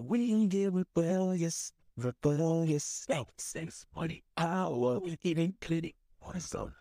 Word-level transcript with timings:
We 0.00 0.46
get 0.46 0.72
rebellious, 0.72 1.72
rebellious. 1.96 3.04
Thanks, 3.08 3.52
thanks, 3.52 3.86
money, 3.96 4.22
power, 4.36 5.00
eating 5.22 5.54
clinic, 5.60 5.96
awesome. 6.22 6.72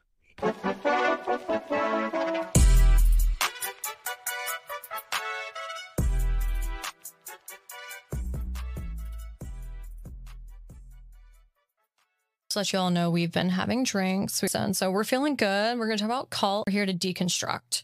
to 12.50 12.60
let 12.60 12.74
you 12.74 12.80
all 12.80 12.90
know 12.90 13.10
we've 13.10 13.32
been 13.32 13.50
having 13.50 13.84
drinks. 13.84 14.44
And 14.54 14.76
so 14.76 14.92
we're 14.92 15.04
feeling 15.04 15.36
good. 15.36 15.78
We're 15.78 15.88
going 15.88 15.98
to 15.98 16.04
talk 16.04 16.10
about 16.10 16.30
cult. 16.30 16.66
We're 16.68 16.72
here 16.72 16.86
to 16.86 16.94
deconstruct. 16.94 17.84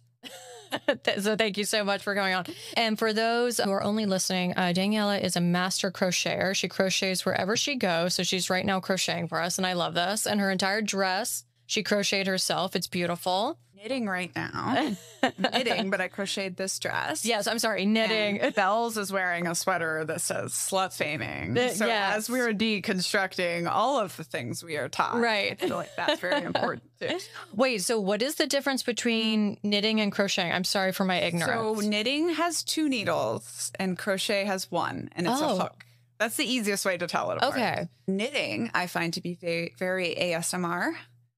so 1.20 1.36
thank 1.36 1.58
you 1.58 1.66
so 1.66 1.84
much 1.84 2.04
for 2.04 2.16
coming 2.16 2.34
on. 2.34 2.46
And 2.76 2.98
for 2.98 3.14
those 3.14 3.58
who 3.58 3.72
are 3.72 3.84
only 3.84 4.06
listening, 4.06 4.54
uh, 4.58 4.74
Daniella 4.74 5.18
is 5.18 5.36
a 5.36 5.42
master 5.42 5.92
crocheter. 5.92 6.56
She 6.56 6.68
crochets 6.68 7.26
wherever 7.26 7.56
she 7.56 7.76
goes. 7.76 8.16
So 8.16 8.24
she's 8.24 8.50
right 8.50 8.66
now 8.66 8.80
crocheting 8.80 9.28
for 9.28 9.42
us. 9.42 9.58
And 9.58 9.68
I 9.68 9.74
love 9.74 9.94
this. 9.94 10.26
And 10.26 10.40
her 10.40 10.52
entire 10.52 10.82
dress, 10.82 11.44
she 11.66 11.84
crocheted 11.84 12.28
herself. 12.28 12.76
It's 12.76 12.88
beautiful. 12.88 13.60
Knitting 13.84 14.08
right 14.08 14.32
now. 14.36 14.96
knitting, 15.38 15.90
but 15.90 16.00
I 16.00 16.08
crocheted 16.08 16.56
this 16.56 16.80
dress. 16.80 17.26
Yes, 17.26 17.48
I'm 17.48 17.60
sorry, 17.60 17.86
knitting. 17.86 18.40
And 18.40 18.56
Bells 18.56 18.98
is 18.98 19.12
wearing 19.12 19.46
a 19.46 19.54
sweater 19.56 20.06
that 20.06 20.22
says 20.22 20.54
slut 20.54 20.90
faming. 20.90 21.58
So 21.72 21.86
yes. 21.86 22.16
as 22.18 22.30
we 22.30 22.40
are 22.40 22.54
deconstructing 22.54 23.70
all 23.70 24.00
of 24.00 24.16
the 24.16 24.24
things 24.24 24.64
we 24.64 24.78
are 24.78 24.88
taught, 24.90 25.20
Right. 25.20 25.52
I 25.62 25.68
feel 25.68 25.76
like 25.76 25.96
that's 25.98 26.20
very 26.22 26.44
important 26.44 26.84
too. 27.00 27.18
Wait, 27.56 27.82
so 27.84 28.00
what 28.00 28.22
is 28.22 28.36
the 28.36 28.48
difference 28.48 28.84
between 28.84 29.58
knitting 29.64 30.00
and 30.00 30.12
crocheting? 30.12 30.52
I'm 30.52 30.64
sorry 30.64 30.92
for 30.94 31.04
my 31.04 31.20
ignorance. 31.20 31.82
So 31.82 31.88
knitting 31.88 32.30
has 32.30 32.64
two 32.64 32.88
needles 32.88 33.72
and 33.78 33.98
crochet 33.98 34.46
has 34.46 34.72
one, 34.72 35.10
and 35.16 35.28
it's 35.28 35.42
Oh. 35.42 35.58
a 35.58 35.60
hook. 35.64 35.86
That's 36.20 36.38
the 36.38 36.46
easiest 36.46 36.86
way 36.86 36.96
to 36.98 37.08
tell 37.08 37.32
it 37.32 37.38
apart. 37.38 37.54
Okay. 37.54 37.90
Knitting, 38.08 38.72
I 38.74 38.88
find 38.88 39.14
to 39.16 39.22
be 39.22 39.34
very, 39.34 39.74
very 39.78 40.16
ASMR. 40.16 40.94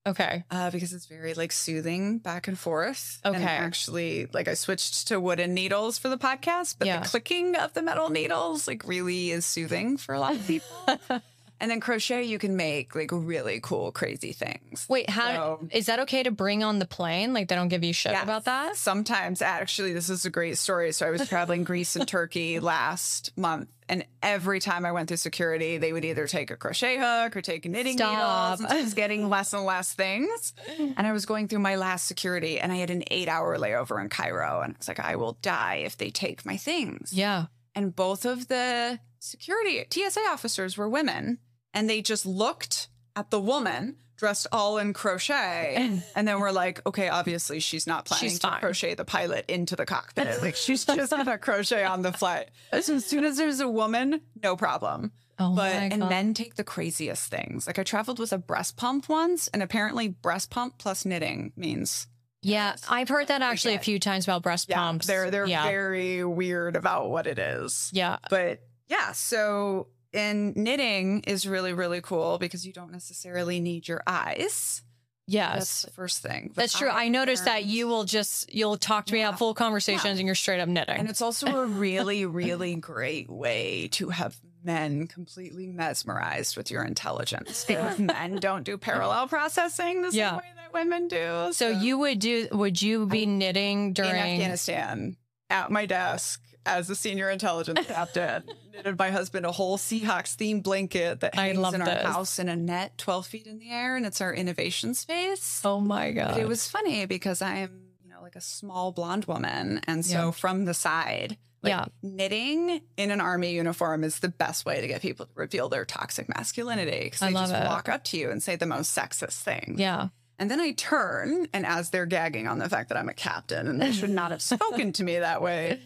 Okay. 0.05 0.43
uh, 0.51 0.71
because 0.71 0.93
it's 0.93 1.05
very 1.05 1.33
like 1.33 1.51
soothing 1.51 2.17
back 2.19 2.47
and 2.47 2.57
forth. 2.57 3.19
And 3.23 3.35
Okay. 3.35 3.45
actually, 3.45 4.27
like 4.33 4.47
I 4.47 4.53
switched 4.53 5.07
to 5.09 5.19
wooden 5.19 5.53
needles 5.53 5.97
for 5.97 6.09
the 6.09 6.17
podcast, 6.17 6.75
but 6.77 6.87
Yeah. 6.87 6.99
the 6.99 7.07
clicking 7.09 7.55
of 7.55 7.73
the 7.73 7.81
metal 7.81 8.09
needles 8.09 8.67
like 8.67 8.83
really 8.87 9.31
is 9.31 9.45
soothing 9.45 9.97
for 9.97 10.15
a 10.15 10.19
lot 10.19 10.35
of 10.35 10.45
people. 10.47 10.67
and 11.59 11.71
then 11.71 11.79
crochet, 11.79 12.23
you 12.23 12.37
can 12.39 12.55
make 12.55 12.95
like 12.95 13.09
really 13.11 13.59
cool, 13.61 13.91
crazy 13.91 14.31
things. 14.33 14.85
Wait, 14.89 15.09
how 15.09 15.59
is 15.71 15.85
So- 15.85 15.91
that 15.93 15.99
okay 16.01 16.23
to 16.23 16.31
bring 16.31 16.63
on 16.63 16.79
the 16.79 16.85
plane? 16.85 17.33
Like 17.33 17.47
they 17.47 17.55
don't 17.55 17.69
give 17.69 17.83
you 17.83 17.93
shit 17.93 18.11
Yes. 18.11 18.23
about 18.23 18.45
that? 18.45 18.75
Sometimes, 18.75 19.41
actually, 19.41 19.93
this 19.93 20.09
is 20.09 20.25
a 20.25 20.29
great 20.29 20.57
story. 20.57 20.91
So 20.91 21.07
I 21.07 21.11
was 21.11 21.27
traveling 21.27 21.63
Greece 21.63 21.95
and 21.95 22.07
Turkey 22.07 22.59
last 22.59 23.31
month, 23.37 23.69
and 23.87 24.05
every 24.21 24.59
time 24.59 24.85
I 24.85 24.91
went 24.91 25.07
through 25.07 25.17
security, 25.17 25.77
they 25.77 25.93
would 25.93 26.03
either 26.05 26.27
take 26.27 26.49
a 26.51 26.57
crochet 26.57 26.97
hook 26.97 27.35
or 27.37 27.41
take 27.41 27.65
knitting 27.65 27.97
Stop. 27.97 28.57
needles. 28.57 28.69
And 28.71 28.79
I 28.79 28.83
was 28.83 28.93
getting 28.93 29.29
less 29.29 29.53
and 29.53 29.63
less 29.63 29.93
things. 29.93 30.53
And 30.79 31.05
I 31.07 31.11
was 31.13 31.25
going 31.25 31.47
through 31.47 31.59
my 31.59 31.75
last 31.75 32.07
security, 32.07 32.59
and 32.59 32.71
I 32.71 32.77
had 32.77 32.89
an 32.89 33.03
eight-hour 33.11 33.57
layover 33.59 34.01
in 34.01 34.09
Cairo, 34.09 34.61
and 34.61 34.73
I 34.73 34.77
was 34.77 34.87
like, 34.87 34.99
I 34.99 35.15
will 35.15 35.37
die 35.41 35.83
if 35.85 35.97
they 35.97 36.09
take 36.09 36.45
my 36.45 36.57
things. 36.57 37.13
Yeah. 37.13 37.45
And 37.75 37.95
both 37.95 38.25
of 38.25 38.47
the 38.47 38.99
security 39.19 39.83
TSA 39.91 40.21
officers 40.29 40.77
were 40.77 40.87
women, 40.89 41.39
and 41.75 41.89
they 41.89 42.01
just 42.01 42.25
looked 42.25 42.87
at 43.15 43.29
the 43.29 43.39
woman 43.39 43.97
dressed 44.17 44.47
all 44.51 44.77
in 44.77 44.93
crochet, 44.93 46.01
and 46.15 46.27
then 46.27 46.39
we're 46.39 46.51
like, 46.51 46.85
okay, 46.87 47.09
obviously 47.09 47.59
she's 47.59 47.85
not 47.85 48.05
planning 48.05 48.29
She's 48.29 48.39
to 48.39 48.47
fine. 48.47 48.59
crochet 48.61 48.93
the 48.95 49.05
pilot 49.05 49.45
into 49.49 49.75
the 49.75 49.85
cockpit. 49.85 50.25
Like 50.41 50.55
she's 50.55 50.85
just 50.85 51.11
gonna 51.11 51.37
crochet 51.37 51.83
on 51.83 52.01
the 52.01 52.11
flight. 52.13 52.49
So 52.81 52.95
as 52.95 53.05
soon 53.05 53.23
as 53.25 53.37
there's 53.37 53.59
a 53.59 53.67
woman, 53.69 54.21
no 54.41 54.55
problem. 54.55 55.11
Oh 55.37 55.53
But 55.55 55.73
and 55.73 55.99
men 55.99 56.33
take 56.33 56.55
the 56.55 56.63
craziest 56.63 57.29
things. 57.29 57.67
Like 57.67 57.77
I 57.79 57.83
traveled 57.83 58.19
with 58.19 58.31
a 58.31 58.37
breast 58.37 58.77
pump 58.77 59.09
once, 59.09 59.47
and 59.49 59.61
apparently 59.61 60.07
breast 60.07 60.49
pump 60.49 60.77
plus 60.77 61.03
knitting 61.05 61.51
means 61.57 62.07
Yeah, 62.41 62.75
I've 62.89 63.09
heard 63.09 63.27
that 63.27 63.41
actually 63.41 63.75
a 63.75 63.79
few 63.79 63.99
times 63.99 64.25
about 64.25 64.43
breast 64.43 64.69
yeah, 64.69 64.77
pumps. 64.77 65.07
they're 65.07 65.29
they're 65.31 65.47
yeah. 65.47 65.63
very 65.63 66.23
weird 66.23 66.75
about 66.75 67.09
what 67.09 67.27
it 67.27 67.39
is. 67.39 67.89
yeah. 67.93 68.17
But 68.29 68.61
yeah, 68.87 69.11
so 69.13 69.87
and 70.15 70.55
knitting 70.55 71.21
is 71.27 71.45
really 71.47 71.73
really 71.73 72.01
cool 72.01 72.37
because 72.39 72.65
you 72.65 72.73
don't 72.73 72.91
necessarily 72.91 73.59
need 73.59 73.87
your 73.87 74.01
eyes. 74.07 74.81
Yes, 75.27 75.53
That's 75.57 75.81
the 75.81 75.91
first 75.91 76.21
thing. 76.21 76.51
But 76.53 76.61
That's 76.61 76.77
true. 76.77 76.87
I 76.89 77.07
noticed 77.07 77.45
that 77.45 77.65
you 77.65 77.87
will 77.87 78.03
just 78.03 78.53
you'll 78.53 78.77
talk 78.77 79.07
to 79.07 79.13
me 79.13 79.19
Yeah. 79.21 79.29
out 79.29 79.39
full 79.39 79.55
conversations 79.55 80.19
and 80.19 80.27
you're 80.27 80.35
straight 80.35 80.59
up 80.59 80.69
knitting. 80.69 80.97
And 80.99 81.09
it's 81.09 81.21
also 81.21 81.47
a 81.47 81.65
really, 81.65 82.25
really 82.27 82.75
great 82.75 83.27
way 83.27 83.87
to 83.93 84.09
have 84.09 84.37
men 84.63 85.07
completely 85.07 85.65
mesmerized 85.65 86.55
with 86.57 86.69
your 86.69 86.83
intelligence. 86.83 87.65
Because 87.65 87.97
men 87.97 88.35
don't 88.35 88.63
do 88.63 88.77
parallel 88.77 89.27
processing 89.37 90.03
the 90.03 90.11
same 90.11 90.19
Yeah. 90.19 90.37
way 90.37 90.43
that 90.57 90.73
women 90.73 91.07
do. 91.07 91.49
so 91.53 91.69
you 91.69 91.97
would 91.97 92.19
do 92.19 92.47
would 92.51 92.79
you 92.79 93.07
be 93.07 93.25
knitting 93.25 93.87
in 93.87 93.93
during 93.93 94.11
Afghanistan 94.11 95.17
at 95.49 95.71
my 95.71 95.87
desk 95.87 96.39
as 96.65 96.89
a 96.89 96.95
senior 96.95 97.29
intelligence 97.29 97.79
captain 97.87 98.43
knitted 98.73 98.97
my 98.97 99.09
husband 99.11 99.45
a 99.45 99.51
whole 99.51 99.77
Seahawks 99.77 100.35
themed 100.35 100.63
blanket 100.63 101.19
that 101.21 101.37
I 101.37 101.47
hangs 101.47 101.57
love 101.59 101.73
in 101.75 101.81
our 101.81 101.87
this. 101.87 102.03
house 102.03 102.39
in 102.39 102.49
a 102.49 102.55
net 102.55 102.97
12 102.97 103.27
feet 103.27 103.47
in 103.47 103.59
the 103.59 103.69
air 103.69 103.95
and 103.95 104.05
it's 104.05 104.21
our 104.21 104.33
innovation 104.33 104.93
space. 104.93 105.61
Oh 105.63 105.79
my 105.79 106.07
But 106.11 106.15
god. 106.33 106.37
it 106.39 106.47
was 106.47 106.67
funny 106.67 107.05
because 107.05 107.41
I 107.41 107.55
am, 107.57 107.81
you 108.03 108.09
know, 108.09 108.21
like 108.21 108.35
a 108.35 108.41
small 108.41 108.91
blonde 108.91 109.25
woman. 109.25 109.81
And 109.87 110.05
so 110.05 110.25
Yeah. 110.25 110.31
from 110.31 110.65
the 110.65 110.73
side, 110.73 111.37
like 111.61 111.71
Yeah. 111.71 111.85
knitting 112.01 112.81
in 112.97 113.11
an 113.11 113.21
army 113.21 113.53
uniform 113.53 114.03
is 114.03 114.19
the 114.19 114.29
best 114.29 114.65
way 114.65 114.81
to 114.81 114.87
get 114.87 115.01
people 115.01 115.25
to 115.25 115.31
reveal 115.35 115.69
their 115.69 115.85
toxic 115.85 116.27
masculinity. 116.29 117.05
Because 117.05 117.19
they 117.21 117.31
just 117.33 117.53
it. 117.53 117.65
walk 117.65 117.89
up 117.89 118.03
to 118.05 118.17
you 118.17 118.29
and 118.31 118.41
say 118.41 118.55
the 118.55 118.65
most 118.65 118.95
sexist 118.97 119.41
thing. 119.41 119.75
Yeah. 119.77 120.09
And 120.37 120.51
then 120.51 120.59
I 120.59 120.71
turn, 120.73 121.47
and 121.53 121.65
as 121.65 121.91
they're 121.91 122.05
gagging 122.05 122.45
on 122.47 122.59
the 122.59 122.67
fact 122.67 122.89
that 122.89 122.97
I'm 122.97 123.07
a 123.07 123.13
captain 123.13 123.67
and 123.67 123.81
they 123.81 123.93
should 123.93 124.09
not 124.09 124.31
have 124.31 124.41
spoken 124.53 124.91
to 124.93 125.03
me 125.03 125.17
that 125.19 125.41
way, 125.41 125.79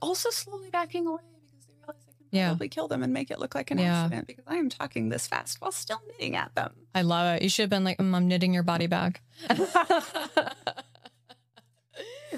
also 0.00 0.30
slowly 0.30 0.70
backing 0.70 1.06
away 1.06 1.22
because 1.46 1.66
they 1.66 1.74
realize 1.80 2.02
I 2.08 2.12
can 2.12 2.26
Yeah. 2.30 2.48
probably 2.48 2.68
kill 2.68 2.88
them 2.88 3.02
and 3.02 3.12
make 3.12 3.30
it 3.30 3.38
look 3.38 3.54
like 3.54 3.70
an 3.70 3.78
Yeah. 3.78 4.02
accident 4.04 4.26
because 4.26 4.44
I 4.46 4.56
am 4.56 4.68
talking 4.68 5.08
this 5.08 5.26
fast 5.26 5.60
while 5.60 5.72
still 5.72 6.00
knitting 6.08 6.36
at 6.36 6.54
them. 6.54 6.72
I 6.94 7.02
love 7.02 7.36
it. 7.36 7.42
You 7.42 7.48
should 7.48 7.64
have 7.64 7.70
been 7.70 7.84
like, 7.84 7.98
mm, 7.98 8.14
I'm 8.14 8.26
knitting 8.28 8.52
your 8.54 8.62
body 8.62 8.86
bag. 8.86 9.20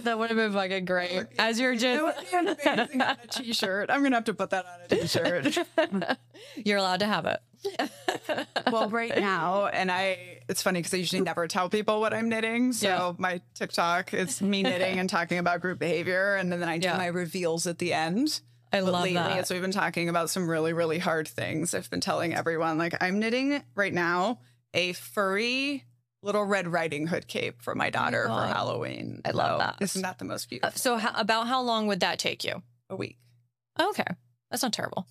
that 0.01 0.19
would 0.19 0.31
have 0.31 0.37
been 0.37 0.53
fucking 0.53 0.85
great. 0.85 1.27
As 1.39 1.59
you're 1.61 1.75
just 1.77 2.31
be 2.33 2.37
amazing 2.37 3.01
on 3.01 3.17
a 3.23 3.27
t-shirt. 3.31 3.91
I'm 3.91 4.03
gonna 4.03 4.17
have 4.17 4.25
to 4.25 4.35
put 4.35 4.51
that 4.51 4.65
on 4.67 4.81
a 4.91 5.01
t-shirt. 5.03 5.59
you're 6.65 6.79
allowed 6.79 7.01
to 7.01 7.07
have 7.07 7.27
it. 7.27 7.41
well, 8.73 8.89
right 8.91 9.17
now, 9.17 9.67
and 9.67 9.91
I, 9.91 10.41
it's 10.49 10.63
funny 10.63 10.81
because 10.81 10.95
I 10.95 10.97
usually 10.97 11.23
never 11.23 11.47
tell 11.47 11.69
people 11.69 12.01
what 12.01 12.13
I'm 12.13 12.29
knitting. 12.29 12.73
So 12.73 12.89
Yeah. 12.89 13.13
my 13.19 13.41
TikTok, 13.55 14.13
it's 14.15 14.43
me 14.43 14.63
knitting 14.63 14.99
and 14.99 15.09
talking 15.09 15.39
about 15.39 15.61
group 15.61 15.79
behavior, 15.79 16.35
and 16.37 16.51
then 16.51 16.65
I 16.65 16.79
do 16.79 16.89
Yeah. 16.89 16.97
my 16.97 17.07
reveals 17.07 17.67
at 17.67 17.79
the 17.79 17.93
end. 17.93 18.41
I 18.73 18.81
But 18.81 18.93
love 18.93 19.03
lately, 19.05 19.15
that. 19.15 19.39
as 19.39 19.51
we've 19.51 19.61
been 19.61 19.71
talking 19.71 20.09
about 20.09 20.31
some 20.31 20.49
really, 20.49 20.73
really 20.73 20.99
hard 20.99 21.29
things, 21.29 21.75
I've 21.75 21.91
been 21.91 22.01
telling 22.01 22.35
everyone 22.35 22.79
like 22.79 22.95
I'm 23.03 23.19
knitting 23.21 23.63
right 23.75 23.93
now 23.93 24.41
a 24.75 24.95
furry 24.95 25.85
little 26.23 26.45
Red 26.45 26.69
Riding 26.69 27.07
Hood 27.09 27.27
cape 27.29 27.61
for 27.63 27.75
my 27.75 27.91
daughter 27.91 28.25
for 28.27 28.47
Halloween. 28.47 29.21
I 29.25 29.31
love 29.33 29.53
So 29.55 29.59
that. 29.59 29.77
Isn't 29.81 30.03
that 30.03 30.19
the 30.19 30.25
most 30.25 30.47
Uh, 30.47 30.51
beautiful? 30.51 30.79
so 30.79 30.97
how, 30.97 31.13
about 31.15 31.47
how 31.49 31.61
long 31.63 31.87
would 31.89 32.01
that 32.01 32.19
take 32.19 32.45
you? 32.45 32.63
a 32.91 32.97
week. 32.97 33.19
Okay. 33.81 34.05
That's 34.51 34.63
not 34.63 34.73
terrible. 34.73 35.07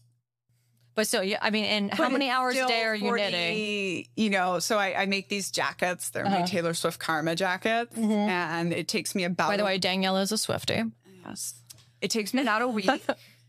But 0.94 1.08
still, 1.08 1.24
yeah, 1.24 1.40
I 1.42 1.50
mean, 1.52 1.64
and 1.66 1.94
how 1.94 2.10
many 2.10 2.30
hours 2.30 2.56
a 2.58 2.68
day 2.68 2.84
are 2.84 2.94
you 2.94 3.08
40 3.08 3.24
knitting? 3.24 4.06
You 4.16 4.30
know, 4.30 4.60
so 4.60 4.78
I, 4.78 5.02
I 5.02 5.06
make 5.06 5.30
these 5.30 5.50
jackets. 5.50 6.10
They're 6.10 6.26
my 6.26 6.38
Uh-huh. 6.40 6.46
Taylor 6.48 6.74
Swift 6.74 7.00
Karma 7.00 7.34
jackets, 7.36 7.98
and 7.98 8.74
it 8.74 8.88
takes 8.90 9.16
me 9.16 9.24
about. 9.24 9.48
By 9.50 9.58
the 9.58 9.64
way, 9.64 9.78
Danielle 9.78 10.18
is 10.18 10.32
a 10.34 10.38
Swifty. 10.38 10.84
yes, 11.26 11.56
it 12.02 12.12
takes 12.12 12.34
me 12.34 12.42
about 12.42 12.62
a 12.62 12.68
week. 12.68 12.90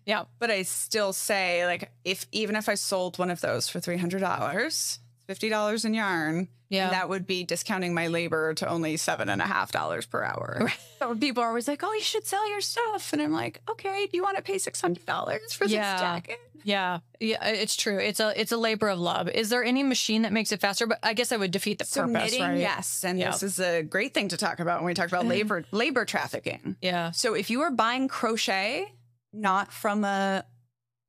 Yeah. 0.06 0.24
but 0.40 0.50
I 0.50 0.62
still 0.62 1.12
say 1.12 1.64
like 1.66 1.90
if 2.04 2.26
even 2.32 2.56
if 2.56 2.68
I 2.68 2.74
sold 2.74 3.18
one 3.20 3.30
of 3.30 3.40
those 3.40 3.68
for 3.68 3.78
three 3.80 3.96
hundred 3.98 4.20
dollars, 4.20 4.98
fifty 5.32 5.48
dollars 5.48 5.84
in 5.84 5.94
yarn, 5.94 6.48
Yeah. 6.68 6.90
that 6.90 7.08
would 7.08 7.26
be 7.26 7.44
discounting 7.44 7.94
my 7.94 8.06
labor 8.08 8.54
to 8.54 8.68
only 8.68 8.96
seven 8.96 9.28
and 9.28 9.40
a 9.40 9.46
half 9.46 9.72
dollars 9.72 10.06
per 10.06 10.22
hour. 10.22 10.58
Right. 10.68 10.78
So 10.98 11.14
people 11.16 11.42
are 11.42 11.48
always 11.48 11.66
like, 11.68 11.82
"Oh, 11.82 11.92
you 11.94 12.02
should 12.02 12.26
sell 12.26 12.48
your 12.48 12.60
stuff," 12.60 13.12
and 13.12 13.20
I'm 13.22 13.32
like, 13.32 13.60
"Okay, 13.68 14.06
do 14.06 14.16
you 14.16 14.22
want 14.22 14.36
to 14.36 14.42
pay 14.42 14.58
six 14.58 14.80
hundred 14.80 15.06
dollars 15.06 15.52
for 15.52 15.64
Yeah. 15.64 15.92
this 15.92 16.00
jacket?" 16.00 16.38
Yeah, 16.64 17.00
yeah, 17.18 17.44
it's 17.64 17.74
true. 17.74 17.98
It's 17.98 18.20
a 18.20 18.28
it's 18.40 18.52
a 18.52 18.56
labor 18.56 18.88
of 18.88 18.98
love. 19.00 19.28
Is 19.28 19.48
there 19.48 19.64
any 19.64 19.82
machine 19.82 20.22
that 20.22 20.32
makes 20.32 20.52
it 20.52 20.60
faster? 20.60 20.86
But 20.86 21.00
I 21.02 21.12
guess 21.14 21.30
that 21.30 21.40
would 21.40 21.50
defeat 21.50 21.78
the 21.78 21.84
So 21.84 22.02
purpose, 22.06 22.14
knitting, 22.32 22.42
right? 22.42 22.58
yes, 22.58 23.02
and 23.04 23.18
Yeah. 23.18 23.30
this 23.32 23.42
is 23.42 23.58
a 23.58 23.82
great 23.82 24.14
thing 24.14 24.28
to 24.28 24.36
talk 24.36 24.60
about 24.60 24.78
when 24.80 24.86
we 24.86 24.94
talk 24.94 25.08
about 25.08 25.26
labor 25.36 25.64
labor 25.72 26.04
trafficking. 26.04 26.76
Yeah. 26.80 27.10
So 27.10 27.34
if 27.34 27.50
you 27.50 27.62
are 27.62 27.72
buying 27.72 28.06
crochet 28.06 28.92
not 29.32 29.72
from 29.72 30.04
a 30.04 30.44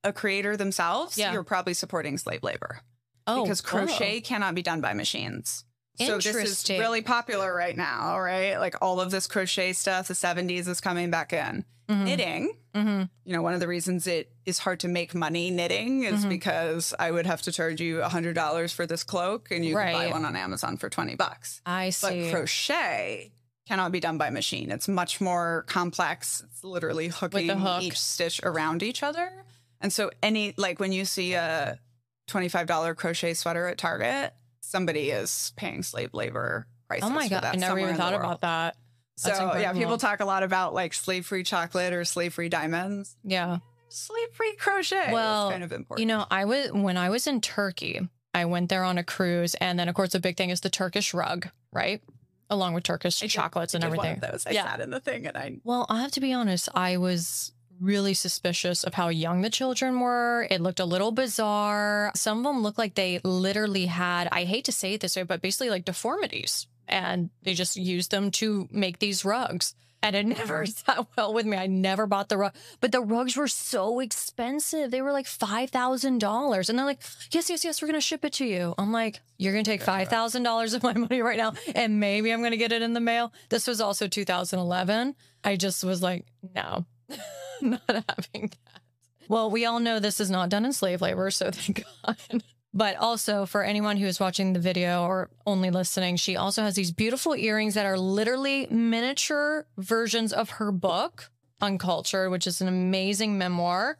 a 0.03 0.11
creator 0.11 0.57
themselves, 0.57 1.17
Yeah. 1.17 1.31
you're 1.33 1.43
probably 1.43 1.73
supporting 1.75 2.17
slave 2.17 2.41
labor 2.43 2.81
Oh, 3.27 3.43
because 3.43 3.61
crochet 3.61 4.21
cannot 4.21 4.55
be 4.55 4.61
done 4.61 4.81
by 4.81 4.93
machines. 4.93 5.63
So 5.99 6.17
this 6.17 6.35
is 6.35 6.69
really 6.69 7.01
popular 7.01 7.53
right 7.55 7.77
now, 7.77 8.19
right? 8.19 8.57
Like 8.57 8.75
all 8.81 8.99
of 8.99 9.11
this 9.11 9.27
crochet 9.27 9.73
stuff, 9.73 10.07
the 10.07 10.15
70s 10.15 10.67
is 10.67 10.81
coming 10.81 11.11
back 11.11 11.33
in. 11.33 11.65
Mhm. 11.89 12.05
knitting. 12.05 12.53
Mhm. 12.73 13.09
You 13.25 13.33
know, 13.33 13.41
one 13.41 13.53
of 13.53 13.59
the 13.59 13.67
reasons 13.67 14.07
it 14.07 14.31
is 14.45 14.59
hard 14.59 14.79
to 14.79 14.87
make 14.87 15.13
money 15.13 15.51
knitting 15.51 16.03
is 16.05 16.23
Mhm. 16.23 16.29
because 16.29 16.93
I 16.97 17.11
would 17.11 17.25
have 17.25 17.41
to 17.41 17.51
charge 17.51 17.81
you 17.81 18.01
$100 18.01 18.71
for 18.71 18.85
this 18.87 19.03
cloak 19.03 19.51
and 19.51 19.65
you 19.65 19.75
can 19.75 19.91
buy 19.93 20.07
one 20.07 20.23
on 20.23 20.37
Amazon 20.37 20.77
for 20.77 20.89
20 20.89 21.15
bucks. 21.15 21.61
I 21.65 21.89
see. 21.89 22.31
But 22.31 22.31
crochet 22.31 23.33
cannot 23.67 23.91
be 23.91 23.99
done 23.99 24.17
by 24.17 24.29
machine. 24.29 24.71
It's 24.71 24.87
much 24.87 25.19
more 25.19 25.65
complex. 25.67 26.41
It's 26.49 26.63
literally 26.63 27.09
hooking 27.09 27.49
hook. 27.49 27.83
each 27.83 27.99
stitch 27.99 28.39
around 28.43 28.81
each 28.81 29.03
other. 29.03 29.43
And 29.81 29.91
so 29.91 30.09
any 30.23 30.53
like 30.55 30.79
when 30.79 30.93
you 30.93 31.03
see 31.03 31.33
a 31.33 31.79
$25 32.27 32.95
crochet 32.95 33.33
sweater 33.33 33.67
at 33.67 33.77
Target, 33.77 34.33
somebody 34.61 35.09
is 35.11 35.53
paying 35.55 35.83
slave 35.83 36.13
labor 36.13 36.67
prices. 36.87 37.05
oh 37.09 37.13
my 37.13 37.27
god, 37.27 37.43
I 37.43 37.55
never 37.55 37.79
even 37.79 37.95
thought 37.95 38.13
about 38.13 38.41
that. 38.41 38.75
So 39.15 39.29
That's 39.29 39.61
yeah, 39.61 39.73
people 39.73 39.97
talk 39.97 40.21
a 40.21 40.25
lot 40.25 40.41
about 40.43 40.73
like 40.73 40.93
slave 40.93 41.25
free 41.25 41.43
chocolate 41.43 41.93
or 41.93 42.03
slave 42.03 42.33
free 42.33 42.49
diamonds. 42.49 43.15
Yeah. 43.23 43.59
Slave 43.89 44.29
free 44.33 44.55
crochet 44.55 45.09
Well, 45.13 45.51
kind 45.51 45.63
of 45.63 45.71
important. 45.71 45.99
You 46.01 46.07
know, 46.07 46.25
I 46.31 46.45
was 46.45 46.71
when 46.71 46.97
I 46.97 47.09
was 47.11 47.27
in 47.27 47.39
Turkey, 47.39 47.99
I 48.33 48.45
went 48.45 48.69
there 48.69 48.83
on 48.83 48.97
a 48.97 49.03
cruise, 49.03 49.53
and 49.55 49.77
then 49.77 49.87
of 49.87 49.93
course 49.93 50.13
the 50.13 50.19
big 50.19 50.35
thing 50.35 50.49
is 50.49 50.61
the 50.61 50.69
Turkish 50.71 51.13
rug, 51.13 51.47
right? 51.71 52.01
Along 52.49 52.73
with 52.73 52.83
Turkish 52.83 53.21
I 53.21 53.25
did- 53.27 53.31
chocolates 53.31 53.75
I 53.75 53.77
and 53.77 53.81
did 53.83 53.87
everything. 53.87 54.19
One 54.19 54.23
of 54.25 54.31
those. 54.31 54.47
I 54.47 54.51
Yeah. 54.51 54.65
sat 54.65 54.81
in 54.81 54.89
the 54.89 54.99
thing 54.99 55.27
and 55.27 55.37
I 55.37 55.57
Well, 55.63 55.85
I 55.89 56.01
have 56.01 56.11
to 56.13 56.19
be 56.19 56.33
honest, 56.33 56.69
I 56.73 56.97
was 56.97 57.51
really 57.83 58.13
suspicious 58.13 58.83
of 58.83 58.94
how 58.94 59.09
young 59.09 59.41
the 59.41 59.50
children 59.50 60.00
were. 60.00 60.47
It 60.50 60.62
looked 60.62 60.80
a 60.80 60.85
little 60.85 61.12
bizarre. 61.12 62.12
Some 62.15 62.39
of 62.39 62.44
them 62.44 62.63
looked 62.63 62.77
like 62.77 62.95
they 62.95 63.19
literally 63.24 63.85
had, 63.88 64.30
I 64.31 64.45
hate 64.45 64.65
to 64.65 64.71
say 64.71 64.94
it 64.94 65.01
this 65.01 65.15
way, 65.15 65.24
but 65.24 65.41
basically 65.41 65.69
like 65.69 65.85
deformities. 65.85 66.68
And 66.88 67.30
they 67.44 67.53
just 67.53 67.75
used 67.75 68.12
them 68.12 68.31
to 68.31 68.68
make 68.71 69.00
these 69.00 69.25
rugs. 69.25 69.75
And 70.01 70.18
it 70.18 70.25
never 70.38 70.65
sat 70.65 71.07
well 71.18 71.33
with 71.33 71.45
me. 71.45 71.56
I 71.56 71.68
never 71.68 72.06
bought 72.06 72.27
the 72.27 72.38
rug, 72.38 72.53
but 72.81 72.91
the 72.91 73.01
rugs 73.01 73.38
were 73.38 73.47
so 73.47 74.01
expensive. 74.01 74.91
They 74.91 75.01
were 75.01 75.13
like 75.13 75.25
$5,000. 75.25 76.69
And 76.69 76.77
they're 76.77 76.85
like, 76.85 77.01
yes, 77.31 77.50
yes, 77.50 77.63
yes, 77.63 77.81
we're 77.81 77.88
going 77.88 78.00
to 78.00 78.01
ship 78.01 78.25
it 78.25 78.33
to 78.33 78.45
you. 78.45 78.75
I'm 78.77 78.91
like, 78.91 79.21
you're 79.38 79.53
going 79.53 79.63
to 79.63 79.71
take 79.71 79.81
$5,000 79.81 80.75
of 80.75 80.83
my 80.83 80.94
money 80.97 81.21
right 81.21 81.38
now. 81.38 81.53
And 81.74 82.00
maybe 82.00 82.31
I'm 82.31 82.41
going 82.41 82.51
to 82.51 82.57
get 82.57 82.74
it 82.74 82.81
in 82.81 82.94
the 82.94 83.00
mail. 83.00 83.33
This 83.50 83.65
was 83.65 83.80
also 83.80 84.07
2011. 84.07 85.15
I 85.45 85.56
just 85.56 85.83
was 85.83 86.01
like, 86.01 86.25
no, 86.53 86.85
not 87.61 87.81
having 87.88 88.50
that. 88.50 88.81
Well, 89.27 89.50
we 89.50 89.65
all 89.65 89.79
know 89.79 90.00
this 90.00 90.19
is 90.19 90.29
not 90.29 90.50
done 90.50 90.65
in 90.65 90.73
slave 90.73 91.01
labor, 91.01 91.31
so 91.31 91.51
thank 91.51 91.83
God. 92.05 92.44
But 92.75 92.95
also, 92.95 93.45
for 93.45 93.63
anyone 93.63 93.97
who 93.97 94.07
is 94.07 94.19
watching 94.19 94.53
the 94.53 94.59
video 94.59 95.03
or 95.03 95.29
only 95.45 95.69
listening, 95.69 96.15
she 96.15 96.35
also 96.35 96.63
has 96.63 96.73
these 96.73 96.91
beautiful 96.91 97.35
earrings 97.35 97.75
that 97.75 97.85
are 97.85 98.00
literally 98.00 98.65
miniature 98.65 99.67
versions 99.77 100.33
of 100.33 100.50
her 100.50 100.71
book, 100.71 101.29
Uncultured, 101.61 102.31
which 102.31 102.47
is 102.47 102.61
an 102.61 102.67
amazing 102.67 103.38
memoir. 103.38 103.99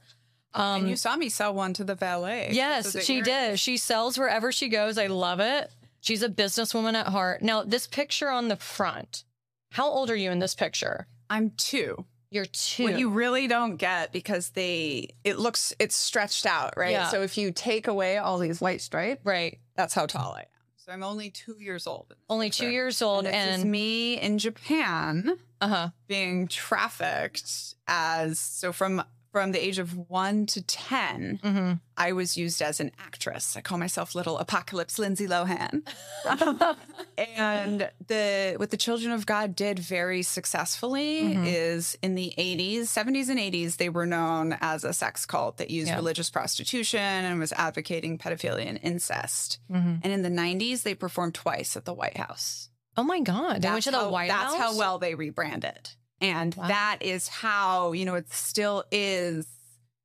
Um, 0.56 0.81
and 0.81 0.89
you 0.89 0.95
saw 0.95 1.15
me 1.15 1.29
sell 1.29 1.53
one 1.53 1.73
to 1.73 1.83
the 1.83 1.94
valet. 1.94 2.49
Yes, 2.51 2.99
she 3.06 3.17
your- 3.17 3.23
did. 3.23 3.59
She 3.59 3.77
sells 3.77 4.17
wherever 4.17 4.51
she 4.51 4.69
goes. 4.69 4.97
I 4.97 5.06
love 5.06 5.39
it. 5.39 5.69
She's 6.01 6.23
a 6.23 6.29
businesswoman 6.29 6.95
at 6.95 7.07
heart. 7.07 7.44
Now, 7.44 7.63
this 7.63 7.85
picture 7.85 8.29
on 8.29 8.47
the 8.47 8.56
front, 8.57 9.23
how 9.69 9.88
old 9.88 10.09
are 10.09 10.15
you 10.15 10.31
in 10.31 10.39
this 10.39 10.56
picture? 10.56 11.06
I'm 11.29 11.51
two. 11.51 12.06
You're 12.33 12.45
two. 12.45 12.85
What 12.85 12.97
you 12.97 13.12
really 13.12 13.47
don't 13.47 13.75
get 13.75 14.12
because 14.12 14.50
they 14.50 15.09
it 15.24 15.38
looks 15.38 15.71
it's 15.77 15.95
stretched 15.95 16.47
out, 16.47 16.74
right? 16.75 16.94
Yeah. 16.94 17.09
So 17.09 17.21
if 17.21 17.38
you 17.38 17.51
take 17.51 17.88
away 17.88 18.18
all 18.18 18.39
these 18.39 18.59
white 18.59 18.81
stripes, 18.81 19.21
right. 19.24 19.59
that's 19.75 19.94
how 19.94 20.07
tall 20.07 20.33
I 20.33 20.39
am. 20.39 20.45
So 20.77 20.91
I'm 20.91 21.03
only 21.03 21.30
two 21.30 21.56
years 21.59 21.85
old. 21.85 22.15
Only 22.27 22.50
two 22.50 22.69
years 22.69 23.03
old. 23.03 23.27
And, 23.27 23.62
And, 23.62 23.71
me 23.71 24.19
in 24.19 24.39
Japan 24.39 25.38
uh 25.62 25.68
huh. 25.68 25.89
being 26.07 26.47
trafficked 26.47 27.75
as 27.88 28.39
so 28.39 28.74
from 28.74 29.03
from 29.33 29.51
the 29.51 29.62
age 29.62 29.80
of 29.80 29.97
one 30.09 30.45
to 30.45 30.62
ten, 30.62 31.39
hmm 31.44 31.74
I 31.97 32.12
was 32.13 32.38
used 32.38 32.62
as 32.62 32.80
an 32.80 32.91
actress. 32.97 33.56
I 33.57 33.62
call 33.62 33.77
myself 33.77 34.15
little 34.15 34.38
apocalypse 34.39 34.97
Lindsay 34.97 35.27
Lohan. 35.27 35.81
and 37.18 37.89
the 38.07 38.56
what 38.57 38.71
the 38.71 38.77
children 38.77 39.12
of 39.12 39.25
god 39.25 39.56
did 39.56 39.77
very 39.80 40.24
successfully 40.24 41.21
Mhm. 41.24 41.44
is 41.45 41.97
in 42.01 42.15
the 42.15 42.33
80s 42.38 42.83
70s 42.89 43.30
and 43.30 43.39
80s 43.39 43.77
they 43.77 43.89
were 43.89 44.06
known 44.06 44.57
as 44.62 44.83
a 44.83 44.94
sex 44.94 45.25
cult 45.25 45.57
that 45.57 45.69
used 45.69 45.89
Yeah. 45.89 45.95
religious 45.95 46.30
prostitution 46.30 47.00
and 47.00 47.39
was 47.39 47.51
advocating 47.53 48.18
pedophilia 48.18 48.65
and 48.68 48.80
incest 48.81 49.59
hmm 49.69 49.95
and 50.01 50.12
in 50.13 50.21
the 50.24 50.30
90s 50.30 50.83
they 50.83 50.95
performed 50.95 51.33
twice 51.35 51.75
at 51.77 51.85
the 51.85 51.94
white 51.94 52.18
house 52.18 52.69
Oh 52.95 53.03
my 53.03 53.21
God. 53.21 53.63
They 53.63 53.69
went 53.71 53.85
to 53.85 53.91
the 53.91 53.97
how, 53.97 54.09
White 54.12 54.27
that's 54.30 54.53
House. 54.53 54.62
how 54.62 54.77
well 54.77 55.00
they 55.00 55.15
rebranded 55.15 55.89
and 56.23 56.55
Wow. 56.55 56.67
that 56.67 56.97
is 57.01 57.27
how 57.27 57.91
you 57.91 58.05
know 58.05 58.15
it 58.15 58.31
still 58.33 58.83
is 58.91 59.45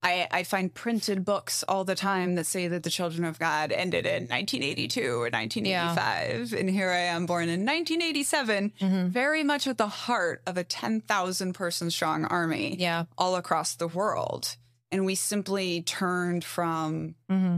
I, 0.00 0.28
I 0.30 0.42
find 0.44 0.72
printed 0.72 1.24
books 1.24 1.64
all 1.66 1.82
the 1.84 1.96
time 1.96 2.36
that 2.36 2.46
say 2.46 2.68
that 2.68 2.84
the 2.84 2.90
children 2.90 3.24
of 3.24 3.40
God 3.40 3.72
ended 3.72 4.06
in 4.06 4.28
1982 4.28 5.00
or 5.20 5.28
1985. 5.28 6.52
And 6.52 6.70
here 6.70 6.90
I 6.90 6.98
am 7.16 7.26
born 7.26 7.48
in 7.48 7.64
1987, 7.64 8.72
Mhm. 8.80 9.08
very 9.08 9.42
much 9.42 9.66
at 9.66 9.76
the 9.76 9.88
heart 9.88 10.40
of 10.46 10.56
a 10.56 10.62
10,000 10.62 11.52
person 11.52 11.90
strong 11.90 12.24
army 12.26 12.76
Yeah. 12.78 13.06
all 13.18 13.34
across 13.34 13.74
the 13.74 13.88
world. 13.88 14.56
And 14.92 15.04
we 15.04 15.16
simply 15.16 15.82
turned 15.82 16.44
from 16.44 17.16
hmm 17.28 17.56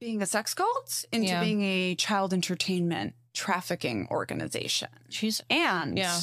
being 0.00 0.20
a 0.20 0.26
sex 0.26 0.52
cult 0.52 1.04
into 1.12 1.28
Yeah. 1.28 1.40
being 1.44 1.62
a 1.62 1.94
child 1.94 2.34
entertainment 2.34 3.14
trafficking 3.34 4.08
organization. 4.10 4.88
She's 5.08 5.40
And 5.48 5.96
Yeah. 5.96 6.18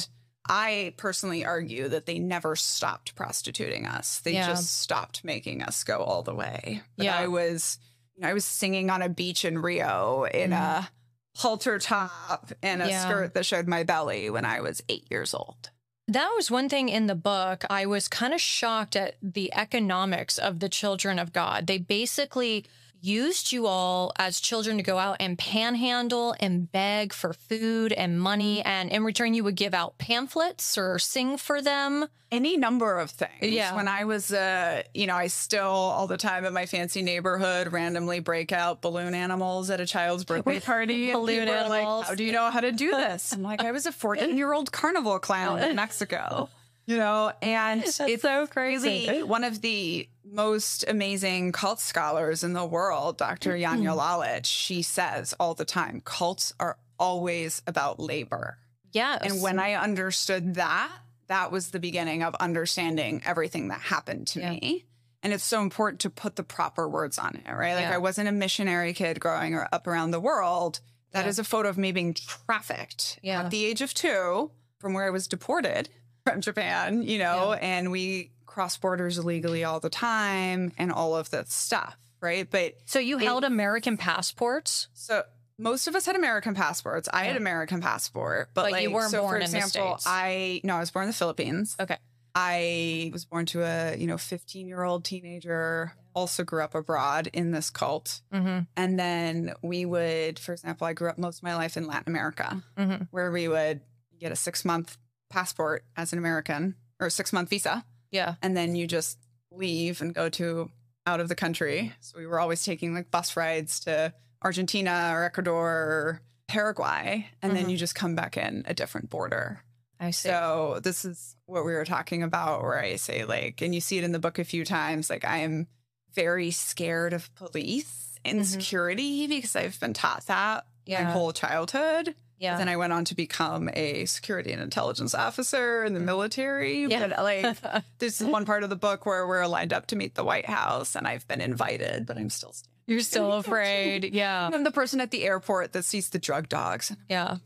I 0.48 0.94
personally 0.96 1.44
argue 1.44 1.88
that 1.88 2.06
they 2.06 2.18
never 2.18 2.54
stopped 2.56 3.14
prostituting 3.14 3.86
us. 3.86 4.20
They 4.20 4.34
Yeah. 4.34 4.48
just 4.48 4.80
stopped 4.80 5.24
making 5.24 5.62
us 5.62 5.82
go 5.84 5.98
all 6.02 6.22
the 6.22 6.34
way. 6.34 6.82
But 6.96 7.04
Yeah. 7.06 7.16
I 7.18 7.26
was, 7.28 7.78
you 8.14 8.22
know, 8.22 8.28
I 8.28 8.34
was 8.34 8.44
singing 8.44 8.90
on 8.90 9.00
a 9.02 9.08
beach 9.08 9.44
in 9.44 9.58
Rio 9.58 10.24
in 10.24 10.52
a 10.52 10.90
halter 11.36 11.78
top 11.78 12.52
and 12.62 12.82
a 12.82 12.84
Mm-hmm. 12.84 12.90
Yeah. 12.90 13.04
skirt 13.08 13.34
that 13.34 13.46
showed 13.46 13.66
my 13.66 13.82
belly 13.84 14.28
when 14.30 14.44
I 14.44 14.60
was 14.60 14.82
eight 14.88 15.06
years 15.10 15.32
old. 15.34 15.70
That 16.06 16.30
was 16.36 16.50
one 16.50 16.68
thing 16.68 16.90
in 16.90 17.06
the 17.06 17.14
book. 17.14 17.64
I 17.70 17.86
was 17.86 18.08
kind 18.08 18.34
of 18.34 18.40
shocked 18.40 18.94
at 18.94 19.16
the 19.22 19.52
economics 19.54 20.36
of 20.36 20.60
the 20.60 20.68
children 20.68 21.18
of 21.18 21.32
God. 21.32 21.66
They 21.66 21.78
basically 21.78 22.66
used 23.04 23.52
you 23.52 23.66
all 23.66 24.12
as 24.18 24.40
children 24.40 24.78
to 24.78 24.82
go 24.82 24.98
out 24.98 25.16
and 25.20 25.38
panhandle 25.38 26.34
and 26.40 26.70
beg 26.72 27.12
for 27.12 27.32
food 27.32 27.92
and 27.92 28.18
money. 28.20 28.62
And 28.62 28.90
in 28.90 29.04
return, 29.04 29.34
you 29.34 29.44
would 29.44 29.56
give 29.56 29.74
out 29.74 29.98
pamphlets 29.98 30.78
or 30.78 30.98
sing 30.98 31.36
for 31.36 31.60
them. 31.60 32.06
Any 32.32 32.56
number 32.56 32.98
of 32.98 33.10
things. 33.10 33.30
Yeah. 33.42 33.76
When 33.76 33.86
I 33.86 34.04
was, 34.04 34.32
uh, 34.32 34.82
you 34.92 35.06
know, 35.06 35.14
I 35.14 35.28
still 35.28 35.62
all 35.62 36.06
the 36.06 36.16
time 36.16 36.44
in 36.44 36.52
my 36.52 36.66
fancy 36.66 37.02
neighborhood 37.02 37.72
randomly 37.72 38.18
break 38.20 38.50
out 38.50 38.80
balloon 38.80 39.14
animals 39.14 39.70
at 39.70 39.80
a 39.80 39.86
child's 39.86 40.24
birthday 40.26 40.58
party. 40.58 41.12
Balloon 41.12 41.48
are 41.48 41.68
like, 41.68 41.82
animals. 41.82 42.06
How 42.06 42.14
do 42.14 42.24
you 42.24 42.32
know 42.32 42.50
how 42.50 42.60
to 42.60 42.72
do 42.72 42.90
this? 42.90 43.32
I'm 43.32 43.42
like, 43.42 43.62
I 43.62 43.70
was 43.70 43.86
a 43.86 43.92
14 44.04 44.36
year 44.36 44.52
old 44.52 44.72
carnival 44.72 45.18
clown 45.18 45.60
in 45.62 45.76
Mexico. 45.84 46.48
You 46.86 46.98
know, 46.98 47.32
and 47.40 47.80
That's 47.82 48.00
it's 48.00 48.22
so 48.22 48.46
crazy. 48.46 49.06
really 49.08 49.22
one 49.22 49.42
of 49.44 49.60
the 49.62 50.08
most 50.24 50.84
amazing 50.86 51.52
cult 51.52 51.80
scholars 51.80 52.44
in 52.44 52.52
the 52.52 52.64
world, 52.66 53.16
Dr. 53.16 53.52
Mm-hmm. 53.52 53.82
Janja 53.82 53.96
Lalich. 53.96 54.44
She 54.46 54.82
says 54.82 55.34
all 55.40 55.54
the 55.54 55.64
time, 55.64 56.02
cults 56.04 56.52
are 56.60 56.76
always 56.98 57.62
about 57.66 57.98
labor. 58.00 58.58
Yes. 58.92 59.22
And 59.22 59.40
when 59.42 59.58
I 59.58 59.74
understood 59.74 60.54
that, 60.56 60.90
that 61.28 61.50
was 61.50 61.70
the 61.70 61.80
beginning 61.80 62.22
of 62.22 62.34
understanding 62.36 63.22
everything 63.24 63.68
that 63.68 63.80
happened 63.80 64.26
to 64.28 64.40
Yeah. 64.40 64.50
me. 64.50 64.84
And 65.22 65.32
it's 65.32 65.42
so 65.44 65.62
important 65.62 66.00
to 66.00 66.10
put 66.10 66.36
the 66.36 66.42
proper 66.42 66.86
words 66.86 67.18
on 67.18 67.36
it, 67.36 67.50
right? 67.50 67.72
Like 67.74 67.84
Yeah. 67.84 67.94
I 67.94 67.98
wasn't 67.98 68.28
a 68.28 68.32
missionary 68.32 68.92
kid 68.92 69.20
growing 69.20 69.54
up 69.56 69.86
around 69.86 70.10
the 70.10 70.20
world. 70.20 70.80
That 71.12 71.24
Yeah. 71.24 71.30
is 71.30 71.38
a 71.38 71.44
photo 71.44 71.70
of 71.70 71.78
me 71.78 71.92
being 71.92 72.12
trafficked 72.12 73.20
at 73.24 73.50
the 73.50 73.64
age 73.64 73.80
of 73.80 73.94
two 73.94 74.50
from 74.78 74.92
where 74.92 75.06
I 75.06 75.10
was 75.10 75.26
deported 75.26 75.88
from 76.24 76.40
Japan, 76.40 77.02
you 77.02 77.18
know, 77.18 77.52
and 77.52 77.90
we 77.90 78.30
cross 78.46 78.76
borders 78.76 79.18
illegally 79.18 79.64
all 79.64 79.80
the 79.80 79.90
time 79.90 80.72
and 80.78 80.90
all 80.90 81.14
of 81.16 81.30
that 81.30 81.48
stuff, 81.50 81.96
right? 82.20 82.48
But 82.50 82.74
so 82.86 82.98
you 82.98 83.18
held 83.18 83.44
American 83.44 83.96
passports. 83.96 84.88
so 84.94 85.22
most 85.58 85.86
of 85.86 85.94
us 85.94 86.06
had 86.06 86.16
American 86.16 86.54
passports. 86.54 87.08
I 87.12 87.24
had 87.24 87.36
American 87.36 87.80
passport, 87.80 88.50
but, 88.54 88.62
But 88.64 88.72
like, 88.72 88.82
you 88.82 88.90
weren't 88.90 89.10
so 89.10 89.20
born 89.20 89.32
for 89.32 89.36
in 89.44 89.50
the 89.50 89.58
example, 89.58 89.98
States. 89.98 90.04
I 90.06 90.60
no, 90.64 90.76
I 90.76 90.80
was 90.80 90.90
born 90.90 91.04
in 91.04 91.08
the 91.10 91.14
Philippines. 91.14 91.76
Okay. 91.78 91.98
I 92.34 93.10
was 93.12 93.24
born 93.24 93.46
to 93.46 93.62
a 93.62 93.96
you 93.96 94.06
know 94.08 94.18
15 94.18 94.66
year 94.66 94.82
old 94.82 95.04
teenager. 95.04 95.92
Also 96.14 96.44
grew 96.44 96.62
up 96.62 96.74
abroad 96.76 97.28
in 97.32 97.50
this 97.50 97.70
cult, 97.70 98.20
hmm 98.32 98.60
and 98.76 98.98
then 98.98 99.52
we 99.62 99.84
would, 99.84 100.38
for 100.38 100.52
example, 100.52 100.86
I 100.86 100.92
grew 100.92 101.08
up 101.08 101.18
most 101.18 101.38
of 101.38 101.42
my 101.42 101.56
life 101.56 101.76
in 101.76 101.86
Latin 101.88 102.08
America, 102.08 102.62
hmm 102.78 102.94
where 103.10 103.30
we 103.32 103.46
would 103.48 103.80
get 104.20 104.30
a 104.32 104.36
six 104.36 104.64
month 104.64 104.96
passport 105.34 105.84
as 105.96 106.12
an 106.12 106.18
American 106.18 106.76
or 107.00 107.08
a 107.08 107.10
six 107.10 107.32
month 107.32 107.50
visa, 107.50 107.84
Yeah. 108.10 108.36
and 108.42 108.56
then 108.56 108.76
you 108.76 108.86
just 108.86 109.18
leave 109.50 110.00
and 110.00 110.14
go 110.14 110.28
to 110.30 110.70
out 111.06 111.20
of 111.20 111.28
the 111.28 111.34
country. 111.34 111.92
So 112.00 112.18
we 112.18 112.26
were 112.26 112.40
always 112.40 112.64
taking 112.64 112.94
like 112.94 113.10
bus 113.10 113.36
rides 113.36 113.80
to 113.80 114.14
Argentina 114.42 115.10
or 115.12 115.24
Ecuador 115.24 115.66
or 115.70 116.20
Paraguay, 116.48 117.28
and 117.42 117.56
then 117.56 117.66
Mhm. 117.66 117.70
you 117.72 117.76
just 117.76 117.94
come 117.94 118.14
back 118.14 118.36
in 118.36 118.62
a 118.66 118.74
different 118.74 119.10
border. 119.10 119.62
I 119.98 120.10
see. 120.12 120.28
So 120.28 120.80
this 120.82 121.04
is 121.04 121.36
what 121.46 121.64
we 121.64 121.72
were 121.72 121.84
talking 121.84 122.22
about, 122.22 122.62
where 122.62 122.78
I 122.78 122.96
say 122.96 123.24
like, 123.24 123.60
and 123.62 123.74
you 123.74 123.80
see 123.80 123.98
it 123.98 124.04
in 124.04 124.12
the 124.12 124.18
book 124.18 124.38
a 124.38 124.44
few 124.44 124.64
times. 124.64 125.10
Like 125.10 125.24
I 125.24 125.38
am 125.38 125.66
very 126.12 126.50
scared 126.50 127.12
of 127.12 127.34
police 127.34 128.18
and 128.24 128.40
Mhm. 128.40 128.44
security 128.44 129.26
because 129.26 129.56
I've 129.56 129.78
been 129.80 129.94
taught 129.94 130.26
that 130.26 130.66
my 130.88 131.02
whole 131.02 131.32
childhood. 131.32 132.14
Yeah. 132.44 132.58
Then 132.58 132.68
I 132.68 132.76
went 132.76 132.92
on 132.92 133.04
to 133.06 133.14
become 133.14 133.70
a 133.72 134.04
security 134.04 134.52
and 134.52 134.60
intelligence 134.60 135.14
officer 135.14 135.82
in 135.82 135.94
the 135.94 136.00
military. 136.00 136.84
Mm. 136.84 136.90
Yeah. 136.90 137.08
But 137.08 137.22
like, 137.22 137.84
this 137.98 138.20
is 138.20 138.26
one 138.26 138.44
part 138.44 138.62
of 138.62 138.70
the 138.70 138.76
book 138.76 139.06
where 139.06 139.26
we're 139.26 139.46
lined 139.46 139.72
up 139.72 139.86
to 139.88 139.96
meet 139.96 140.14
the 140.14 140.24
White 140.24 140.46
House, 140.46 140.94
and 140.94 141.06
I've 141.08 141.26
been 141.26 141.40
invited, 141.40 142.04
but 142.06 142.18
I'm 142.18 142.30
still 142.30 142.52
standing. 142.52 142.70
You're 142.86 143.00
still 143.00 143.32
afraid. 143.32 144.04
Yeah. 144.14 144.50
I'm 144.52 144.62
the 144.62 144.70
person 144.70 145.00
at 145.00 145.10
the 145.10 145.24
airport 145.24 145.72
that 145.72 145.84
sees 145.84 146.10
the 146.10 146.18
drug 146.18 146.48
dogs. 146.48 146.94
Yeah. 147.08 147.24
I 147.24 147.28
have 147.28 147.40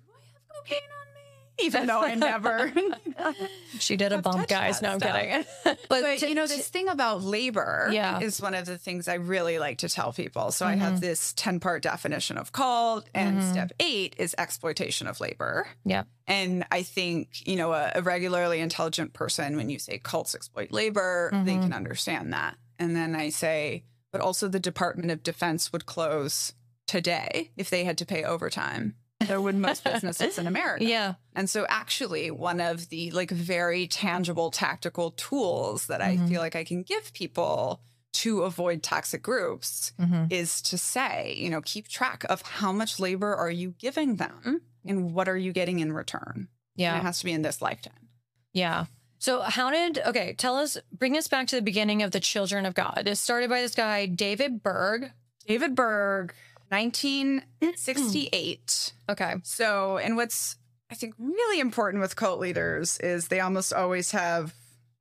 cocaine 0.53 0.79
even 1.61 1.87
though 1.87 2.01
I 2.03 2.15
never. 2.15 2.73
She 3.79 3.97
did 3.97 4.13
a 4.13 4.23
bump, 4.23 4.49
guys. 4.49 4.81
No, 4.83 4.93
I'm 4.93 5.01
stuff. 5.01 5.15
kidding. 5.17 5.45
But 5.89 6.19
to- 6.19 6.29
you 6.29 6.35
know, 6.35 6.47
this 6.47 6.69
thing 6.69 6.89
about 6.89 7.23
labor 7.23 7.89
Yeah. 7.93 8.19
is 8.21 8.41
one 8.41 8.55
of 8.55 8.65
the 8.67 8.79
things 8.79 9.09
I 9.09 9.15
really 9.15 9.59
like 9.59 9.79
to 9.79 9.89
tell 9.89 10.13
people. 10.13 10.51
So 10.53 10.67
I 10.67 10.73
Mm-hmm. 10.73 10.81
have 10.81 11.01
this 11.01 11.33
10 11.35 11.61
part 11.61 11.83
definition 11.83 12.39
of 12.39 12.53
cult, 12.53 13.09
and 13.15 13.43
step 13.45 13.73
eight 13.81 14.15
is 14.19 14.35
exploitation 14.39 15.07
of 15.07 15.21
labor. 15.21 15.67
yeah. 15.85 16.05
And 16.27 16.65
I 16.71 16.83
think, 16.83 17.47
you 17.49 17.57
know, 17.57 17.73
a, 17.73 17.93
a 17.95 18.03
regularly 18.03 18.61
intelligent 18.61 19.13
person, 19.15 19.57
when 19.57 19.71
you 19.71 19.79
say 19.79 19.99
cults 19.99 20.35
exploit 20.35 20.71
labor, 20.73 21.31
they 21.45 21.55
Mhm. 21.55 21.63
can 21.63 21.73
understand 21.73 22.33
that. 22.35 22.57
And 22.79 22.95
then 22.95 23.15
I 23.17 23.31
say, 23.31 23.85
but 24.13 24.21
also 24.21 24.47
the 24.49 24.61
Department 24.61 25.11
of 25.11 25.23
Defense 25.23 25.73
would 25.73 25.87
close 25.87 26.53
today 26.87 27.51
if 27.57 27.71
they 27.71 27.85
had 27.85 27.97
to 27.99 28.07
pay 28.07 28.25
overtime. 28.25 28.95
So 29.27 29.41
would 29.41 29.57
most 29.57 29.83
businesses 29.85 30.39
in 30.39 30.47
America. 30.47 30.85
Yeah. 30.89 31.15
And 31.35 31.51
so 31.51 31.67
actually 31.69 32.31
one 32.31 32.61
of 32.61 32.89
the 32.89 33.11
like 33.11 33.31
very 33.31 33.87
tangible 33.89 34.51
tactical 34.51 35.11
tools 35.13 35.87
that 35.87 36.01
I 36.01 36.17
Mhm. 36.17 36.29
feel 36.29 36.41
like 36.41 36.55
I 36.57 36.65
can 36.65 36.83
give 36.83 37.13
people 37.13 37.81
to 38.15 38.43
avoid 38.43 38.83
toxic 38.83 39.23
groups 39.23 39.93
hmm 39.99 40.25
is 40.31 40.63
to 40.63 40.79
say, 40.79 41.35
you 41.37 41.51
know, 41.51 41.61
keep 41.63 41.89
track 41.89 42.25
of 42.29 42.43
how 42.43 42.73
much 42.73 42.99
labor 43.01 43.35
are 43.35 43.51
you 43.51 43.75
giving 43.79 44.17
them 44.17 44.63
and 44.85 45.13
what 45.13 45.29
are 45.29 45.37
you 45.37 45.53
getting 45.53 45.81
in 45.81 45.93
return. 45.93 46.33
And 46.37 46.49
Yeah. 46.77 46.97
it 46.99 47.03
has 47.03 47.19
to 47.19 47.25
be 47.25 47.33
in 47.33 47.43
this 47.43 47.61
lifetime. 47.61 48.09
Yeah. 48.53 48.87
So 49.19 49.41
how 49.43 49.71
did 49.71 49.99
okay, 50.07 50.33
tell 50.35 50.57
us 50.57 50.79
bring 50.93 51.17
us 51.19 51.27
back 51.29 51.49
to 51.49 51.57
the 51.57 51.63
beginning 51.63 52.03
of 52.03 52.13
the 52.13 52.21
children 52.21 52.65
of 52.65 52.75
God. 52.75 53.03
It 53.07 53.17
started 53.17 53.51
by 53.51 53.61
this 53.61 53.75
guy, 53.75 54.07
David 54.07 54.63
Berg. 54.63 55.11
David 55.47 55.75
Berg, 55.75 56.35
1968. 56.71 58.93
Okay. 59.11 59.37
So, 59.43 59.97
and 59.97 60.17
what's 60.17 60.57
I 60.91 60.95
think 60.95 61.15
really 61.19 61.61
important 61.61 62.03
with 62.03 62.15
cult 62.15 62.41
leaders 62.41 62.99
is 63.01 63.29
they 63.29 63.41
almost 63.41 63.73
always 63.73 64.11
have 64.11 64.53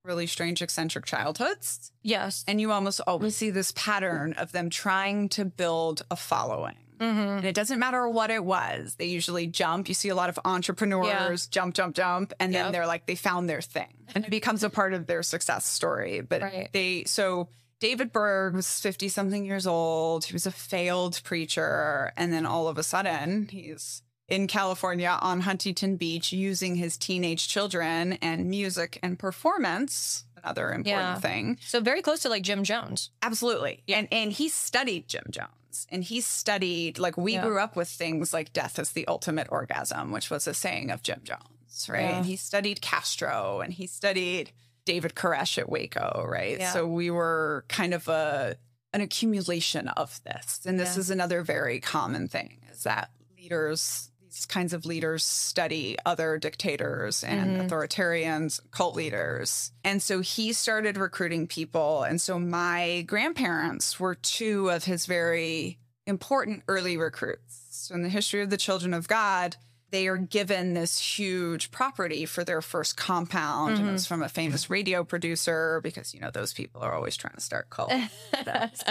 really 0.06 0.28
strange, 0.28 0.62
eccentric 0.62 1.06
childhoods. 1.06 1.92
Yes. 2.04 2.46
And 2.48 2.62
you 2.62 2.72
almost 2.72 3.02
always 3.06 3.36
see 3.36 3.50
this 3.50 3.74
pattern 3.76 4.32
of 4.38 4.54
them 4.54 4.70
trying 4.70 5.28
to 5.30 5.44
build 5.44 6.04
a 6.10 6.16
following. 6.16 6.78
Mm-hmm. 7.00 7.20
And 7.20 7.46
it 7.46 7.54
doesn't 7.54 7.80
matter 7.80 8.08
what 8.08 8.32
it 8.32 8.46
was. 8.46 8.96
They 8.96 9.08
usually 9.08 9.46
jump. 9.48 9.90
You 9.90 9.94
see 9.94 10.08
a 10.08 10.16
lot 10.16 10.30
of 10.30 10.40
entrepreneurs 10.46 11.48
jump, 11.48 11.76
jump, 11.76 11.96
jump. 11.96 12.32
And 12.40 12.54
then 12.56 12.68
Yep. 12.68 12.72
they're 12.72 12.88
like, 12.88 13.08
they 13.08 13.16
found 13.16 13.50
their 13.50 13.62
thing. 13.62 14.06
And 14.16 14.24
it 14.24 14.32
becomes 14.32 14.64
a 14.64 14.70
part 14.70 14.94
of 14.94 15.06
their 15.06 15.22
success 15.22 15.66
story. 15.66 16.22
But 16.22 16.44
Right. 16.44 16.70
they, 16.72 17.04
so 17.04 17.50
David 17.80 18.12
Berg 18.12 18.56
was 18.56 18.80
50 18.80 19.08
something 19.10 19.46
years 19.46 19.68
old. 19.68 20.26
He 20.26 20.34
was 20.34 20.46
a 20.48 20.52
failed 20.52 21.22
preacher. 21.24 22.12
And 22.18 22.34
then 22.34 22.46
all 22.46 22.68
of 22.68 22.78
a 22.78 22.84
sudden, 22.84 23.48
he's 23.52 24.02
in 24.28 24.48
California 24.48 25.18
on 25.22 25.42
Huntington 25.42 25.96
Beach 25.96 26.34
using 26.34 26.76
his 26.76 26.98
teenage 26.98 27.48
children 27.48 28.14
and 28.14 28.50
music 28.50 29.00
and 29.04 29.18
performance, 29.18 30.26
another 30.44 30.72
important 30.72 30.88
Yeah. 30.88 31.20
thing. 31.20 31.58
So 31.62 31.80
very 31.80 32.02
close 32.02 32.22
to 32.22 32.30
like 32.30 32.44
Jim 32.44 32.64
Jones. 32.64 33.12
Absolutely. 33.22 33.84
Yeah. 33.88 34.00
And 34.00 34.08
and 34.12 34.32
he 34.34 34.50
studied 34.50 35.08
Jim 35.08 35.26
Jones. 35.30 35.88
And 35.90 36.04
he 36.04 36.22
studied 36.22 36.98
like 36.98 37.16
we 37.18 37.34
Yeah. 37.34 37.44
grew 37.44 37.60
up 37.60 37.76
with 37.76 37.88
things 37.88 38.34
like 38.34 38.52
death 38.52 38.80
is 38.80 38.92
the 38.92 39.08
ultimate 39.08 39.48
orgasm, 39.52 40.12
which 40.12 40.30
was 40.32 40.48
a 40.48 40.54
saying 40.56 40.90
of 40.90 41.04
Jim 41.04 41.22
Jones, 41.24 41.88
right? 41.88 42.02
And 42.16 42.26
he 42.26 42.36
studied 42.36 42.82
Castro 42.82 43.62
and 43.62 43.72
he 43.72 43.86
studied 43.86 44.52
David 44.88 45.14
Koresh 45.16 45.58
at 45.58 45.70
Waco, 45.70 46.26
right? 46.28 46.58
Yeah. 46.60 46.72
So 46.74 46.88
we 46.88 47.12
were 47.12 47.66
kind 47.68 47.94
of 47.94 48.08
a 48.08 48.56
an 48.94 49.02
accumulation 49.02 49.90
of 49.90 50.20
this. 50.24 50.62
And 50.66 50.80
this 50.80 50.96
Yeah. 50.96 51.02
is 51.02 51.10
another 51.10 51.44
very 51.44 51.80
common 51.82 52.28
thing 52.30 52.62
is 52.72 52.84
that 52.84 53.12
leaders 53.38 54.10
these 54.24 54.46
kinds 54.46 54.72
of 54.74 54.86
leaders 54.86 55.24
study 55.26 55.98
other 56.06 56.38
dictators 56.38 57.24
and 57.24 57.58
Mhm. 57.62 57.68
authoritarians, 57.70 58.60
cult 58.72 58.96
leaders. 58.96 59.72
And 59.84 60.02
so 60.02 60.20
he 60.22 60.54
started 60.54 60.96
recruiting 60.98 61.48
people. 61.48 62.04
And 62.04 62.22
so 62.22 62.38
my 62.40 63.04
grandparents 63.08 64.00
were 64.00 64.16
two 64.16 64.70
of 64.70 64.84
his 64.86 65.06
very 65.06 65.80
important 66.06 66.64
early 66.68 66.98
recruits. 66.98 67.66
So 67.72 67.96
in 67.96 68.04
the 68.04 68.10
history 68.10 68.42
of 68.42 68.50
the 68.50 68.58
Children 68.58 68.94
of 68.94 69.08
God, 69.08 69.56
they 69.92 70.08
are 70.08 70.18
given 70.18 70.74
this 70.74 71.00
huge 71.00 71.72
property 71.72 72.26
for 72.26 72.44
their 72.44 72.62
first 72.62 72.98
compound. 72.98 73.78
And 73.78 73.88
it 73.88 73.92
was 73.92 74.06
from 74.06 74.22
a 74.22 74.30
famous 74.30 74.70
radio 74.70 75.04
producer 75.04 75.80
because, 75.82 76.14
you 76.14 76.20
know, 76.20 76.30
those 76.32 76.54
people 76.54 76.82
are 76.82 76.94
always 76.94 77.16
trying 77.16 77.36
to 77.36 77.42
start 77.42 77.70
cults. 77.70 77.94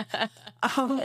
um, 0.76 1.02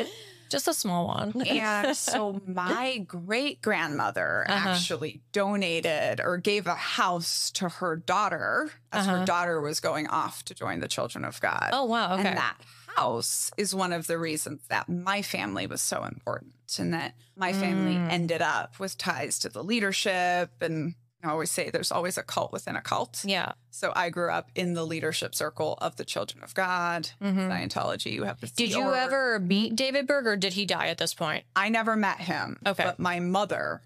Just 0.50 0.67
a 0.67 0.74
small 0.74 1.07
one. 1.07 1.41
and 1.48 1.95
so 1.95 2.41
my 2.48 2.98
great 3.07 3.62
grandmother 3.62 4.45
Uh-huh. 4.50 4.69
actually 4.71 5.21
donated 5.31 6.19
or 6.21 6.38
gave 6.38 6.67
a 6.67 6.75
house 6.75 7.51
to 7.51 7.69
her 7.69 7.95
daughter 7.95 8.69
as 8.91 9.07
Uh-huh. 9.07 9.19
her 9.19 9.25
daughter 9.25 9.62
was 9.62 9.79
going 9.79 10.07
off 10.07 10.43
to 10.45 10.53
join 10.53 10.79
the 10.81 10.88
Children 10.89 11.24
of 11.25 11.39
God. 11.41 11.69
oh 11.71 11.86
wow. 11.86 12.13
Okay. 12.15 12.27
And 12.27 12.38
that 12.38 12.57
house 13.01 13.51
is 13.58 13.74
one 13.74 13.93
of 13.93 14.08
the 14.08 14.17
reasons 14.17 14.62
that 14.70 14.88
my 14.88 15.22
family 15.22 15.65
was 15.67 15.81
so 15.81 16.03
important 16.03 16.53
and 16.79 16.93
that 16.93 17.13
my 17.36 17.51
family 17.53 17.96
Mm. 17.96 18.12
ended 18.12 18.41
up 18.41 18.79
with 18.79 18.98
ties 18.98 19.39
to 19.39 19.50
the 19.50 19.63
leadership. 19.63 20.50
And 20.62 20.96
I 21.24 21.29
always 21.29 21.51
say 21.51 21.70
there's 21.70 21.91
always 21.91 22.17
a 22.17 22.24
cult 22.24 22.51
within 22.51 22.75
a 22.75 22.81
cult. 22.81 23.24
yeah. 23.25 23.51
So 23.72 23.91
I 23.96 24.10
grew 24.10 24.31
up 24.31 24.50
in 24.55 24.74
the 24.74 24.86
leadership 24.86 25.34
circle 25.36 25.77
of 25.81 25.96
the 25.96 26.05
Children 26.05 26.43
of 26.43 26.53
God, 26.53 27.10
Mhm. 27.22 27.48
Scientology. 27.50 28.12
You 28.12 28.24
have 28.25 28.39
the 28.39 28.48
Did 28.48 28.72
you 28.72 28.93
ever 28.93 29.39
meet 29.39 29.75
David 29.75 30.08
Berg 30.08 30.27
or 30.27 30.36
did 30.38 30.53
he 30.53 30.65
die 30.65 30.88
at 30.88 30.98
this 30.98 31.13
point? 31.13 31.43
I 31.55 31.70
never 31.70 31.96
met 31.96 32.20
him. 32.20 32.60
Okay. 32.65 32.84
But 32.84 33.00
my 33.00 33.20
mother, 33.20 33.81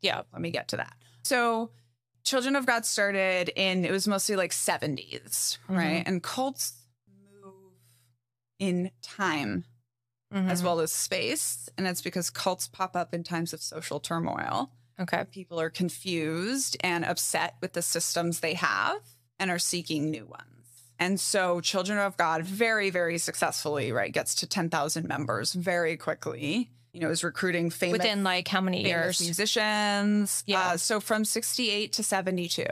Yeah. 0.00 0.22
let 0.32 0.40
me 0.42 0.50
get 0.50 0.68
to 0.68 0.76
that. 0.78 0.94
So, 1.22 1.70
Children 2.24 2.56
of 2.56 2.66
God 2.66 2.84
started 2.84 3.48
in, 3.56 3.86
it 3.86 3.90
was 3.90 4.06
mostly 4.06 4.36
like 4.36 4.52
70s, 4.52 5.56
Mm-hmm. 5.64 5.76
right? 5.76 6.02
And 6.06 6.22
cults 6.22 6.72
in 8.58 8.90
time 9.02 9.64
as 10.30 10.60
Mhm. 10.60 10.64
well 10.64 10.80
as 10.80 10.92
space. 10.92 11.68
And 11.78 11.86
it's 11.86 12.02
because 12.02 12.28
cults 12.28 12.68
pop 12.68 12.94
up 12.94 13.14
in 13.14 13.24
times 13.24 13.52
of 13.54 13.62
social 13.62 13.98
turmoil. 14.00 14.70
Okay. 15.00 15.24
People 15.30 15.58
are 15.60 15.70
confused 15.70 16.76
and 16.80 17.04
upset 17.04 17.54
with 17.62 17.72
the 17.72 17.82
systems 17.82 18.40
they 18.40 18.54
have 18.54 19.00
and 19.38 19.50
are 19.50 19.58
seeking 19.58 20.10
new 20.10 20.26
ones. 20.26 20.44
And 20.98 21.18
so 21.20 21.60
Children 21.60 21.98
of 22.00 22.16
God 22.16 22.42
very, 22.42 22.90
very 22.90 23.16
successfully, 23.18 23.92
right, 23.92 24.12
gets 24.12 24.34
to 24.36 24.46
10,000 24.46 25.06
members 25.06 25.52
very 25.54 25.96
quickly. 25.96 26.70
You 26.92 27.00
know, 27.00 27.10
is 27.10 27.22
recruiting 27.22 27.70
famous, 27.70 27.98
Within 27.98 28.24
like 28.24 28.48
how 28.48 28.60
many 28.60 28.84
years? 28.84 29.20
musicians. 29.20 30.42
Yeah. 30.46 30.70
Uh, 30.70 30.76
so 30.76 30.98
from 31.00 31.24
68 31.24 31.92
to 31.92 32.02
72. 32.02 32.66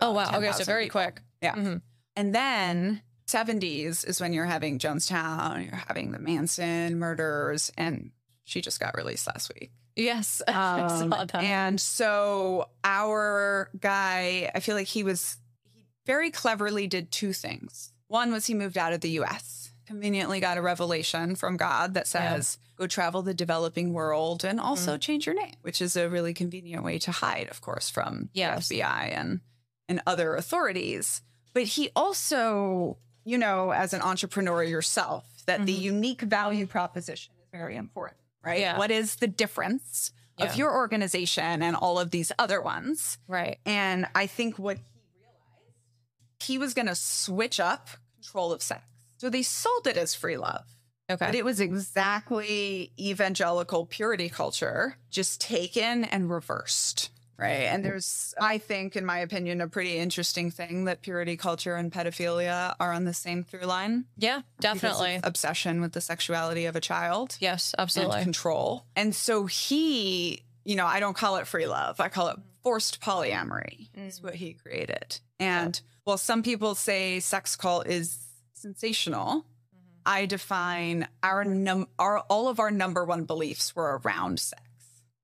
Oh 0.00 0.12
wow. 0.12 0.36
Okay. 0.38 0.52
So 0.52 0.64
very 0.64 0.84
people. 0.84 1.00
quick. 1.02 1.20
Yeah. 1.42 1.54
Mhm. 1.56 1.82
And 2.14 2.34
then 2.34 3.02
70s 3.34 4.06
is 4.06 4.20
when 4.20 4.32
you're 4.32 4.44
having 4.44 4.78
Jonestown, 4.78 5.66
you're 5.66 5.74
having 5.88 6.12
the 6.12 6.18
Manson 6.18 6.98
murders, 6.98 7.72
and 7.76 8.10
she 8.44 8.60
just 8.60 8.80
got 8.80 8.96
released 8.96 9.26
last 9.26 9.50
week. 9.54 9.72
Yes. 9.96 10.42
Um, 10.48 11.14
and 11.34 11.80
so 11.80 12.68
our 12.84 13.70
guy, 13.78 14.50
I 14.54 14.60
feel 14.60 14.74
like 14.76 14.86
he 14.88 15.02
was 15.04 15.36
he 15.72 15.86
very 16.06 16.30
cleverly 16.30 16.86
did 16.86 17.10
two 17.10 17.32
things. 17.32 17.92
One 18.08 18.32
was 18.32 18.46
he 18.46 18.54
moved 18.54 18.76
out 18.78 18.92
of 18.92 19.00
the 19.00 19.10
US, 19.20 19.72
conveniently 19.86 20.40
got 20.40 20.58
a 20.58 20.62
revelation 20.62 21.34
from 21.36 21.56
God 21.56 21.94
that 21.94 22.06
Yeah. 22.12 22.34
says, 22.34 22.58
go 22.76 22.86
travel 22.86 23.22
the 23.22 23.34
developing 23.34 23.92
world 23.92 24.44
and 24.44 24.58
Mm. 24.58 24.64
also 24.64 24.96
change 24.98 25.26
your 25.26 25.34
name, 25.34 25.54
which 25.62 25.80
is 25.80 25.96
a 25.96 26.08
really 26.08 26.34
convenient 26.34 26.84
way 26.84 26.98
to 27.00 27.10
hide, 27.12 27.48
of 27.48 27.60
course, 27.60 27.88
from 27.90 28.30
Yes. 28.32 28.68
the 28.68 28.80
FBI 28.82 29.10
and 29.12 29.40
and 29.88 30.00
other 30.06 30.34
authorities. 30.34 31.22
But 31.52 31.64
he 31.64 31.90
also, 31.94 32.98
you 33.24 33.38
know, 33.38 33.70
as 33.70 33.92
an 33.92 34.02
entrepreneur 34.02 34.62
yourself, 34.62 35.24
that 35.46 35.66
the 35.66 35.74
Mhm. 35.76 35.80
unique 35.82 36.20
value 36.22 36.66
proposition 36.66 37.32
is 37.40 37.48
very 37.52 37.76
important, 37.76 38.20
right? 38.42 38.60
Yeah. 38.60 38.78
What 38.78 38.90
is 38.90 39.16
the 39.16 39.26
difference 39.26 40.12
Yeah. 40.38 40.46
of 40.46 40.56
your 40.56 40.72
organization 40.74 41.62
and 41.62 41.76
all 41.76 41.98
of 41.98 42.10
these 42.10 42.32
other 42.38 42.60
ones? 42.60 43.18
right. 43.28 43.58
And 43.64 44.06
I 44.14 44.26
think 44.26 44.58
what 44.58 44.78
he 44.78 44.82
realized, 45.18 46.42
he 46.42 46.58
was 46.58 46.74
going 46.74 46.86
to 46.88 46.94
switch 46.94 47.60
up 47.60 47.88
control 48.14 48.52
of 48.52 48.62
sex. 48.62 48.82
So 49.18 49.30
they 49.30 49.42
sold 49.42 49.86
it 49.86 49.96
as 49.96 50.14
free 50.14 50.36
love. 50.36 50.64
Okay. 51.10 51.26
But 51.26 51.34
it 51.34 51.44
was 51.44 51.60
exactly 51.60 52.92
evangelical 52.98 53.84
purity 53.86 54.28
culture, 54.28 54.96
just 55.10 55.40
taken 55.40 56.04
and 56.04 56.30
reversed. 56.30 57.10
Right. 57.36 57.64
And 57.64 57.84
there's, 57.84 58.32
I 58.40 58.58
think, 58.58 58.94
in 58.94 59.04
my 59.04 59.18
opinion, 59.18 59.60
a 59.60 59.68
pretty 59.68 59.96
interesting 59.98 60.50
thing 60.50 60.84
that 60.84 61.02
purity 61.02 61.36
culture 61.36 61.74
and 61.74 61.90
pedophilia 61.90 62.76
are 62.78 62.92
on 62.92 63.04
the 63.04 63.14
same 63.14 63.42
through 63.42 63.66
line. 63.66 64.04
Yeah, 64.16 64.42
definitely. 64.60 65.18
Obsession 65.22 65.80
with 65.80 65.92
the 65.92 66.00
sexuality 66.00 66.66
of 66.66 66.76
a 66.76 66.80
child 66.80 67.36
Yes, 67.40 67.74
and 67.74 67.82
absolutely. 67.82 68.22
control. 68.22 68.86
And 68.94 69.14
so 69.14 69.46
he, 69.46 70.42
you 70.64 70.76
know, 70.76 70.86
I 70.86 71.00
don't 71.00 71.16
call 71.16 71.36
it 71.36 71.46
free 71.46 71.66
love, 71.66 72.00
I 72.00 72.08
call 72.08 72.28
it 72.28 72.36
forced 72.62 73.00
polyamory, 73.00 73.88
is 73.94 74.20
mm. 74.20 74.24
what 74.24 74.34
he 74.36 74.52
created. 74.54 75.18
And 75.40 75.80
while 76.04 76.18
some 76.18 76.42
people 76.42 76.74
say 76.74 77.20
sex 77.20 77.56
cult 77.56 77.88
is 77.88 78.16
sensational, 78.54 79.38
mm-hmm. 79.38 80.02
I 80.06 80.26
define 80.26 81.08
our 81.22 81.44
num 81.44 81.88
our 81.98 82.20
all 82.20 82.48
of 82.48 82.60
our 82.60 82.70
number 82.70 83.04
one 83.04 83.24
beliefs 83.24 83.74
were 83.74 84.00
around 84.04 84.38
sex. 84.38 84.62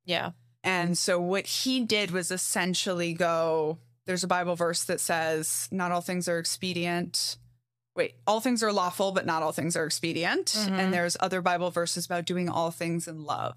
Yeah. 0.04 0.30
And 0.62 0.96
so 0.96 1.20
what 1.20 1.46
he 1.46 1.84
did 1.84 2.10
was 2.10 2.30
essentially 2.30 3.12
go 3.14 3.78
there's 4.06 4.24
a 4.24 4.28
Bible 4.28 4.56
verse 4.56 4.84
that 4.84 4.98
says 5.00 5.68
not 5.70 5.92
all 5.92 6.00
things 6.00 6.26
are 6.28 6.38
expedient. 6.38 7.36
Wait, 7.94 8.14
all 8.26 8.40
things 8.40 8.62
are 8.62 8.72
lawful, 8.72 9.12
but 9.12 9.26
not 9.26 9.42
all 9.42 9.52
things 9.52 9.76
are 9.76 9.84
expedient. 9.84 10.46
Mhm. 10.46 10.72
And 10.72 10.92
there's 10.92 11.16
other 11.20 11.40
Bible 11.42 11.70
verses 11.70 12.06
about 12.06 12.24
doing 12.24 12.48
all 12.48 12.70
things 12.70 13.06
in 13.06 13.24
love. 13.24 13.56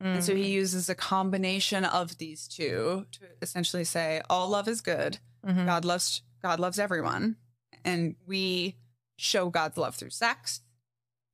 And 0.00 0.22
so 0.22 0.34
he 0.34 0.50
uses 0.50 0.90
a 0.90 0.94
combination 0.94 1.84
of 1.86 2.18
these 2.18 2.46
two 2.46 3.06
to 3.12 3.20
essentially 3.40 3.84
say 3.84 4.20
all 4.28 4.48
love 4.50 4.68
is 4.68 4.82
good. 4.82 5.18
Mhm. 5.46 5.64
God 5.64 5.84
loves 5.86 6.22
God 6.42 6.60
loves 6.60 6.78
everyone. 6.78 7.36
And 7.84 8.16
we 8.26 8.76
show 9.16 9.48
God's 9.48 9.78
love 9.78 9.94
through 9.94 10.10
sex. 10.10 10.60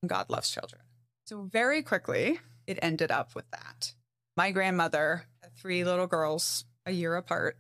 And 0.02 0.08
God 0.08 0.30
loves 0.30 0.50
children. 0.50 0.82
So 1.24 1.42
very 1.42 1.82
quickly, 1.82 2.38
it 2.68 2.78
ended 2.80 3.10
up 3.10 3.34
with 3.34 3.50
that. 3.50 3.94
My 4.36 4.50
grandmother 4.52 5.24
three 5.60 5.84
little 5.84 6.06
girls 6.06 6.64
a 6.86 6.92
year 6.92 7.16
apart 7.16 7.56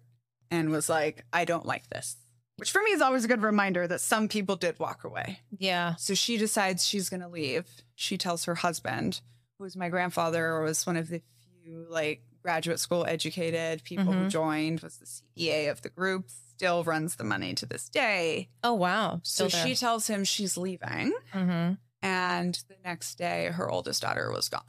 and 0.50 0.70
was 0.70 0.88
like, 0.88 1.24
I 1.32 1.44
don't 1.44 1.66
like 1.66 1.88
this. 1.90 2.16
Which 2.56 2.70
for 2.70 2.82
me 2.82 2.90
is 2.90 3.00
always 3.00 3.24
a 3.24 3.28
good 3.28 3.42
reminder 3.42 3.86
that 3.86 4.00
some 4.00 4.28
people 4.28 4.56
did 4.56 4.78
walk 4.78 5.04
away. 5.04 5.40
Yeah. 5.56 5.96
So 5.96 6.14
she 6.14 6.36
decides 6.36 6.86
she's 6.86 7.08
going 7.08 7.20
to 7.22 7.28
leave. 7.28 7.66
She 7.94 8.18
tells 8.18 8.44
her 8.44 8.54
husband, 8.56 9.20
who 9.58 9.64
was 9.64 9.76
my 9.76 9.88
grandfather, 9.88 10.46
or 10.46 10.62
was 10.62 10.86
one 10.86 10.96
of 10.96 11.08
the 11.08 11.22
few 11.62 11.86
like 11.88 12.22
graduate 12.42 12.78
school 12.80 13.04
educated 13.06 13.82
people 13.84 14.04
who 14.12 14.26
Mhm. 14.26 14.30
joined, 14.30 14.80
was 14.80 14.96
the 14.98 15.06
CPA 15.06 15.68
of 15.70 15.82
the 15.82 15.90
group, 15.90 16.30
still 16.30 16.84
runs 16.84 17.16
the 17.16 17.24
money 17.24 17.54
to 17.54 17.66
this 17.66 17.88
day. 17.88 18.48
Oh 18.62 18.74
wow. 18.74 19.20
So 19.22 19.48
there. 19.48 19.66
she 19.66 19.74
tells 19.74 20.06
him 20.06 20.24
she's 20.24 20.56
leaving. 20.56 21.12
Mhm. 21.34 21.78
And 22.02 22.54
the 22.68 22.76
next 22.84 23.16
day, 23.16 23.46
her 23.46 23.70
oldest 23.70 24.00
daughter 24.02 24.30
was 24.32 24.48
gone 24.48 24.62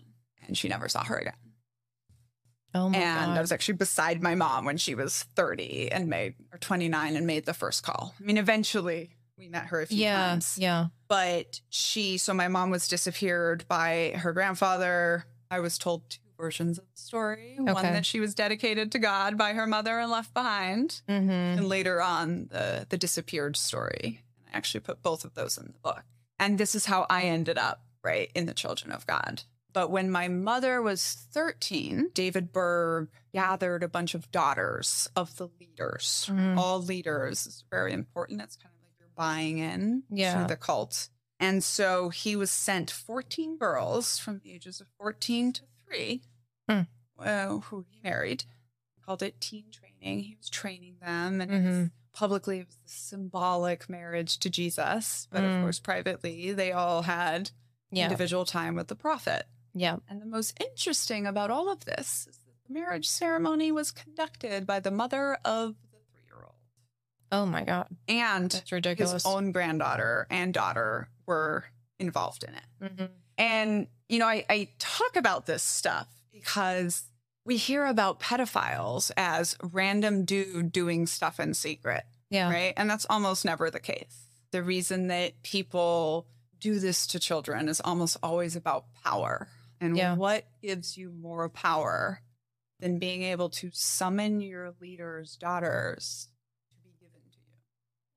and 0.46 0.58
she 0.58 0.68
never 0.68 0.88
saw 0.90 1.04
her 1.06 1.18
again. 1.18 1.34
Oh 2.74 2.90
my 2.90 2.98
and 2.98 3.32
god. 3.32 3.38
I 3.38 3.42
was 3.42 3.52
actually 3.52 3.76
beside 3.76 4.22
my 4.22 4.36
mom 4.36 4.66
when 4.66 4.78
she 4.78 4.96
was 4.96 5.24
30 5.36 5.92
and 5.92 6.08
made, 6.08 6.36
or 6.54 6.58
29 6.58 7.16
and 7.16 7.28
made 7.28 7.46
the 7.46 7.54
first 7.54 7.84
call. 7.84 8.14
I 8.20 8.24
mean, 8.24 8.38
eventually 8.38 9.12
we 9.38 9.48
met 9.50 9.66
her 9.68 9.82
a 9.82 9.88
few 9.88 9.98
yeah. 9.98 10.28
times 10.30 10.58
Yeah. 10.60 10.88
but 11.08 11.62
she 11.70 12.18
so 12.20 12.32
my 12.34 12.48
mom 12.48 12.70
was 12.70 12.88
disappeared 12.88 13.66
by 13.68 14.14
her 14.18 14.34
grandfather 14.34 15.26
i 15.50 15.60
was 15.60 15.80
told 15.80 16.08
two 16.12 16.20
versions 16.38 16.78
of 16.78 16.86
the 16.94 17.02
story 17.02 17.56
one 17.58 17.82
that 17.82 18.06
she 18.06 18.20
was 18.20 18.36
dedicated 18.36 18.92
to 18.92 19.00
god 19.00 19.40
by 19.40 19.54
her 19.54 19.66
mother 19.66 19.98
and 19.98 20.12
left 20.12 20.32
behind 20.36 21.02
Mm-hmm. 21.10 21.32
and 21.32 21.68
later 21.68 22.04
on 22.04 22.50
the 22.52 22.86
the 22.90 23.00
disappeared 23.00 23.58
story 23.58 24.22
and 24.38 24.54
i 24.54 24.58
actually 24.58 24.82
put 24.82 25.02
both 25.02 25.26
of 25.26 25.34
those 25.34 25.58
in 25.58 25.66
the 25.74 25.80
book 25.80 26.04
and 26.38 26.60
this 26.60 26.76
is 26.76 26.86
how 26.86 27.08
i 27.10 27.24
ended 27.24 27.58
up 27.58 27.82
right 28.04 28.30
in 28.36 28.46
the 28.46 28.54
children 28.54 28.92
of 28.92 29.08
god 29.08 29.42
but 29.74 29.90
when 29.90 30.10
my 30.12 30.28
mother 30.28 30.82
was 30.82 31.26
13 31.32 32.10
david 32.14 32.52
berg 32.52 33.10
gathered 33.34 33.84
a 33.84 33.88
bunch 33.88 34.14
of 34.16 34.30
daughters 34.32 35.10
of 35.16 35.36
the 35.38 35.48
leaders 35.60 36.28
Mhm. 36.32 36.58
all 36.58 36.82
leaders 36.82 37.46
is 37.48 37.64
very 37.70 37.94
important 37.94 38.42
it's 38.42 38.56
kind 38.58 38.74
of 38.76 38.82
like 38.84 38.94
you're 39.00 39.10
buying 39.16 39.58
in 39.60 40.04
Yeah. 40.10 40.42
to 40.42 40.48
the 40.48 40.58
cult 40.58 41.10
and 41.40 41.64
so 41.64 42.10
he 42.10 42.36
was 42.36 42.52
sent 42.52 42.92
14 42.92 43.58
girls 43.58 44.18
from 44.20 44.40
the 44.44 44.52
ages 44.54 44.80
of 44.82 44.88
14 44.98 45.54
to 45.54 45.64
3 45.86 46.22
Hmm. 46.70 46.82
uh, 47.18 47.58
who 47.60 47.86
he 47.90 48.00
married 48.04 48.44
called 49.06 49.24
it 49.24 49.42
teen 49.42 49.66
training 49.72 50.24
he 50.24 50.36
was 50.36 50.50
training 50.50 50.98
them 51.02 51.42
and 51.42 51.52
it 51.52 51.62
Mhm. 51.62 51.80
was 51.80 51.90
publicly 52.14 52.60
it 52.60 52.68
was 52.68 52.76
the 52.84 52.90
symbolic 52.90 53.90
marriage 53.90 54.38
to 54.40 54.50
jesus 54.50 55.28
but 55.32 55.42
Mm. 55.42 55.56
of 55.58 55.62
course 55.64 55.80
privately 55.80 56.52
they 56.52 56.72
all 56.72 57.04
had 57.04 57.52
Yeah. 57.90 58.04
individual 58.06 58.46
time 58.46 58.76
with 58.76 58.88
the 58.90 58.96
prophet 58.96 59.48
Yeah. 59.74 59.98
and 60.10 60.22
the 60.22 60.26
most 60.26 60.62
interesting 60.62 61.26
about 61.26 61.50
all 61.52 61.72
of 61.72 61.86
this 61.86 62.28
is 62.30 62.38
that 62.46 62.54
the 62.68 62.74
marriage 62.74 63.08
ceremony 63.08 63.72
was 63.72 63.92
conducted 63.92 64.66
by 64.68 64.80
the 64.80 64.92
mother 64.92 65.38
of 65.46 65.76
the 65.92 65.98
three 66.12 66.24
year 66.26 66.44
old. 66.44 66.56
Oh 67.32 67.46
my 67.46 67.64
god. 67.64 67.88
And 68.08 68.52
That's 68.52 68.72
ridiculous. 68.72 69.14
his 69.14 69.26
own 69.26 69.52
granddaughter 69.52 70.28
and 70.30 70.54
daughter 70.54 71.10
were 71.26 71.66
involved 72.00 72.44
in 72.44 72.54
it. 72.56 72.94
Mhm. 72.96 73.10
And, 73.38 73.88
you 74.10 74.20
know, 74.20 74.28
I, 74.28 74.46
I 74.50 74.68
talk 74.80 75.16
about 75.16 75.46
this 75.46 75.64
stuff 75.64 76.08
because 76.34 77.04
we 77.46 77.58
hear 77.58 77.86
about 77.86 78.20
pedophiles 78.20 79.10
as 79.18 79.58
random 79.64 80.26
dude 80.26 80.72
doing 80.72 81.08
stuff 81.08 81.40
in 81.40 81.54
secret 81.54 82.04
Yeah. 82.30 82.50
right? 82.52 82.74
And 82.78 82.90
that's 82.90 83.06
almost 83.10 83.46
never 83.46 83.72
the 83.72 83.80
case. 83.80 84.28
The 84.52 84.62
reason 84.62 85.08
that 85.08 85.42
people 85.44 86.28
do 86.60 86.78
this 86.80 87.08
to 87.08 87.20
children 87.20 87.68
is 87.70 87.82
almost 87.84 88.18
always 88.22 88.56
about 88.56 88.86
power. 89.04 89.48
And 89.82 89.98
Yeah. 89.98 90.16
what 90.16 90.46
gives 90.62 90.96
you 90.96 91.12
more 91.12 91.50
power 91.50 92.22
than 92.80 93.00
being 93.00 93.24
able 93.24 93.50
to 93.50 93.70
summon 93.74 94.40
your 94.40 94.74
leader's 94.80 95.36
daughters 95.36 96.30
to 96.70 96.76
be 96.84 96.92
given 97.00 97.20
to 97.32 97.38
you? 97.40 97.54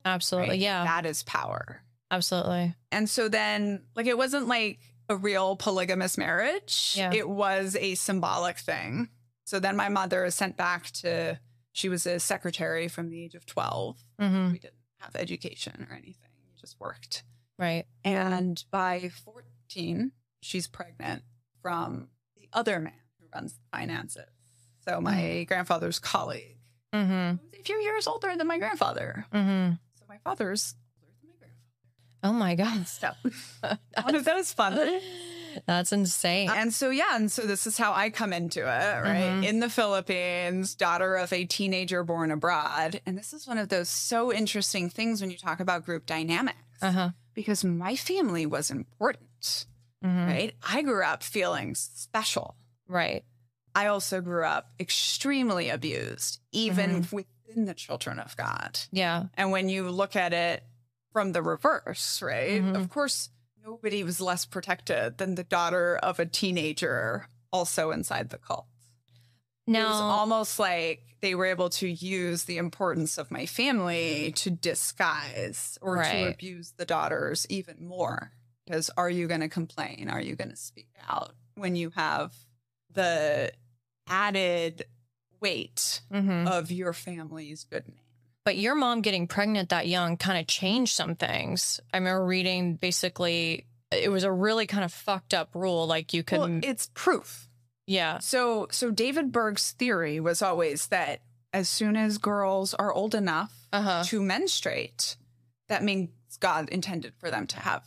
Absolutely. 0.04 0.50
right? 0.50 0.58
Yeah. 0.60 0.84
That 0.84 1.06
is 1.06 1.22
power. 1.24 1.82
Absolutely. 2.10 2.74
And 2.92 3.08
so 3.10 3.28
then, 3.28 3.84
like, 3.96 4.06
it 4.06 4.16
wasn't 4.18 4.46
like 4.46 4.78
a 5.08 5.16
real 5.16 5.56
polygamous 5.56 6.16
marriage. 6.16 6.94
Yeah. 6.96 7.12
It 7.12 7.28
was 7.28 7.76
a 7.76 7.94
symbolic 7.96 8.58
thing. 8.58 9.08
So 9.44 9.58
then 9.58 9.74
my 9.76 9.88
mother 9.88 10.24
is 10.24 10.34
sent 10.34 10.56
back 10.56 10.90
to, 10.92 11.38
she 11.72 11.88
was 11.88 12.06
a 12.06 12.20
secretary 12.20 12.88
from 12.88 13.10
the 13.10 13.22
age 13.24 13.34
of 13.34 13.44
12 13.46 13.98
hmm 14.18 14.52
we 14.52 14.58
didn't 14.58 14.74
have 15.00 15.16
education 15.16 15.86
or 15.90 15.94
anything. 15.94 16.30
We 16.46 16.58
just 16.60 16.78
worked. 16.78 17.24
Right. 17.58 17.84
And 18.04 18.62
by 18.70 19.10
14, 19.24 20.12
she's 20.40 20.66
pregnant 20.66 21.22
from 21.64 22.08
the 22.36 22.46
other 22.52 22.78
man 22.78 22.92
who 23.18 23.26
runs 23.34 23.54
the 23.54 23.60
finances. 23.72 24.26
So 24.86 25.00
my 25.00 25.44
grandfather's 25.48 25.98
colleague, 25.98 26.58
Mm-hmm. 26.94 27.36
a 27.58 27.62
few 27.64 27.76
years 27.78 28.06
older 28.06 28.36
than 28.36 28.46
my 28.46 28.58
grandfather. 28.58 29.24
Mm-hmm. 29.32 29.72
So 29.98 30.04
my 30.08 30.18
father's 30.22 30.74
older 31.00 31.12
than 31.22 31.30
my 31.30 31.36
grandfather. 31.38 32.22
Oh 32.22 32.32
my 32.32 32.54
god. 32.54 32.86
So 32.86 33.72
one 34.04 34.14
of 34.14 34.24
those 34.26 34.52
fun. 34.52 35.00
That's 35.66 35.92
insane. 35.92 36.50
And 36.50 36.74
so, 36.74 36.90
yeah, 36.90 37.14
and 37.16 37.32
so 37.32 37.42
this 37.46 37.66
is 37.66 37.78
how 37.78 37.92
I 37.94 38.10
come 38.10 38.32
into 38.32 38.60
it, 38.60 38.64
right? 39.02 39.40
Mhm. 39.40 39.44
In 39.44 39.60
the 39.60 39.70
Philippines, 39.70 40.74
daughter 40.74 41.14
of 41.16 41.32
a 41.32 41.44
teenager 41.46 42.04
born 42.04 42.30
abroad. 42.30 43.00
And 43.06 43.16
this 43.16 43.32
is 43.32 43.46
one 43.46 43.56
of 43.58 43.68
those 43.70 43.88
so 43.88 44.32
interesting 44.32 44.90
things 44.90 45.20
when 45.20 45.30
you 45.30 45.38
talk 45.38 45.60
about 45.60 45.84
group 45.86 46.06
dynamics, 46.06 46.58
Uh 46.82 46.90
huh. 46.92 47.10
because 47.34 47.64
my 47.64 47.96
family 47.96 48.46
was 48.46 48.70
important, 48.70 49.66
Mm-hmm. 50.04 50.26
right? 50.26 50.54
I 50.68 50.82
grew 50.82 51.02
up 51.02 51.22
feeling 51.22 51.74
special. 51.74 52.56
Right. 52.86 53.24
I 53.74 53.86
also 53.86 54.20
grew 54.20 54.44
up 54.44 54.70
extremely 54.78 55.68
abused, 55.70 56.40
even 56.52 57.06
within 57.10 57.64
the 57.64 57.74
children 57.74 58.18
of 58.20 58.36
God. 58.36 58.78
Yeah. 58.92 59.24
And 59.34 59.50
when 59.50 59.68
you 59.68 59.88
look 59.90 60.14
at 60.14 60.32
it 60.32 60.62
from 61.12 61.32
the 61.32 61.42
reverse, 61.42 62.20
right? 62.22 62.62
Mhm. 62.62 62.76
Of 62.76 62.90
course, 62.90 63.30
nobody 63.64 64.04
was 64.04 64.20
less 64.20 64.44
protected 64.44 65.16
than 65.18 65.36
the 65.36 65.44
daughter 65.44 65.96
of 65.96 66.20
a 66.20 66.26
teenager 66.26 67.26
also 67.52 67.90
inside 67.90 68.30
the 68.30 68.38
cult. 68.38 68.66
it 69.66 69.72
was 69.72 70.00
almost 70.00 70.58
like 70.58 71.00
they 71.22 71.34
were 71.34 71.46
able 71.46 71.70
to 71.70 71.88
use 71.88 72.44
the 72.44 72.58
importance 72.58 73.16
of 73.16 73.30
my 73.30 73.46
family 73.46 74.30
to 74.32 74.50
disguise 74.50 75.78
or 75.80 75.96
to 76.02 76.28
abuse 76.28 76.74
the 76.76 76.84
daughters 76.84 77.46
even 77.48 77.82
more. 77.86 78.30
Because 78.66 78.90
are 78.96 79.10
you 79.10 79.26
going 79.28 79.40
to 79.40 79.48
complain? 79.48 80.08
Are 80.10 80.20
you 80.20 80.36
going 80.36 80.50
to 80.50 80.56
speak 80.56 80.88
out 81.08 81.32
when 81.54 81.76
you 81.76 81.90
have 81.90 82.32
the 82.92 83.52
added 84.08 84.86
weight 85.40 86.00
Mhm. 86.12 86.48
of 86.48 86.70
your 86.70 86.92
family's 86.92 87.64
good 87.64 87.88
name? 87.88 87.98
but 88.44 88.58
your 88.58 88.74
mom 88.74 89.00
getting 89.00 89.26
pregnant 89.26 89.70
that 89.70 89.88
young 89.88 90.18
kind 90.18 90.38
of 90.38 90.46
changed 90.46 90.94
some 90.94 91.14
things. 91.14 91.80
I 91.94 91.96
remember 91.96 92.26
reading 92.26 92.76
basically 92.76 93.64
it 93.90 94.10
was 94.10 94.22
a 94.22 94.30
really 94.30 94.66
kind 94.66 94.84
of 94.84 94.92
fucked 94.92 95.32
up 95.32 95.54
rule. 95.54 95.86
Like 95.86 96.12
you 96.12 96.22
could, 96.22 96.40
Well, 96.40 96.60
it's 96.62 96.90
proof. 96.92 97.48
yeah, 97.86 98.18
So, 98.18 98.66
so 98.70 98.90
David 98.90 99.32
Berg's 99.32 99.72
theory 99.72 100.20
was 100.20 100.42
always 100.42 100.88
that 100.88 101.22
as 101.54 101.70
soon 101.70 101.96
as 101.96 102.18
girls 102.18 102.74
are 102.74 102.92
old 102.92 103.14
enough 103.14 103.66
uh 103.72 103.80
huh, 103.80 104.04
to 104.08 104.20
menstruate, 104.20 105.16
that 105.68 105.82
means 105.82 106.10
God 106.38 106.68
intended 106.68 107.14
for 107.16 107.30
them 107.30 107.46
to 107.46 107.60
have 107.60 107.82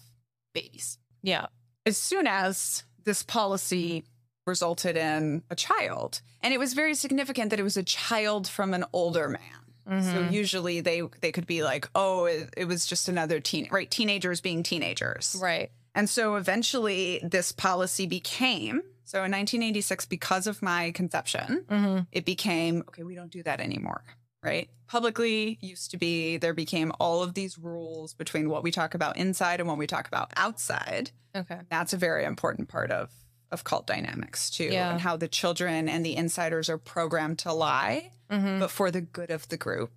babies. 0.61 0.97
yeah, 1.33 1.45
As 1.85 1.97
soon 1.97 2.25
as 2.27 2.83
this 3.07 3.23
policy 3.23 4.03
resulted 4.45 4.95
in 4.97 5.43
a 5.49 5.55
child. 5.55 6.21
And 6.43 6.53
it 6.55 6.59
was 6.59 6.71
very 6.73 6.95
significant 6.95 7.49
that 7.51 7.59
it 7.59 7.63
was 7.71 7.77
a 7.77 7.83
child 7.83 8.43
from 8.47 8.73
an 8.73 8.85
older 8.93 9.27
man. 9.39 10.01
So 10.11 10.17
Mhm. 10.19 10.31
usually 10.41 10.77
they 10.81 10.99
they 11.23 11.31
could 11.31 11.47
be 11.55 11.63
like, 11.71 11.83
oh, 11.95 12.25
it, 12.33 12.43
it 12.61 12.65
was 12.71 12.85
just 12.85 13.07
another 13.09 13.39
teen, 13.49 13.67
right? 13.77 13.89
Teenagers 13.99 14.39
being 14.41 14.61
teenagers, 14.63 15.25
Right. 15.49 15.69
and 15.95 16.09
so 16.09 16.35
eventually 16.35 17.21
this 17.23 17.47
policy 17.53 18.05
became 18.19 18.75
so 19.11 19.17
in 19.23 19.31
1986 19.31 20.05
because 20.17 20.45
of 20.51 20.61
my 20.61 20.91
conception, 20.91 21.47
hmm 21.69 21.99
it 22.11 22.25
became 22.33 22.73
okay, 22.89 23.03
we 23.03 23.15
don't 23.15 23.31
do 23.31 23.43
that 23.43 23.59
anymore, 23.61 24.01
right? 24.43 24.69
Publicly 24.87 25.57
used 25.61 25.91
to 25.91 25.97
be 25.97 26.37
there 26.37 26.53
became 26.53 26.91
all 26.99 27.21
of 27.23 27.33
these 27.33 27.57
rules 27.57 28.13
between 28.13 28.49
what 28.49 28.63
we 28.63 28.71
talk 28.71 28.93
about 28.93 29.17
inside 29.17 29.59
and 29.59 29.67
what 29.67 29.77
we 29.77 29.87
talk 29.87 30.07
about 30.07 30.31
outside. 30.37 31.11
Okay. 31.35 31.59
That's 31.69 31.93
a 31.93 31.97
very 31.97 32.23
important 32.25 32.69
part 32.69 32.91
of 32.91 33.11
of 33.49 33.63
cult 33.63 33.87
dynamics 33.87 34.49
too, 34.49 34.65
Yeah. 34.65 34.91
and 34.91 34.99
how 35.01 35.15
the 35.15 35.27
children 35.29 35.87
and 35.87 36.05
the 36.05 36.17
insiders 36.17 36.69
are 36.69 36.77
programmed 36.77 37.39
to 37.39 37.53
lie, 37.53 38.11
hmm 38.29 38.59
but 38.59 38.69
for 38.71 38.91
the 38.91 38.99
good 39.01 39.29
of 39.31 39.47
the 39.47 39.55
group. 39.57 39.91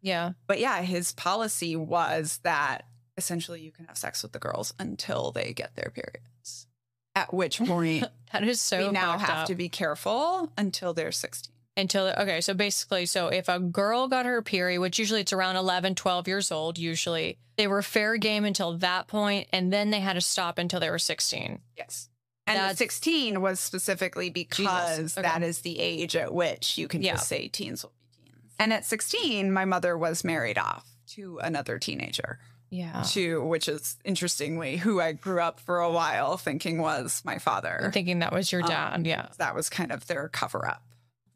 Yeah. 0.00 0.32
But 0.46 0.58
yeah, 0.58 0.80
his 0.82 1.12
policy 1.12 1.76
was 1.76 2.40
that 2.44 2.86
essentially 3.18 3.60
you 3.60 3.72
can 3.72 3.84
have 3.86 3.96
sex 3.98 4.22
with 4.22 4.32
the 4.32 4.38
girls 4.38 4.72
until 4.78 5.32
they 5.32 5.52
get 5.52 5.76
their 5.76 5.90
periods. 5.90 6.66
At 7.14 7.32
which 7.32 7.58
point 7.64 8.04
That 8.32 8.42
is 8.44 8.60
so 8.60 8.86
we 8.86 8.92
now 8.92 9.18
have 9.18 9.38
up. 9.40 9.46
to 9.48 9.54
be 9.54 9.68
careful 9.68 10.50
until 10.58 10.92
they're 10.94 11.12
16. 11.12 11.53
Until 11.76 12.06
okay 12.18 12.40
so 12.40 12.54
basically 12.54 13.04
so 13.06 13.28
if 13.28 13.48
a 13.48 13.58
girl 13.58 14.06
got 14.08 14.26
her 14.26 14.40
period 14.42 14.80
which 14.80 14.98
usually 14.98 15.20
it's 15.20 15.32
around 15.32 15.56
11 15.56 15.94
12 15.96 16.28
years 16.28 16.52
old 16.52 16.78
usually 16.78 17.38
they 17.56 17.66
were 17.66 17.82
fair 17.82 18.16
game 18.16 18.44
until 18.44 18.78
that 18.78 19.06
point 19.08 19.48
and 19.52 19.72
then 19.72 19.90
they 19.90 20.00
had 20.00 20.12
to 20.14 20.20
stop 20.20 20.58
until 20.58 20.80
they 20.80 20.90
were 20.90 20.98
16 20.98 21.60
Yes. 21.76 22.08
And 22.46 22.72
the 22.72 22.76
16 22.76 23.40
was 23.40 23.58
specifically 23.58 24.28
because 24.28 25.16
Okay. 25.16 25.22
that 25.26 25.42
is 25.42 25.60
the 25.62 25.78
age 25.80 26.14
at 26.14 26.32
which 26.34 26.76
you 26.76 26.88
can 26.88 27.02
Yeah. 27.02 27.12
just 27.14 27.26
say 27.26 27.48
teens 27.48 27.82
will 27.82 27.92
be 28.12 28.20
teens. 28.30 28.52
And 28.58 28.70
at 28.72 28.84
16, 28.84 29.50
my 29.50 29.64
mother 29.64 29.96
was 29.96 30.24
married 30.24 30.58
off 30.58 30.86
to 31.14 31.38
another 31.38 31.78
teenager, 31.78 32.38
yeah 32.70 33.02
to 33.12 33.42
which 33.42 33.66
is 33.68 33.96
interestingly 34.04 34.76
who 34.76 35.00
I 35.00 35.12
grew 35.12 35.40
up 35.40 35.58
for 35.58 35.78
a 35.80 35.90
while 35.90 36.36
thinking 36.36 36.78
was 36.82 37.22
my 37.24 37.38
father. 37.38 37.80
i'm 37.84 37.92
thinking 37.92 38.18
that 38.18 38.32
was 38.32 38.52
your 38.52 38.62
Um, 38.62 38.68
dad 38.68 39.06
yeah 39.06 39.28
That 39.38 39.54
was 39.54 39.70
kind 39.70 39.90
of 39.90 40.06
their 40.06 40.28
cover 40.28 40.66
up. 40.68 40.82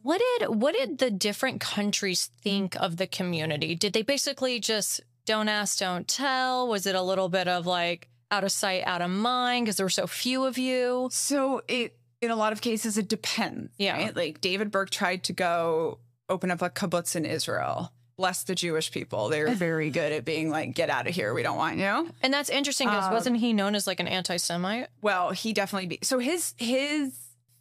What 0.09 0.23
did 0.38 0.49
what 0.49 0.75
did 0.75 0.97
the 0.97 1.11
different 1.11 1.61
countries 1.61 2.31
think 2.40 2.75
of 2.77 2.97
the 2.97 3.07
community 3.07 3.75
did 3.75 3.92
they 3.92 4.01
basically 4.01 4.59
just 4.59 5.03
don't 5.27 5.51
ask 5.51 5.81
don't 5.81 6.09
tell 6.09 6.66
was 6.66 6.87
it 6.87 6.94
a 6.94 7.03
little 7.03 7.29
bit 7.29 7.47
of 7.47 7.66
like 7.66 8.09
out 8.31 8.42
of 8.42 8.51
sight 8.51 8.85
out 8.87 9.03
of 9.03 9.11
mind 9.11 9.66
because 9.66 9.77
there 9.77 9.85
were 9.85 9.90
so 9.90 10.07
few 10.07 10.47
of 10.47 10.57
you 10.57 11.11
So 11.12 11.61
it 11.68 11.94
in 12.23 12.31
a 12.31 12.37
lot 12.37 12.55
of 12.55 12.62
cases 12.62 12.97
it 12.97 13.07
depends. 13.07 13.71
Yeah. 13.77 13.99
Right? 13.99 14.16
Like 14.16 14.40
David 14.40 14.71
Berg 14.71 14.88
tried 14.88 15.25
to 15.25 15.35
go 15.35 15.99
open 16.31 16.51
up 16.51 16.62
a 16.62 16.71
kibbutz 16.71 17.14
in 17.14 17.27
Israel. 17.27 17.92
Bless 18.16 18.44
the 18.44 18.55
Jewish 18.55 18.90
people. 18.90 19.29
They're 19.29 19.55
very 19.68 19.90
good 19.90 20.12
at 20.12 20.25
being 20.25 20.49
like, 20.49 20.75
get 20.75 20.88
out 20.88 21.07
of 21.07 21.14
here. 21.14 21.35
We 21.35 21.42
don't 21.42 21.59
want 21.59 21.77
you. 21.77 22.11
and 22.23 22.33
that's 22.33 22.49
interesting 22.49 22.88
because 22.88 23.09
Um, 23.09 23.12
wasn't 23.12 23.37
he 23.37 23.53
known 23.53 23.75
as 23.75 23.87
like 23.87 24.01
an 24.01 24.09
anti-semite 24.09 24.88
Well, 25.03 25.33
he 25.33 25.53
definitely 25.53 25.88
be 25.88 25.99
so 26.03 26.18
his 26.18 26.55
his 26.57 27.12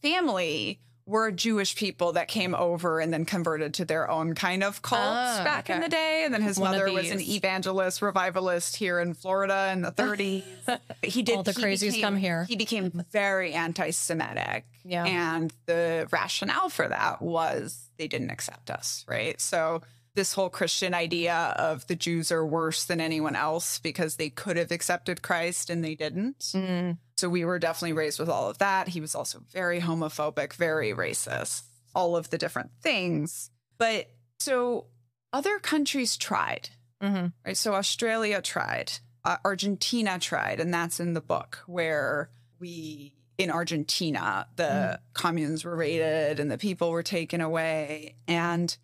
family 0.02 0.80
were 1.08 1.32
Jewish 1.32 1.76
people 1.76 2.12
that 2.14 2.28
came 2.28 2.54
over 2.54 3.00
and 3.00 3.12
then 3.14 3.24
converted 3.26 3.74
to 3.76 3.86
their 3.86 4.12
own 4.12 4.36
kind 4.36 4.64
of 4.64 4.82
cults 4.82 5.02
Ah, 5.06 5.42
back 5.44 5.70
in 5.70 5.80
the 5.80 5.88
day. 5.88 6.24
And 6.26 6.34
then 6.34 6.42
his 6.42 6.60
One 6.60 6.72
mother 6.72 6.92
was 6.92 7.10
an 7.10 7.22
evangelist, 7.22 8.02
revivalist 8.02 8.76
here 8.76 9.00
in 9.00 9.14
Florida 9.14 9.70
in 9.72 9.82
the 9.82 9.92
30s. 9.94 10.44
he 11.02 11.24
did 11.24 11.38
All 11.38 11.44
the 11.44 11.54
crazies 11.54 11.92
became- 11.94 12.02
come 12.02 12.16
here. 12.18 12.44
He 12.50 12.58
became 12.58 13.04
very 13.12 13.54
anti-Semitic. 13.54 14.66
Yeah. 14.84 15.06
And 15.06 15.54
the 15.66 16.08
rationale 16.12 16.70
for 16.70 16.88
that 16.88 17.22
was 17.22 17.90
they 17.98 18.08
didn't 18.08 18.30
accept 18.30 18.70
us, 18.70 19.06
right? 19.08 19.40
So 19.40 19.82
this 20.16 20.34
whole 20.34 20.50
Christian 20.50 20.94
idea 20.94 21.36
of 21.58 21.86
the 21.88 21.96
Jews 21.96 22.32
are 22.32 22.46
worse 22.46 22.84
than 22.86 23.00
anyone 23.00 23.36
else 23.36 23.80
because 23.80 24.16
they 24.16 24.30
could 24.30 24.58
have 24.58 24.72
accepted 24.72 25.22
Christ 25.22 25.70
and 25.70 25.84
they 25.84 25.96
didn't. 25.96 26.40
Mm, 26.56 26.98
So 27.18 27.30
we 27.30 27.46
were 27.46 27.60
definitely 27.60 27.94
raised 27.94 28.20
with 28.20 28.30
all 28.30 28.50
of 28.50 28.60
that. 28.60 28.88
He 28.90 29.02
was 29.02 29.16
also 29.16 29.42
very 29.52 29.82
homophobic, 29.82 30.54
very 30.54 30.94
racist, 30.94 31.64
all 31.96 32.16
of 32.16 32.30
the 32.30 32.38
different 32.38 32.72
things. 32.82 33.50
But 33.78 34.08
so 34.40 34.86
other 35.34 35.58
countries 35.60 36.16
tried, 36.18 36.70
mhm. 37.02 37.34
right? 37.46 37.58
So 37.58 37.74
Australia 37.74 38.42
tried, 38.42 38.92
uh, 39.26 39.38
Argentina 39.44 40.20
tried, 40.20 40.60
and 40.60 40.74
that's 40.74 41.00
in 41.00 41.14
the 41.14 41.22
book 41.22 41.60
where 41.66 42.30
we 42.60 43.14
in 43.38 43.52
Argentina 43.52 44.48
the 44.56 45.00
communes 45.14 45.64
were 45.64 45.76
raided 45.76 46.40
and 46.40 46.50
the 46.50 46.58
people 46.58 46.90
were 46.90 47.04
taken 47.04 47.40
away 47.40 48.16
and 48.28 48.76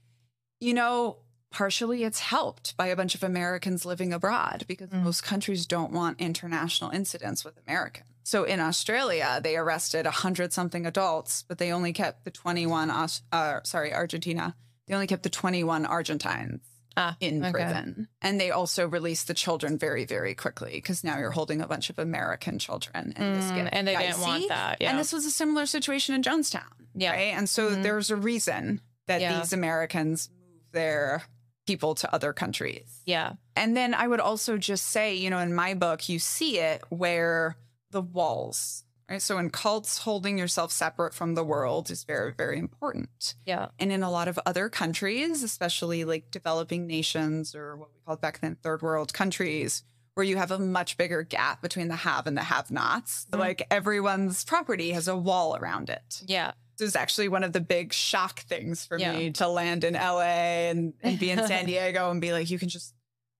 you 0.59 0.75
know 0.75 1.17
partially 1.49 2.03
it's 2.03 2.19
helped 2.19 2.77
by 2.77 2.85
a 2.85 2.95
bunch 2.95 3.15
of 3.15 3.23
Americans 3.23 3.83
living 3.83 4.13
abroad 4.13 4.63
because 4.67 4.89
Mm. 4.91 5.01
most 5.03 5.23
countries 5.23 5.65
don't 5.65 5.91
want 5.91 6.21
international 6.21 6.91
incidents 6.91 7.43
with 7.43 7.57
Americans. 7.67 8.09
So 8.23 8.43
in 8.45 8.59
Australia, 8.59 9.39
they 9.43 9.55
arrested 9.57 10.05
a 10.05 10.11
hundred 10.11 10.53
something 10.53 10.85
adults, 10.85 11.43
but 11.47 11.57
they 11.57 11.71
only 11.71 11.93
kept 11.93 12.23
the 12.23 12.31
21, 12.31 12.89
uh, 12.89 13.59
sorry, 13.63 13.93
Argentina. 13.93 14.55
They 14.87 14.93
only 14.93 15.07
kept 15.07 15.23
the 15.23 15.29
21 15.29 15.85
Argentines 15.85 16.61
Ah, 16.95 17.17
in 17.19 17.43
okay. 17.43 17.51
prison. 17.51 18.07
And 18.21 18.39
they 18.39 18.51
also 18.51 18.87
released 18.87 19.27
the 19.27 19.33
children 19.33 19.77
very, 19.77 20.05
very 20.05 20.35
quickly 20.35 20.71
because 20.73 21.03
now 21.03 21.17
you're 21.17 21.31
holding 21.31 21.59
a 21.61 21.67
bunch 21.67 21.89
of 21.89 21.97
American 21.99 22.59
children. 22.59 23.13
And 23.15 23.35
this 23.35 23.51
Mm, 23.51 23.69
and 23.71 23.87
they 23.87 23.95
didn't 23.95 24.21
want 24.21 24.47
that. 24.49 24.77
Yeah. 24.79 24.89
And 24.91 24.99
this 24.99 25.11
was 25.11 25.25
a 25.25 25.31
similar 25.31 25.65
situation 25.65 26.15
in 26.15 26.21
Jonestown. 26.21 26.63
Yeah. 26.93 27.11
Right. 27.11 27.33
And 27.35 27.49
so 27.49 27.71
Mhm. 27.71 27.83
there's 27.83 28.09
a 28.11 28.15
reason 28.15 28.79
that 29.07 29.21
Yeah. 29.21 29.39
these 29.39 29.53
Americans 29.53 30.29
move 30.29 30.61
their 30.71 31.23
people 31.65 31.95
to 31.95 32.13
other 32.13 32.31
countries. 32.33 33.01
yeah. 33.05 33.33
And 33.55 33.75
then 33.77 33.93
I 33.93 34.07
would 34.07 34.19
also 34.19 34.57
just 34.57 34.87
say, 34.87 35.15
you 35.15 35.29
know, 35.29 35.39
in 35.39 35.53
my 35.55 35.73
book, 35.75 36.09
you 36.09 36.19
see 36.19 36.59
it 36.59 36.83
where 36.89 37.55
the 37.93 38.01
walls, 38.01 38.83
right? 39.09 39.21
So 39.21 39.37
in 39.37 39.49
cults, 39.49 39.99
holding 39.99 40.37
yourself 40.37 40.71
separate 40.73 41.13
from 41.13 41.35
the 41.35 41.43
world 41.43 41.89
is 41.89 42.03
very, 42.03 42.33
very 42.33 42.59
important. 42.59 43.35
Yeah. 43.45 43.69
And 43.79 43.91
in 43.91 44.03
a 44.03 44.11
lot 44.11 44.27
of 44.27 44.37
other 44.45 44.67
countries, 44.67 45.41
especially 45.43 46.03
like 46.03 46.29
developing 46.31 46.85
nations 46.87 47.55
or 47.55 47.77
what 47.77 47.89
we 47.93 47.99
called 48.05 48.19
back 48.21 48.39
then 48.41 48.55
third 48.61 48.81
world 48.81 49.13
countries, 49.13 49.83
where 50.15 50.25
you 50.25 50.37
have 50.37 50.51
a 50.51 50.59
much 50.59 50.97
bigger 50.97 51.23
gap 51.23 51.61
between 51.61 51.87
the 51.87 51.95
have 51.95 52.27
and 52.27 52.37
the 52.37 52.43
have 52.43 52.69
nots, 52.69 53.25
Mhm. 53.31 53.39
like 53.39 53.65
everyone's 53.71 54.43
property 54.43 54.91
has 54.91 55.07
a 55.07 55.15
wall 55.17 55.55
around 55.55 55.89
it. 55.89 56.21
Yeah. 56.25 56.51
This 56.77 56.89
is 56.89 56.95
actually 56.95 57.29
one 57.29 57.43
of 57.43 57.53
the 57.53 57.61
big 57.61 57.93
shock 57.93 58.41
things 58.41 58.85
for 58.85 58.97
Yeah. 58.99 59.13
me 59.15 59.31
to 59.31 59.47
land 59.47 59.83
in 59.83 59.95
LA 59.95 60.69
and, 60.69 60.93
and 61.01 61.17
be 61.19 61.29
in 61.31 61.37
San 61.47 61.65
Diego 61.65 62.09
and 62.11 62.19
be 62.21 62.31
like, 62.33 62.49
you 62.49 62.57
can 62.59 62.69
just 62.69 62.93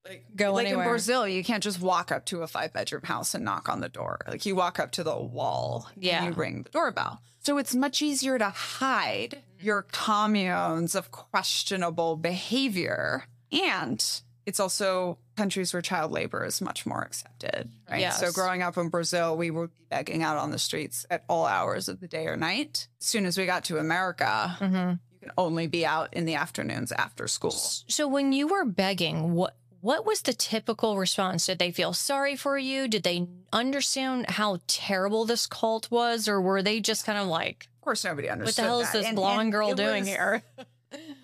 like 0.08 0.26
Go 0.36 0.54
like 0.54 0.66
anywhere. 0.68 0.84
in 0.86 0.90
Brazil, 0.90 1.28
you 1.28 1.44
can't 1.44 1.64
just 1.64 1.80
walk 1.82 2.12
up 2.12 2.26
to 2.26 2.42
a 2.42 2.48
five 2.48 2.74
bedroom 2.74 3.04
house 3.04 3.34
and 3.34 3.46
knock 3.46 3.70
on 3.70 3.80
the 3.80 3.90
door. 3.90 4.20
Like 4.28 4.46
you 4.46 4.56
walk 4.56 4.80
up 4.80 4.92
to 4.94 5.04
the 5.04 5.16
wall 5.18 5.90
Yeah. 5.98 6.24
and 6.24 6.34
you 6.36 6.40
ring 6.42 6.64
the 6.64 6.70
doorbell. 6.70 7.22
So 7.40 7.58
it's 7.58 7.76
much 7.76 8.02
easier 8.02 8.38
to 8.38 8.50
hide 8.50 9.42
your 9.60 9.86
communes 9.92 10.96
of 10.96 11.12
questionable 11.12 12.16
behavior. 12.18 13.26
And 13.52 14.04
it's 14.46 14.60
also 14.60 15.18
countries 15.38 15.74
where 15.74 15.82
child 15.82 16.12
labor 16.12 16.46
is 16.46 16.62
much 16.62 16.86
more 16.86 17.02
accepted. 17.02 17.70
Right. 17.90 18.02
Yes. 18.02 18.20
So 18.20 18.32
growing 18.32 18.62
up 18.62 18.78
in 18.78 18.90
Brazil, 18.90 19.36
we 19.38 19.52
would 19.52 19.72
be 19.74 19.84
begging 19.90 20.22
out 20.24 20.38
on 20.38 20.52
the 20.52 20.60
streets 20.60 21.06
at 21.10 21.24
all 21.30 21.46
hours 21.46 21.88
of 21.88 22.00
the 22.00 22.08
day 22.08 22.28
or 22.28 22.36
night. 22.36 22.88
As 23.02 23.08
soon 23.08 23.26
as 23.26 23.38
we 23.38 23.46
got 23.46 23.64
to 23.66 23.78
America, 23.78 24.56
hmm 24.60 24.94
you 25.24 25.30
can 25.30 25.32
only 25.38 25.68
be 25.68 25.86
out 25.86 26.14
in 26.14 26.26
the 26.26 26.36
afternoons 26.36 26.92
after 26.92 27.30
school. 27.30 27.52
So 27.52 28.10
when 28.10 28.34
you 28.34 28.48
were 28.48 28.66
begging, 28.66 29.34
what 29.36 29.56
what 29.84 30.06
was 30.06 30.22
the 30.22 30.32
typical 30.34 30.98
response? 30.98 31.46
Did 31.46 31.60
they 31.60 31.72
feel 31.72 31.92
sorry 31.92 32.38
for 32.38 32.58
you? 32.58 32.88
Did 32.88 33.04
they 33.04 33.28
understand 33.52 34.30
how 34.30 34.60
terrible 34.66 35.26
this 35.26 35.46
cult 35.46 35.92
was, 35.92 36.28
or 36.30 36.40
were 36.42 36.62
they 36.64 36.80
just 36.80 37.06
kind 37.06 37.18
of 37.20 37.28
like, 37.28 37.68
Of 37.80 37.82
course, 37.82 38.06
nobody 38.06 38.30
understands. 38.30 38.58
"What 38.58 38.64
understood 38.64 38.64
the 38.64 38.68
hell 38.70 38.80
is 38.80 38.92
that. 38.94 38.98
this 39.00 39.08
And- 39.08 39.16
blonde 39.18 39.42
and 39.42 39.52
girl 39.52 39.72
it 39.72 39.78
doing 39.78 40.04
was- 40.04 40.08
here?" 40.08 40.44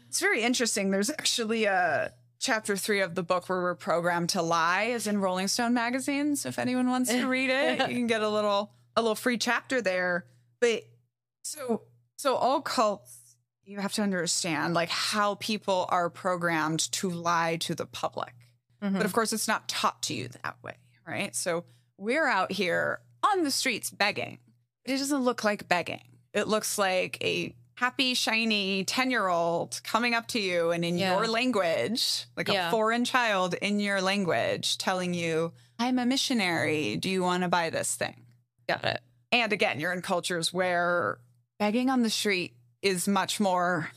It's 0.09 0.19
very 0.19 0.41
interesting. 0.41 0.89
There's 0.91 1.09
actually 1.11 1.65
a 1.65 2.11
chapter 2.39 2.75
three 2.75 2.99
of 3.01 3.13
the 3.15 3.21
book 3.23 3.47
where 3.47 3.61
we're 3.61 3.75
programmed 3.75 4.29
to 4.29 4.41
lie, 4.41 4.85
is 4.85 5.05
in 5.07 5.19
Rolling 5.21 5.47
Stone 5.47 5.73
magazine. 5.75 6.35
So 6.35 6.49
if 6.49 6.57
anyone 6.59 6.89
wants 6.89 7.11
to 7.11 7.27
read 7.27 7.49
it, 7.51 7.79
you 7.89 7.95
can 7.95 8.07
get 8.07 8.21
a 8.21 8.29
little 8.29 8.71
a 8.97 9.01
little 9.01 9.15
free 9.15 9.37
chapter 9.37 9.81
there. 9.81 10.25
But 10.59 10.83
so 11.43 11.83
so 12.17 12.35
all 12.35 12.61
cults, 12.61 13.35
you 13.63 13.79
have 13.79 13.93
to 13.93 14.01
understand 14.01 14.73
like 14.73 14.89
how 14.89 15.35
people 15.35 15.85
are 15.89 16.09
programmed 16.09 16.91
to 16.93 17.09
lie 17.09 17.57
to 17.61 17.75
the 17.75 17.85
public. 17.85 18.33
Mhm. 18.81 18.93
But 18.97 19.05
of 19.05 19.13
course, 19.13 19.33
it's 19.33 19.47
not 19.47 19.67
taught 19.67 20.01
to 20.03 20.13
you 20.13 20.29
that 20.43 20.55
way, 20.63 20.77
right? 21.05 21.35
So 21.35 21.65
we're 21.97 22.27
out 22.27 22.51
here 22.51 23.01
on 23.23 23.43
the 23.43 23.51
streets 23.51 23.89
begging. 23.89 24.39
It 24.85 24.97
doesn't 24.97 25.23
look 25.23 25.43
like 25.43 25.67
begging. 25.67 26.03
It 26.33 26.47
looks 26.47 26.77
like 26.77 27.17
a 27.23 27.53
happy, 27.75 28.13
shiny 28.13 28.83
10 28.83 29.09
year 29.11 29.27
old 29.27 29.81
coming 29.83 30.13
up 30.13 30.27
to 30.27 30.39
you 30.39 30.71
and 30.71 30.83
in 30.83 30.97
Yeah. 30.97 31.15
your 31.15 31.27
language, 31.27 32.25
like 32.35 32.47
Yeah. 32.47 32.67
a 32.67 32.71
foreign 32.71 33.05
child 33.05 33.53
in 33.55 33.79
your 33.79 34.01
language, 34.01 34.77
telling 34.77 35.13
you, 35.13 35.53
I'm 35.77 35.97
a 35.97 36.05
missionary. 36.05 36.97
Do 36.97 37.09
you 37.09 37.23
want 37.23 37.43
to 37.43 37.49
buy 37.49 37.69
this 37.69 37.95
thing? 37.95 38.25
Got 38.67 38.83
it. 38.83 39.01
And 39.31 39.53
again, 39.53 39.79
you're 39.79 39.93
in 39.93 40.01
cultures 40.01 40.51
where 40.53 41.19
begging 41.57 41.89
on 41.89 42.01
the 42.03 42.09
street 42.09 42.55
is 42.81 43.07
much 43.07 43.39
more 43.39 43.91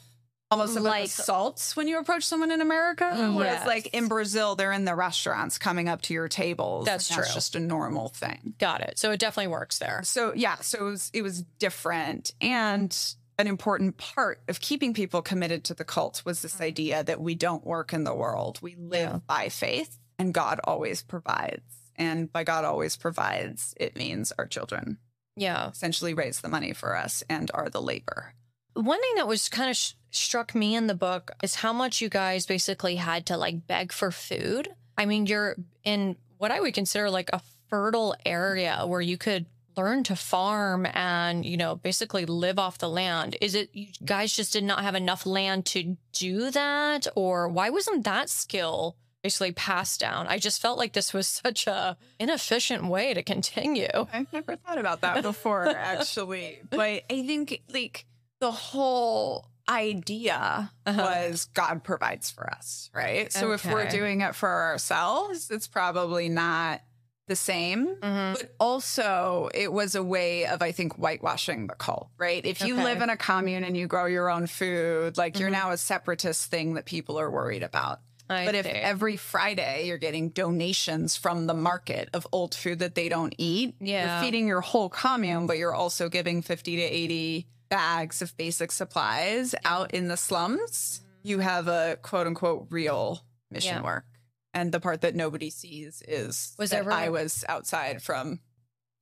almost 0.53 0.75
like 0.77 0.85
Like- 0.85 1.05
assaults 1.05 1.75
when 1.77 1.89
you 1.89 1.99
approach 1.99 2.25
someone 2.25 2.51
in 2.51 2.61
America. 2.61 3.05
Mm-hmm. 3.05 3.35
Whereas 3.35 3.59
Yes. 3.61 3.67
like 3.67 3.87
in 3.89 4.09
Brazil, 4.09 4.55
they're 4.55 4.73
in 4.73 4.85
the 4.85 4.95
restaurants 4.95 5.59
coming 5.59 5.89
up 5.89 6.03
to 6.03 6.15
your 6.15 6.29
tables. 6.29 6.87
That's 6.87 7.09
true. 7.09 7.25
just 7.35 7.57
a 7.57 7.61
normal 7.61 8.09
thing. 8.11 8.55
Got 8.59 8.83
it. 8.83 8.99
So 8.99 9.11
it 9.13 9.21
definitely 9.21 9.53
works 9.53 9.79
there. 9.79 10.03
So 10.05 10.33
yeah, 10.35 10.57
so 10.57 10.79
it 10.79 10.91
was 10.91 11.11
it 11.13 11.23
was 11.23 11.43
different 11.59 12.33
and 12.41 12.97
an 13.39 13.47
important 13.47 13.97
part 13.97 14.43
of 14.47 14.61
keeping 14.61 14.93
people 14.95 15.23
committed 15.23 15.65
to 15.65 15.75
the 15.75 15.85
cult 15.85 16.23
was 16.25 16.43
this 16.43 16.55
mm-hmm. 16.55 16.65
idea 16.65 17.03
that 17.05 17.21
we 17.21 17.35
don't 17.35 17.67
work 17.67 17.93
in 17.93 18.05
the 18.05 18.15
world. 18.15 18.59
We 18.63 18.77
live 18.77 19.11
Yeah. 19.11 19.19
by 19.27 19.49
faith 19.49 19.99
and 20.19 20.35
God 20.35 20.61
always 20.65 21.03
provides. 21.03 21.63
And 21.97 22.33
by 22.33 22.45
God 22.45 22.65
always 22.65 22.97
provides, 22.97 23.75
it 23.79 23.97
means 23.97 24.33
our 24.39 24.47
children 24.47 24.99
Yeah. 25.37 25.71
essentially 25.71 26.15
raise 26.15 26.41
the 26.41 26.49
money 26.49 26.73
for 26.73 26.97
us 26.97 27.23
and 27.29 27.51
are 27.55 27.69
the 27.69 27.83
labor. 27.83 28.35
One 28.75 29.01
thing 29.01 29.15
that 29.17 29.29
was 29.29 29.49
kind 29.49 29.71
of 29.71 29.77
sh- 29.77 29.93
struck 30.11 30.55
me 30.55 30.75
in 30.75 30.87
the 30.87 30.95
book 30.95 31.33
is 31.43 31.57
how 31.57 31.73
much 31.73 32.01
you 32.01 32.09
guys 32.09 32.47
basically 32.47 32.97
had 32.97 33.27
to 33.27 33.37
like 33.37 33.67
beg 33.67 33.93
for 33.93 34.11
food. 34.11 34.69
I 34.97 35.07
mean, 35.07 35.27
you're 35.27 35.57
in 35.85 36.17
what 36.39 36.51
I 36.51 36.61
would 36.61 36.75
consider 36.75 37.11
like 37.11 37.31
a 37.33 37.41
fertile 37.69 38.15
area 38.27 38.85
where 38.87 39.01
you 39.01 39.17
could 39.17 39.47
learn 39.77 40.05
to 40.05 40.17
farm 40.17 40.87
and, 40.93 41.45
you 41.45 41.57
know, 41.57 41.77
basically 41.77 42.27
live 42.27 42.59
off 42.59 42.79
the 42.79 42.89
land. 42.89 43.37
Is 43.41 43.55
it 43.55 43.71
you 43.73 43.87
guys 44.05 44.33
just 44.33 44.53
did 44.53 44.65
not 44.65 44.83
have 44.83 44.95
enough 44.95 45.25
land 45.25 45.67
to 45.67 45.97
do 46.13 46.51
that? 46.51 47.07
Or 47.15 47.49
why 47.49 47.71
wasn't 47.71 48.05
that 48.05 48.29
skill 48.29 48.97
basically 49.23 49.53
passed 49.53 50.01
down? 50.01 50.27
I 50.27 50.39
just 50.39 50.61
felt 50.61 50.79
like 50.79 50.93
this 50.93 51.15
was 51.15 51.27
such 51.45 51.67
a 51.67 51.97
inefficient 52.19 52.85
way 52.87 53.15
to 53.15 53.23
continue. 53.23 53.89
I've 54.13 54.33
never 54.33 54.57
thought 54.57 54.79
about 54.79 55.01
that 55.03 55.23
before, 55.23 55.67
actually. 55.77 56.61
But 56.69 57.05
I 57.11 57.27
think 57.27 57.63
like 57.73 58.05
the 58.43 58.51
whole 58.51 59.47
idea 59.69 60.73
Uh-huh. 60.85 61.01
was 61.01 61.45
God 61.55 61.85
provides 61.85 62.29
for 62.33 62.51
us, 62.51 62.91
right? 62.93 63.33
So 63.33 63.53
if 63.53 63.65
we're 63.65 63.89
doing 63.89 64.21
it 64.21 64.35
for 64.35 64.49
ourselves, 64.51 65.49
it's 65.51 65.69
probably 65.69 66.29
not 66.29 66.81
the 67.29 67.37
same. 67.37 67.87
Mhm. 68.03 68.33
But 68.37 68.53
also, 68.59 69.49
it 69.55 69.73
was 69.73 69.95
a 69.95 70.03
way 70.03 70.45
of, 70.47 70.61
I 70.61 70.73
think, 70.73 70.95
whitewashing 70.97 71.69
the 71.69 71.77
cult, 71.77 72.09
right? 72.19 72.45
If 72.45 72.61
you 72.63 72.75
Okay. 72.75 72.83
live 72.83 73.01
in 73.01 73.11
a 73.11 73.17
commune 73.17 73.63
and 73.63 73.77
you 73.77 73.87
grow 73.87 74.07
your 74.07 74.29
own 74.29 74.49
food, 74.49 75.17
like 75.17 75.39
you're 75.39 75.49
now 75.49 75.71
a 75.71 75.79
separatist 75.79 76.51
thing 76.51 76.75
that 76.75 76.85
people 76.85 77.17
are 77.21 77.31
worried 77.31 77.63
about. 77.63 78.01
I 78.29 78.45
But 78.45 78.57
if 78.57 78.67
every 78.67 79.17
Friday 79.17 79.87
you're 79.87 79.99
getting 79.99 80.31
donations 80.31 81.17
from 81.17 81.47
the 81.47 81.55
market 81.55 82.09
of 82.13 82.27
old 82.33 82.55
food 82.57 82.81
that 82.81 82.97
they 82.97 83.09
don't 83.09 83.35
eat, 83.39 83.77
Yeah. 83.79 84.15
you're 84.17 84.25
feeding 84.25 84.49
your 84.49 84.61
whole 84.63 84.89
commune, 84.89 85.47
but 85.47 85.59
you're 85.59 85.75
also 85.75 86.09
giving 86.09 86.43
50 86.43 86.75
to 86.77 86.83
80 86.83 87.47
bags 87.77 88.21
of 88.21 88.37
basic 88.37 88.71
supplies 88.71 89.55
out 89.65 89.95
in 89.95 90.09
the 90.09 90.17
slums, 90.17 91.01
you 91.23 91.39
have 91.39 91.69
a 91.69 91.97
quote 92.03 92.27
unquote 92.27 92.67
real 92.71 93.25
mission 93.51 93.77
Yeah. 93.77 93.83
work. 93.83 94.05
And 94.53 94.71
the 94.73 94.81
part 94.81 95.01
that 95.01 95.15
nobody 95.15 95.49
sees 95.49 96.03
is 96.07 96.55
Was 96.59 96.71
that 96.71 96.81
ever- 96.81 96.93
I 96.93 97.09
was 97.09 97.45
outside 97.49 98.03
from 98.03 98.41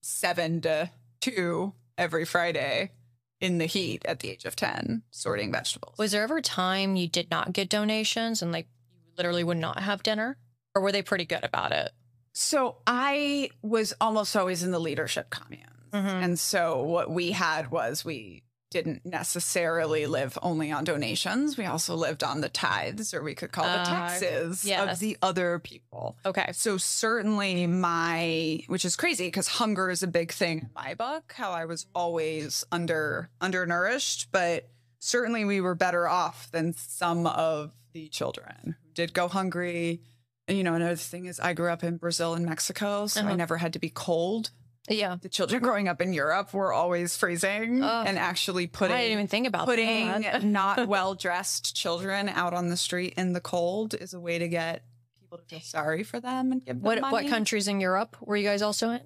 seven 0.02 0.60
to 0.62 0.90
two 1.20 1.74
every 1.98 2.24
Friday 2.24 2.92
in 3.40 3.58
the 3.58 3.66
heat 3.66 4.04
at 4.04 4.20
the 4.20 4.30
age 4.30 4.44
of 4.44 4.54
10 4.54 5.02
sorting 5.10 5.50
vegetables. 5.50 5.98
Was 5.98 6.12
there 6.12 6.22
ever 6.22 6.36
a 6.36 6.42
time 6.42 6.94
you 6.94 7.08
did 7.08 7.28
not 7.30 7.52
get 7.52 7.68
donations 7.68 8.40
and 8.42 8.52
like 8.52 8.68
you 9.04 9.12
literally 9.16 9.42
would 9.42 9.56
not 9.56 9.80
have 9.80 10.02
dinner? 10.04 10.38
Or 10.74 10.82
were 10.82 10.92
they 10.92 11.02
pretty 11.02 11.24
good 11.24 11.42
about 11.42 11.72
it? 11.72 11.90
So 12.32 12.76
I 12.86 13.50
was 13.62 13.92
almost 14.00 14.36
always 14.36 14.62
in 14.62 14.70
the 14.70 14.78
leadership 14.78 15.30
communes. 15.30 15.66
Mhm. 15.92 16.22
And 16.22 16.38
so 16.38 16.82
what 16.84 17.10
we 17.10 17.32
had 17.32 17.72
was 17.72 18.04
we 18.04 18.44
didn't 18.70 19.04
necessarily 19.04 20.06
live 20.06 20.38
only 20.42 20.70
on 20.70 20.84
donations. 20.84 21.56
We 21.58 21.64
also 21.66 21.96
lived 21.96 22.22
on 22.22 22.40
the 22.40 22.48
tithes, 22.48 23.12
or 23.12 23.22
we 23.22 23.34
could 23.34 23.50
call 23.52 23.64
the 23.64 23.80
Uh, 23.80 23.84
taxes 23.84 24.64
yes. 24.64 24.92
of 24.94 24.98
the 25.00 25.18
other 25.22 25.58
people. 25.58 26.16
Okay. 26.24 26.50
So 26.52 26.78
certainly 26.78 27.66
my, 27.66 28.60
which 28.68 28.84
is 28.84 28.94
crazy 28.96 29.26
because 29.26 29.48
hunger 29.48 29.90
is 29.90 30.02
a 30.02 30.06
big 30.06 30.32
thing 30.32 30.58
in 30.60 30.70
my 30.74 30.94
book, 30.94 31.32
how 31.36 31.50
I 31.50 31.64
was 31.64 31.86
always 31.94 32.64
under 32.70 33.28
undernourished, 33.40 34.28
but 34.30 34.68
certainly 35.00 35.44
we 35.44 35.60
were 35.60 35.74
better 35.74 36.08
off 36.08 36.50
than 36.52 36.72
some 36.74 37.26
of 37.26 37.72
the 37.92 38.08
children 38.08 38.76
who 38.84 38.92
did 38.94 39.12
go 39.14 39.26
hungry. 39.28 40.00
And 40.46 40.56
you 40.56 40.64
know, 40.64 40.74
another 40.74 40.96
thing 40.96 41.26
is 41.26 41.40
I 41.40 41.54
grew 41.54 41.70
up 41.70 41.82
in 41.82 41.96
Brazil 41.96 42.34
and 42.34 42.46
Mexico, 42.46 43.06
so 43.08 43.20
I 43.20 43.24
Uh-huh. 43.24 43.36
never 43.36 43.56
had 43.58 43.72
to 43.72 43.78
be 43.78 43.90
cold. 43.90 44.50
Yeah. 44.88 45.16
The 45.20 45.28
children 45.28 45.62
growing 45.62 45.88
up 45.88 46.00
in 46.00 46.12
Europe 46.12 46.52
were 46.54 46.72
always 46.72 47.16
freezing 47.16 47.82
Ugh. 47.82 48.06
and 48.08 48.18
actually 48.18 48.66
putting 48.66 48.96
I 48.96 49.00
didn't 49.02 49.12
even 49.12 49.26
think 49.28 49.46
about 49.46 49.66
putting 49.66 50.06
that. 50.22 50.42
not 50.44 50.88
well 50.88 51.14
dressed 51.14 51.76
children 51.76 52.28
out 52.28 52.54
on 52.54 52.68
the 52.70 52.76
street 52.76 53.14
in 53.16 53.32
the 53.32 53.40
cold 53.40 53.94
is 53.94 54.14
a 54.14 54.20
way 54.20 54.38
to 54.38 54.48
get 54.48 54.82
people 55.20 55.38
to 55.38 55.44
feel 55.44 55.60
sorry 55.60 56.02
for 56.02 56.18
them 56.18 56.50
and 56.50 56.64
give 56.64 56.76
them 56.76 56.82
What 56.82 57.00
money. 57.00 57.12
what 57.12 57.28
countries 57.28 57.68
in 57.68 57.80
Europe 57.80 58.16
were 58.20 58.36
you 58.36 58.44
guys 58.48 58.62
also 58.62 58.90
in? 58.90 59.00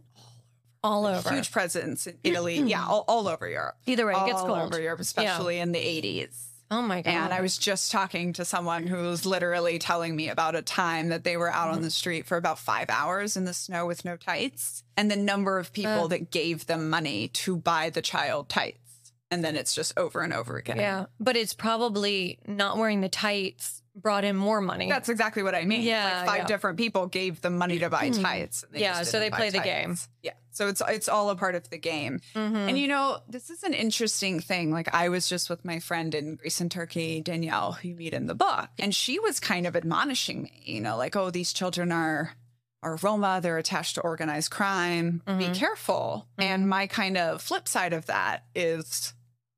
All 0.82 1.06
over. 1.06 1.30
Huge 1.32 1.50
presence 1.50 2.06
in 2.06 2.18
Italy. 2.22 2.58
yeah, 2.60 2.84
all, 2.88 3.04
all 3.08 3.26
over 3.26 3.48
Europe. 3.48 3.76
Either 3.86 4.06
way, 4.06 4.12
it 4.12 4.16
all 4.16 4.26
gets 4.26 4.40
cold. 4.42 4.58
over 4.58 4.80
Europe, 4.80 5.00
especially 5.00 5.58
in 5.58 5.72
the 5.72 5.78
80s. 5.78 6.36
Oh 6.70 6.82
my 6.82 7.02
god. 7.02 7.10
And 7.10 7.32
I 7.32 7.40
was 7.40 7.56
just 7.58 7.92
talking 7.92 8.32
to 8.34 8.44
someone 8.44 8.86
who 8.86 8.96
was 8.96 9.24
literally 9.26 9.78
telling 9.78 10.16
me 10.16 10.28
about 10.28 10.54
a 10.56 10.62
time 10.62 11.08
that 11.10 11.22
they 11.24 11.36
were 11.36 11.50
out 11.50 11.66
Mm-hmm. 11.68 11.76
on 11.76 11.82
the 11.82 11.90
street 11.90 12.26
for 12.26 12.36
about 12.36 12.58
five 12.58 12.88
hours 12.90 13.36
in 13.36 13.44
the 13.44 13.54
snow 13.54 13.86
with 13.86 14.04
no 14.04 14.16
tights, 14.16 14.82
and 14.96 15.10
the 15.10 15.16
number 15.16 15.58
of 15.58 15.72
people 15.72 16.04
Uh. 16.04 16.08
that 16.08 16.30
gave 16.30 16.66
them 16.66 16.88
money 16.90 17.28
to 17.28 17.56
buy 17.56 17.90
the 17.90 18.02
child 18.02 18.48
tights. 18.48 18.78
And 19.30 19.44
then 19.44 19.56
it's 19.56 19.74
just 19.74 19.96
over 19.98 20.20
and 20.20 20.32
over 20.32 20.56
again. 20.56 20.76
yeah, 20.78 21.06
but 21.18 21.36
it's 21.36 21.54
probably 21.54 22.38
not 22.46 22.76
wearing 22.76 23.00
the 23.00 23.08
tights 23.08 23.82
brought 23.96 24.24
in 24.24 24.36
more 24.36 24.60
money. 24.60 24.88
That's 24.88 25.08
exactly 25.08 25.42
what 25.42 25.54
I 25.54 25.64
mean. 25.64 25.82
Yeah, 25.82 26.18
like 26.18 26.26
five 26.26 26.38
yeah. 26.38 26.46
different 26.46 26.78
people 26.78 27.06
gave 27.06 27.40
them 27.40 27.56
money 27.58 27.78
to 27.80 27.90
buy 27.90 28.10
tights. 28.10 28.64
and 28.70 28.80
Yeah, 28.80 29.02
so 29.02 29.18
they 29.18 29.30
play 29.30 29.50
the 29.50 29.58
tights. 29.58 29.66
game. 29.66 29.96
Yeah, 30.22 30.32
so 30.54 30.68
it's 30.68 30.80
it's 30.88 31.08
all 31.08 31.28
a 31.28 31.36
part 31.36 31.54
of 31.54 31.68
the 31.68 31.76
game. 31.78 32.20
Mhm. 32.34 32.68
And 32.70 32.78
you 32.78 32.88
know, 32.88 33.18
this 33.28 33.50
is 33.50 33.62
an 33.62 33.74
interesting 33.74 34.40
thing. 34.40 34.70
Like 34.72 34.94
I 34.94 35.10
was 35.10 35.28
just 35.28 35.50
with 35.50 35.64
my 35.64 35.78
friend 35.80 36.14
in 36.14 36.36
Greece 36.36 36.60
and 36.62 36.70
Turkey, 36.70 37.20
Danielle, 37.20 37.72
who 37.72 37.88
you 37.88 37.94
meet 37.96 38.14
in 38.14 38.26
the 38.26 38.34
book, 38.34 38.70
and 38.78 38.94
she 38.94 39.18
was 39.18 39.38
kind 39.40 39.66
of 39.66 39.76
admonishing 39.76 40.42
me. 40.44 40.62
You 40.64 40.80
know, 40.80 40.96
like, 40.96 41.14
oh, 41.16 41.28
these 41.30 41.52
children 41.52 41.92
are 41.92 42.32
are 42.82 42.96
Roma. 42.96 43.40
They're 43.42 43.58
attached 43.58 43.94
to 43.96 44.02
organized 44.02 44.50
crime. 44.50 45.22
Be 45.26 45.32
Mhm. 45.32 45.54
careful. 45.54 46.28
And 46.38 46.68
my 46.68 46.86
kind 46.86 47.16
of 47.16 47.40
flip 47.40 47.66
side 47.66 47.92
of 47.94 48.06
that 48.06 48.44
is, 48.54 49.14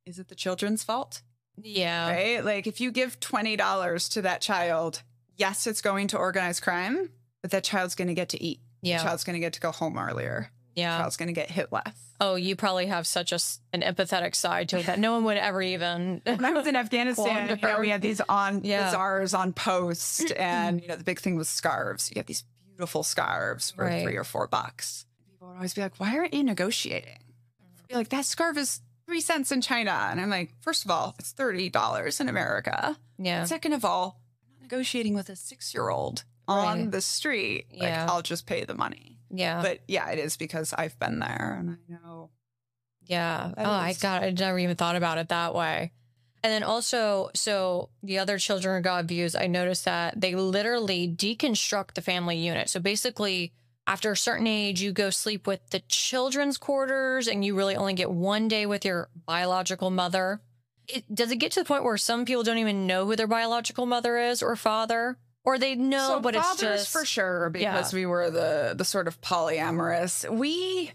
is 0.06 0.18
it 0.20 0.28
the 0.28 0.34
children's 0.36 0.82
fault? 0.84 1.22
yeah. 1.60 2.08
right? 2.10 2.44
Like 2.44 2.66
if 2.66 2.80
you 2.80 2.90
give 2.92 3.18
$20 3.18 4.08
to 4.10 4.22
that 4.22 4.42
child, 4.42 5.02
yes, 5.36 5.66
it's 5.66 5.80
going 5.80 6.06
to 6.08 6.18
organized 6.18 6.62
crime, 6.62 7.10
but 7.42 7.50
that 7.50 7.64
child's 7.64 7.94
going 7.94 8.08
to 8.08 8.14
get 8.14 8.28
to 8.30 8.42
eat. 8.42 8.60
Yeah. 8.82 8.98
The 8.98 9.04
child's 9.04 9.24
going 9.24 9.34
to 9.34 9.40
get 9.40 9.54
to 9.54 9.60
go 9.60 9.72
home 9.72 9.98
earlier. 9.98 10.50
Yeah. 10.76 10.98
child's 10.98 11.16
going 11.16 11.28
to 11.28 11.32
get 11.32 11.50
hit 11.50 11.72
less. 11.72 11.92
Oh, 12.20 12.34
you 12.36 12.54
probably 12.56 12.86
have 12.86 13.06
such 13.06 13.32
a 13.32 13.38
an 13.72 13.82
empathetic 13.82 14.34
side 14.34 14.68
to 14.70 14.78
it 14.78 14.86
that 14.86 14.98
no 14.98 15.12
one 15.12 15.24
would 15.24 15.36
ever 15.38 15.60
even. 15.62 16.22
When 16.26 16.44
I 16.44 16.52
was 16.52 16.66
in 16.66 16.76
Afghanistan, 16.84 17.48
you 17.48 17.56
know, 17.68 17.80
we 17.80 17.88
had 17.88 18.00
these 18.02 18.20
on 18.28 18.62
Yeah. 18.62 18.84
bazaars 18.84 19.34
on 19.34 19.52
post, 19.52 20.32
and 20.36 20.80
you 20.80 20.88
know 20.88 20.96
the 20.96 21.04
big 21.04 21.18
thing 21.20 21.36
was 21.36 21.48
scarves. 21.48 22.08
You 22.10 22.14
get 22.14 22.26
these 22.26 22.44
beautiful 22.68 23.02
scarves 23.02 23.70
for 23.72 23.84
Right. 23.86 24.02
three 24.02 24.16
or 24.16 24.24
four 24.24 24.46
bucks. 24.46 25.04
People 25.30 25.48
would 25.48 25.56
always 25.56 25.74
be 25.74 25.80
like, 25.82 25.96
"Why 25.98 26.16
aren't 26.16 26.32
you 26.34 26.44
negotiating?" 26.44 27.18
Be 27.88 27.94
like, 27.94 28.08
"That 28.10 28.24
scarf 28.24 28.56
is 28.56 28.80
three 29.06 29.20
cents 29.20 29.52
in 29.52 29.60
China," 29.60 30.08
and 30.10 30.20
I'm 30.20 30.28
like, 30.30 30.52
first 30.60 30.84
of 30.84 30.90
all, 30.90 31.14
it's 31.18 31.32
thirty 31.32 31.68
dollars 31.70 32.20
in 32.20 32.28
America. 32.28 32.96
Yeah. 33.18 33.44
Second 33.44 33.72
of 33.72 33.84
all, 33.84 34.20
I'm 34.42 34.52
not 34.54 34.62
negotiating 34.62 35.14
with 35.14 35.28
a 35.30 35.36
six 35.36 35.72
year 35.74 35.88
old 35.90 36.24
on 36.48 36.78
Right. 36.82 36.90
the 36.90 37.00
street. 37.00 37.66
Like, 37.72 37.82
Yeah. 37.82 38.06
I'll 38.08 38.22
just 38.22 38.46
pay 38.46 38.64
the 38.64 38.74
money. 38.74 39.15
Yeah. 39.36 39.62
But 39.62 39.80
yeah, 39.86 40.10
it 40.10 40.18
is 40.18 40.36
because 40.36 40.72
I've 40.72 40.98
been 40.98 41.18
there 41.18 41.56
and 41.58 41.70
I 41.70 41.92
know. 41.92 42.30
Yeah. 43.06 43.52
Oh, 43.56 43.64
I 43.64 43.94
got. 44.00 44.22
I 44.22 44.30
never 44.30 44.58
even 44.58 44.76
thought 44.76 44.96
about 44.96 45.18
it 45.18 45.28
that 45.28 45.54
way. 45.54 45.92
And 46.42 46.52
then 46.52 46.62
also, 46.62 47.30
so 47.34 47.88
the 48.02 48.18
other 48.18 48.38
Children 48.38 48.76
of 48.76 48.82
God 48.84 49.08
views, 49.08 49.34
I 49.34 49.46
noticed 49.46 49.84
that 49.84 50.20
they 50.20 50.34
literally 50.34 51.08
deconstruct 51.08 51.94
the 51.94 52.02
family 52.02 52.36
unit. 52.36 52.68
So 52.68 52.78
basically, 52.78 53.52
after 53.86 54.12
a 54.12 54.16
certain 54.16 54.46
age, 54.46 54.80
you 54.80 54.92
go 54.92 55.10
sleep 55.10 55.46
with 55.46 55.60
the 55.70 55.80
children's 55.88 56.58
quarters, 56.58 57.26
and 57.26 57.44
you 57.44 57.56
really 57.56 57.76
only 57.76 57.94
get 57.94 58.10
one 58.10 58.48
day 58.48 58.66
with 58.66 58.84
your 58.84 59.08
biological 59.26 59.90
mother. 59.90 60.40
It, 60.88 61.12
does 61.12 61.32
it 61.32 61.36
get 61.36 61.52
to 61.52 61.60
the 61.60 61.66
point 61.66 61.84
where 61.84 61.96
some 61.96 62.24
people 62.24 62.44
don't 62.44 62.58
even 62.58 62.86
know 62.86 63.06
who 63.06 63.16
their 63.16 63.26
biological 63.26 63.86
mother 63.86 64.18
is 64.18 64.40
or 64.40 64.54
father, 64.54 65.18
or 65.46 65.58
they 65.58 65.74
know, 65.76 66.08
so 66.16 66.20
but 66.20 66.34
it's 66.36 66.56
just 66.60 66.90
for 66.90 67.06
sure 67.06 67.48
because 67.48 67.92
Yeah. 67.92 67.96
we 67.98 68.04
were 68.04 68.30
the 68.30 68.74
the 68.76 68.84
sort 68.84 69.08
of 69.08 69.18
polyamorous. 69.22 70.28
We 70.30 70.92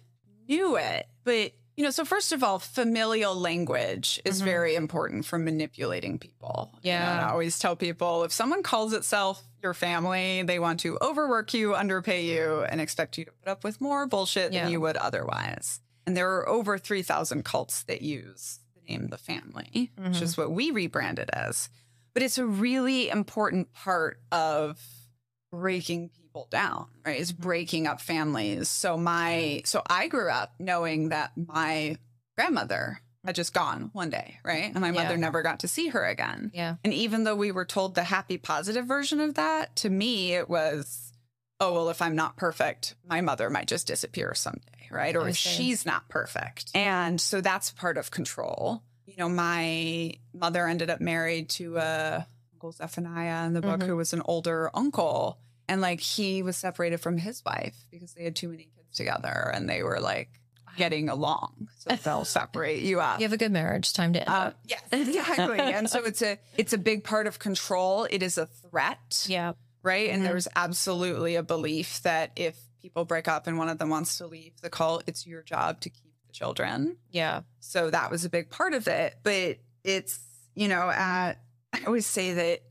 knew 0.48 0.76
it, 0.78 1.08
but 1.24 1.54
you 1.78 1.86
know, 1.86 1.90
so 1.90 2.04
first 2.06 2.32
of 2.34 2.44
all, 2.44 2.60
familial 2.60 3.34
language 3.34 4.22
is 4.26 4.42
Mhm. 4.42 4.46
very 4.46 4.76
important 4.76 5.26
for 5.26 5.40
manipulating 5.40 6.20
people. 6.20 6.70
You 6.84 6.92
know, 6.92 6.98
Yeah. 6.98 7.12
and 7.18 7.26
I 7.26 7.32
always 7.32 7.58
tell 7.58 7.76
people 7.76 8.24
if 8.24 8.32
someone 8.34 8.62
calls 8.62 8.94
itself 8.94 9.42
your 9.64 9.74
family, 9.74 10.44
they 10.44 10.60
want 10.60 10.82
to 10.82 10.98
overwork 11.02 11.54
you, 11.54 11.74
underpay 11.74 12.26
you, 12.26 12.64
and 12.70 12.82
expect 12.82 13.18
you 13.18 13.26
to 13.26 13.32
put 13.32 13.48
up 13.50 13.64
with 13.64 13.80
more 13.80 14.06
bullshit 14.06 14.52
Yeah. 14.52 14.64
than 14.64 14.72
you 14.74 14.82
would 14.82 14.98
otherwise. 14.98 15.80
And 16.06 16.16
there 16.18 16.30
are 16.36 16.48
over 16.50 16.78
3,000 16.78 17.46
cults 17.46 17.84
that 17.84 18.02
use 18.02 18.60
the 18.76 18.82
name 18.92 19.08
the 19.08 19.18
family, 19.18 19.92
which 19.96 20.18
Mhm. 20.18 20.22
is 20.22 20.36
what 20.38 20.52
we 20.52 20.72
rebranded 20.72 21.30
as. 21.32 21.70
But 22.14 22.24
it's 22.24 22.38
a 22.38 22.46
really 22.46 23.10
important 23.10 23.74
part 23.74 24.20
of 24.32 24.80
breaking 25.52 26.10
people 26.10 26.48
down, 26.50 26.88
right? 27.06 27.20
Is 27.20 27.32
mm-hmm. 27.32 27.44
breaking 27.44 27.88
up 27.88 28.02
families. 28.02 28.70
So 28.70 28.98
my 28.98 29.62
so 29.66 29.82
I 29.90 30.08
grew 30.08 30.30
up 30.30 30.54
knowing 30.60 31.10
that 31.10 31.32
my 31.36 31.98
grandmother 32.38 33.00
had 33.26 33.36
just 33.36 33.54
gone 33.54 33.92
one 33.94 34.10
day, 34.10 34.40
right? 34.44 34.66
And 34.66 34.80
my 34.80 34.88
Yeah. 34.88 35.04
mother 35.04 35.18
never 35.18 35.42
got 35.44 35.60
to 35.60 35.68
see 35.68 35.90
her 35.90 36.06
again. 36.06 36.52
Yeah. 36.54 36.76
And 36.84 36.94
even 36.94 37.24
though 37.24 37.36
we 37.36 37.52
were 37.52 37.66
told 37.66 37.94
the 37.96 38.04
happy 38.04 38.38
positive 38.38 38.86
version 38.86 39.20
of 39.20 39.36
that, 39.36 39.76
to 39.78 39.90
me 39.90 40.34
it 40.34 40.50
was, 40.50 41.14
oh 41.60 41.74
well, 41.74 41.90
if 41.90 42.02
I'm 42.02 42.16
not 42.16 42.38
perfect, 42.38 42.96
my 43.08 43.22
mother 43.22 43.50
might 43.50 43.68
just 43.68 43.86
disappear 43.88 44.34
someday, 44.34 44.88
right? 44.90 45.16
Or 45.16 45.30
if 45.30 45.38
she's 45.38 45.86
not 45.86 46.10
perfect. 46.10 46.68
Mm-hmm. 46.74 46.78
And 46.78 47.22
so 47.22 47.42
that's 47.42 47.72
part 47.72 47.98
of 47.98 48.10
control. 48.10 48.82
You 49.12 49.18
know, 49.18 49.30
my 49.30 50.14
mother 50.34 50.66
ended 50.68 50.90
up 50.90 51.02
married 51.02 51.50
to 51.50 51.78
uh 51.78 52.24
Uncle 52.54 52.72
Zephaniah 52.72 53.46
in 53.48 53.54
the 53.54 53.62
book, 53.62 53.82
Mhm. 53.82 53.86
who 53.88 53.96
was 53.98 54.14
an 54.14 54.22
older 54.26 54.70
uncle. 54.74 55.38
And 55.68 55.82
like 55.82 56.00
he 56.00 56.44
was 56.44 56.58
separated 56.58 56.98
from 57.00 57.18
his 57.18 57.44
wife 57.46 57.76
because 57.92 58.14
they 58.14 58.24
had 58.24 58.36
too 58.36 58.50
many 58.50 58.70
kids 58.76 58.96
together 58.96 59.52
and 59.54 59.70
they 59.70 59.84
were 59.84 60.00
like 60.00 60.30
getting 60.78 61.10
along. 61.10 61.70
So 61.80 61.96
they'll 62.04 62.26
separate 62.26 62.82
you 62.84 63.00
up. 63.02 63.20
You 63.20 63.26
have 63.26 63.34
a 63.34 63.38
good 63.38 63.52
marriage. 63.52 63.94
Time 63.94 64.14
to 64.14 64.20
end 64.20 64.30
Uh, 64.30 64.52
yes, 64.66 64.82
exactly. 64.92 65.60
and 65.60 65.90
so 65.90 66.04
it's 66.06 66.22
a 66.22 66.38
it's 66.58 66.74
a 66.74 66.78
big 66.78 67.04
part 67.04 67.28
of 67.28 67.40
control. 67.40 68.06
It 68.10 68.22
is 68.24 68.38
a 68.38 68.46
threat, 68.46 69.26
Yeah. 69.28 69.54
right? 69.84 70.10
And 70.10 70.22
Mhm. 70.24 70.28
there's 70.28 70.48
absolutely 70.56 71.36
a 71.36 71.44
belief 71.44 72.02
that 72.04 72.32
if 72.36 72.58
people 72.82 73.06
break 73.06 73.28
up 73.28 73.48
and 73.48 73.58
one 73.58 73.70
of 73.70 73.78
them 73.78 73.90
wants 73.90 74.18
to 74.18 74.28
leave 74.28 74.60
the 74.62 74.70
cult, 74.70 75.04
it's 75.08 75.26
your 75.28 75.42
job 75.44 75.80
to 75.82 75.90
keep 75.90 76.11
children. 76.32 76.98
Yeah. 77.12 77.42
So 77.60 77.90
that 77.90 78.12
was 78.12 78.26
a 78.26 78.30
big 78.30 78.50
part 78.50 78.74
of 78.74 78.88
it. 78.88 79.16
But 79.24 79.58
it's 79.84 80.20
you 80.56 80.68
know, 80.68 80.90
at 80.90 81.34
I 81.74 81.84
always 81.86 82.06
say 82.06 82.34
that 82.34 82.62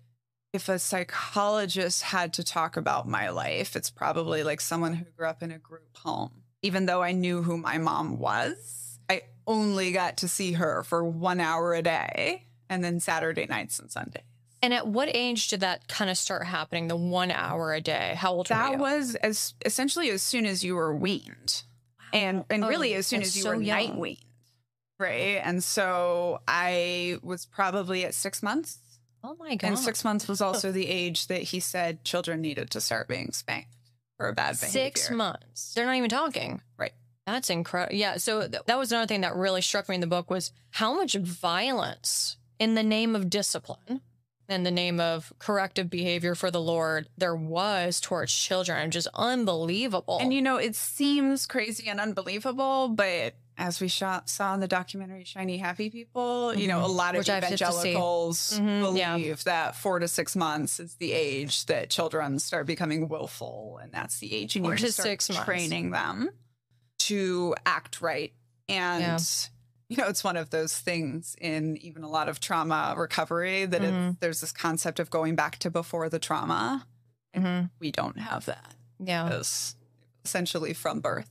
if 0.52 0.68
a 0.68 0.78
psychologist 0.78 2.02
had 2.02 2.32
to 2.34 2.44
talk 2.44 2.76
about 2.76 3.08
my 3.08 3.30
life, 3.30 3.76
it's 3.76 3.90
probably 3.90 4.42
like 4.42 4.60
someone 4.60 4.94
who 4.94 5.04
grew 5.16 5.26
up 5.26 5.42
in 5.42 5.50
a 5.50 5.58
group 5.58 5.96
home. 5.96 6.30
Even 6.62 6.86
though 6.86 7.02
I 7.02 7.12
knew 7.12 7.42
who 7.42 7.56
my 7.56 7.78
mom 7.78 8.18
was, 8.18 8.98
I 9.08 9.22
only 9.46 9.92
got 9.92 10.18
to 10.18 10.28
see 10.28 10.52
her 10.52 10.82
for 10.82 11.04
one 11.04 11.40
hour 11.40 11.72
a 11.72 11.82
day 11.82 12.46
and 12.68 12.84
then 12.84 13.00
Saturday 13.00 13.46
nights 13.46 13.78
and 13.78 13.90
Sundays. 13.90 14.22
And 14.62 14.74
at 14.74 14.86
what 14.86 15.08
age 15.14 15.48
did 15.48 15.60
that 15.60 15.88
kind 15.88 16.10
of 16.10 16.18
start 16.18 16.46
happening? 16.46 16.88
The 16.88 16.96
one 16.96 17.30
hour 17.30 17.72
a 17.72 17.80
day? 17.80 18.14
How 18.16 18.32
old 18.32 18.50
were 18.50 18.54
That 18.54 18.78
was 18.78 19.14
as 19.16 19.54
essentially 19.64 20.10
as 20.10 20.22
soon 20.22 20.44
as 20.44 20.62
you 20.62 20.74
were 20.74 20.94
weaned. 20.94 21.62
And 22.12 22.40
oh, 22.40 22.46
and 22.50 22.64
Oh, 22.64 22.68
really 22.68 22.94
as 22.94 23.06
soon 23.06 23.22
as 23.22 23.36
you 23.36 23.42
so 23.42 23.50
were 23.50 23.56
night 23.56 23.94
weaned. 23.96 24.18
Right. 24.98 25.40
And 25.42 25.64
so 25.64 26.40
I 26.46 27.18
was 27.22 27.46
probably 27.46 28.04
at 28.04 28.14
six 28.14 28.42
months. 28.42 28.78
oh 29.24 29.34
my 29.38 29.54
god. 29.56 29.68
And 29.68 29.78
six 29.78 30.04
months 30.04 30.28
was 30.28 30.40
also 30.42 30.72
the 30.72 30.86
age 30.86 31.26
that 31.28 31.42
he 31.42 31.60
said 31.60 32.04
children 32.04 32.40
needed 32.40 32.70
to 32.72 32.80
start 32.80 33.08
being 33.08 33.32
spanked 33.32 33.74
for 34.18 34.28
a 34.28 34.32
bad 34.34 34.60
behavior. 34.60 34.70
Six 34.86 35.10
months. 35.10 35.72
They're 35.74 35.86
not 35.86 35.96
even 35.96 36.10
talking. 36.10 36.60
Right. 36.76 36.92
That's 37.26 37.48
incredible. 37.48 37.96
Yeah. 37.96 38.16
So 38.18 38.46
th- 38.48 38.64
that 38.66 38.78
was 38.78 38.92
another 38.92 39.06
thing 39.06 39.22
that 39.22 39.34
really 39.36 39.62
struck 39.62 39.88
me 39.88 39.94
in 39.94 40.00
the 40.00 40.06
book 40.06 40.28
was 40.30 40.52
how 40.70 40.94
much 40.94 41.14
violence 41.14 42.36
in 42.58 42.74
the 42.74 42.82
name 42.82 43.14
of 43.16 43.30
discipline, 43.30 44.00
in 44.50 44.64
the 44.64 44.70
name 44.70 44.98
of 45.00 45.32
corrective 45.38 45.88
behavior 45.88 46.34
for 46.34 46.50
the 46.50 46.60
Lord, 46.60 47.08
there 47.16 47.36
was 47.36 48.00
towards 48.00 48.34
children. 48.34 48.90
Just 48.90 49.06
unbelievable. 49.14 50.18
And 50.20 50.34
you 50.34 50.42
know, 50.42 50.56
it 50.56 50.74
seems 50.74 51.46
crazy 51.46 51.88
and 51.88 52.00
unbelievable, 52.00 52.88
but 52.88 53.34
as 53.56 53.80
we 53.80 53.88
shot, 53.88 54.28
saw 54.28 54.54
in 54.54 54.60
the 54.60 54.66
documentary 54.68 55.22
Shiny 55.24 55.58
Happy 55.58 55.88
People, 55.90 56.54
you 56.54 56.66
know, 56.66 56.80
a 56.84 56.88
Mhm. 56.88 56.94
lot 56.96 57.14
of 57.14 57.18
Which 57.20 57.30
I've 57.30 57.42
yet 57.42 57.50
to 57.50 57.58
see. 57.58 57.64
evangelicals 57.90 58.58
Mhm, 58.58 58.96
yeah. 58.98 59.16
believe 59.16 59.44
that 59.44 59.76
four 59.76 59.98
to 59.98 60.08
six 60.08 60.34
months 60.34 60.80
is 60.80 60.94
the 60.94 61.12
age 61.12 61.66
that 61.66 61.90
children 61.90 62.38
start 62.38 62.66
becoming 62.66 63.08
willful, 63.08 63.78
and 63.82 63.92
that's 63.92 64.18
the 64.18 64.34
age 64.34 64.56
you 64.56 64.62
need 64.62 64.78
to 64.78 64.86
to 64.86 64.92
start 64.92 65.08
months. 65.28 65.44
training 65.44 65.90
them 65.90 66.30
to 67.00 67.54
act 67.66 68.00
right. 68.00 68.32
And 68.68 69.02
Yeah. 69.02 69.18
You 69.90 69.96
know, 69.96 70.06
it's 70.06 70.22
one 70.24 70.36
of 70.38 70.48
those 70.50 70.78
things 70.78 71.36
in 71.40 71.76
even 71.78 72.02
a 72.04 72.08
lot 72.08 72.28
of 72.28 72.38
trauma 72.40 72.94
recovery 72.96 73.66
that 73.66 73.82
Mhm. 73.82 74.10
it's, 74.12 74.20
there's 74.20 74.40
this 74.40 74.52
concept 74.52 74.98
of 75.00 75.10
going 75.10 75.34
back 75.34 75.58
to 75.58 75.70
before 75.70 76.08
the 76.08 76.18
trauma. 76.20 76.86
Mhm. 77.36 77.70
We 77.80 77.90
don't 77.90 78.18
have 78.18 78.46
that. 78.46 78.74
Yeah. 78.98 79.28
It's 79.38 79.74
essentially 80.24 80.72
from 80.74 81.00
birth. 81.00 81.28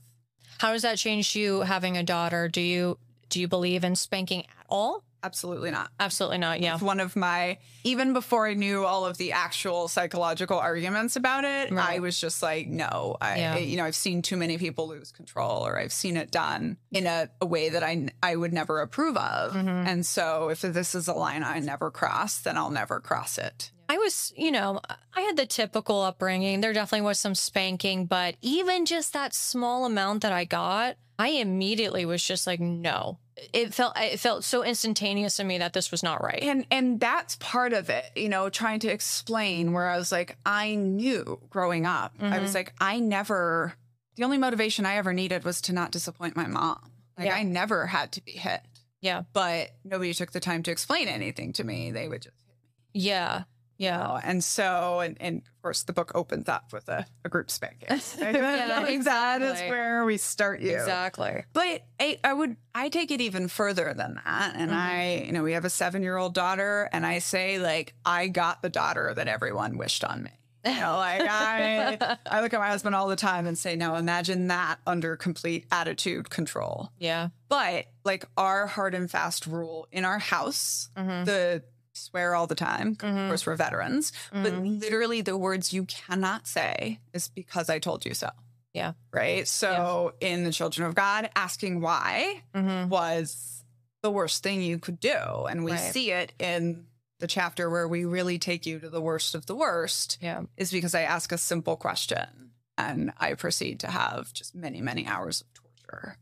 How 0.58 0.72
does 0.72 0.82
that 0.82 0.98
change 0.98 1.34
you 1.34 1.60
having 1.62 1.96
a 1.96 2.02
daughter? 2.02 2.48
Do 2.48 2.60
you 2.60 2.98
do 3.30 3.40
you 3.40 3.48
believe 3.48 3.82
in 3.84 3.96
spanking 3.96 4.40
at 4.44 4.66
all? 4.68 5.04
Absolutely 5.22 5.70
not. 5.70 5.90
Absolutely 6.00 6.38
not. 6.38 6.60
Yeah. 6.60 6.74
It's 6.74 6.82
one 6.82 7.00
of 7.00 7.14
my, 7.16 7.58
even 7.84 8.12
before 8.12 8.46
I 8.46 8.54
knew 8.54 8.84
all 8.84 9.04
of 9.04 9.16
the 9.18 9.32
actual 9.32 9.86
psychological 9.88 10.58
arguments 10.58 11.16
about 11.16 11.44
it, 11.44 11.70
Right. 11.70 11.96
I 11.96 11.98
was 11.98 12.18
just 12.20 12.42
like, 12.42 12.68
no, 12.68 13.16
I, 13.20 13.38
Yeah. 13.38 13.56
you 13.58 13.76
know, 13.76 13.84
I've 13.84 13.94
seen 13.94 14.22
too 14.22 14.36
many 14.36 14.56
people 14.58 14.88
lose 14.88 15.12
control 15.12 15.66
or 15.66 15.78
I've 15.78 15.92
seen 15.92 16.16
it 16.16 16.30
done 16.30 16.78
in 16.90 17.06
a, 17.06 17.28
a 17.40 17.46
way 17.46 17.68
that 17.68 17.82
I, 17.82 18.08
I 18.22 18.36
would 18.36 18.52
never 18.52 18.80
approve 18.80 19.16
of. 19.16 19.52
Mhm. 19.52 19.86
And 19.86 20.06
so 20.06 20.48
if 20.48 20.62
this 20.62 20.94
is 20.94 21.08
a 21.08 21.14
line 21.14 21.42
I 21.42 21.58
never 21.58 21.90
cross, 21.90 22.38
then 22.40 22.56
I'll 22.56 22.70
never 22.70 23.00
cross 23.00 23.36
it. 23.38 23.72
I 23.88 23.98
was, 23.98 24.32
you 24.36 24.52
know, 24.52 24.80
I 25.14 25.22
had 25.22 25.36
the 25.36 25.46
typical 25.46 26.00
upbringing. 26.00 26.60
There 26.60 26.72
definitely 26.72 27.04
was 27.06 27.18
some 27.18 27.34
spanking, 27.34 28.06
but 28.06 28.36
even 28.40 28.86
just 28.86 29.12
that 29.14 29.34
small 29.34 29.84
amount 29.84 30.22
that 30.22 30.30
I 30.32 30.44
got, 30.44 30.96
I 31.20 31.28
immediately 31.28 32.04
was 32.06 32.22
just 32.24 32.46
like, 32.46 32.60
no. 32.60 33.18
It 33.52 33.72
felt 33.74 33.96
it 33.98 34.18
felt 34.20 34.44
so 34.44 34.62
instantaneous 34.64 35.36
to 35.36 35.44
me 35.44 35.58
that 35.58 35.72
this 35.72 35.90
was 35.90 36.02
not 36.02 36.22
right. 36.22 36.42
And 36.42 36.66
and 36.70 36.98
that's 37.00 37.36
part 37.36 37.72
of 37.72 37.88
it, 37.90 38.04
you 38.16 38.28
know, 38.28 38.48
trying 38.50 38.80
to 38.80 38.88
explain 38.88 39.72
where 39.72 39.88
I 39.88 39.96
was 39.96 40.10
like, 40.12 40.36
I 40.44 40.74
knew 40.74 41.40
growing 41.50 41.86
up, 41.86 42.14
I 42.20 42.38
was 42.38 42.50
Mhm. 42.50 42.54
like, 42.54 42.74
I 42.80 43.00
never, 43.00 43.74
the 44.16 44.24
only 44.24 44.38
motivation 44.38 44.84
I 44.86 44.96
ever 44.96 45.12
needed 45.12 45.44
was 45.44 45.60
to 45.62 45.72
not 45.72 45.90
disappoint 45.92 46.36
my 46.36 46.46
mom. 46.46 46.90
Like 47.18 47.26
Yeah. 47.28 47.34
I 47.36 47.42
never 47.42 47.86
had 47.86 48.12
to 48.12 48.22
be 48.22 48.32
hit, 48.32 48.60
Yeah. 49.00 49.22
but 49.32 49.70
nobody 49.84 50.12
took 50.14 50.32
the 50.32 50.40
time 50.40 50.62
to 50.64 50.70
explain 50.70 51.08
anything 51.08 51.52
to 51.54 51.64
me. 51.64 51.90
They 51.90 52.08
would 52.08 52.22
just 52.22 52.36
hit 52.46 52.54
me. 52.56 53.00
Yeah. 53.08 53.44
Yeah. 53.80 54.20
And 54.22 54.44
so, 54.44 55.00
and, 55.00 55.16
and 55.20 55.38
of 55.38 55.62
course, 55.62 55.84
the 55.84 55.94
book 55.94 56.12
opens 56.14 56.50
up 56.50 56.70
with 56.70 56.86
a, 56.90 57.06
a 57.24 57.30
group 57.30 57.50
spanking. 57.50 57.88
Yeah, 58.18 58.80
Like, 58.82 59.04
that 59.04 59.40
is 59.40 59.52
exactly. 59.52 59.70
where 59.70 60.04
we 60.04 60.18
start 60.18 60.60
you. 60.60 60.72
Exactly. 60.74 61.44
But 61.54 61.82
I, 61.98 62.18
I 62.22 62.34
would, 62.34 62.56
I 62.74 62.90
take 62.90 63.10
it 63.10 63.22
even 63.22 63.48
further 63.48 63.94
than 63.96 64.20
that. 64.22 64.52
And 64.54 64.70
Mhm. 64.70 64.74
I, 64.76 65.22
you 65.26 65.32
know, 65.32 65.42
we 65.42 65.52
have 65.54 65.64
a 65.64 65.70
seven 65.70 66.02
year 66.02 66.18
old 66.18 66.34
daughter, 66.34 66.90
and 66.92 67.06
I 67.06 67.20
say, 67.20 67.58
like, 67.58 67.94
I 68.04 68.28
got 68.28 68.60
the 68.60 68.68
daughter 68.68 69.14
that 69.16 69.28
everyone 69.28 69.78
wished 69.78 70.04
on 70.04 70.24
me. 70.24 70.30
You 70.66 70.72
know, 70.78 70.96
like 70.98 71.22
I, 71.22 72.18
I 72.30 72.42
look 72.42 72.52
at 72.52 72.60
my 72.60 72.68
husband 72.68 72.94
all 72.94 73.08
the 73.08 73.16
time 73.16 73.46
and 73.46 73.56
say, 73.56 73.76
now 73.76 73.96
imagine 73.96 74.48
that 74.48 74.76
under 74.86 75.16
complete 75.16 75.64
attitude 75.72 76.28
control. 76.28 76.90
yeah. 76.98 77.28
But 77.48 77.86
like 78.04 78.26
our 78.36 78.66
hard 78.66 78.94
and 78.94 79.10
fast 79.10 79.46
rule 79.46 79.88
in 79.90 80.04
our 80.04 80.18
house, 80.18 80.90
Mhm. 80.98 81.24
the 81.24 81.62
swear 82.00 82.34
all 82.34 82.46
the 82.46 82.54
time. 82.54 82.96
Mhm. 82.96 83.24
Of 83.24 83.28
course, 83.30 83.46
we're 83.46 83.56
veterans, 83.56 84.12
but 84.32 84.52
Mhm. 84.52 84.80
literally 84.80 85.20
the 85.20 85.36
words 85.36 85.72
you 85.72 85.84
cannot 85.84 86.46
say 86.46 87.00
is 87.12 87.28
because 87.28 87.68
I 87.68 87.78
told 87.78 88.04
you 88.04 88.14
so. 88.14 88.30
Yeah. 88.72 88.92
Right. 89.12 89.46
So 89.48 90.14
in 90.20 90.44
the 90.44 90.52
Children 90.52 90.86
of 90.88 90.94
God, 90.94 91.28
asking 91.34 91.80
why 91.80 92.42
Mhm. 92.54 92.88
was 92.88 93.64
the 94.02 94.10
worst 94.10 94.42
thing 94.42 94.62
you 94.62 94.78
could 94.78 95.00
do. 95.00 95.46
And 95.48 95.64
we 95.64 95.72
Right. 95.72 95.92
see 95.92 96.10
it 96.12 96.32
in 96.38 96.86
the 97.18 97.26
chapter 97.26 97.68
where 97.68 97.86
we 97.86 98.04
really 98.06 98.38
take 98.38 98.64
you 98.64 98.78
to 98.80 98.88
the 98.88 99.00
worst 99.00 99.34
of 99.34 99.44
the 99.46 99.54
worst 99.54 100.16
Yeah. 100.22 100.42
is 100.56 100.70
because 100.70 100.94
I 100.94 101.02
ask 101.02 101.32
a 101.32 101.36
simple 101.38 101.76
question 101.76 102.52
and 102.78 103.12
I 103.18 103.34
proceed 103.34 103.80
to 103.80 103.88
have 103.90 104.32
just 104.32 104.54
many, 104.54 104.80
many 104.80 105.06
hours 105.06 105.42
of 105.42 105.48
torture. 105.52 106.16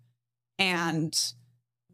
And 0.58 1.16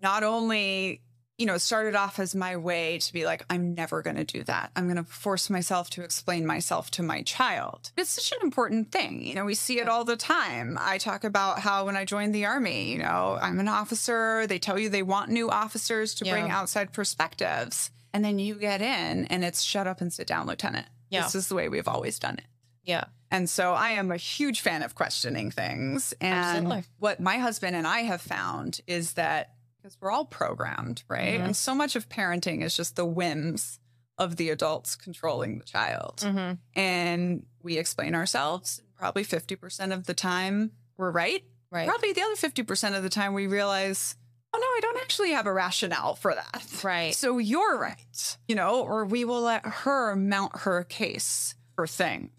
not 0.00 0.22
only, 0.22 1.02
you 1.36 1.46
know, 1.46 1.54
it 1.54 1.60
started 1.60 1.96
off 1.96 2.18
as 2.20 2.34
my 2.34 2.56
way 2.56 2.98
to 2.98 3.12
be 3.12 3.24
like, 3.24 3.44
I'm 3.50 3.74
never 3.74 4.02
going 4.02 4.16
to 4.16 4.24
do 4.24 4.44
that. 4.44 4.70
I'm 4.76 4.84
going 4.84 4.96
to 4.96 5.04
force 5.04 5.50
myself 5.50 5.90
to 5.90 6.02
explain 6.02 6.46
myself 6.46 6.92
to 6.92 7.02
my 7.02 7.22
child. 7.22 7.90
It's 7.96 8.10
such 8.10 8.32
an 8.32 8.38
important 8.44 8.92
thing. 8.92 9.24
You 9.24 9.34
know, 9.34 9.44
we 9.44 9.54
see 9.54 9.80
it 9.80 9.88
all 9.88 10.04
the 10.04 10.16
time. 10.16 10.78
I 10.80 10.98
talk 10.98 11.24
about 11.24 11.58
how 11.58 11.86
when 11.86 11.96
I 11.96 12.04
joined 12.04 12.34
the 12.34 12.44
army, 12.44 12.92
you 12.92 12.98
know, 12.98 13.36
I'm 13.40 13.58
an 13.58 13.68
officer. 13.68 14.46
They 14.46 14.60
tell 14.60 14.78
you 14.78 14.88
they 14.88 15.02
want 15.02 15.30
new 15.30 15.50
officers 15.50 16.14
to 16.16 16.24
bring 16.24 16.50
outside 16.50 16.92
perspectives. 16.92 17.90
And 18.12 18.24
then 18.24 18.38
you 18.38 18.54
get 18.54 18.80
in 18.80 19.24
and 19.24 19.44
it's 19.44 19.62
shut 19.62 19.88
up 19.88 20.00
and 20.00 20.12
sit 20.12 20.28
down, 20.28 20.46
Lieutenant. 20.46 20.86
Yeah. 21.10 21.24
This 21.24 21.34
is 21.34 21.48
the 21.48 21.56
way 21.56 21.68
we've 21.68 21.88
always 21.88 22.20
done 22.20 22.36
it. 22.38 22.44
Yeah. 22.84 23.04
And 23.30 23.50
so 23.50 23.72
I 23.72 23.90
am 23.90 24.12
a 24.12 24.16
huge 24.16 24.60
fan 24.60 24.84
of 24.84 24.94
questioning 24.94 25.50
things. 25.50 26.14
And 26.20 26.34
Absolutely. 26.66 26.84
what 27.00 27.18
my 27.18 27.38
husband 27.38 27.74
and 27.74 27.86
I 27.86 28.00
have 28.00 28.20
found 28.20 28.80
is 28.86 29.14
that 29.14 29.53
because 29.84 29.98
we're 30.00 30.10
all 30.10 30.24
programmed, 30.24 31.04
right? 31.08 31.38
Mhm. 31.38 31.44
And 31.44 31.56
so 31.56 31.74
much 31.74 31.94
of 31.94 32.08
parenting 32.08 32.62
is 32.62 32.74
just 32.74 32.96
the 32.96 33.04
whims 33.04 33.78
of 34.16 34.36
the 34.36 34.48
adults 34.48 34.96
controlling 34.96 35.58
the 35.58 35.64
child. 35.64 36.20
Mhm. 36.20 36.58
And 36.74 37.46
we 37.62 37.76
explain 37.76 38.14
ourselves. 38.14 38.80
Probably 38.96 39.24
50% 39.24 39.92
of 39.92 40.06
the 40.06 40.14
time 40.14 40.72
we're 40.96 41.10
right. 41.10 41.44
Right. 41.70 41.86
Probably 41.86 42.14
the 42.14 42.22
other 42.22 42.36
50% 42.36 42.94
of 42.94 43.02
the 43.02 43.10
time 43.10 43.34
we 43.34 43.46
realize, 43.46 44.16
oh 44.54 44.58
no, 44.58 44.64
I 44.64 44.78
don't 44.80 45.02
actually 45.02 45.32
have 45.32 45.46
a 45.46 45.52
rationale 45.52 46.14
for 46.14 46.34
that. 46.34 46.82
Right. 46.82 47.14
So 47.14 47.36
you're 47.36 47.76
right, 47.76 48.38
you 48.48 48.54
know, 48.54 48.80
or 48.80 49.04
we 49.04 49.26
will 49.26 49.42
let 49.42 49.66
her 49.66 50.16
mount 50.16 50.60
her 50.60 50.84
case 50.84 51.56
for 51.74 51.86
things. 51.86 52.30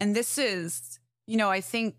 And 0.00 0.16
this 0.16 0.38
is, 0.38 0.98
you 1.26 1.36
know, 1.36 1.50
I 1.50 1.60
think 1.60 1.94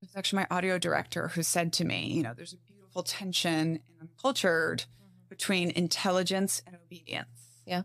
it 0.00 0.06
was 0.08 0.14
actually 0.16 0.44
my 0.48 0.56
audio 0.56 0.78
director 0.78 1.28
who 1.28 1.42
said 1.42 1.72
to 1.72 1.84
me, 1.84 2.06
you 2.12 2.22
know, 2.22 2.34
there's 2.34 2.52
a 2.52 2.58
beautiful 2.98 3.18
tension 3.18 3.52
and 3.52 3.80
uncultured 4.00 4.80
mm-hmm. 4.80 5.28
between 5.28 5.70
intelligence 5.70 6.62
and 6.66 6.76
obedience. 6.76 7.28
Yeah. 7.66 7.82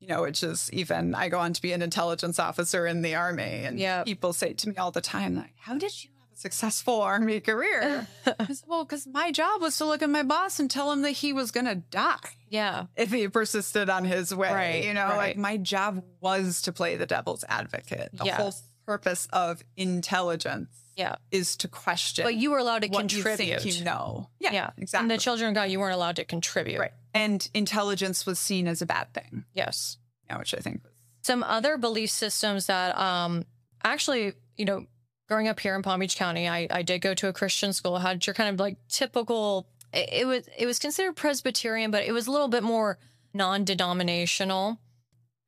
You 0.00 0.08
know, 0.08 0.22
which 0.22 0.42
is 0.42 0.70
even, 0.72 1.14
I 1.14 1.28
go 1.28 1.38
on 1.38 1.52
to 1.52 1.62
be 1.62 1.72
an 1.72 1.82
intelligence 1.82 2.38
officer 2.38 2.86
in 2.86 3.02
the 3.02 3.14
army. 3.14 3.64
And 3.64 3.78
Yeah. 3.78 4.04
people 4.04 4.32
say 4.32 4.52
to 4.52 4.68
me 4.68 4.76
all 4.76 4.90
the 4.92 5.00
time, 5.00 5.36
like, 5.36 5.54
how 5.58 5.74
did 5.74 6.04
you 6.04 6.10
have 6.20 6.28
a 6.32 6.36
successful 6.36 7.02
army 7.02 7.40
career? 7.40 8.06
Said, 8.24 8.62
well, 8.68 8.84
because 8.84 9.08
my 9.08 9.32
job 9.32 9.60
was 9.60 9.76
to 9.78 9.84
look 9.84 10.02
at 10.02 10.10
my 10.10 10.22
boss 10.22 10.60
and 10.60 10.70
tell 10.70 10.92
him 10.92 11.02
that 11.02 11.10
he 11.10 11.32
was 11.32 11.50
going 11.50 11.66
to 11.66 11.74
die 11.76 12.16
Yeah. 12.48 12.86
if 12.96 13.10
he 13.10 13.26
persisted 13.28 13.90
on 13.90 14.04
his 14.04 14.32
way. 14.32 14.52
Right, 14.52 14.84
you 14.84 14.94
know, 14.94 15.08
right. 15.08 15.16
like 15.16 15.36
my 15.36 15.56
job 15.56 16.04
was 16.20 16.62
to 16.62 16.72
play 16.72 16.94
the 16.96 17.06
devil's 17.06 17.44
advocate. 17.48 18.10
The 18.12 18.32
whole 18.32 18.54
purpose 18.86 19.28
of 19.32 19.62
intelligence 19.76 20.68
Yeah. 20.98 21.14
is 21.30 21.56
to 21.58 21.68
question. 21.68 22.24
But 22.24 22.34
you 22.34 22.50
were 22.50 22.58
allowed 22.58 22.82
to 22.82 22.88
contribute. 22.88 23.64
you 23.64 23.72
you 23.72 23.84
know. 23.84 24.28
Yeah, 24.40 24.52
Yeah. 24.52 24.70
exactly. 24.76 25.04
And 25.04 25.10
the 25.10 25.16
children 25.18 25.48
of 25.50 25.54
God, 25.54 25.70
you 25.70 25.78
weren't 25.80 25.94
allowed 25.94 26.16
to 26.16 26.24
contribute. 26.24 26.78
right. 26.80 26.92
And 27.14 27.48
intelligence 27.54 28.26
was 28.26 28.38
seen 28.38 28.66
as 28.68 28.82
a 28.82 28.86
bad 28.86 29.14
thing, 29.14 29.44
Yes. 29.54 29.96
yeah, 30.28 30.38
which 30.38 30.54
I 30.54 30.58
think 30.58 30.82
was 30.82 30.92
Some 31.22 31.42
other 31.42 31.78
belief 31.78 32.10
systems 32.10 32.66
that 32.66 32.96
um 32.98 33.44
actually, 33.84 34.34
you 34.56 34.64
know, 34.64 34.86
growing 35.28 35.46
up 35.48 35.60
here 35.60 35.74
in 35.76 35.82
Palm 35.82 36.00
Beach 36.00 36.16
County, 36.16 36.48
I, 36.48 36.66
I 36.70 36.82
did 36.82 37.00
go 37.00 37.14
to 37.14 37.28
a 37.28 37.32
Christian 37.32 37.72
school, 37.72 37.98
had 37.98 38.26
your 38.26 38.34
kind 38.34 38.50
of 38.52 38.58
like 38.60 38.76
typical 38.88 39.68
it, 39.92 40.08
it 40.12 40.26
was 40.26 40.48
it 40.58 40.66
was 40.66 40.78
considered 40.78 41.16
Presbyterian, 41.16 41.90
but 41.90 42.04
it 42.04 42.12
was 42.12 42.26
a 42.26 42.30
little 42.32 42.48
bit 42.48 42.62
more 42.62 42.98
non-denominational. 43.34 44.78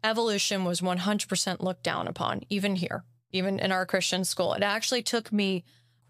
Evolution 0.02 0.64
was 0.64 0.80
100% 0.80 1.60
looked 1.60 1.82
down 1.82 2.08
upon, 2.08 2.42
even 2.48 2.76
here, 2.76 3.04
even 3.32 3.58
in 3.58 3.72
our 3.72 3.86
Christian 3.86 4.24
school. 4.24 4.54
It 4.54 4.62
actually 4.62 5.02
took 5.02 5.32
me 5.32 5.64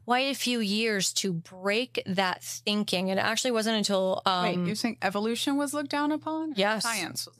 quite 0.05 0.31
a 0.31 0.35
few 0.35 0.61
years 0.61 1.13
to 1.13 1.33
break 1.33 2.03
that 2.07 2.43
thinking. 2.43 3.09
It 3.09 3.19
actually 3.19 3.53
wasn't 3.53 3.77
until 3.77 4.23
um, 4.27 4.43
Wait, 4.43 4.69
you 4.69 4.75
think 4.75 4.99
evolution 5.03 5.57
was 5.57 5.73
looked 5.73 5.91
down 5.91 6.13
upon? 6.13 6.55
Yes. 6.57 6.83
Science 6.83 7.27
was 7.27 7.27
looked 7.27 7.37
down. 7.37 7.40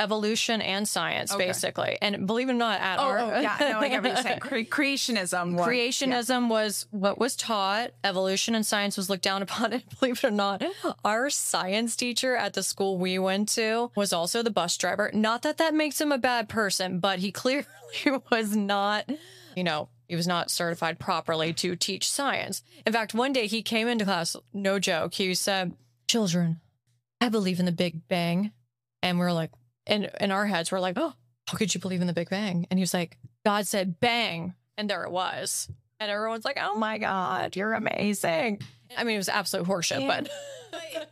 Evolution 0.00 0.60
and 0.60 0.88
science, 0.88 1.32
Okay. 1.32 1.46
basically. 1.46 1.98
And 2.02 2.26
believe 2.26 2.48
it 2.48 2.52
or 2.52 2.56
not, 2.56 2.80
at 2.80 2.98
Oh, 2.98 3.02
our 3.02 3.18
oh, 3.18 3.40
yeah, 3.40 3.56
no, 3.60 3.78
I 3.78 3.88
get 3.88 4.02
what 4.02 4.12
you're 4.12 4.22
saying. 4.22 4.38
Cre- 4.40 4.56
creationism. 4.60 5.54
Was, 5.56 5.66
creationism 5.66 6.48
was 6.48 6.86
what 6.90 7.18
was 7.18 7.36
taught. 7.36 7.90
Evolution 8.02 8.54
and 8.54 8.64
science 8.66 8.96
was 8.96 9.08
looked 9.08 9.22
down 9.22 9.42
upon. 9.46 9.72
And 9.74 9.82
believe 10.00 10.16
it 10.18 10.24
or 10.24 10.30
not, 10.30 10.64
our 11.04 11.30
science 11.30 11.94
teacher 11.94 12.34
at 12.34 12.54
the 12.54 12.62
school 12.62 12.98
we 12.98 13.18
went 13.18 13.48
to 13.50 13.92
was 13.94 14.12
also 14.12 14.42
the 14.42 14.50
bus 14.50 14.76
driver. 14.76 15.10
Not 15.14 15.42
that 15.42 15.58
that 15.58 15.74
makes 15.74 16.00
him 16.00 16.10
a 16.10 16.18
bad 16.18 16.48
person, 16.48 16.98
but 16.98 17.18
he 17.20 17.30
clearly 17.40 17.66
was 18.32 18.56
not, 18.56 19.08
you 19.54 19.62
know, 19.62 19.88
he 20.08 20.16
was 20.16 20.26
not 20.26 20.50
certified 20.50 20.98
properly 20.98 21.52
to 21.52 21.76
teach 21.76 22.08
science. 22.10 22.62
In 22.86 22.92
fact, 22.92 23.14
one 23.14 23.32
day 23.32 23.46
he 23.46 23.62
came 23.62 23.86
into 23.86 24.04
class, 24.04 24.34
no 24.52 24.78
joke. 24.80 25.14
He 25.14 25.34
said, 25.34 25.74
"Children, 26.08 26.60
I 27.20 27.28
believe 27.28 27.60
in 27.60 27.66
the 27.66 27.70
Big 27.72 28.08
Bang," 28.08 28.50
and 29.02 29.18
we're 29.20 29.32
like, 29.32 29.50
in 29.86 30.08
in 30.20 30.30
our 30.30 30.46
heads, 30.46 30.70
we're 30.72 30.80
like, 30.80 30.96
"Oh, 30.98 31.14
how 31.48 31.58
could 31.58 31.74
you 31.74 31.80
believe 31.80 32.00
in 32.00 32.06
the 32.06 32.12
Big 32.12 32.30
Bang?" 32.30 32.66
And 32.70 32.78
he 32.78 32.82
was 32.82 32.94
like, 32.94 33.16
"God 33.44 33.66
said 33.66 34.00
bang," 34.00 34.54
and 34.76 34.88
there 34.88 35.04
it 35.04 35.10
was. 35.10 35.70
And 35.98 36.10
everyone's 36.10 36.44
like, 36.44 36.58
"Oh 36.60 36.76
my 36.76 36.98
God, 36.98 37.56
you're 37.56 37.72
amazing!" 37.74 38.60
I 38.96 39.04
mean, 39.04 39.14
it 39.14 39.18
was 39.18 39.28
absolute 39.28 39.66
horseshit, 39.66 40.00
Yeah. 40.02 40.22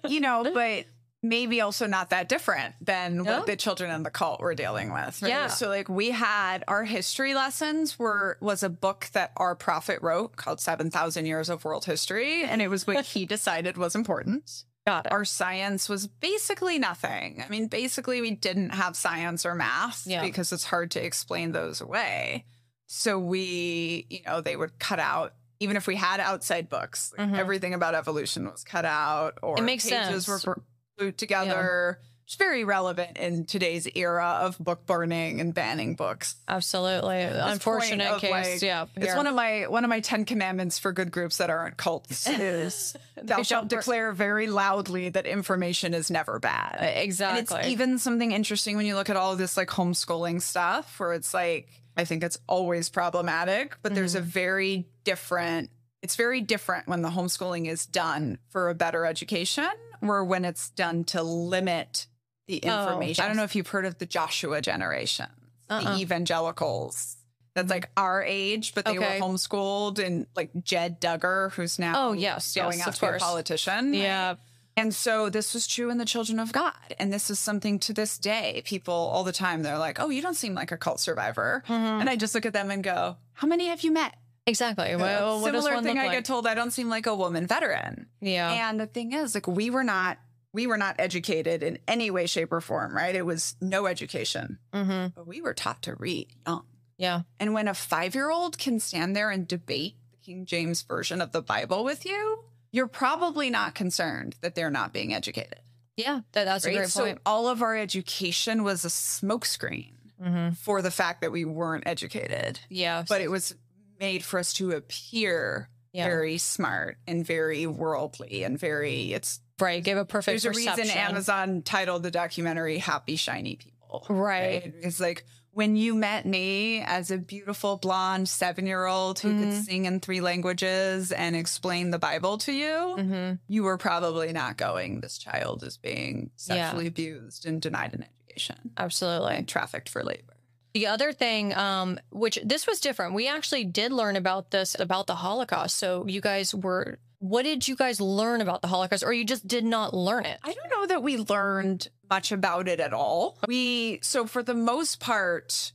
but 0.03 0.11
you 0.11 0.21
know, 0.21 0.51
but 0.53 0.87
maybe 1.21 1.61
also 1.61 1.87
not 1.89 2.11
that 2.11 2.29
different 2.29 2.75
than 2.81 3.19
No. 3.19 3.39
what 3.39 3.47
the 3.47 3.57
children 3.57 3.91
in 3.91 4.05
the 4.05 4.11
cult 4.11 4.41
were 4.41 4.55
dealing 4.55 4.93
with. 4.93 5.21
right? 5.21 5.29
Yeah. 5.29 5.47
So 5.49 5.69
like 5.69 5.89
we 5.89 6.11
had 6.13 6.63
our 6.69 6.85
history 6.85 7.35
lessons 7.35 7.99
were 7.99 8.39
was 8.41 8.63
a 8.63 8.69
book 8.69 9.09
that 9.15 9.33
our 9.37 9.57
prophet 9.57 9.99
wrote 10.01 10.37
called 10.37 10.61
7,000 10.61 11.27
Years 11.27 11.49
of 11.49 11.65
World 11.65 11.85
History. 11.87 12.45
And 12.45 12.63
it 12.63 12.69
was 12.69 12.87
what 12.87 13.05
he 13.05 13.27
decided 13.37 13.77
was 13.77 13.97
important. 13.97 14.63
Got 14.89 15.07
it. 15.07 15.13
Our 15.13 15.25
science 15.25 15.89
was 15.89 16.07
basically 16.07 16.79
nothing. 16.79 17.43
I 17.45 17.49
mean, 17.49 17.67
basically 17.69 18.21
we 18.21 18.33
didn't 18.33 18.71
have 18.71 18.97
science 18.97 19.45
or 19.47 19.55
math 19.55 20.07
Yeah. 20.07 20.23
because 20.23 20.53
it's 20.53 20.65
hard 20.65 20.91
to 20.93 21.05
explain 21.05 21.53
those 21.53 21.81
away. 21.81 22.45
So 22.87 23.19
we, 23.19 24.07
you 24.09 24.21
know, 24.27 24.41
they 24.41 24.57
would 24.57 24.79
cut 24.79 24.99
out 24.99 25.35
even 25.61 25.77
if 25.77 25.87
we 25.89 25.97
had 25.97 26.21
outside 26.21 26.69
books, 26.69 27.13
like, 27.19 27.29
Mhm. 27.29 27.37
everything 27.37 27.75
about 27.75 27.95
evolution 27.97 28.49
was 28.49 28.63
cut 28.63 28.85
out 28.85 29.39
or 29.43 29.59
It 29.59 29.63
makes 29.63 29.85
pages 29.85 30.27
sense. 30.27 30.47
were 30.47 30.63
glued 30.97 31.19
together. 31.19 32.01
It's 32.29 32.37
very 32.37 32.63
relevant 32.63 33.17
in 33.17 33.47
today's 33.47 33.89
era 33.95 34.41
of 34.43 34.59
book 34.59 34.85
burning 34.85 35.41
and 35.41 35.55
banning 35.55 35.95
books. 35.95 36.37
Absolutely. 36.47 37.23
Unfortunate 37.23 38.19
case. 38.19 38.31
like, 38.31 38.61
yeah. 38.61 38.85
It's 38.97 39.17
one 39.17 39.27
of 39.27 39.35
my 39.35 39.63
one 39.67 39.83
of 39.83 39.89
my 39.89 40.01
ten 40.01 40.27
commandments 40.27 40.79
for 40.79 40.93
good 40.93 41.11
groups 41.11 41.39
that 41.39 41.49
aren't 41.49 41.79
cults 41.79 42.29
is 42.29 42.95
thou 43.17 43.43
shalt 43.43 43.69
declare 43.69 44.13
very 44.13 44.47
loudly 44.47 45.09
that 45.09 45.25
information 45.25 45.95
is 45.95 46.11
never 46.11 46.39
bad. 46.39 46.77
Exactly. 46.99 47.39
And 47.39 47.65
it's 47.65 47.69
even 47.73 47.99
something 47.99 48.33
interesting 48.33 48.77
when 48.77 48.85
you 48.85 48.95
look 48.95 49.09
at 49.09 49.17
all 49.17 49.33
of 49.33 49.39
this 49.39 49.57
like 49.57 49.69
homeschooling 49.69 50.43
stuff 50.43 51.01
where 51.01 51.15
it's 51.15 51.33
like 51.33 51.71
I 51.97 52.05
think 52.05 52.23
it's 52.23 52.39
always 52.47 52.91
problematic, 52.91 53.79
but 53.81 53.95
there's 53.95 54.15
Mm-hmm. 54.15 54.23
a 54.23 54.31
very 54.31 54.89
different 55.05 55.71
it's 56.03 56.15
very 56.17 56.43
different 56.43 56.89
when 56.89 57.01
the 57.01 57.09
homeschooling 57.09 57.69
is 57.69 57.87
done 57.87 58.37
for 58.51 58.69
a 58.69 58.75
better 58.75 59.07
education 59.07 59.67
or 60.03 60.25
when 60.25 60.45
it's 60.45 60.69
done 60.69 61.05
to 61.05 61.23
limit 61.23 62.07
the 62.49 62.63
Oh, 62.65 62.83
information. 62.89 63.25
I 63.25 63.29
don't 63.29 63.37
know 63.37 63.45
if 63.45 63.55
you've 63.55 63.69
heard 63.69 63.85
of 63.87 63.99
the 63.99 64.07
Joshua 64.07 64.61
generation, 64.61 65.27
Uh-uh. 65.71 65.95
the 65.97 66.01
evangelicals. 66.03 67.17
That's 67.55 67.71
like 67.71 67.91
our 67.97 68.23
age, 68.23 68.75
but 68.75 68.85
they 68.85 68.99
Okay. 68.99 69.21
were 69.21 69.27
homeschooled 69.27 69.99
and 69.99 70.27
like 70.37 70.51
Jed 70.63 71.01
Duggar, 71.01 71.53
who's 71.53 71.79
now 71.79 72.09
Oh, 72.09 72.13
yes, 72.13 72.55
going 72.55 72.79
yes, 72.79 72.89
out 72.89 72.95
to 72.95 73.01
be 73.01 73.17
a 73.17 73.19
politician. 73.19 73.95
yeah. 73.95 74.35
And 74.77 74.95
so 74.95 75.29
this 75.29 75.55
was 75.55 75.67
true 75.67 75.91
in 75.91 75.99
the 75.99 76.05
children 76.05 76.39
of 76.39 76.53
God. 76.53 76.73
And 77.01 77.13
this 77.13 77.31
is 77.31 77.41
something 77.41 77.81
to 77.81 77.93
this 77.93 78.17
day. 78.17 78.63
People 78.65 78.95
all 78.95 79.25
the 79.25 79.33
time, 79.33 79.65
they're 79.65 79.77
like, 79.79 79.99
oh, 79.99 80.09
you 80.09 80.23
don't 80.23 80.37
seem 80.37 80.55
like 80.55 80.71
a 80.71 80.77
cult 80.77 81.01
survivor. 81.01 81.65
Mhm. 81.67 82.01
And 82.01 82.09
I 82.09 82.15
just 82.15 82.33
look 82.33 82.47
at 82.47 82.53
them 82.53 82.71
and 82.71 82.85
go, 82.85 83.17
how 83.33 83.49
many 83.49 83.67
have 83.67 83.81
you 83.83 83.91
met? 83.91 84.15
Exactly. 84.47 84.95
Well, 84.95 85.43
Similar 85.43 85.83
thing 85.83 85.99
I 85.99 86.05
like? 86.05 86.13
get 86.13 86.25
told, 86.25 86.47
I 86.47 86.55
don't 86.55 86.71
seem 86.71 86.89
like 86.89 87.07
a 87.07 87.15
woman 87.15 87.47
veteran. 87.49 88.07
yeah. 88.21 88.69
And 88.71 88.79
the 88.79 88.87
thing 88.87 89.13
is, 89.15 89.35
like, 89.35 89.49
we 89.49 89.69
were 89.69 89.83
not. 89.85 90.19
We 90.53 90.67
were 90.67 90.79
not 90.79 90.97
educated 90.99 91.63
in 91.63 91.79
any 91.87 92.11
way, 92.11 92.27
shape, 92.27 92.53
or 92.53 92.61
form, 92.61 92.97
right? 92.97 93.15
It 93.15 93.27
was 93.27 93.57
no 93.61 93.87
education, 93.87 94.59
hmm 94.73 95.09
but 95.15 95.27
we 95.27 95.41
were 95.41 95.55
taught 95.55 95.83
to 95.83 95.95
read 95.95 96.29
young. 96.47 96.65
Yeah. 96.97 97.23
And 97.39 97.55
when 97.55 97.69
a 97.69 97.75
five 97.75 98.15
year 98.15 98.31
old 98.31 98.59
can 98.59 98.81
stand 98.81 99.15
there 99.15 99.31
and 99.31 99.47
debate 99.47 99.95
the 100.11 100.17
King 100.19 100.47
James 100.47 100.83
Version 100.83 101.21
of 101.21 101.33
the 101.33 101.43
Bible 101.43 101.85
with 101.85 102.05
you, 102.05 102.45
you're 102.73 102.89
probably 102.89 103.51
not 103.51 103.75
concerned 103.75 104.37
that 104.41 104.55
they're 104.55 104.71
not 104.71 104.93
being 104.93 105.15
educated. 105.15 105.61
Yeah. 105.97 106.21
That, 106.33 106.45
that's 106.45 106.65
a 106.65 106.69
right? 106.69 106.77
great 106.77 106.89
So 106.89 107.05
point. 107.05 107.19
all 107.27 107.49
of 107.49 107.63
our 107.63 107.77
education 107.77 108.63
was 108.65 108.85
a 108.85 108.89
smokescreen 108.89 109.93
hmm 110.21 110.51
for 110.51 110.83
the 110.83 110.91
fact 110.91 111.21
that 111.21 111.31
we 111.31 111.45
weren't 111.45 111.87
educated, 111.87 112.59
Yeah. 112.69 113.05
but 113.09 113.21
it 113.21 113.31
was 113.31 113.55
made 114.01 114.25
for 114.25 114.41
us 114.41 114.53
to 114.55 114.73
appear 114.73 115.69
Yeah. 115.93 116.07
very 116.07 116.39
smart 116.39 116.99
and 117.07 117.25
very 117.25 117.67
worldly 117.67 118.43
and 118.45 118.59
very. 118.59 119.13
It's 119.13 119.41
right. 119.61 119.83
Give 119.83 119.99
a 119.99 120.05
perfect 120.05 120.43
there's 120.43 120.45
a 120.45 120.51
reason 120.59 120.89
Amazon 120.91 121.63
titled 121.63 122.03
the 122.03 122.11
documentary 122.11 122.79
"Happy 122.79 123.17
Shiny 123.17 123.57
People." 123.57 124.07
Right. 124.09 124.73
It's 124.83 125.01
like 125.01 125.25
when 125.53 125.75
you 125.77 125.95
met 125.95 126.25
me 126.27 126.81
as 126.83 127.11
a 127.11 127.19
beautiful 127.19 127.79
blonde 127.79 128.29
seven 128.29 128.67
year 128.67 128.85
old 128.87 129.19
who 129.19 129.31
could 129.39 129.49
Mhm. 129.49 129.65
sing 129.65 129.85
in 129.87 129.99
three 130.01 130.21
languages 130.21 131.11
and 131.11 131.35
explain 131.35 131.91
the 131.91 131.99
Bible 131.99 132.39
to 132.39 132.53
you, 132.53 132.95
hmm 132.97 133.33
you 133.49 133.65
were 133.65 133.79
probably 133.79 134.33
not 134.33 134.57
going, 134.57 135.01
this 135.01 135.19
child 135.19 135.63
is 135.65 135.77
being 135.77 136.31
Yeah. 136.47 136.55
sexually 136.69 136.87
abused 136.87 137.45
and 137.47 137.61
denied 137.61 137.95
an 137.95 138.05
education 138.29 138.71
Absolutely. 138.77 139.35
and 139.37 139.49
trafficked 139.49 139.89
for 139.89 140.05
labor. 140.05 140.35
The 140.75 140.87
other 140.87 141.13
thing, 141.13 141.55
um, 141.55 141.99
which 142.11 142.39
this 142.45 142.67
was 142.67 142.81
different, 142.81 143.15
we 143.15 143.27
actually 143.29 143.65
did 143.65 143.93
learn 143.93 144.17
about 144.17 144.51
this 144.51 144.79
about 144.79 145.07
the 145.07 145.15
Holocaust. 145.17 145.77
So 145.77 146.07
you 146.07 146.21
guys 146.21 146.55
were, 146.55 146.99
what 147.21 147.43
did 147.43 147.67
you 147.67 147.75
guys 147.75 148.01
learn 148.01 148.41
about 148.41 148.63
the 148.63 148.69
Holocaust, 148.69 149.03
or 149.03 149.13
you 149.13 149.25
just 149.25 149.47
did 149.49 149.65
not 149.65 149.95
learn 149.95 150.25
it? 150.27 150.39
I 150.45 150.53
don't 150.53 150.71
know 150.71 150.87
that 150.87 151.03
we 151.03 151.17
learned 151.17 151.89
much 152.11 152.33
about 152.33 152.69
it 152.69 152.81
at 152.81 152.93
all. 152.93 153.39
We, 153.49 154.01
so 154.03 154.27
for 154.27 154.43
the 154.43 154.55
most 154.55 155.01
part, 155.01 155.73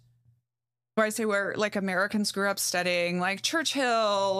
where 0.96 1.08
I 1.08 1.10
say 1.10 1.26
where 1.26 1.56
like 1.58 1.76
Americans 1.76 2.32
grew 2.32 2.48
up 2.48 2.60
studying 2.60 3.20
like 3.20 3.42
Churchill 3.42 3.84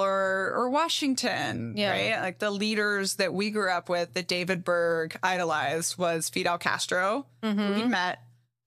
or 0.04 0.54
or 0.56 0.70
Washington, 0.70 1.74
Yeah. 1.76 1.90
right? 1.90 2.22
Like 2.22 2.38
the 2.38 2.52
leaders 2.52 3.16
that 3.16 3.34
we 3.34 3.50
grew 3.50 3.72
up 3.72 3.90
with 3.90 4.14
that 4.14 4.28
David 4.28 4.64
Berg 4.64 5.18
idolized 5.24 5.98
was 5.98 6.30
Fidel 6.30 6.60
Castro, 6.60 7.26
who 7.42 7.74
he 7.74 7.84
met, 7.86 8.20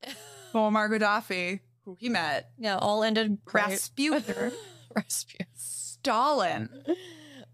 Muammar 0.52 0.90
Gaddafi, 0.90 1.60
who 1.86 1.96
he 1.98 2.08
met, 2.10 2.50
Yeah, 2.58 2.76
all 2.76 3.02
ended 3.02 3.38
great. 3.46 3.62
Rasputin, 3.70 4.52
Rasputin. 4.94 5.46
Stalin, 5.54 6.68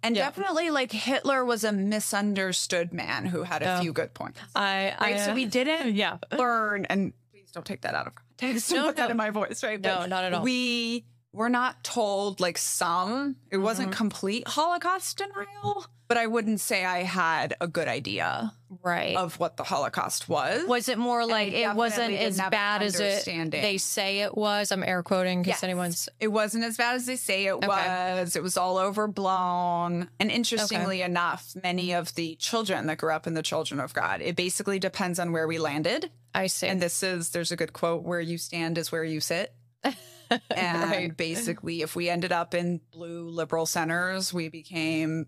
And 0.03 0.17
Yeah. 0.17 0.25
definitely 0.25 0.71
like 0.71 0.91
Hitler 0.91 1.45
was 1.45 1.63
a 1.63 1.71
misunderstood 1.71 2.93
man 2.93 3.27
who 3.27 3.45
had 3.45 3.63
a 3.63 3.67
Yeah. 3.67 3.81
few 3.81 3.93
good 3.93 4.15
points. 4.15 4.41
I, 4.57 4.95
I 4.99 5.13
Right. 5.13 5.21
so 5.21 5.35
we 5.35 5.45
uh, 5.47 5.49
didn't 5.51 5.95
yeah. 6.03 6.17
learn 6.37 6.87
and 6.87 7.13
please 7.31 7.51
don't 7.53 7.65
take 7.65 7.83
that 7.83 7.95
out 7.95 8.07
of 8.09 8.15
context 8.17 8.73
No, 8.73 8.87
put 8.89 8.97
that 8.97 9.11
in 9.11 9.17
my 9.17 9.31
voice, 9.31 9.63
right? 9.63 9.81
No, 9.81 10.07
not 10.07 10.25
at 10.25 10.33
all. 10.35 10.43
We 10.43 11.05
were 11.33 11.49
not 11.49 11.83
told 11.83 12.41
like 12.41 12.59
some. 12.59 13.37
It 13.51 13.57
wasn't 13.59 13.89
Mm-hmm. 13.91 13.97
complete 13.97 14.49
Holocaust 14.49 15.17
denial, 15.19 15.87
but 16.09 16.19
I 16.19 16.27
wouldn't 16.27 16.61
say 16.61 16.85
I 16.85 17.05
had 17.05 17.55
a 17.61 17.67
good 17.67 17.89
idea 17.89 18.53
Right. 18.83 19.17
of 19.17 19.39
what 19.39 19.57
the 19.57 19.65
Holocaust 19.65 20.29
was. 20.29 20.67
was 20.67 20.89
it 20.91 20.99
more 20.99 21.25
like 21.25 21.53
it 21.55 21.75
wasn't 21.75 22.13
as 22.15 22.37
bad 22.39 22.83
as 22.83 23.01
it 23.01 23.25
they 23.51 23.79
say 23.79 24.21
it 24.21 24.37
was? 24.37 24.71
I'm 24.73 24.83
air 24.83 25.03
quoting 25.03 25.39
in 25.39 25.45
case 25.45 25.53
Yes. 25.55 25.63
anyone's 25.63 26.09
It 26.21 26.29
wasn't 26.29 26.65
as 26.65 26.77
bad 26.77 26.97
as 26.97 27.07
they 27.07 27.17
say 27.17 27.47
it 27.47 27.53
Okay. 27.55 27.67
was. 27.67 28.37
It 28.37 28.43
was 28.43 28.57
all 28.59 28.77
overblown. 28.79 30.09
And 30.21 30.31
interestingly 30.31 31.01
enough, 31.03 31.55
many 31.63 31.93
of 31.93 32.15
the 32.15 32.37
children 32.37 32.87
that 32.89 32.99
grew 32.99 33.13
up 33.13 33.27
in 33.27 33.33
the 33.35 33.43
children 33.43 33.81
of 33.81 33.95
God, 33.95 34.21
it 34.21 34.37
basically 34.37 34.79
depends 34.79 35.19
on 35.19 35.33
where 35.33 35.47
we 35.47 35.59
landed. 35.59 36.11
I 36.35 36.47
see. 36.49 36.67
And 36.67 36.81
this 36.81 37.03
is, 37.03 37.31
there's 37.31 37.53
a 37.53 37.57
good 37.57 37.73
quote 37.73 38.03
where 38.03 38.21
you 38.21 38.37
stand 38.39 38.77
is 38.79 38.93
where 38.93 39.05
you 39.05 39.21
sit. 39.21 39.55
And 40.55 40.91
Right. 40.91 41.17
basically, 41.17 41.83
if 41.83 41.95
we 41.97 42.09
ended 42.09 42.33
up 42.33 42.55
in 42.55 42.81
blue 42.93 43.29
liberal 43.29 43.67
centers, 43.67 44.33
we 44.33 44.49
became 44.49 45.27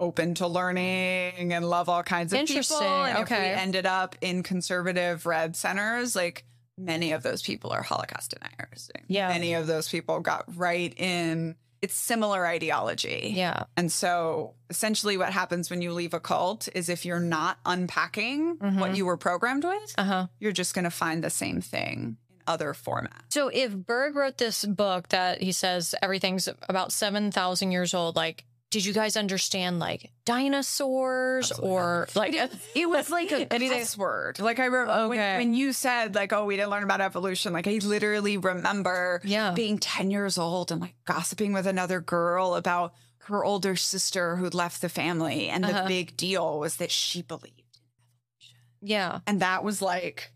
open 0.00 0.34
to 0.34 0.46
learning 0.46 1.52
and 1.52 1.68
love 1.68 1.88
all 1.88 2.02
kinds 2.02 2.32
of 2.32 2.38
people. 2.40 2.56
Interesting. 2.56 2.86
And 2.86 3.18
if 3.18 3.30
we 3.30 3.36
ended 3.36 3.86
up 3.86 4.16
in 4.20 4.42
conservative 4.42 5.24
red 5.26 5.54
centers, 5.56 6.16
like 6.16 6.44
many 6.76 7.12
of 7.12 7.22
those 7.22 7.42
people 7.42 7.70
are 7.70 7.82
Holocaust 7.82 8.34
deniers. 8.34 8.90
Yeah. 9.06 9.28
Many 9.28 9.54
of 9.54 9.66
those 9.68 9.88
people 9.88 10.20
got 10.20 10.44
right 10.56 10.92
in 10.98 11.54
it's 11.80 11.94
similar 11.94 12.46
ideology. 12.46 13.32
yeah. 13.36 13.64
And 13.76 13.92
so 13.92 14.54
essentially 14.70 15.18
what 15.18 15.34
happens 15.34 15.68
when 15.68 15.82
you 15.82 15.92
leave 15.92 16.14
a 16.14 16.18
cult 16.20 16.66
is 16.74 16.88
if 16.88 17.04
you're 17.04 17.20
not 17.20 17.58
unpacking 17.66 18.56
what 18.56 18.92
Mhm. 18.92 18.96
you 18.96 19.04
were 19.04 19.18
programmed 19.18 19.64
with, 19.64 19.94
Uh 19.98 20.04
huh. 20.04 20.26
you're 20.40 20.50
just 20.52 20.72
going 20.74 20.84
to 20.84 20.90
find 20.90 21.22
the 21.22 21.28
same 21.28 21.60
thing 21.60 21.94
in 21.98 22.16
other 22.46 22.74
format. 22.74 23.24
So 23.30 23.48
if 23.48 23.74
Berg 23.74 24.14
wrote 24.16 24.38
this 24.38 24.64
book 24.64 25.08
that 25.08 25.40
he 25.42 25.52
says 25.52 25.94
everything's 26.02 26.48
about 26.68 26.92
7,000 26.92 27.70
years 27.72 27.94
old, 27.94 28.16
like, 28.16 28.44
did 28.70 28.84
you 28.84 28.92
guys 28.92 29.16
understand 29.16 29.78
like 29.78 30.10
dinosaurs 30.24 31.52
or 31.52 32.08
like, 32.14 32.34
It 32.74 32.88
was 32.88 33.08
like 33.10 33.30
a 33.32 33.52
Anything- 33.52 33.78
cuss 33.80 33.96
word. 33.96 34.38
Like 34.40 34.58
I 34.58 34.64
remember 34.66 35.08
when, 35.08 35.18
Okay. 35.18 35.38
when 35.38 35.54
you 35.54 35.72
said 35.72 36.14
like, 36.14 36.32
"Oh, 36.32 36.44
we 36.44 36.56
didn't 36.56 36.70
learn 36.70 36.82
about 36.82 37.00
evolution." 37.00 37.52
Like 37.52 37.66
I 37.68 37.78
literally 37.82 38.36
remember 38.36 39.20
Yeah. 39.24 39.52
being 39.52 39.78
ten 39.78 40.10
years 40.10 40.38
old 40.38 40.72
and 40.72 40.80
like 40.80 40.94
gossiping 41.04 41.52
with 41.52 41.66
another 41.66 42.00
girl 42.00 42.54
about 42.54 42.94
her 43.18 43.44
older 43.44 43.76
sister 43.76 44.36
who'd 44.36 44.54
left 44.54 44.80
the 44.82 44.88
family, 44.88 45.48
and 45.48 45.64
the 45.64 45.68
Uh-huh. 45.68 45.88
big 45.88 46.16
deal 46.16 46.58
was 46.58 46.76
that 46.76 46.90
she 46.90 47.22
believed, 47.22 47.56
in 47.58 47.64
evolution. 47.86 48.56
yeah. 48.82 49.20
and 49.26 49.40
that 49.40 49.64
was 49.64 49.80
like, 49.80 50.30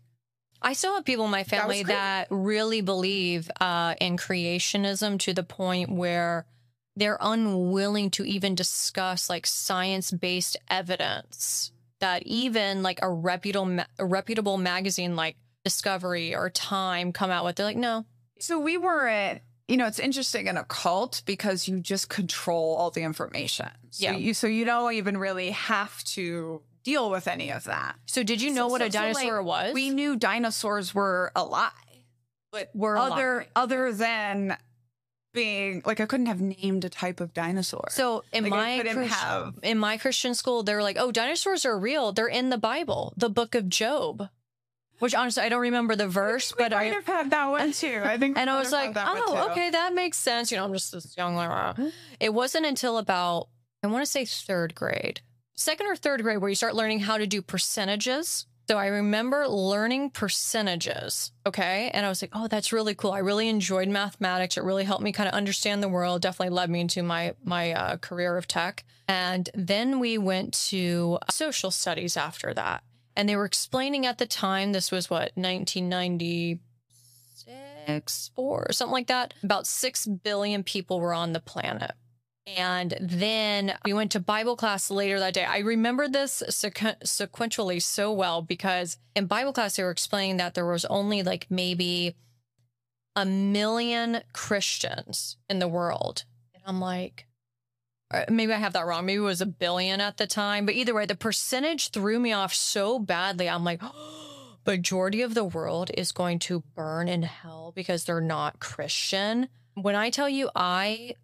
I 0.61 0.73
still 0.73 0.95
have 0.95 1.05
people 1.05 1.25
in 1.25 1.31
my 1.31 1.43
family 1.43 1.83
crazy. 1.83 1.93
that, 1.93 2.27
really 2.29 2.81
believe 2.81 3.49
uh, 3.59 3.95
in 4.01 4.17
creationism 4.17 5.19
to 5.19 5.33
the 5.33 5.43
point 5.43 5.89
where 5.89 6.45
they're 6.95 7.17
unwilling 7.21 8.09
to 8.11 8.25
even 8.25 8.55
discuss 8.55 9.29
like 9.29 9.47
science 9.47 10.11
based 10.11 10.57
evidence 10.69 11.71
that 11.99 12.23
even 12.23 12.83
like 12.83 12.99
a 13.01 13.09
reputable 13.09 13.83
a 13.97 14.05
reputable 14.05 14.57
magazine 14.57 15.15
like 15.15 15.35
Discovery 15.63 16.35
or 16.35 16.49
Time 16.49 17.11
come 17.11 17.29
out 17.29 17.45
with. 17.45 17.55
They're 17.55 17.65
like, 17.65 17.77
no, 17.77 18.05
So 18.39 18.59
we 18.59 18.77
weren't, 18.77 19.41
you 19.67 19.77
know, 19.77 19.85
it's 19.85 19.99
interesting 19.99 20.47
in 20.47 20.57
a 20.57 20.63
cult 20.63 21.21
because 21.25 21.67
you 21.67 21.79
just 21.79 22.09
control 22.09 22.75
all 22.75 22.91
the 22.91 23.03
information. 23.03 23.69
So 23.91 24.03
Yeah. 24.03 24.15
You, 24.15 24.33
so 24.33 24.47
you 24.47 24.65
don't 24.65 24.93
even 24.93 25.17
really 25.17 25.51
have 25.51 26.03
to 26.05 26.61
deal 26.83 27.09
with 27.09 27.27
any 27.27 27.51
of 27.51 27.63
that. 27.65 27.95
So 28.05 28.23
did 28.23 28.41
you 28.41 28.51
know 28.51 28.67
So- 28.67 28.71
what 28.71 28.81
so- 28.81 28.87
a 28.87 28.91
so, 28.91 28.99
like, 28.99 29.13
dinosaur 29.15 29.43
was? 29.43 29.73
We 29.73 29.89
knew 29.89 30.15
dinosaurs 30.15 30.93
were 30.95 31.31
alive, 31.35 31.71
but 32.51 32.69
Were 32.73 32.97
other 32.97 33.33
alive. 33.35 33.47
other 33.55 33.91
than 33.93 34.57
being 35.33 35.83
like 35.85 35.99
I 35.99 36.05
couldn't 36.07 36.25
have 36.25 36.41
named 36.41 36.83
a 36.85 36.89
type 36.89 37.19
of 37.19 37.33
dinosaur. 37.35 37.87
so 37.91 38.23
in 38.33 38.45
Like, 38.45 38.51
my 38.51 39.03
have- 39.03 39.59
in 39.61 39.77
my 39.77 39.97
Christian 39.97 40.33
school, 40.33 40.63
they 40.63 40.73
were 40.73 40.81
like, 40.81 40.97
"Oh, 40.99 41.11
dinosaurs 41.11 41.65
are 41.65 41.77
real. 41.77 42.11
They're 42.11 42.27
in 42.27 42.49
the 42.49 42.57
Bible, 42.57 43.13
the 43.15 43.29
Book 43.29 43.53
of 43.55 43.69
Job." 43.69 44.29
Which 44.97 45.13
honestly, 45.15 45.43
I 45.43 45.47
don't 45.49 45.61
remember 45.61 45.95
the 45.95 46.09
verse, 46.09 46.51
but 46.57 46.73
I 46.73 46.85
have 46.85 47.05
had 47.05 47.29
that 47.29 47.45
one 47.45 47.71
too. 47.71 48.01
I 48.03 48.17
think, 48.17 48.37
and 48.37 48.49
I 48.49 48.59
was 48.59 48.71
like, 48.73 48.87
had 48.87 48.95
that 48.95 49.07
one, 49.13 49.21
"Oh, 49.27 49.51
okay, 49.51 49.69
that 49.69 49.93
makes 49.93 50.17
sense." 50.17 50.51
You 50.51 50.57
know, 50.57 50.65
I'm 50.65 50.73
just 50.73 50.91
this 50.91 51.15
young. 51.15 51.37
It 52.19 52.33
wasn't 52.33 52.65
until 52.65 52.97
about 52.97 53.47
I 53.83 53.87
want 53.87 54.03
to 54.03 54.11
say 54.11 54.25
third 54.25 54.75
grade, 54.75 55.21
second 55.59 55.87
or 55.87 55.95
third 55.95 56.23
grade, 56.23 56.39
where 56.39 56.49
you 56.49 56.55
start 56.55 56.75
learning 56.75 57.01
how 57.01 57.17
to 57.17 57.27
do 57.27 57.41
percentages. 57.41 58.45
So 58.69 58.77
I 58.77 58.87
remember 58.87 59.47
learning 59.47 60.11
percentages. 60.11 61.31
Okay. 61.45 61.89
And 61.91 62.05
I 62.05 62.09
was 62.09 62.21
like, 62.21 62.29
oh, 62.33 62.47
that's 62.47 62.71
really 62.71 62.93
cool. 62.93 63.11
I 63.11 63.17
really 63.17 63.49
enjoyed 63.49 63.89
mathematics. 63.89 64.57
It 64.57 64.63
really 64.63 64.83
helped 64.83 65.03
me 65.03 65.11
kind 65.11 65.27
of 65.27 65.33
understand 65.33 65.81
the 65.81 65.89
world. 65.89 66.21
Definitely 66.21 66.55
led 66.55 66.69
me 66.69 66.81
into 66.81 67.01
my, 67.01 67.33
my 67.43 67.73
uh, 67.73 67.97
career 67.97 68.37
of 68.37 68.47
tech. 68.47 68.83
And 69.07 69.49
then 69.55 69.99
we 69.99 70.19
went 70.19 70.53
to 70.69 71.17
social 71.31 71.71
studies 71.71 72.15
after 72.15 72.53
that. 72.53 72.83
And 73.15 73.27
they 73.27 73.35
were 73.35 73.45
explaining 73.45 74.05
at 74.05 74.19
the 74.19 74.27
time, 74.27 74.71
this 74.71 74.91
was 74.91 75.09
what, 75.09 75.31
1996, 75.33 78.31
four, 78.35 78.67
or 78.69 78.71
something 78.71 78.93
like 78.93 79.07
that. 79.07 79.33
About 79.41 79.65
6 79.65 80.05
billion 80.05 80.63
people 80.63 80.99
were 80.99 81.15
on 81.15 81.33
the 81.33 81.39
planet. 81.39 81.93
And 82.57 82.95
then 82.99 83.73
we 83.85 83.93
went 83.93 84.11
to 84.11 84.19
Bible 84.19 84.55
class 84.55 84.89
later 84.89 85.19
that 85.19 85.33
day. 85.33 85.45
I 85.45 85.59
remember 85.59 86.07
this 86.07 86.43
sequ- 86.49 86.99
sequentially 87.03 87.81
so 87.81 88.11
well 88.11 88.41
because 88.41 88.97
in 89.15 89.25
Bible 89.25 89.53
class, 89.53 89.75
they 89.75 89.83
were 89.83 89.91
explaining 89.91 90.37
that 90.37 90.53
there 90.53 90.65
was 90.65 90.85
only 90.85 91.23
like 91.23 91.47
maybe 91.49 92.15
a 93.15 93.25
million 93.25 94.21
Christians 94.33 95.37
in 95.49 95.59
the 95.59 95.67
world. 95.67 96.25
And 96.53 96.63
I'm 96.65 96.79
like, 96.79 97.27
uh, 98.11 98.25
maybe 98.29 98.53
I 98.53 98.57
have 98.57 98.73
that 98.73 98.85
wrong. 98.85 99.05
Maybe 99.05 99.17
it 99.17 99.25
was 99.25 99.41
a 99.41 99.45
billion 99.45 100.01
at 100.01 100.17
the 100.17 100.27
time. 100.27 100.65
But 100.65 100.75
either 100.75 100.93
way, 100.93 101.05
the 101.05 101.15
percentage 101.15 101.89
threw 101.89 102.19
me 102.19 102.33
off 102.33 102.53
so 102.53 102.97
badly. 102.97 103.49
I'm 103.49 103.63
like, 103.63 103.81
majority 104.65 105.21
of 105.21 105.33
the 105.33 105.43
world 105.43 105.91
is 105.95 106.11
going 106.11 106.39
to 106.39 106.63
burn 106.75 107.07
in 107.07 107.23
hell 107.23 107.71
because 107.75 108.05
they're 108.05 108.21
not 108.21 108.59
Christian. 108.59 109.49
When 109.75 109.95
I 109.95 110.09
tell 110.09 110.29
you, 110.29 110.49
I 110.55 111.15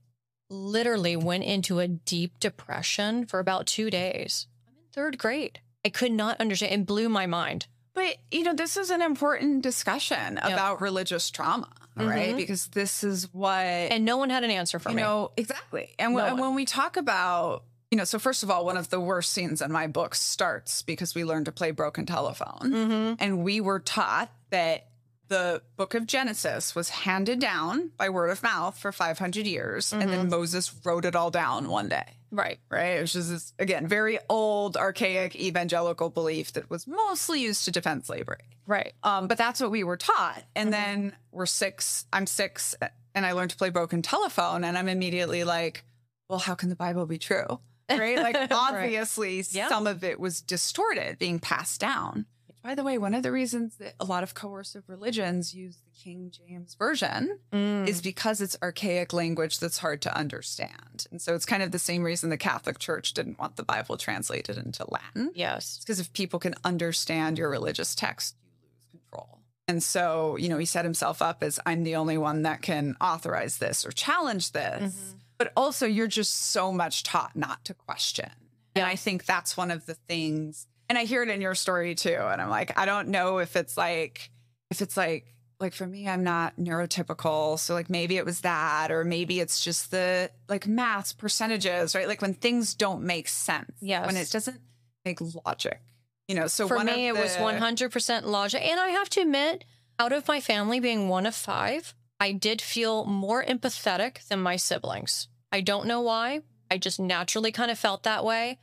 literally 0.49 1.15
went 1.15 1.43
into 1.43 1.79
a 1.79 1.87
deep 1.87 2.39
depression 2.39 3.25
for 3.25 3.39
about 3.39 3.65
two 3.65 3.89
days. 3.89 4.47
I'm 4.67 4.73
in 4.77 4.83
third 4.91 5.17
grade. 5.17 5.59
I 5.85 5.89
could 5.89 6.11
not 6.11 6.39
understand. 6.39 6.73
It 6.73 6.85
blew 6.85 7.09
my 7.09 7.25
mind. 7.25 7.67
But 7.93 8.17
you 8.31 8.43
know, 8.43 8.53
this 8.53 8.75
is 8.75 8.89
an 8.89 9.01
important 9.01 9.63
discussion 9.63 10.37
about 10.39 10.81
religious 10.81 11.31
trauma, 11.31 11.71
right? 11.95 12.33
Mhm. 12.33 12.37
Because 12.37 12.67
this 12.67 13.03
is 13.03 13.33
what 13.33 13.63
And 13.63 14.03
no 14.03 14.17
one 14.17 14.29
had 14.29 14.43
an 14.43 14.51
answer 14.51 14.79
for 14.79 14.89
you 14.89 14.97
me. 14.97 15.01
No, 15.01 15.31
exactly. 15.37 15.95
And, 15.97 16.13
No 16.13 16.23
when, 16.23 16.31
one. 16.33 16.41
when 16.41 16.55
we 16.55 16.65
talk 16.65 16.97
about 16.97 17.63
you 17.91 17.97
know, 17.97 18.03
so 18.03 18.19
first 18.19 18.43
of 18.43 18.51
all, 18.51 18.65
one 18.65 18.75
of 18.75 18.89
the 18.89 18.99
worst 18.99 19.31
scenes 19.31 19.61
in 19.61 19.71
my 19.71 19.87
book 19.87 20.15
starts 20.15 20.81
because 20.81 21.15
we 21.15 21.23
learned 21.23 21.45
to 21.45 21.51
play 21.53 21.71
broken 21.71 22.05
telephone, 22.05 22.59
mm-hmm. 22.63 23.13
and 23.19 23.43
we 23.43 23.61
were 23.61 23.79
taught 23.79 24.29
that 24.49 24.87
the 25.27 25.61
book 25.77 25.93
of 25.95 26.05
Genesis 26.07 26.75
was 26.75 26.89
handed 26.89 27.39
down 27.39 27.91
by 27.97 28.09
word 28.09 28.29
of 28.29 28.43
mouth 28.43 28.77
for 28.77 28.91
500 28.91 29.45
years, 29.47 29.91
and 29.93 30.01
Mm-hmm. 30.03 30.11
then 30.11 30.29
Moses 30.29 30.73
wrote 30.83 31.05
it 31.05 31.15
all 31.15 31.31
down 31.31 31.69
one 31.69 31.89
day. 31.89 32.05
Right. 32.31 32.59
Right. 32.69 32.99
Which 33.01 33.15
is 33.15 33.29
this, 33.29 33.53
again, 33.59 33.87
very 33.87 34.19
old, 34.29 34.75
archaic 34.77 35.35
evangelical 35.35 36.09
belief 36.09 36.53
that 36.53 36.69
was 36.69 36.85
mostly 36.85 37.41
used 37.41 37.65
to 37.65 37.71
defend 37.71 38.05
slavery. 38.05 38.43
Right. 38.67 38.93
Um, 39.03 39.27
but 39.27 39.37
that's 39.37 39.61
what 39.61 39.71
we 39.71 39.83
were 39.83 39.95
taught. 39.97 40.43
And 40.55 40.73
then 40.73 41.15
we're 41.31 41.45
six, 41.45 42.05
I'm 42.11 42.27
six, 42.27 42.75
and 43.13 43.25
I 43.25 43.31
learned 43.31 43.51
to 43.51 43.57
play 43.57 43.69
broken 43.69 44.01
telephone. 44.01 44.63
And 44.65 44.77
I'm 44.77 44.89
immediately 44.89 45.43
like, 45.45 45.85
well, 46.27 46.39
how 46.39 46.55
can 46.55 46.69
the 46.69 46.75
Bible 46.75 47.05
be 47.05 47.17
true? 47.19 47.59
Right. 47.89 48.17
Like, 48.17 48.35
obviously, 48.51 49.43
Yeah. 49.51 49.69
some 49.69 49.87
of 49.87 50.03
it 50.03 50.19
was 50.19 50.41
distorted, 50.41 51.17
being 51.19 51.39
passed 51.39 51.79
down. 51.79 52.25
By 52.65 52.73
the 52.73 52.83
way, 52.83 52.97
one 52.97 53.13
of 53.13 53.21
the 53.21 53.31
reasons 53.31 53.75
that 53.75 53.93
a 53.99 54.05
lot 54.05 54.23
of 54.23 54.33
coercive 54.33 54.85
religions 54.89 55.53
use 55.53 55.75
the 55.75 55.91
King 56.03 56.31
James 56.31 56.73
Version 56.73 57.37
Mm. 57.53 57.87
is 57.87 58.01
because 58.01 58.41
it's 58.41 58.57
archaic 58.63 59.13
language 59.13 59.59
that's 59.59 59.77
hard 59.77 60.01
to 60.01 60.17
understand. 60.17 61.05
And 61.11 61.21
so 61.21 61.35
it's 61.35 61.45
kind 61.45 61.61
of 61.61 61.69
the 61.69 61.77
same 61.77 62.01
reason 62.01 62.31
the 62.31 62.37
Catholic 62.37 62.79
Church 62.79 63.13
didn't 63.13 63.37
want 63.37 63.55
the 63.55 63.61
Bible 63.63 63.97
translated 63.97 64.57
into 64.57 64.83
Latin. 64.89 65.31
Yes. 65.35 65.77
Because 65.77 65.99
if 65.99 66.11
people 66.13 66.39
can 66.39 66.55
understand 66.63 67.37
your 67.37 67.51
religious 67.51 67.93
text, 67.93 68.35
you 68.41 68.49
lose 68.63 68.87
control. 68.89 69.41
And 69.67 69.83
so, 69.83 70.35
you 70.35 70.49
know, 70.49 70.57
he 70.57 70.65
set 70.65 70.85
himself 70.85 71.21
up 71.21 71.43
as 71.43 71.59
I'm 71.67 71.83
the 71.83 71.95
only 71.97 72.17
one 72.17 72.41
that 72.41 72.63
can 72.63 72.97
authorize 72.99 73.59
this 73.59 73.85
or 73.85 73.91
challenge 73.91 74.53
this. 74.53 75.13
But 75.37 75.53
also, 75.55 75.85
you're 75.85 76.07
just 76.07 76.33
so 76.49 76.71
much 76.71 77.03
taught 77.03 77.35
not 77.35 77.63
to 77.65 77.75
question. 77.75 78.31
And 78.75 78.85
I 78.87 78.95
think 78.95 79.25
that's 79.25 79.55
one 79.55 79.69
of 79.69 79.85
the 79.85 79.93
things. 79.93 80.65
And 80.89 80.97
I 80.97 81.05
hear 81.05 81.23
it 81.23 81.29
in 81.29 81.41
your 81.41 81.55
story 81.55 81.95
too. 81.95 82.17
And 82.19 82.41
I'm 82.41 82.49
like, 82.49 82.77
I 82.77 82.85
don't 82.85 83.09
know 83.09 83.39
if 83.39 83.55
it's 83.55 83.77
like, 83.77 84.29
if 84.69 84.81
it's 84.81 84.95
like 84.97 85.35
like 85.59 85.73
for 85.73 85.87
me, 85.87 86.07
I'm 86.07 86.23
not 86.23 86.57
neurotypical. 86.57 87.57
So 87.59 87.73
like 87.73 87.89
maybe 87.89 88.17
it 88.17 88.25
was 88.25 88.41
that, 88.41 88.91
or 88.91 89.03
maybe 89.03 89.39
it's 89.39 89.63
just 89.63 89.91
the 89.91 90.29
like 90.49 90.67
math 90.67 91.17
percentages, 91.17 91.95
right? 91.95 92.07
Like 92.07 92.21
when 92.21 92.33
things 92.33 92.73
don't 92.73 93.03
make 93.03 93.27
sense. 93.27 93.71
Yes. 93.79 94.05
When 94.05 94.17
it 94.17 94.29
doesn't 94.29 94.59
make 95.05 95.19
logic. 95.45 95.81
You 96.27 96.35
know, 96.35 96.47
so 96.47 96.67
For 96.67 96.79
me, 96.79 97.07
it 97.07 97.15
was 97.15 97.35
100% 97.35 98.23
logic. 98.25 98.61
And 98.63 98.79
I 98.79 98.89
have 98.89 99.09
to 99.11 99.21
admit, 99.21 99.63
out 99.99 100.11
of 100.11 100.27
my 100.27 100.39
family 100.41 100.79
being 100.79 101.07
one 101.07 101.27
of 101.27 101.35
five, 101.35 101.93
I 102.19 102.31
did 102.31 102.63
feel 102.63 103.05
more 103.05 103.43
empathetic 103.43 104.27
than 104.27 104.39
my 104.41 104.55
siblings. 104.55 105.27
I 105.51 105.61
don't 105.61 105.85
know 105.85 106.01
why. 106.01 106.41
I 106.71 106.79
just 106.79 106.99
naturally 106.99 107.51
kind 107.51 107.69
of 107.69 107.77
felt 107.77 108.01
that 108.03 108.25
way. 108.25 108.57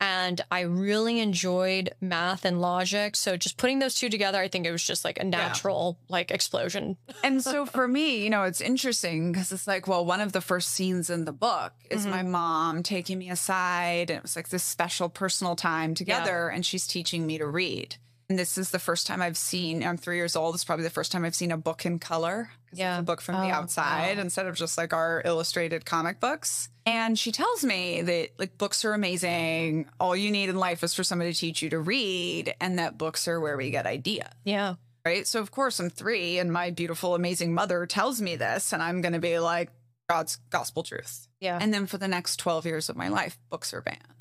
And 0.00 0.40
I 0.50 0.60
really 0.60 1.20
enjoyed 1.20 1.90
math 2.00 2.44
and 2.44 2.60
logic. 2.60 3.16
So 3.16 3.36
just 3.36 3.56
putting 3.56 3.78
those 3.78 3.94
two 3.94 4.08
together, 4.08 4.38
I 4.38 4.48
think 4.48 4.66
it 4.66 4.72
was 4.72 4.82
just 4.82 5.04
like 5.04 5.18
a 5.18 5.24
natural 5.24 5.98
like 6.08 6.30
explosion. 6.30 6.96
and 7.24 7.42
so 7.42 7.64
for 7.64 7.86
me, 7.88 8.22
you 8.22 8.30
know, 8.30 8.42
it's 8.42 8.60
interesting 8.60 9.32
because 9.32 9.52
it's 9.52 9.66
like, 9.66 9.86
well, 9.86 10.04
one 10.04 10.20
of 10.20 10.32
the 10.32 10.40
first 10.40 10.70
scenes 10.70 11.10
in 11.10 11.24
the 11.24 11.32
book 11.32 11.72
is 11.90 12.02
mm-hmm. 12.02 12.10
my 12.10 12.22
mom 12.22 12.82
taking 12.82 13.18
me 13.18 13.30
aside, 13.30 14.10
and 14.10 14.18
it 14.18 14.22
was 14.22 14.36
like 14.36 14.48
this 14.48 14.64
special 14.64 15.08
personal 15.08 15.56
time 15.56 15.94
together, 15.94 16.48
and 16.48 16.66
she's 16.66 16.86
teaching 16.86 17.26
me 17.26 17.38
to 17.38 17.46
read. 17.46 17.96
And 18.28 18.38
this 18.38 18.56
is 18.56 18.70
the 18.70 18.78
first 18.78 19.06
time 19.06 19.20
I've 19.20 19.36
seen. 19.36 19.84
I'm 19.84 19.96
three 19.98 20.16
years 20.16 20.34
old. 20.34 20.54
It's 20.54 20.64
probably 20.64 20.84
the 20.84 20.90
first 20.90 21.12
time 21.12 21.24
I've 21.24 21.34
seen 21.34 21.52
a 21.52 21.56
book 21.58 21.84
in 21.84 21.98
color. 21.98 22.50
Yeah. 22.72 22.94
it's 22.94 23.00
a 23.00 23.04
book 23.04 23.20
from 23.20 23.36
Oh, 23.36 23.40
the 23.42 23.50
outside 23.50 24.16
wow. 24.16 24.22
instead 24.22 24.46
of 24.46 24.56
just 24.56 24.78
like 24.78 24.92
our 24.94 25.20
illustrated 25.24 25.84
comic 25.84 26.20
books. 26.20 26.70
And 26.86 27.18
she 27.18 27.32
tells 27.32 27.62
me 27.64 28.02
that 28.02 28.30
like 28.38 28.56
books 28.58 28.84
are 28.84 28.94
amazing. 28.94 29.86
All 30.00 30.16
you 30.16 30.30
need 30.30 30.48
in 30.48 30.56
life 30.56 30.82
is 30.82 30.94
for 30.94 31.04
somebody 31.04 31.32
to 31.32 31.38
teach 31.38 31.62
you 31.62 31.70
to 31.70 31.78
read, 31.78 32.54
and 32.60 32.78
that 32.78 32.96
books 32.98 33.28
are 33.28 33.40
where 33.40 33.56
we 33.56 33.70
get 33.70 33.86
ideas 33.86 34.28
Yeah. 34.44 34.74
right? 35.04 35.26
So 35.26 35.40
of 35.40 35.50
course 35.50 35.78
I'm 35.78 35.90
three, 35.90 36.38
and 36.38 36.52
my 36.52 36.70
beautiful, 36.70 37.14
amazing 37.14 37.52
mother 37.54 37.84
tells 37.86 38.20
me 38.22 38.36
this, 38.36 38.72
and 38.72 38.82
I'm 38.82 39.00
going 39.02 39.12
to 39.14 39.18
be 39.20 39.38
like 39.38 39.70
God's 40.08 40.36
gospel 40.50 40.82
truth. 40.82 41.28
Yeah. 41.40 41.58
And 41.60 41.72
then 41.72 41.86
for 41.86 41.98
the 41.98 42.08
next 42.08 42.36
12 42.36 42.66
years 42.66 42.88
of 42.88 42.96
my 42.96 43.08
life, 43.08 43.38
books 43.50 43.72
are 43.72 43.80
banned, 43.82 44.13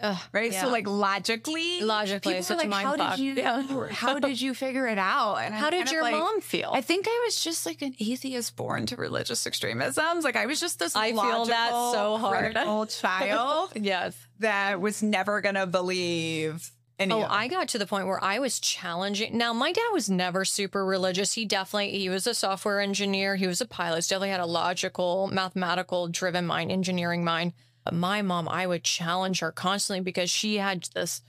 Ugh, 0.00 0.18
right? 0.32 0.52
yeah. 0.52 0.62
So 0.62 0.68
like 0.68 0.86
logically, 0.86 1.80
Logically, 1.80 2.34
people 2.34 2.38
it's 2.40 2.50
are 2.50 2.54
such 2.54 2.58
like, 2.58 2.68
mind 2.68 2.86
how 2.86 2.96
fuck." 2.96 3.16
did 3.16 3.22
you, 3.22 3.34
Yeah. 3.34 3.88
how 3.90 4.18
did 4.18 4.40
you 4.40 4.52
figure 4.52 4.86
it 4.86 4.98
out? 4.98 5.36
And 5.36 5.54
I'm 5.54 5.60
How 5.60 5.70
did 5.70 5.90
your 5.90 6.02
like, 6.02 6.14
mom 6.14 6.40
feel? 6.40 6.70
I 6.72 6.82
think 6.82 7.06
I 7.08 7.22
was 7.24 7.42
just 7.42 7.64
like 7.64 7.80
an 7.80 7.94
atheist 7.98 8.56
born 8.56 8.84
to 8.86 8.96
religious 8.96 9.46
extremisms. 9.46 10.22
Like 10.24 10.36
I 10.36 10.46
was 10.46 10.60
just 10.60 10.78
this 10.78 10.94
I 10.94 11.12
feel 11.12 11.46
that 11.46 11.70
logical, 11.72 11.92
so 11.92 12.16
hard. 12.18 12.88
child 12.90 13.72
yes. 13.74 14.16
that 14.40 14.80
was 14.80 15.02
never 15.02 15.40
going 15.40 15.54
to 15.54 15.66
believe 15.66 16.70
any 16.98 17.12
Oh, 17.12 17.22
I 17.28 17.48
got 17.48 17.68
to 17.68 17.78
the 17.78 17.86
point 17.86 18.06
where 18.06 18.22
I 18.22 18.38
was 18.38 18.58
challenging. 18.58 19.36
Now, 19.36 19.52
my 19.52 19.72
dad 19.72 19.88
was 19.92 20.08
never 20.08 20.44
super 20.44 20.84
religious. 20.84 21.32
He 21.34 21.44
definitely 21.44 21.98
he 21.98 22.08
was 22.08 22.26
a 22.26 22.34
software 22.34 22.80
engineer. 22.80 23.36
He 23.36 23.46
was 23.46 23.60
a 23.60 23.66
pilot. 23.66 24.04
He 24.04 24.08
definitely 24.10 24.30
had 24.30 24.40
a 24.40 24.46
logical, 24.46 25.28
mathematical 25.28 26.08
driven 26.08 26.46
mind, 26.46 26.72
engineering 26.72 27.24
mind. 27.24 27.52
My 27.92 28.22
mom, 28.22 28.48
I 28.48 28.66
would 28.66 28.84
challenge 28.84 29.40
her 29.40 29.52
constantly 29.52 30.00
because 30.02 30.30
she 30.30 30.56
had 30.58 30.88
this 30.94 31.22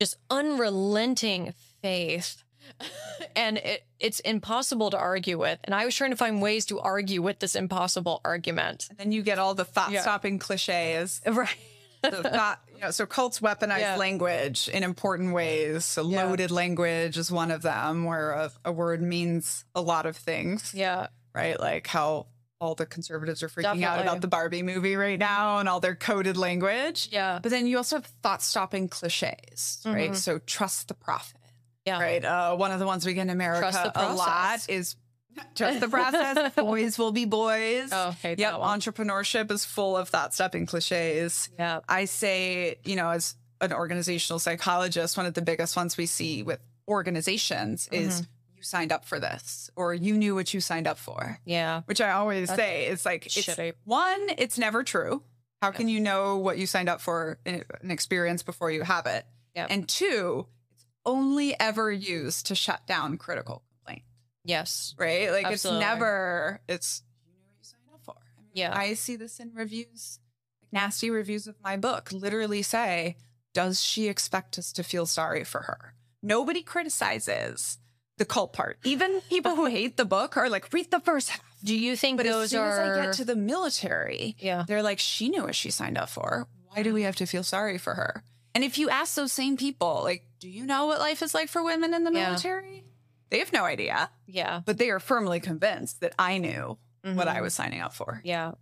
just 0.00 0.16
unrelenting 0.30 1.54
faith. 1.82 2.42
and 3.36 3.56
it, 3.58 3.84
it's 3.98 4.20
impossible 4.20 4.90
to 4.90 4.98
argue 4.98 5.38
with. 5.38 5.58
And 5.64 5.74
I 5.74 5.84
was 5.84 5.94
trying 5.94 6.10
to 6.10 6.16
find 6.16 6.42
ways 6.42 6.66
to 6.66 6.78
argue 6.80 7.22
with 7.22 7.38
this 7.38 7.56
impossible 7.56 8.20
argument. 8.24 8.86
And 8.90 8.98
then 8.98 9.12
you 9.12 9.22
get 9.22 9.38
all 9.38 9.54
the 9.54 9.64
thought 9.64 9.90
Yeah. 9.90 10.02
stopping 10.02 10.38
cliches. 10.38 11.20
Right. 11.26 11.56
the 12.02 12.22
thought, 12.22 12.60
you 12.72 12.80
know, 12.80 12.90
so 12.92 13.06
cults 13.06 13.40
weaponize 13.40 13.80
Yeah. 13.80 13.96
language 13.96 14.68
in 14.68 14.84
important 14.84 15.32
ways. 15.32 15.84
So 15.84 16.08
Yeah. 16.08 16.24
loaded 16.24 16.50
language 16.52 17.16
is 17.16 17.32
one 17.32 17.50
of 17.50 17.62
them, 17.62 18.04
where 18.04 18.30
a, 18.30 18.52
a 18.64 18.70
word 18.70 19.02
means 19.02 19.64
a 19.74 19.80
lot 19.80 20.06
of 20.06 20.16
things, 20.16 20.72
Yeah. 20.74 21.08
right? 21.34 21.58
Like 21.58 21.88
how 21.88 22.26
all 22.60 22.74
the 22.74 22.86
conservatives 22.86 23.42
are 23.42 23.48
freaking 23.48 23.82
out 23.84 24.00
about 24.00 24.20
the 24.20 24.26
Barbie 24.28 24.62
movie 24.62 24.96
right 24.96 25.18
now 25.18 25.58
and 25.58 25.68
all 25.68 25.80
their 25.80 25.94
coded 25.94 26.36
language. 26.36 27.08
Yeah. 27.12 27.38
But 27.42 27.50
then 27.50 27.66
you 27.66 27.76
also 27.76 27.96
have 27.96 28.06
thought 28.22 28.42
stopping 28.42 28.88
cliches, 28.88 29.80
right? 29.84 30.10
Mhm. 30.10 30.16
So 30.16 30.38
trust 30.40 30.88
the 30.88 30.94
prophet, 30.94 31.40
Yeah. 31.86 32.00
right? 32.00 32.24
Uh, 32.24 32.56
one 32.56 32.72
of 32.72 32.80
the 32.80 32.86
ones 32.86 33.06
we 33.06 33.14
get 33.14 33.22
in 33.22 33.30
America 33.30 33.92
a 33.94 34.12
lot 34.14 34.60
is 34.68 34.96
trust 35.54 35.78
the 35.80 35.88
process. 35.88 36.52
boys 36.56 36.98
will 36.98 37.12
be 37.12 37.26
boys. 37.26 37.90
Oh, 37.92 38.10
hate 38.22 38.40
Yep, 38.40 38.50
that 38.52 38.60
one. 38.60 38.80
entrepreneurship 38.80 39.52
is 39.52 39.64
full 39.64 39.96
of 39.96 40.08
thought 40.08 40.34
stopping 40.34 40.66
cliches. 40.66 41.48
Yeah. 41.58 41.80
I 41.88 42.06
say, 42.06 42.78
you 42.84 42.96
know, 42.96 43.10
as 43.10 43.36
an 43.60 43.72
organizational 43.72 44.40
psychologist, 44.40 45.16
one 45.16 45.26
of 45.26 45.34
the 45.34 45.42
biggest 45.42 45.76
ones 45.76 45.96
we 45.96 46.06
see 46.06 46.42
with 46.42 46.58
organizations 46.88 47.88
is 47.92 48.22
Mm-hmm. 48.22 48.30
You 48.58 48.64
signed 48.64 48.90
up 48.92 49.04
for 49.04 49.20
this 49.20 49.70
or 49.76 49.94
you 49.94 50.16
knew 50.18 50.34
what 50.34 50.52
you 50.52 50.60
signed 50.60 50.88
up 50.88 50.98
for, 50.98 51.38
Yeah. 51.44 51.82
which 51.86 52.00
I 52.00 52.10
always 52.10 52.52
say 52.52 52.86
it's 52.86 53.06
like, 53.06 53.24
it's, 53.26 53.36
shitty. 53.36 53.74
one, 53.84 54.30
it's 54.36 54.58
never 54.58 54.82
true. 54.82 55.22
How 55.62 55.70
can 55.70 55.88
you 55.88 56.00
know 56.00 56.36
what 56.38 56.58
you 56.58 56.66
signed 56.66 56.88
up 56.88 57.00
for 57.00 57.38
in 57.46 57.64
an 57.80 57.90
experience 57.92 58.42
before 58.42 58.70
you 58.72 58.82
have 58.82 59.06
it? 59.06 59.24
Yep. 59.54 59.68
And 59.70 59.88
two, 59.88 60.46
it's 60.74 60.84
only 61.06 61.58
ever 61.60 61.90
used 61.92 62.46
to 62.46 62.54
shut 62.56 62.84
down 62.88 63.16
critical 63.16 63.62
complaint, 63.70 64.02
Yes. 64.44 64.94
right? 64.98 65.30
Like 65.30 65.46
Absolutely. 65.46 65.80
it's 65.84 65.88
never, 65.88 66.60
it's, 66.68 67.02
you 67.24 67.32
knew 67.32 67.44
what 67.44 67.54
you 67.58 67.64
signed 67.64 67.82
up 67.94 68.00
for. 68.04 68.14
I 68.18 68.40
mean, 68.42 68.50
Yeah. 68.54 68.76
I 68.76 68.94
see 68.94 69.14
this 69.16 69.38
in 69.38 69.52
reviews, 69.54 70.18
like 70.62 70.72
nasty 70.72 71.10
reviews 71.10 71.46
of 71.46 71.54
my 71.62 71.76
book, 71.76 72.10
literally 72.12 72.62
say, 72.62 73.16
Does 73.54 73.80
she 73.82 74.08
expect 74.08 74.58
us 74.58 74.72
to 74.72 74.82
feel 74.82 75.06
sorry 75.06 75.44
for 75.44 75.62
her? 75.62 75.94
Nobody 76.22 76.62
criticizes 76.62 77.78
the 78.18 78.24
cult 78.24 78.52
part. 78.52 78.78
Even 78.84 79.20
people 79.28 79.54
who 79.56 79.66
hate 79.66 79.96
the 79.96 80.04
book 80.04 80.36
are 80.36 80.48
like, 80.50 80.72
Read 80.72 80.90
the 80.90 81.00
first 81.00 81.30
half. 81.30 81.42
Do 81.64 81.74
you 81.74 81.96
think 81.96 82.16
But 82.18 82.26
as 82.26 82.32
those 82.32 82.50
soon 82.50 82.60
are 82.60 82.68
as 82.80 82.98
I 82.98 83.04
get 83.06 83.14
to 83.14 83.24
the 83.24 83.36
military, 83.36 84.36
Yeah. 84.38 84.64
they're 84.66 84.82
like, 84.82 84.98
She 84.98 85.28
knew 85.28 85.44
what 85.44 85.54
she 85.54 85.70
signed 85.70 85.98
up 85.98 86.08
for. 86.08 86.46
Why 86.68 86.82
do 86.82 86.92
we 86.94 87.02
have 87.02 87.16
to 87.16 87.26
feel 87.26 87.42
sorry 87.42 87.78
for 87.78 87.94
her? 87.94 88.22
And 88.54 88.62
if 88.64 88.78
you 88.78 88.88
ask 88.90 89.14
those 89.14 89.32
same 89.32 89.56
people, 89.56 90.00
like, 90.04 90.24
Do 90.40 90.48
you 90.48 90.66
know 90.66 90.86
what 90.86 91.00
life 91.00 91.22
is 91.22 91.34
like 91.34 91.48
for 91.48 91.62
women 91.64 91.94
in 91.94 92.04
the 92.04 92.12
Yeah. 92.12 92.28
military? 92.30 92.84
They 93.30 93.40
have 93.40 93.52
no 93.52 93.64
idea, 93.64 94.10
Yeah. 94.26 94.60
but 94.64 94.78
they 94.78 94.90
are 94.90 95.00
firmly 95.00 95.40
convinced 95.40 96.00
that 96.00 96.14
I 96.18 96.38
knew 96.38 96.78
what 97.02 97.26
Mhm. 97.28 97.36
I 97.36 97.40
was 97.40 97.54
signing 97.54 97.80
up 97.80 97.92
for. 97.94 98.20
Yeah. 98.24 98.52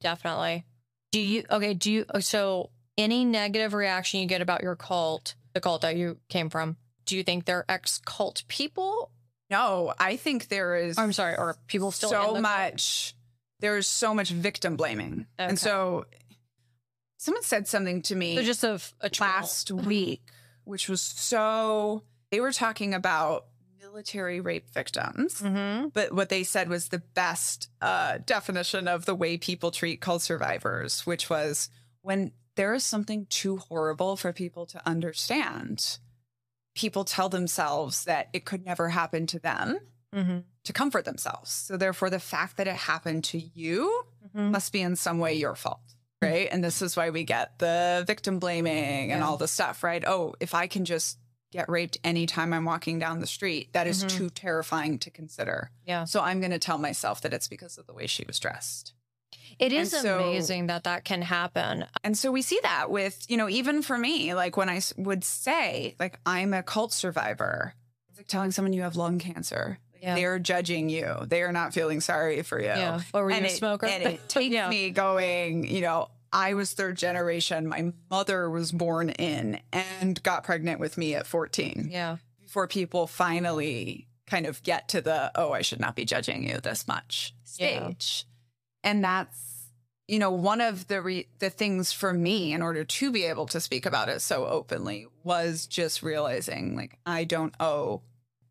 Definitely. 0.00 0.64
Do 1.12 1.20
you 1.20 1.44
okay, 1.50 1.74
do 1.74 1.90
you 1.90 2.06
so 2.20 2.70
any 2.96 3.24
negative 3.24 3.72
reaction 3.74 4.20
you 4.20 4.26
get 4.26 4.40
about 4.40 4.62
your 4.62 4.76
cult, 4.76 5.34
the 5.54 5.60
cult 5.60 5.82
that 5.82 5.96
you 5.96 6.18
came 6.28 6.50
from, 6.50 6.76
do 7.10 7.16
you 7.16 7.22
think 7.22 7.44
they're 7.44 7.64
ex 7.68 7.98
cult 7.98 8.44
people? 8.48 9.10
No, 9.50 9.92
I 9.98 10.16
think 10.16 10.48
there 10.48 10.76
is 10.76 10.96
I'm 10.96 11.12
sorry, 11.12 11.36
or 11.36 11.56
people 11.66 11.90
still 11.90 12.10
the 12.10 12.16
so 12.16 12.22
cult? 12.22 12.40
much 12.40 13.14
there's 13.58 13.86
so 13.86 14.14
much 14.14 14.30
victim 14.30 14.76
blaming. 14.76 15.26
Okay. 15.38 15.48
And 15.50 15.58
so 15.58 16.06
someone 17.18 17.42
said 17.42 17.68
something 17.68 18.00
to 18.02 18.14
me 18.14 18.36
So 18.36 18.42
just 18.42 18.64
a, 18.64 18.80
a 19.00 19.10
last 19.20 19.70
week, 19.70 20.22
which 20.64 20.88
was 20.88 21.02
so 21.02 22.02
they 22.30 22.40
were 22.40 22.52
talking 22.52 22.94
about 22.94 23.46
military 23.80 24.40
rape 24.40 24.70
victims. 24.70 25.40
Mhm. 25.40 25.92
But 25.92 26.12
what 26.14 26.28
they 26.28 26.44
said 26.44 26.68
was 26.68 26.88
the 26.88 27.00
best 27.14 27.68
uh, 27.82 28.18
definition 28.24 28.86
of 28.86 29.04
the 29.04 29.16
way 29.16 29.36
people 29.36 29.72
treat 29.72 30.00
cult 30.00 30.22
survivors, 30.22 31.04
which 31.06 31.28
was 31.28 31.70
when 32.02 32.30
there 32.54 32.72
is 32.72 32.84
something 32.84 33.26
too 33.30 33.56
horrible 33.56 34.16
for 34.16 34.32
people 34.32 34.64
to 34.66 34.80
understand, 34.88 35.98
people 36.80 37.04
tell 37.04 37.28
themselves 37.28 38.04
that 38.04 38.28
it 38.32 38.46
could 38.46 38.64
never 38.64 38.88
happen 38.88 39.26
to 39.26 39.38
them 39.38 39.78
Mhm. 40.14 40.44
to 40.64 40.72
comfort 40.72 41.04
themselves. 41.04 41.50
So 41.50 41.76
therefore, 41.76 42.08
the 42.08 42.18
fact 42.18 42.56
that 42.56 42.66
it 42.66 42.74
happened 42.76 43.22
to 43.24 43.38
you 43.38 44.06
Mhm. 44.34 44.50
must 44.50 44.72
be 44.72 44.80
in 44.80 44.96
some 44.96 45.18
way 45.18 45.34
your 45.34 45.54
fault. 45.54 45.94
Right. 46.22 46.48
And 46.50 46.64
this 46.64 46.80
is 46.82 46.96
why 46.96 47.10
we 47.10 47.24
get 47.24 47.58
the 47.58 48.04
victim 48.06 48.38
blaming 48.38 49.12
and 49.12 49.20
Yeah. 49.20 49.26
all 49.26 49.36
the 49.36 49.46
stuff, 49.48 49.82
right? 49.84 50.02
Oh, 50.06 50.34
if 50.40 50.54
I 50.54 50.66
can 50.66 50.84
just 50.84 51.18
get 51.52 51.68
raped 51.68 51.98
anytime 52.04 52.52
I'm 52.52 52.64
walking 52.64 52.98
down 52.98 53.20
the 53.20 53.26
street, 53.26 53.72
that 53.72 53.86
is 53.86 54.04
Mhm. 54.04 54.08
too 54.08 54.30
terrifying 54.30 54.98
to 55.00 55.10
consider. 55.10 55.70
Yeah. 55.84 56.04
So 56.04 56.20
I'm 56.20 56.40
going 56.40 56.52
to 56.52 56.58
tell 56.58 56.78
myself 56.78 57.20
that 57.22 57.34
it's 57.34 57.48
because 57.48 57.76
of 57.78 57.86
the 57.86 57.92
way 57.94 58.06
she 58.06 58.24
was 58.26 58.38
dressed. 58.38 58.94
It 59.60 59.72
is 59.72 59.90
so- 59.90 60.18
amazing 60.18 60.66
that 60.68 60.84
that 60.84 61.04
can 61.04 61.22
happen. 61.22 61.84
And 62.02 62.16
so 62.16 62.32
we 62.32 62.42
see 62.42 62.58
that 62.62 62.90
with, 62.90 63.24
you 63.28 63.36
know, 63.36 63.48
even 63.48 63.82
for 63.82 63.96
me, 63.98 64.34
like 64.34 64.56
when 64.56 64.68
I 64.68 64.80
would 64.96 65.22
say, 65.24 65.94
like, 66.00 66.18
I'm 66.24 66.54
a 66.54 66.62
cult 66.62 66.92
survivor, 66.92 67.74
it's 68.08 68.18
like 68.18 68.26
telling 68.26 68.50
someone 68.52 68.72
you 68.72 68.82
have 68.82 68.96
lung 68.96 69.18
cancer. 69.18 69.78
Yeah. 70.00 70.14
They're 70.14 70.38
judging 70.38 70.88
you. 70.88 71.14
They 71.26 71.42
are 71.42 71.52
not 71.52 71.74
feeling 71.74 72.00
sorry 72.00 72.40
for 72.42 72.58
you. 72.58 72.68
Yeah. 72.68 73.02
Or 73.12 73.24
were 73.24 73.30
you 73.30 73.36
and 73.36 73.44
a 73.44 73.48
it, 73.50 73.52
smoker? 73.56 73.84
And 73.86 74.02
it 74.02 74.28
takes 74.28 74.52
Yeah. 74.52 74.70
me 74.70 74.90
going, 74.90 75.66
you 75.68 75.82
know, 75.82 76.08
I 76.32 76.54
was 76.54 76.72
third 76.72 76.96
generation. 76.96 77.66
My 77.66 77.92
mother 78.10 78.48
was 78.48 78.72
born 78.72 79.10
in 79.10 79.60
and 79.72 80.22
got 80.22 80.44
pregnant 80.44 80.80
with 80.80 80.96
me 80.96 81.14
at 81.16 81.26
14 81.26 81.88
Yeah. 81.90 82.16
before 82.40 82.66
people 82.66 83.06
finally 83.08 84.06
kind 84.26 84.46
of 84.46 84.62
get 84.62 84.88
to 84.90 85.00
the, 85.02 85.32
oh, 85.34 85.52
I 85.52 85.60
should 85.62 85.80
not 85.80 85.96
be 85.96 86.04
judging 86.06 86.48
you 86.48 86.58
this 86.60 86.88
much 86.88 87.34
Yeah. 87.58 87.88
stage. 87.88 88.24
And 88.82 89.04
that's, 89.04 89.36
you 90.10 90.18
know, 90.18 90.30
one 90.32 90.60
of 90.60 90.88
the 90.88 91.00
re- 91.00 91.28
the 91.38 91.50
things 91.50 91.92
for 91.92 92.12
me 92.12 92.52
in 92.52 92.62
order 92.62 92.82
to 92.84 93.12
be 93.12 93.24
able 93.24 93.46
to 93.46 93.60
speak 93.60 93.86
about 93.86 94.08
it 94.08 94.20
so 94.20 94.44
openly 94.46 95.06
was 95.22 95.66
just 95.66 96.02
realizing 96.02 96.74
like 96.76 96.98
I 97.06 97.24
don't 97.24 97.54
owe 97.60 98.02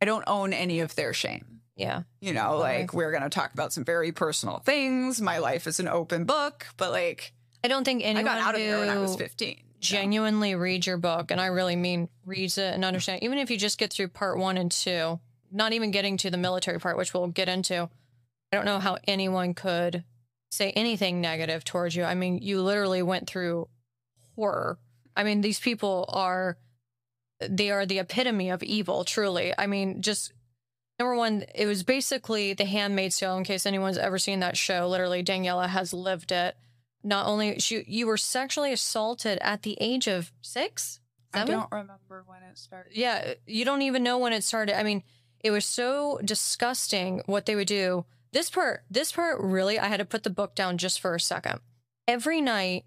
I 0.01 0.05
don't 0.05 0.23
own 0.27 0.53
any 0.53 0.79
of 0.79 0.95
their 0.95 1.13
shame. 1.13 1.59
Yeah. 1.75 2.03
You 2.21 2.33
know, 2.33 2.53
Okay. 2.53 2.79
like 2.81 2.93
we're 2.93 3.11
going 3.11 3.23
to 3.23 3.29
talk 3.29 3.53
about 3.53 3.73
some 3.73 3.83
very 3.83 4.11
personal 4.13 4.59
things. 4.59 5.21
My 5.21 5.39
life 5.39 5.67
is 5.67 5.79
an 5.81 5.87
open 5.89 6.23
book, 6.25 6.65
but 6.77 6.91
like 6.91 7.33
I 7.63 7.67
don't 7.67 7.83
think 7.83 8.03
anyone 8.05 8.25
I 8.27 8.37
got 8.37 8.47
out 8.47 8.55
of 8.55 8.61
there 8.61 8.79
when 8.79 8.89
I 8.89 8.97
was 8.97 9.11
who 9.13 9.17
15. 9.17 9.47
you 9.49 9.55
know? 9.55 9.61
genuinely 9.81 10.55
reads 10.55 10.87
your 10.87 10.97
book, 10.97 11.31
and 11.31 11.39
I 11.41 11.47
really 11.47 11.75
mean 11.75 12.07
reads 12.25 12.57
it 12.57 12.73
and 12.73 12.85
understand. 12.85 13.23
Even 13.23 13.37
if 13.37 13.49
you 13.51 13.57
just 13.57 13.77
get 13.77 13.91
through 13.91 14.09
part 14.09 14.37
one 14.37 14.57
and 14.57 14.71
two, 14.71 15.19
not 15.51 15.73
even 15.73 15.91
getting 15.91 16.15
to 16.17 16.29
the 16.31 16.37
military 16.37 16.79
part, 16.79 16.95
which 16.97 17.13
we'll 17.13 17.27
get 17.27 17.49
into, 17.49 17.89
I 18.51 18.55
don't 18.55 18.65
know 18.65 18.79
how 18.79 18.97
anyone 19.07 19.53
could 19.53 20.03
say 20.49 20.71
anything 20.71 21.21
negative 21.21 21.63
towards 21.63 21.95
you. 21.95 22.03
I 22.03 22.15
mean, 22.15 22.39
you 22.39 22.61
literally 22.61 23.01
went 23.01 23.27
through 23.27 23.67
horror. 24.35 24.79
I 25.15 25.23
mean, 25.23 25.41
these 25.41 25.59
people 25.59 26.05
are 26.09 26.57
they 27.41 27.71
are 27.71 27.85
the 27.85 27.99
epitome 27.99 28.49
of 28.49 28.63
evil, 28.63 29.03
truly. 29.05 29.53
I 29.57 29.67
mean, 29.67 30.01
just 30.01 30.33
number 30.97 31.15
one, 31.15 31.45
it 31.55 31.65
was 31.65 31.83
basically 31.83 32.53
The 32.53 32.65
Handmaid's 32.65 33.17
Tale. 33.17 33.37
In 33.37 33.43
case 33.43 33.65
anyone's 33.65 33.97
ever 33.97 34.17
seen 34.17 34.41
that 34.41 34.57
show, 34.57 34.87
literally 34.87 35.23
Daniella 35.23 35.67
has 35.67 35.93
lived 35.93 36.31
it. 36.31 36.55
Not 37.01 37.27
only 37.27 37.59
she, 37.59 37.85
you 37.87 38.07
were 38.07 38.17
sexually 38.17 38.73
assaulted 38.73 39.37
at 39.39 39.61
the 39.61 39.77
age 39.79 40.07
of 40.07 40.33
six, 40.41 40.99
I 41.33 41.45
don't 41.45 41.71
remember 41.71 42.23
when 42.25 42.43
it 42.43 42.57
started. 42.57 42.95
Yeah, 42.95 43.35
you 43.45 43.63
don't 43.63 43.83
even 43.83 44.03
know 44.03 44.17
when 44.17 44.33
it 44.33 44.43
started. 44.43 44.77
I 44.77 44.83
mean, 44.83 45.03
it 45.41 45.51
was 45.51 45.65
so 45.65 46.19
disgusting 46.23 47.21
what 47.25 47.45
they 47.45 47.55
would 47.55 47.67
do. 47.67 48.05
This 48.31 48.49
part, 48.49 48.83
this 48.89 49.11
part 49.11 49.39
really, 49.41 49.79
I 49.79 49.87
had 49.87 49.97
to 49.97 50.05
put 50.05 50.23
the 50.23 50.29
book 50.29 50.55
down 50.55 50.77
just 50.77 50.99
for 50.99 51.15
a 51.15 51.19
second. 51.19 51.59
Every 52.07 52.41
night, 52.41 52.85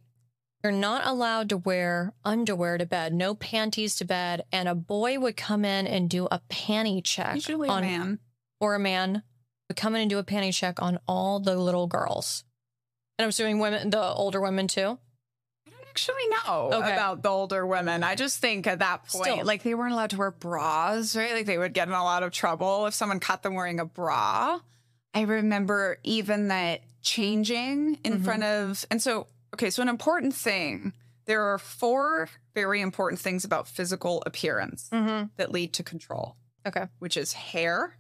you're 0.63 0.73
not 0.73 1.05
allowed 1.07 1.49
to 1.49 1.57
wear 1.57 2.13
underwear 2.25 2.79
to 2.79 2.87
bed, 2.87 3.13
no 3.13 3.35
panties 3.35 3.97
to 3.97 4.05
bed, 4.05 4.45
and 4.53 4.69
a 4.69 4.75
boy 4.77 5.19
would 5.19 5.37
come 5.37 5.65
in 5.65 5.87
and 5.89 6.09
do 6.09 6.29
a 6.31 6.41
panty 6.49 7.03
check 7.03 7.35
Usually 7.35 7.69
on 7.69 7.83
a 7.83 7.87
man. 7.87 8.19
or 8.61 8.75
a 8.77 8.79
man 8.79 9.25
would 9.69 9.77
come 9.77 9.97
in 9.97 10.03
and 10.03 10.11
do 10.11 10.19
a 10.19 10.25
panty 10.25 10.55
check 10.55 10.81
on 10.81 11.01
all 11.09 11.41
the 11.41 11.57
little 11.57 11.89
girls. 11.89 12.45
And 13.19 13.25
I'm 13.25 13.31
assuming 13.31 13.59
women, 13.59 13.91
the 13.91 14.01
older 14.03 14.41
women 14.41 14.69
too. 14.69 14.99
I 15.67 15.71
don't 15.71 15.89
actually 15.89 16.29
know 16.29 16.71
Okay. 16.75 16.93
about 16.93 17.23
the 17.25 17.29
older 17.29 17.67
women. 17.67 18.05
I 18.05 18.15
just 18.15 18.39
think 18.39 18.69
at 18.69 18.79
that 18.79 19.07
point, 19.09 19.25
Still. 19.33 19.45
like 19.45 19.65
they 19.65 19.75
weren't 19.75 19.93
allowed 19.93 20.11
to 20.11 20.17
wear 20.19 20.31
bras, 20.31 21.17
right? 21.17 21.33
Like 21.33 21.47
they 21.47 21.59
would 21.59 21.73
get 21.75 21.89
in 21.89 21.95
a 21.95 22.05
lot 22.05 22.23
of 22.23 22.31
trouble 22.31 22.87
if 22.87 22.95
someone 22.95 23.19
caught 23.19 23.43
them 23.43 23.55
wearing 23.55 23.81
a 23.81 23.85
bra. 23.85 24.61
I 25.15 25.23
remember 25.23 25.99
even 26.03 26.49
that 26.49 26.81
changing 27.03 27.99
in 28.05 28.21
Mhm. 28.21 28.25
front 28.25 28.43
of, 28.45 28.85
and 28.91 29.03
so, 29.03 29.27
okay, 29.55 29.71
so 29.71 29.83
an 29.83 29.89
important 29.89 30.35
thing 30.35 30.93
there 31.27 31.43
are 31.53 31.59
four 31.59 32.29
very 32.53 32.81
important 32.81 33.21
things 33.21 33.45
about 33.45 33.69
physical 33.69 34.23
appearance 34.27 34.89
Mm-hmm. 34.91 35.27
that 35.37 35.53
lead 35.53 35.73
to 35.75 35.85
control, 35.85 36.37
Okay. 36.67 36.89
which 36.99 37.17
is 37.17 37.33
hair, 37.33 37.97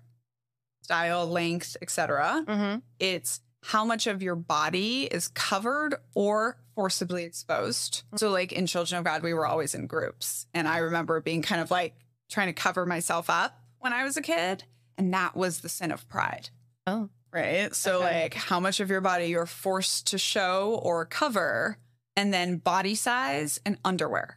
style, 0.82 1.26
length, 1.26 1.76
etc. 1.80 2.44
Mm-hmm. 2.46 2.78
It's 2.98 3.40
how 3.62 3.84
much 3.84 4.08
of 4.08 4.22
your 4.24 4.34
body 4.34 5.04
is 5.04 5.28
covered 5.28 5.94
or 6.14 6.58
forcibly 6.74 7.22
exposed. 7.22 8.02
So, 8.16 8.28
like 8.30 8.50
in 8.52 8.66
Children 8.66 8.98
of 8.98 9.04
God, 9.04 9.22
we 9.22 9.32
were 9.32 9.46
always 9.46 9.72
in 9.74 9.86
groups. 9.86 10.46
And 10.52 10.66
I 10.66 10.78
remember 10.78 11.20
being 11.20 11.42
kind 11.42 11.60
of 11.60 11.70
like 11.70 11.94
trying 12.28 12.48
to 12.48 12.52
cover 12.52 12.84
myself 12.86 13.30
up 13.30 13.56
when 13.78 13.92
I 13.92 14.02
was 14.02 14.16
a 14.16 14.22
kid. 14.22 14.64
And 14.98 15.14
that 15.14 15.36
was 15.36 15.60
the 15.60 15.68
sin 15.68 15.92
of 15.92 16.08
pride, 16.08 16.50
Oh. 16.87 17.09
right? 17.33 17.74
So, 17.74 18.03
Okay. 18.03 18.22
like 18.24 18.35
how 18.35 18.61
much 18.61 18.80
of 18.80 18.91
your 18.91 19.01
body 19.01 19.26
you're 19.26 19.47
forced 19.47 20.09
to 20.09 20.18
show 20.18 20.78
or 20.83 21.05
cover, 21.07 21.78
and 22.16 22.33
then 22.33 22.59
body 22.59 22.95
size 22.95 23.59
and 23.64 23.78
underwear. 23.85 24.37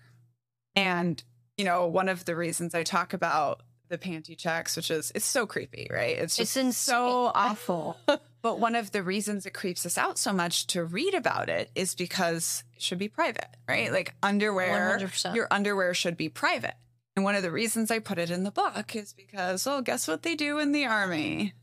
And, 0.75 1.21
you 1.57 1.65
know, 1.65 1.87
one 1.87 2.09
of 2.09 2.25
the 2.25 2.35
reasons 2.35 2.73
I 2.75 2.83
talk 2.83 3.13
about 3.13 3.61
the 3.89 3.97
panty 3.97 4.37
checks, 4.37 4.75
which 4.75 4.89
is 4.89 5.11
it's 5.13 5.25
so 5.25 5.45
creepy, 5.45 5.87
right? 5.91 6.17
It's 6.17 6.39
It's 6.39 6.53
just 6.53 6.57
insane. 6.57 6.73
so 6.95 7.31
awful. 7.35 7.97
but 8.41 8.59
one 8.59 8.75
of 8.75 8.91
the 8.91 9.03
reasons 9.03 9.45
it 9.45 9.53
creeps 9.53 9.85
us 9.85 9.97
out 9.97 10.17
so 10.17 10.33
much 10.33 10.67
to 10.67 10.83
read 10.83 11.13
about 11.13 11.49
it 11.49 11.69
is 11.75 11.95
because 11.95 12.63
it 12.75 12.81
should 12.81 12.97
be 12.97 13.07
private, 13.09 13.47
right? 13.67 13.91
Like 13.91 14.13
underwear, 14.23 14.97
100%. 14.99 15.35
your 15.35 15.47
underwear 15.51 15.93
should 15.93 16.17
be 16.17 16.29
private. 16.29 16.73
And 17.15 17.23
one 17.23 17.35
of 17.35 17.43
the 17.43 17.51
reasons 17.51 17.91
I 17.91 17.99
put 17.99 18.17
it 18.17 18.31
in 18.31 18.43
the 18.43 18.51
book 18.51 18.95
is 18.95 19.13
because, 19.13 19.65
well, 19.65 19.81
guess 19.81 20.07
what 20.07 20.23
they 20.23 20.35
do 20.35 20.59
in 20.59 20.71
the 20.71 20.85
army? 20.85 21.53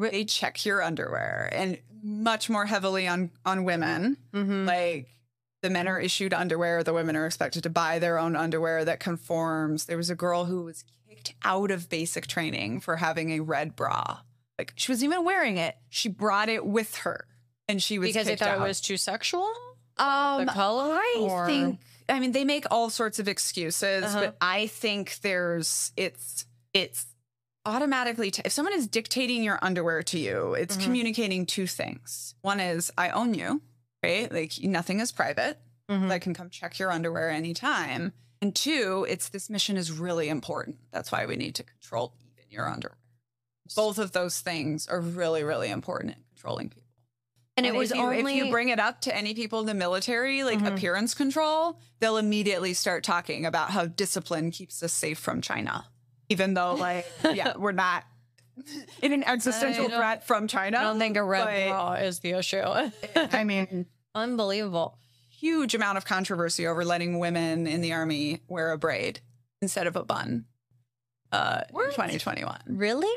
They 0.00 0.24
check 0.24 0.64
your 0.64 0.82
underwear 0.82 1.48
and 1.52 1.78
much 2.02 2.48
more 2.50 2.66
heavily 2.66 3.06
on 3.08 3.30
on 3.44 3.64
women. 3.64 4.16
Mm-hmm. 4.32 4.66
Like 4.66 5.08
the 5.62 5.70
men 5.70 5.88
are 5.88 5.98
issued 6.00 6.32
underwear, 6.34 6.82
the 6.84 6.92
women 6.94 7.16
are 7.16 7.26
expected 7.26 7.62
to 7.64 7.70
buy 7.70 7.98
their 7.98 8.18
own 8.18 8.36
underwear 8.36 8.84
that 8.84 9.00
conforms. 9.00 9.86
There 9.86 9.96
was 9.96 10.10
a 10.10 10.14
girl 10.14 10.44
who 10.44 10.64
was 10.64 10.84
kicked 11.08 11.34
out 11.44 11.70
of 11.70 11.88
basic 11.88 12.26
training 12.26 12.80
for 12.80 12.96
having 12.96 13.30
a 13.32 13.40
red 13.40 13.74
bra. 13.74 14.18
Like 14.58 14.72
she 14.76 14.92
wasn't 14.92 15.12
even 15.12 15.24
wearing 15.24 15.56
it. 15.56 15.76
She 15.88 16.08
brought 16.08 16.48
it 16.48 16.64
with 16.64 16.96
her. 16.98 17.26
And 17.68 17.82
she 17.82 17.98
was 17.98 18.08
because 18.10 18.26
they 18.26 18.36
thought 18.36 18.48
out. 18.48 18.60
it 18.60 18.68
was 18.68 18.80
too 18.80 18.96
sexual. 18.96 19.50
um 19.98 20.46
the 20.46 20.52
color, 20.52 20.94
I 20.94 21.16
or- 21.20 21.46
think 21.46 21.80
I 22.08 22.20
mean 22.20 22.30
they 22.32 22.44
make 22.44 22.66
all 22.70 22.88
sorts 22.90 23.18
of 23.18 23.26
excuses, 23.26 24.04
Uh-huh. 24.04 24.20
but 24.20 24.36
I 24.40 24.68
think 24.68 25.18
there's 25.22 25.90
it's 25.96 26.46
it's 26.72 27.06
automatically 27.66 28.30
t- 28.30 28.42
if 28.44 28.52
someone 28.52 28.72
is 28.74 28.86
dictating 28.86 29.42
your 29.42 29.58
underwear 29.60 30.02
to 30.04 30.18
you, 30.18 30.54
it's 30.54 30.76
Mhm. 30.76 30.82
communicating 30.84 31.46
two 31.46 31.66
things. 31.66 32.34
One 32.42 32.60
is 32.60 32.90
I 32.96 33.10
own 33.10 33.34
you, 33.34 33.60
right? 34.02 34.30
Like 34.32 34.52
nothing 34.62 35.00
is 35.00 35.12
private. 35.12 35.58
Mhm. 35.90 36.10
I 36.10 36.18
can 36.18 36.32
come 36.34 36.48
check 36.50 36.78
your 36.78 36.90
underwear 36.90 37.28
anytime. 37.30 38.12
And 38.40 38.54
two, 38.54 39.06
it's 39.08 39.28
this 39.28 39.50
mission 39.50 39.76
is 39.76 39.90
really 39.92 40.28
important. 40.28 40.76
That's 40.92 41.10
why 41.12 41.26
we 41.26 41.36
need 41.36 41.54
to 41.56 41.62
control 41.64 42.14
even 42.32 42.50
your 42.50 42.68
underwear. 42.68 42.98
Both 43.74 43.98
of 43.98 44.12
those 44.12 44.40
things 44.40 44.86
are 44.86 45.00
really, 45.00 45.42
really 45.42 45.68
important 45.70 46.14
in 46.16 46.22
controlling 46.34 46.68
people. 46.70 46.82
and 47.58 47.64
it 47.64 47.74
was 47.74 47.90
you, 47.90 47.96
only 48.02 48.36
if 48.38 48.44
you 48.44 48.50
bring 48.50 48.68
it 48.68 48.78
up 48.78 49.00
to 49.00 49.16
any 49.16 49.32
people 49.32 49.60
in 49.60 49.66
the 49.66 49.72
military, 49.72 50.44
like 50.44 50.58
Mhm. 50.58 50.74
appearance 50.74 51.14
control, 51.14 51.80
they'll 52.00 52.18
immediately 52.18 52.74
start 52.74 53.02
talking 53.02 53.46
about 53.46 53.70
how 53.70 53.86
discipline 53.86 54.50
keeps 54.50 54.82
us 54.82 54.92
safe 54.92 55.18
from 55.18 55.40
China, 55.40 55.86
even 56.28 56.54
though, 56.54 56.74
like, 56.74 57.06
yeah, 57.32 57.54
we're 57.58 57.72
not 57.72 58.04
in 59.02 59.12
an 59.12 59.22
existential 59.24 59.88
threat 59.88 60.26
from 60.26 60.48
China. 60.48 60.78
I 60.78 60.82
don't 60.84 60.98
think 60.98 61.16
a 61.16 61.22
red 61.24 61.68
bra 61.68 61.94
is 61.94 62.20
the 62.20 62.32
issue. 62.32 62.62
I 63.16 63.44
mean, 63.44 63.86
Unbelievable. 64.14 64.98
huge 65.28 65.74
amount 65.74 65.98
of 65.98 66.04
controversy 66.06 66.66
over 66.66 66.84
letting 66.84 67.18
women 67.18 67.66
in 67.66 67.80
the 67.82 67.92
army 67.92 68.40
wear 68.48 68.72
a 68.72 68.78
braid 68.78 69.20
instead 69.60 69.86
of 69.86 69.94
a 69.96 70.04
bun. 70.04 70.46
Uh, 71.32 71.60
in 71.68 71.74
What? 71.74 71.90
2021. 71.90 72.60
Really? 72.68 73.12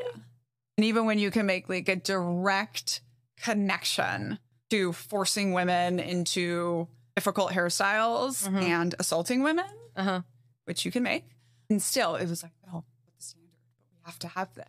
And 0.76 0.84
even 0.84 1.06
when 1.06 1.18
you 1.18 1.30
can 1.30 1.46
make 1.46 1.68
like 1.68 1.88
a 1.88 1.96
direct 1.96 3.00
connection 3.42 4.38
to 4.70 4.92
forcing 4.92 5.52
women 5.52 5.98
into 5.98 6.86
difficult 7.16 7.52
hairstyles 7.52 8.46
Mhm. 8.48 8.62
and 8.62 8.94
assaulting 8.98 9.42
women, 9.42 9.66
Uh 9.96 10.02
huh. 10.04 10.22
which 10.64 10.84
you 10.84 10.90
can 10.92 11.02
make, 11.02 11.24
and 11.68 11.82
still 11.82 12.14
it 12.16 12.28
was 12.28 12.42
like, 12.42 12.52
no, 12.66 12.84
put 13.04 13.16
the 13.16 13.22
standard, 13.22 13.48
but 13.72 13.84
we 13.89 13.89
have 14.04 14.18
to 14.20 14.28
have 14.28 14.54
this. 14.54 14.68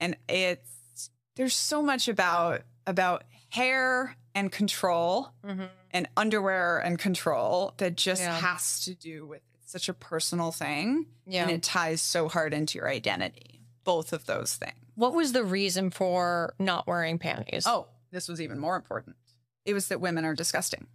And 0.00 0.16
it's 0.28 1.10
there's 1.36 1.56
so 1.56 1.82
much 1.82 2.08
about 2.08 2.62
about 2.86 3.24
hair 3.50 4.16
and 4.34 4.50
control 4.52 5.32
Mm-hmm. 5.44 5.64
and 5.90 6.08
underwear 6.16 6.78
and 6.78 6.98
control 6.98 7.74
that 7.78 7.96
just 7.96 8.22
Yeah. 8.22 8.38
has 8.38 8.84
to 8.84 8.94
do 8.94 9.26
with 9.26 9.40
it's 9.54 9.72
such 9.72 9.88
a 9.88 9.94
personal 9.94 10.52
thing 10.52 11.06
Yeah. 11.26 11.42
and 11.42 11.50
it 11.50 11.62
ties 11.62 12.00
so 12.02 12.28
hard 12.28 12.52
into 12.54 12.78
your 12.78 12.88
identity 12.88 13.60
both 13.84 14.12
of 14.12 14.26
those 14.26 14.54
things 14.54 14.74
what 14.94 15.14
was 15.14 15.32
the 15.32 15.44
reason 15.44 15.90
for 15.90 16.54
not 16.58 16.86
wearing 16.86 17.18
panties? 17.18 17.64
oh 17.66 17.88
this 18.10 18.28
was 18.28 18.40
even 18.40 18.58
more 18.58 18.76
important 18.76 19.16
it 19.64 19.74
was 19.74 19.88
that 19.88 20.00
women 20.00 20.24
are 20.24 20.34
disgusting 20.34 20.86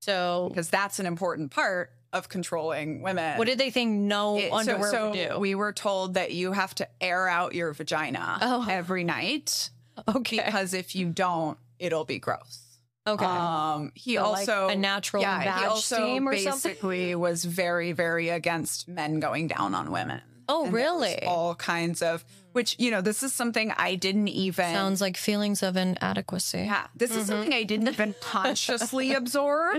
so 0.00 0.48
because 0.50 0.68
that's 0.70 0.98
an 0.98 1.06
important 1.06 1.50
part 1.50 1.90
of 2.14 2.28
controlling 2.28 3.02
women 3.02 3.36
what 3.38 3.46
did 3.46 3.58
they 3.58 3.70
think 3.70 3.90
no 3.92 4.38
It- 4.38 4.50
underwear 4.52 4.90
so, 4.90 5.10
would 5.10 5.28
do? 5.30 5.38
we 5.38 5.54
were 5.54 5.72
told 5.72 6.14
that 6.14 6.32
you 6.32 6.52
have 6.52 6.74
to 6.76 6.88
air 7.00 7.28
out 7.28 7.54
your 7.54 7.72
vagina 7.74 8.38
Oh. 8.40 8.66
every 8.70 9.04
night 9.04 9.70
okay. 10.08 10.36
because 10.44 10.72
if 10.74 10.94
you 10.94 11.06
don't 11.10 11.58
it'll 11.78 12.04
be 12.06 12.18
gross 12.18 12.60
okay. 13.06 13.24
um 13.24 13.92
he 13.94 14.14
So, 14.14 14.22
like, 14.30 14.38
also 14.48 14.68
a 14.68 14.76
natural 14.76 15.22
yeah, 15.22 15.58
he 15.60 15.64
also 15.66 15.96
steam 15.96 16.26
or 16.28 16.36
something. 16.38 16.70
basically 16.72 17.14
was 17.14 17.44
very, 17.44 17.92
very 17.92 18.28
against 18.30 18.88
men 18.88 19.20
going 19.20 19.48
down 19.48 19.74
on 19.74 19.90
women. 19.90 20.22
Oh, 20.48 20.64
And 20.64 20.72
really? 20.74 21.22
All 21.24 21.54
kinds 21.54 22.00
of, 22.02 22.24
which 22.52 22.76
you 22.78 22.90
know, 22.90 23.00
this 23.02 23.22
is 23.22 23.32
something 23.34 23.72
I 23.76 23.94
didn't 23.94 24.28
even. 24.28 24.72
Sounds 24.72 25.00
like 25.00 25.16
feelings 25.16 25.62
of 25.62 25.76
inadequacy. 25.76 26.60
yeah, 26.60 26.86
this 26.96 27.14
is 27.16 27.26
something 27.26 27.52
I 27.52 27.62
didn't 27.64 27.88
even 27.88 28.14
consciously 28.20 29.12
absorb 29.14 29.76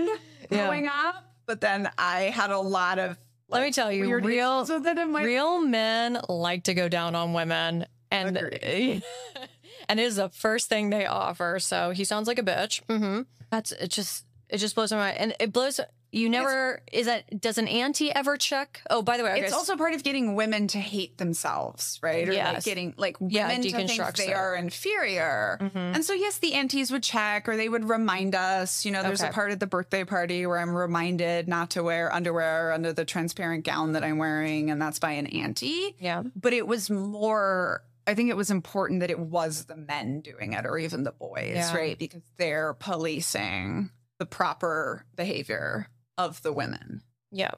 Yeah. 0.50 0.66
growing 0.66 0.86
up. 0.88 1.24
But 1.46 1.60
then 1.60 1.88
I 1.96 2.22
had 2.24 2.50
a 2.50 2.58
lot 2.58 2.98
of. 2.98 3.16
Let 3.48 3.62
me 3.62 3.70
tell 3.70 3.92
you, 3.92 4.12
real 4.18 4.66
so 4.66 4.80
that 4.80 4.96
real 5.08 5.60
men 5.60 6.18
like 6.28 6.64
to 6.64 6.74
go 6.74 6.88
down 6.88 7.14
on 7.14 7.32
women, 7.32 7.86
and 8.10 8.36
and 9.88 10.00
it 10.00 10.02
is 10.02 10.16
the 10.16 10.28
first 10.30 10.68
thing 10.68 10.90
they 10.90 11.06
offer. 11.06 11.58
So 11.60 11.90
he 11.90 12.04
sounds 12.04 12.26
like 12.26 12.40
a 12.40 12.42
bitch. 12.42 12.82
hmm 12.88 13.22
That's 13.50 13.70
it. 13.72 13.88
Just 13.90 14.24
it 14.48 14.58
just 14.58 14.74
blows 14.74 14.90
my 14.90 14.98
mind, 14.98 15.18
and 15.18 15.34
it 15.38 15.52
blows. 15.52 15.78
You 16.12 16.28
never 16.30 16.82
is 16.92 17.06
that 17.06 17.40
does 17.40 17.58
an 17.58 17.68
auntie 17.68 18.10
ever 18.12 18.36
check? 18.36 18.80
Oh, 18.88 19.02
by 19.02 19.16
the 19.16 19.24
way, 19.24 19.40
it's 19.40 19.52
also 19.52 19.76
part 19.76 19.92
of 19.94 20.02
getting 20.02 20.34
women 20.34 20.66
to 20.68 20.78
hate 20.78 21.18
themselves, 21.18 21.98
right? 22.02 22.28
Or 22.28 22.32
like 22.32 22.64
getting 22.64 22.94
like 22.96 23.16
Yeah, 23.20 23.48
women 23.48 23.62
to 23.62 23.70
think 23.72 24.16
they 24.16 24.28
it. 24.28 24.34
are 24.34 24.54
inferior. 24.54 25.58
Mm-hmm. 25.60 25.78
And 25.78 26.04
so 26.04 26.12
yes, 26.14 26.38
the 26.38 26.54
aunties 26.54 26.90
would 26.90 27.02
check 27.02 27.48
or 27.48 27.56
they 27.56 27.68
would 27.68 27.88
remind 27.88 28.34
us. 28.34 28.84
You 28.84 28.92
know, 28.92 29.02
there's 29.02 29.22
a 29.22 29.28
part 29.30 29.50
of 29.50 29.58
the 29.58 29.66
birthday 29.66 30.04
party 30.04 30.46
where 30.46 30.58
I'm 30.58 30.74
reminded 30.74 31.48
not 31.48 31.70
to 31.70 31.82
wear 31.82 32.12
underwear 32.12 32.72
under 32.72 32.92
the 32.92 33.04
transparent 33.04 33.64
gown 33.64 33.92
that 33.92 34.04
I'm 34.04 34.18
wearing, 34.18 34.70
and 34.70 34.80
that's 34.80 34.98
by 34.98 35.12
an 35.12 35.26
auntie. 35.26 35.96
yeah. 35.98 36.22
But 36.34 36.52
it 36.52 36.66
was 36.66 36.88
more 36.90 37.82
I 38.08 38.14
think 38.14 38.30
it 38.30 38.36
was 38.36 38.52
important 38.52 39.00
that 39.00 39.10
it 39.10 39.18
was 39.18 39.64
the 39.64 39.76
men 39.76 40.20
doing 40.20 40.52
it 40.52 40.64
or 40.64 40.78
even 40.78 41.02
the 41.02 41.10
boys, 41.10 41.54
Yeah. 41.56 41.74
right? 41.76 41.98
Because 41.98 42.22
they're 42.36 42.72
policing 42.74 43.90
the 44.18 44.26
proper 44.26 45.04
behavior 45.16 45.88
of 46.18 46.42
the 46.42 46.52
women. 46.52 47.02
Yeah. 47.30 47.52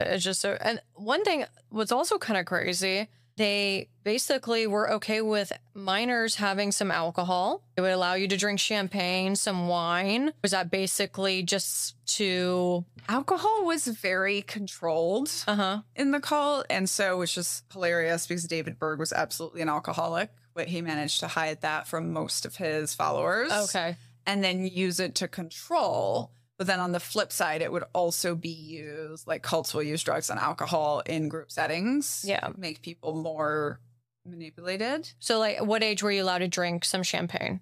It's 0.00 0.24
just 0.24 0.40
so, 0.40 0.58
and 0.60 0.80
one 0.94 1.24
thing 1.24 1.44
was 1.70 1.90
also 1.90 2.18
kind 2.18 2.38
of 2.38 2.46
crazy. 2.46 3.08
They 3.36 3.90
basically 4.02 4.66
were 4.66 4.90
okay 4.92 5.20
with 5.20 5.52
minors 5.74 6.36
having 6.36 6.72
some 6.72 6.90
alcohol. 6.90 7.62
It 7.76 7.82
would 7.82 7.92
allow 7.92 8.14
you 8.14 8.28
to 8.28 8.36
drink 8.36 8.60
champagne, 8.60 9.36
some 9.36 9.68
wine. 9.68 10.32
Was 10.42 10.52
that 10.52 10.70
basically 10.70 11.42
just 11.42 11.96
to, 12.16 12.84
Alcohol 13.08 13.64
was 13.64 13.86
very 13.86 14.42
controlled 14.42 15.30
uh 15.46 15.54
huh. 15.54 15.82
in 15.94 16.10
the 16.12 16.20
cult. 16.20 16.66
And 16.70 16.88
so 16.88 17.20
it's 17.22 17.34
just 17.34 17.64
hilarious 17.72 18.26
because 18.26 18.44
David 18.44 18.78
Berg 18.78 18.98
was 18.98 19.12
absolutely 19.12 19.60
an 19.60 19.68
alcoholic, 19.68 20.30
but 20.54 20.68
he 20.68 20.80
managed 20.80 21.20
to 21.20 21.28
hide 21.28 21.60
that 21.60 21.86
from 21.86 22.12
most 22.12 22.46
of 22.46 22.56
his 22.56 22.94
followers. 22.94 23.52
Okay. 23.52 23.96
And 24.26 24.42
then 24.42 24.66
use 24.66 24.98
it 24.98 25.14
to 25.16 25.28
control. 25.28 26.32
But 26.58 26.66
then 26.66 26.80
on 26.80 26.92
the 26.92 27.00
flip 27.00 27.32
side, 27.32 27.60
it 27.60 27.70
would 27.70 27.84
also 27.92 28.34
be 28.34 28.48
used 28.48 29.26
like 29.26 29.42
cults 29.42 29.74
will 29.74 29.82
use 29.82 30.02
drugs 30.02 30.30
and 30.30 30.38
alcohol 30.40 31.00
in 31.04 31.28
group 31.28 31.50
settings. 31.50 32.24
Yeah. 32.26 32.48
Make 32.56 32.80
people 32.82 33.14
more 33.14 33.78
manipulated. 34.24 35.10
So, 35.18 35.38
like, 35.38 35.60
what 35.60 35.82
age 35.82 36.02
were 36.02 36.10
you 36.10 36.22
allowed 36.22 36.38
to 36.38 36.48
drink 36.48 36.84
some 36.86 37.02
champagne? 37.02 37.60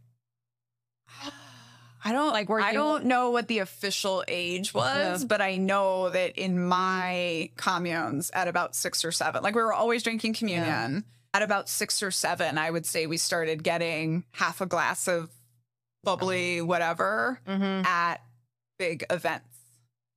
I 2.07 2.13
don't 2.13 2.33
Like, 2.33 2.51
were 2.51 2.61
I 2.61 2.69
you- 2.73 2.75
don't 2.79 3.07
know 3.07 3.31
what 3.31 3.49
the 3.49 3.61
official 3.61 4.23
age 4.29 4.75
was, 4.75 5.23
Yeah. 5.23 5.27
but 5.27 5.41
I 5.41 5.57
know 5.57 6.11
that 6.11 6.37
in 6.37 6.63
my 6.63 7.51
communes 7.57 8.31
at 8.35 8.47
about 8.47 8.77
six 8.77 9.05
or 9.07 9.11
seven, 9.13 9.43
like 9.43 9.55
we 9.55 9.63
were 9.63 9.73
always 9.73 10.03
drinking 10.03 10.35
communion. 10.35 11.05
At 11.33 11.43
about 11.43 11.69
six 11.69 12.01
or 12.03 12.11
seven, 12.13 12.59
I 12.59 12.71
would 12.71 12.87
say 12.87 13.07
we 13.07 13.17
started 13.17 13.65
getting 13.65 14.25
half 14.33 14.61
a 14.61 14.67
glass 14.67 15.09
of 15.09 15.31
bubbly 16.05 16.61
whatever 16.61 17.41
Mm-hmm. 17.47 17.87
at 17.87 18.21
big 18.89 19.05
events. 19.11 19.49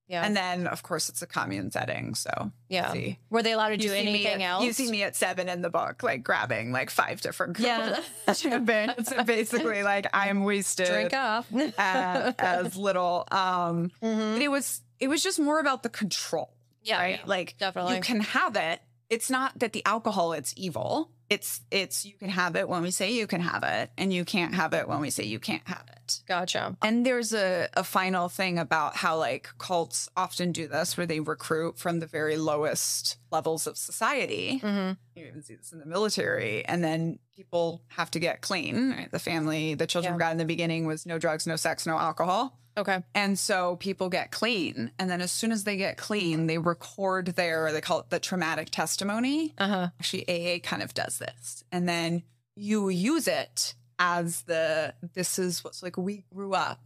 Yeah. 0.09 0.23
And 0.25 0.37
then 0.37 0.67
of 0.67 0.83
course 0.83 1.09
it's 1.09 1.21
a 1.21 1.27
commune 1.27 1.69
setting. 1.69 2.15
So 2.15 2.51
yeah. 2.69 2.93
see. 2.93 3.19
Were 3.29 3.43
they 3.43 3.51
allowed 3.51 3.69
to 3.69 3.77
do 3.77 3.91
anything 3.93 4.41
at- 4.41 4.49
else? 4.49 4.63
You 4.63 4.71
see 4.71 4.89
me 4.89 5.03
at 5.03 5.15
seven 5.17 5.49
in 5.49 5.61
the 5.61 5.69
book, 5.69 6.01
like 6.01 6.23
grabbing 6.23 6.71
like 6.71 6.89
five 6.89 7.19
different 7.19 7.59
Yeah. 7.59 7.99
champagne. 8.33 8.93
So 9.03 9.23
basically 9.25 9.83
like 9.83 10.07
I'm 10.13 10.45
wasted 10.45 10.87
drink 10.87 11.13
up. 11.13 11.45
uh, 11.77 12.31
as 12.39 12.77
little. 12.77 13.27
Um, 13.31 13.91
Mhm. 14.01 14.33
but 14.35 14.41
it 14.41 14.47
was 14.49 14.81
it 14.99 15.09
was 15.09 15.21
just 15.21 15.39
more 15.39 15.59
about 15.59 15.83
the 15.83 15.89
control, 15.89 16.53
Yeah. 16.83 16.99
right? 16.99 17.19
yeah. 17.19 17.25
Like 17.25 17.57
definitely. 17.57 17.95
you 17.95 18.01
can 18.01 18.21
have 18.21 18.55
it. 18.55 18.79
It's 19.09 19.29
not 19.29 19.59
that 19.59 19.73
the 19.73 19.85
alcohol 19.85 20.31
it's 20.33 20.53
evil. 20.55 21.11
It's 21.29 21.61
it's 21.71 22.05
you 22.05 22.13
can 22.17 22.29
have 22.29 22.55
it 22.55 22.69
when 22.69 22.81
we 22.83 22.91
say 22.91 23.11
you 23.11 23.27
can 23.27 23.41
have 23.41 23.63
it, 23.63 23.91
and 23.97 24.13
you 24.13 24.23
can't 24.23 24.53
have 24.55 24.73
it 24.73 24.87
when 24.87 25.01
we 25.01 25.09
say 25.09 25.23
you 25.25 25.39
can't 25.39 25.67
have 25.67 25.83
it. 25.91 26.21
Gotcha. 26.25 26.77
And 26.81 27.05
there's 27.05 27.33
a, 27.33 27.67
a 27.73 27.83
final 27.83 28.29
thing 28.29 28.57
about 28.57 28.95
how 28.95 29.17
like 29.17 29.49
cults 29.57 30.07
often 30.15 30.53
do 30.53 30.65
this 30.67 30.95
where 30.95 31.05
they 31.05 31.19
recruit 31.19 31.77
from 31.77 31.99
the 31.99 32.07
very 32.07 32.37
lowest 32.37 33.17
levels 33.29 33.67
of 33.67 33.77
society. 33.77 34.59
hmm 34.59 34.91
You 35.15 35.25
even 35.27 35.43
see 35.43 35.55
this 35.55 35.73
in 35.73 35.79
the 35.79 35.85
military. 35.85 36.63
And 36.63 36.81
then 36.81 37.19
people 37.35 37.81
have 37.89 38.09
to 38.11 38.19
get 38.19 38.39
clean. 38.39 38.91
Right? 38.91 39.11
The 39.11 39.19
family, 39.19 39.73
the 39.73 39.85
children 39.87 40.13
Yeah. 40.13 40.19
got 40.19 40.31
in 40.31 40.37
the 40.37 40.45
beginning 40.45 40.87
was 40.87 41.05
no 41.05 41.19
drugs, 41.19 41.45
no 41.45 41.57
sex, 41.57 41.85
no 41.85 41.97
alcohol. 41.97 42.57
Okay. 42.77 43.03
And 43.15 43.37
so 43.39 43.75
people 43.77 44.09
get 44.09 44.31
clean. 44.31 44.91
And 44.99 45.09
then 45.09 45.19
as 45.19 45.31
soon 45.31 45.51
as 45.51 45.63
they 45.63 45.77
get 45.77 45.97
clean, 45.97 46.47
they 46.47 46.57
record 46.59 47.27
their, 47.27 47.71
they 47.71 47.81
call 47.81 47.99
it 48.01 48.09
the 48.09 48.19
traumatic 48.19 48.69
testimony. 48.69 49.53
Uh 49.57 49.67
huh. 49.67 49.87
Actually, 49.99 50.27
AA 50.29 50.59
kind 50.59 50.83
of 50.83 50.93
does 50.93 51.17
this. 51.17 51.63
And 51.71 51.89
then 51.89 52.23
you 52.55 52.89
use 52.89 53.27
it 53.27 53.73
as 53.99 54.43
the, 54.43 54.93
this 55.13 55.39
is 55.39 55.63
what's 55.63 55.81
like, 55.81 55.97
we 55.97 56.23
grew 56.33 56.53
up 56.53 56.79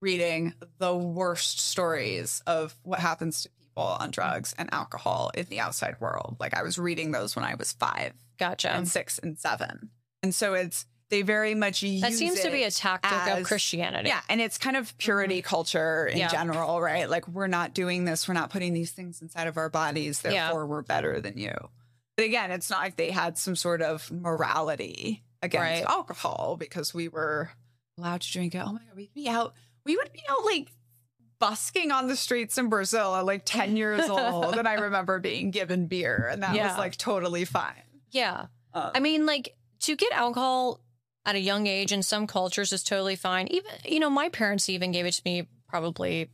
reading 0.00 0.54
the 0.78 0.94
worst 0.94 1.60
stories 1.60 2.42
of 2.46 2.74
what 2.82 2.98
happens 2.98 3.42
to 3.42 3.50
people 3.50 3.82
on 3.84 4.10
drugs 4.10 4.54
and 4.58 4.68
alcohol 4.72 5.30
in 5.34 5.46
the 5.46 5.60
outside 5.60 5.96
world. 6.00 6.36
Like 6.40 6.54
I 6.54 6.62
was 6.62 6.78
reading 6.78 7.12
those 7.12 7.36
when 7.36 7.44
I 7.44 7.54
was 7.54 7.72
five 7.72 8.12
Gotcha. 8.38 8.72
and 8.72 8.88
six 8.88 9.18
and 9.20 9.38
seven. 9.38 9.90
And 10.22 10.34
so 10.34 10.54
it's, 10.54 10.86
they 11.10 11.22
very 11.22 11.54
much 11.54 11.82
use 11.82 12.02
That 12.02 12.12
seems 12.12 12.40
to 12.40 12.50
be 12.50 12.64
a 12.64 12.70
tactic 12.70 13.38
of 13.38 13.44
Christianity. 13.44 14.08
yeah, 14.08 14.20
and 14.28 14.40
it's 14.40 14.58
kind 14.58 14.76
of 14.76 14.96
purity 14.98 15.40
culture 15.42 16.06
in 16.06 16.18
Yeah. 16.18 16.28
general, 16.28 16.80
right? 16.80 17.08
Like 17.08 17.26
we're 17.28 17.46
not 17.46 17.74
doing 17.74 18.04
this, 18.04 18.28
we're 18.28 18.34
not 18.34 18.50
putting 18.50 18.74
these 18.74 18.90
things 18.92 19.22
inside 19.22 19.46
of 19.46 19.56
our 19.56 19.70
bodies, 19.70 20.20
Yeah. 20.24 20.30
therefore 20.46 20.66
we're 20.66 20.82
better 20.82 21.20
than 21.20 21.38
you. 21.38 21.54
But 22.16 22.26
again, 22.26 22.50
it's 22.50 22.68
not 22.68 22.80
like 22.80 22.96
they 22.96 23.10
had 23.10 23.38
some 23.38 23.56
sort 23.56 23.80
of 23.80 24.10
morality 24.10 25.22
against 25.42 25.84
Right. 25.84 25.84
alcohol 25.84 26.56
because 26.58 26.92
we 26.92 27.08
were 27.08 27.50
allowed 27.96 28.20
to 28.22 28.32
drink 28.32 28.54
it. 28.54 28.58
Oh 28.64 28.72
my 28.72 28.80
god, 28.80 28.96
we'd 28.96 29.14
be 29.14 29.28
out, 29.28 29.54
we 29.84 29.96
would 29.96 30.12
be 30.12 30.22
out 30.28 30.44
like 30.44 30.68
busking 31.38 31.92
on 31.92 32.08
the 32.08 32.16
streets 32.16 32.58
in 32.58 32.68
Brazil 32.68 33.14
at 33.14 33.24
like 33.24 33.42
10 33.44 33.76
years 33.76 34.08
old. 34.10 34.56
and 34.58 34.66
I 34.66 34.74
remember 34.74 35.20
being 35.20 35.50
given 35.52 35.86
beer, 35.86 36.28
and 36.30 36.42
that 36.42 36.54
Yeah. 36.54 36.68
was 36.68 36.76
like 36.78 36.96
totally 36.96 37.44
fine. 37.44 37.82
Yeah. 38.10 38.46
Um, 38.74 38.90
I 38.94 39.00
mean, 39.00 39.24
like 39.26 39.56
to 39.80 39.94
get 39.96 40.12
alcohol 40.12 40.80
at 41.28 41.36
a 41.36 41.40
young 41.40 41.66
age 41.66 41.92
in 41.92 42.02
some 42.02 42.26
cultures 42.26 42.72
is 42.72 42.82
totally 42.82 43.14
fine. 43.14 43.48
Even, 43.48 43.70
you 43.84 44.00
know, 44.00 44.08
my 44.08 44.30
parents 44.30 44.70
even 44.70 44.92
gave 44.92 45.04
it 45.04 45.12
to 45.12 45.22
me 45.26 45.46
probably 45.68 46.30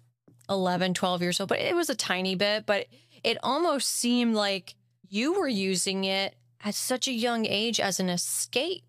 11, 0.49 0.95
12 0.95 1.21
years 1.21 1.41
old, 1.41 1.49
but 1.49 1.59
it 1.59 1.75
was 1.75 1.91
a 1.91 1.97
tiny 1.97 2.37
bit. 2.37 2.65
But 2.65 2.87
it 3.25 3.37
almost 3.43 3.89
seemed 3.89 4.37
like 4.37 4.77
you 5.09 5.33
were 5.33 5.49
using 5.49 6.05
it 6.05 6.37
at 6.65 6.77
such 6.77 7.09
a 7.09 7.13
young 7.13 7.45
age 7.45 7.81
as 7.81 7.99
an 7.99 8.09
escape. 8.09 8.85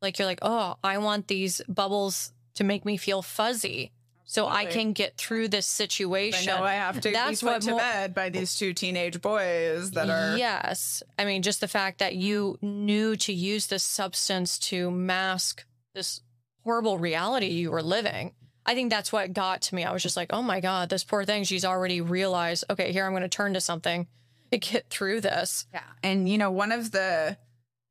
Like 0.00 0.18
you're 0.18 0.24
like, 0.24 0.38
oh, 0.40 0.76
I 0.82 0.96
want 0.96 1.28
these 1.28 1.60
bubbles 1.68 2.32
to 2.54 2.64
make 2.64 2.86
me 2.86 2.96
feel 2.96 3.20
fuzzy 3.20 3.92
so 4.30 4.46
I 4.46 4.64
can 4.64 4.92
get 4.92 5.16
through 5.16 5.48
this 5.48 5.66
I 5.66 5.82
situation. 5.84 6.46
know 6.46 6.62
I 6.62 6.74
have 6.74 7.00
to 7.00 7.10
That's 7.10 7.40
be 7.40 7.46
put 7.46 7.52
what 7.54 7.62
to 7.62 7.70
mo- 7.72 7.78
bed 7.78 8.14
by 8.14 8.28
these 8.28 8.54
two 8.54 8.72
teenage 8.72 9.20
boys 9.20 9.90
that 9.90 10.08
are 10.08 10.38
Yes. 10.38 11.02
I 11.18 11.24
mean, 11.24 11.42
just 11.42 11.60
the 11.60 11.66
fact 11.66 11.98
that 11.98 12.14
you 12.14 12.56
knew 12.62 13.16
to 13.16 13.32
use 13.32 13.66
this 13.66 13.82
substance 13.82 14.56
to 14.70 14.88
mask 14.88 15.64
this 15.96 16.20
horrible 16.62 16.96
reality 16.96 17.46
you 17.46 17.72
were 17.72 17.82
living. 17.82 18.32
I 18.64 18.74
think 18.74 18.90
that's 18.90 19.12
what 19.12 19.32
got 19.32 19.62
to 19.62 19.74
me. 19.74 19.82
I 19.82 19.92
was 19.92 20.02
just 20.02 20.16
like, 20.16 20.32
oh 20.32 20.42
my 20.42 20.60
God, 20.60 20.90
this 20.90 21.02
poor 21.02 21.24
thing. 21.24 21.42
She's 21.42 21.64
already 21.64 22.00
realized, 22.00 22.62
okay, 22.70 22.92
here 22.92 23.04
I'm 23.04 23.12
going 23.12 23.22
to 23.22 23.28
turn 23.28 23.54
to 23.54 23.60
something 23.60 24.06
to 24.52 24.58
get 24.58 24.88
through 24.90 25.22
this. 25.22 25.66
Yeah. 25.74 25.82
And 26.04 26.28
you 26.28 26.38
know, 26.38 26.52
one 26.52 26.70
of 26.70 26.92
the 26.92 27.36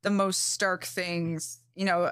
the 0.03 0.09
most 0.09 0.53
stark 0.53 0.85
things, 0.85 1.59
you 1.75 1.83
know, 1.83 2.11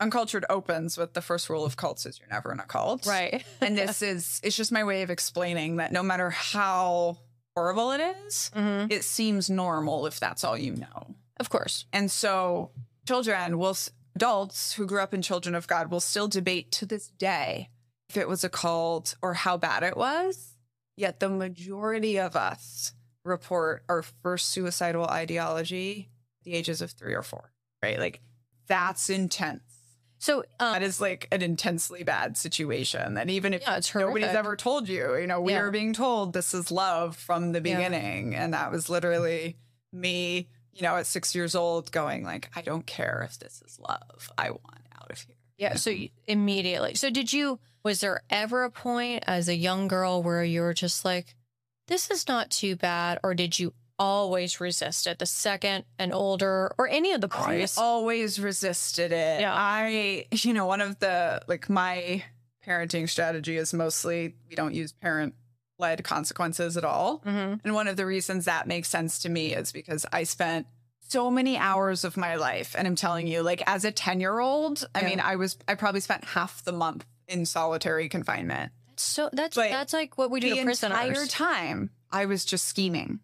Uncultured 0.00 0.46
opens 0.48 0.96
with 0.96 1.12
the 1.12 1.20
first 1.22 1.50
rule 1.50 1.64
of 1.64 1.76
cults 1.76 2.06
is 2.06 2.18
you're 2.18 2.28
never 2.28 2.50
in 2.52 2.58
a 2.58 2.64
cult. 2.64 3.06
Right. 3.06 3.44
And 3.60 3.76
this 3.76 4.00
is 4.02 4.40
it's 4.42 4.56
just 4.56 4.72
my 4.72 4.84
way 4.84 5.02
of 5.02 5.10
explaining 5.10 5.76
that 5.76 5.92
no 5.92 6.02
matter 6.02 6.30
how 6.30 7.18
horrible 7.54 7.92
it 7.92 8.00
is, 8.26 8.50
hmm 8.54 8.86
it 8.90 9.04
seems 9.04 9.50
normal 9.50 10.06
if 10.06 10.18
that's 10.18 10.42
all 10.44 10.56
you 10.56 10.74
know. 10.76 11.14
Of 11.38 11.50
course. 11.50 11.84
And 11.92 12.10
so 12.10 12.70
children 13.06 13.58
will 13.58 13.76
adults 14.16 14.72
who 14.72 14.86
grew 14.86 15.00
up 15.00 15.14
in 15.14 15.22
children 15.22 15.54
of 15.54 15.66
God 15.66 15.90
will 15.90 16.00
still 16.00 16.28
debate 16.28 16.72
to 16.72 16.86
this 16.86 17.08
day 17.08 17.68
if 18.08 18.16
it 18.16 18.28
was 18.28 18.42
a 18.44 18.48
cult 18.48 19.14
or 19.22 19.34
how 19.34 19.56
bad 19.56 19.82
it 19.82 19.96
was. 19.96 20.56
Yet 20.96 21.20
the 21.20 21.28
majority 21.28 22.18
of 22.18 22.36
us 22.36 22.92
report 23.24 23.84
our 23.88 24.02
first 24.02 24.48
suicidal 24.48 25.06
ideology 25.06 26.10
at 26.40 26.44
the 26.44 26.54
ages 26.54 26.80
of 26.82 26.90
3 26.90 27.14
or 27.14 27.22
4. 27.22 27.52
Right? 27.82 27.98
Like 27.98 28.20
that's 28.66 29.08
intense. 29.10 29.62
So, 30.22 30.40
um, 30.60 30.74
That 30.74 30.82
is 30.82 31.00
like 31.00 31.26
an 31.32 31.40
intensely 31.40 32.02
bad 32.04 32.36
situation. 32.36 33.16
And 33.16 33.30
even 33.30 33.54
if 33.54 33.62
yeah, 33.62 33.80
nobody's 33.94 34.28
ever 34.28 34.54
told 34.54 34.86
you, 34.86 35.16
you 35.16 35.26
know, 35.26 35.40
we 35.40 35.52
Yeah. 35.52 35.60
are 35.62 35.70
being 35.70 35.94
told 35.94 36.34
this 36.34 36.52
is 36.52 36.70
love 36.70 37.16
from 37.16 37.52
the 37.52 37.58
Yeah. 37.58 37.76
beginning. 37.76 38.34
And 38.34 38.52
that 38.52 38.70
was 38.70 38.90
literally 38.90 39.56
me, 39.92 40.48
you 40.74 40.82
know, 40.82 40.96
at 40.96 41.06
six 41.06 41.34
years 41.34 41.54
old 41.54 41.90
going 41.90 42.22
like, 42.22 42.50
I 42.54 42.60
don't 42.60 42.86
care 42.86 43.26
if 43.28 43.38
this 43.38 43.62
is 43.66 43.78
love. 43.80 44.30
I 44.36 44.50
want 44.50 44.86
out 45.00 45.10
of 45.10 45.18
here. 45.22 45.36
Yeah. 45.56 45.76
So 45.76 45.88
you- 45.88 46.10
immediately. 46.26 46.94
So 46.96 47.08
did 47.08 47.32
you, 47.32 47.58
was 47.82 48.00
there 48.00 48.20
ever 48.28 48.64
a 48.64 48.70
point 48.70 49.24
as 49.26 49.48
a 49.48 49.56
young 49.56 49.88
girl 49.88 50.22
where 50.22 50.44
you 50.44 50.60
were 50.60 50.74
just 50.74 51.02
like, 51.02 51.34
this 51.88 52.10
is 52.10 52.28
not 52.28 52.50
too 52.50 52.76
bad? 52.76 53.18
Or 53.22 53.34
did 53.34 53.58
you 53.58 53.72
always 54.00 54.60
resist 54.60 55.06
it 55.06 55.18
the 55.20 55.26
second 55.26 55.84
and 55.98 56.12
older 56.12 56.74
or 56.78 56.88
any 56.88 57.12
of 57.12 57.20
the 57.20 57.28
I 57.30 57.58
boys? 57.58 57.76
always 57.78 58.40
resisted 58.40 59.12
it. 59.12 59.40
Yeah. 59.42 59.54
I, 59.54 60.26
you 60.32 60.52
know, 60.54 60.66
one 60.66 60.80
of 60.80 60.98
the 60.98 61.42
like 61.46 61.68
my 61.68 62.24
parenting 62.66 63.08
strategy 63.08 63.56
is 63.56 63.72
mostly 63.74 64.34
we 64.48 64.56
don't 64.56 64.74
use 64.74 64.92
parent 64.92 65.34
led 65.78 66.02
consequences 66.04 66.76
at 66.76 66.84
all. 66.84 67.18
hmm 67.24 67.54
And 67.64 67.74
one 67.74 67.88
of 67.88 67.96
the 67.96 68.06
reasons 68.06 68.46
that 68.46 68.66
makes 68.66 68.88
sense 68.88 69.20
to 69.20 69.28
me 69.28 69.54
is 69.54 69.70
because 69.72 70.04
I 70.12 70.24
spent 70.24 70.66
so 71.08 71.30
many 71.30 71.56
hours 71.58 72.04
of 72.04 72.16
my 72.16 72.36
life. 72.36 72.74
And 72.78 72.86
I'm 72.86 72.94
telling 72.96 73.26
you, 73.26 73.42
like 73.42 73.62
as 73.66 73.84
a 73.84 73.90
10 73.92 74.20
year 74.20 74.38
old, 74.38 74.88
I 74.94 75.02
mean, 75.02 75.20
I 75.20 75.36
was, 75.36 75.56
I 75.68 75.74
probably 75.74 76.00
spent 76.00 76.24
half 76.24 76.62
the 76.64 76.72
month 76.72 77.04
in 77.28 77.46
solitary 77.46 78.08
confinement. 78.08 78.72
So 78.96 79.28
that's 79.32 79.56
But 79.56 79.70
that's 79.70 79.92
like 79.92 80.16
what 80.18 80.30
we 80.30 80.40
do 80.40 80.50
the 80.50 80.56
to 80.56 80.64
prisoners. 80.64 80.98
entire 80.98 81.26
time, 81.26 81.90
I 82.12 82.26
was 82.26 82.44
just 82.44 82.68
scheming. 82.68 83.20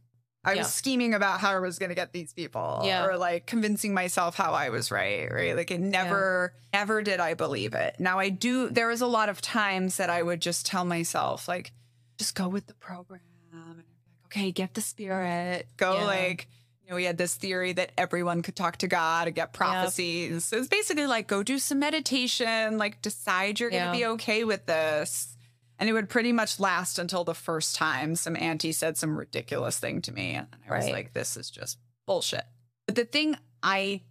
I 0.46 0.52
Yeah. 0.52 0.58
was 0.62 0.72
scheming 0.72 1.12
about 1.12 1.40
how 1.40 1.50
I 1.50 1.58
was 1.58 1.78
going 1.78 1.88
to 1.90 1.94
get 1.94 2.12
these 2.12 2.32
people, 2.32 2.82
Yeah. 2.84 3.04
or 3.04 3.18
like 3.18 3.46
convincing 3.46 3.92
myself 3.92 4.36
how 4.36 4.52
I 4.52 4.68
was 4.70 4.90
right. 4.90 5.30
Right? 5.30 5.56
Like 5.56 5.70
it 5.70 5.80
never, 5.80 6.54
never 6.72 7.02
did 7.02 7.20
I 7.20 7.34
believe 7.34 7.74
it. 7.74 7.96
Now 7.98 8.18
I 8.18 8.28
do. 8.30 8.70
There 8.70 8.86
was 8.86 9.00
a 9.00 9.06
lot 9.06 9.28
of 9.28 9.40
times 9.40 9.96
that 9.96 10.08
I 10.08 10.22
would 10.22 10.40
just 10.40 10.64
tell 10.64 10.84
myself, 10.84 11.48
like, 11.48 11.72
just 12.16 12.34
go 12.34 12.48
with 12.48 12.66
the 12.68 12.74
program. 12.74 13.20
And 13.52 13.76
like, 13.78 13.86
okay, 14.26 14.52
get 14.52 14.74
the 14.74 14.80
spirit. 14.80 15.66
Go 15.76 15.98
Yeah. 15.98 16.04
like. 16.04 16.48
You 16.84 16.90
know, 16.90 16.96
we 16.98 17.04
had 17.04 17.18
this 17.18 17.34
theory 17.34 17.72
that 17.72 17.90
everyone 17.98 18.42
could 18.42 18.54
talk 18.54 18.76
to 18.76 18.86
God 18.86 19.26
and 19.26 19.34
get 19.34 19.52
prophecies. 19.52 20.44
So 20.44 20.56
it's 20.58 20.68
basically 20.68 21.08
like 21.08 21.26
go 21.26 21.42
do 21.42 21.58
some 21.58 21.80
meditation, 21.80 22.78
like 22.78 23.02
decide 23.02 23.58
you're 23.58 23.72
Yeah. 23.72 23.86
going 23.86 23.92
to 23.92 23.98
be 23.98 24.06
okay 24.12 24.44
with 24.44 24.66
this. 24.66 25.35
And 25.78 25.88
it 25.88 25.92
would 25.92 26.08
pretty 26.08 26.32
much 26.32 26.58
last 26.58 26.98
until 26.98 27.22
the 27.24 27.34
first 27.34 27.76
time 27.76 28.16
some 28.16 28.36
auntie 28.36 28.72
said 28.72 28.96
some 28.96 29.16
ridiculous 29.18 29.78
thing 29.78 30.00
to 30.02 30.12
me. 30.12 30.32
And 30.32 30.46
I 30.68 30.74
was 30.76 30.84
Right. 30.86 30.92
like, 30.92 31.12
this 31.12 31.36
is 31.36 31.50
just 31.50 31.78
bullshit. 32.06 32.44
But 32.86 32.94
the 32.96 33.04
thing 33.04 33.36
I 33.62 34.02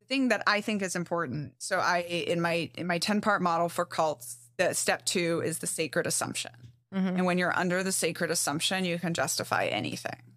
the 0.00 0.06
thing 0.06 0.28
that 0.28 0.42
I 0.46 0.60
think 0.60 0.82
is 0.82 0.94
important, 0.96 1.54
so 1.62 1.78
I 1.78 2.00
in 2.00 2.40
my 2.40 2.70
in 2.74 2.86
my 2.86 2.98
10 2.98 3.20
part 3.22 3.40
model 3.40 3.68
for 3.70 3.86
cults, 3.86 4.36
the 4.58 4.74
step 4.74 5.06
two 5.06 5.40
is 5.44 5.60
the 5.60 5.66
sacred 5.66 6.06
assumption. 6.06 6.52
Mhm. 6.94 7.16
And 7.16 7.24
when 7.26 7.38
you're 7.38 7.56
under 7.56 7.82
the 7.82 7.90
sacred 7.92 8.30
assumption, 8.30 8.84
you 8.84 8.98
can 8.98 9.14
justify 9.14 9.64
anything. 9.66 10.34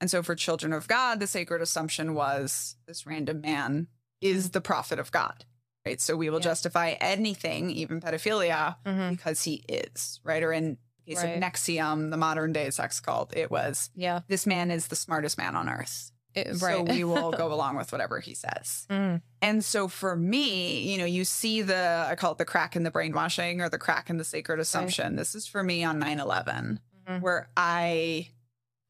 And 0.00 0.10
so 0.10 0.22
for 0.22 0.34
children 0.34 0.74
of 0.74 0.86
God, 0.86 1.18
the 1.20 1.26
sacred 1.26 1.62
assumption 1.62 2.12
was 2.14 2.76
this 2.86 3.06
random 3.06 3.40
man 3.40 3.88
is 4.20 4.50
the 4.50 4.60
prophet 4.60 4.98
of 4.98 5.10
God. 5.10 5.46
Right. 5.86 6.00
So 6.00 6.16
we 6.16 6.28
will 6.30 6.38
Yeah. 6.40 6.44
justify 6.44 6.90
anything, 7.00 7.70
even 7.70 8.00
pedophilia, 8.00 8.76
Mhm. 8.84 9.10
because 9.10 9.42
he 9.44 9.64
is, 9.68 10.18
right? 10.24 10.42
Or 10.42 10.52
in 10.52 10.78
the 11.06 11.14
case 11.14 11.22
Right. 11.22 11.36
of 11.36 11.42
NXIVM, 11.42 12.10
the 12.10 12.16
modern 12.16 12.52
day 12.52 12.68
sex 12.70 12.98
cult, 12.98 13.36
it 13.36 13.50
was 13.52 13.90
Yeah. 13.94 14.20
this 14.26 14.46
man 14.46 14.70
is 14.72 14.88
the 14.88 14.96
smartest 14.96 15.38
man 15.38 15.54
on 15.54 15.68
earth. 15.68 16.10
It- 16.34 16.56
So 16.58 16.66
right. 16.66 16.88
we 16.88 17.04
will 17.04 17.30
go 17.46 17.52
along 17.52 17.76
with 17.76 17.92
whatever 17.92 18.18
he 18.20 18.34
says. 18.34 18.86
Mhm. 18.90 19.22
And 19.40 19.64
so 19.64 19.86
for 19.88 20.16
me, 20.16 20.80
you 20.92 20.98
know, 20.98 21.04
you 21.04 21.24
see 21.24 21.62
the, 21.62 22.04
I 22.08 22.14
call 22.16 22.32
it 22.32 22.38
the 22.38 22.44
crack 22.44 22.74
in 22.76 22.82
the 22.82 22.90
brainwashing 22.90 23.60
or 23.60 23.68
the 23.68 23.78
crack 23.78 24.10
in 24.10 24.16
the 24.18 24.24
sacred 24.24 24.58
assumption. 24.60 25.14
This 25.16 25.34
is 25.36 25.46
for 25.46 25.62
me 25.62 25.84
on 25.84 25.98
9 26.00 26.18
11, 26.20 26.80
Mhm. 27.08 27.20
where 27.22 27.48
I, 27.56 28.30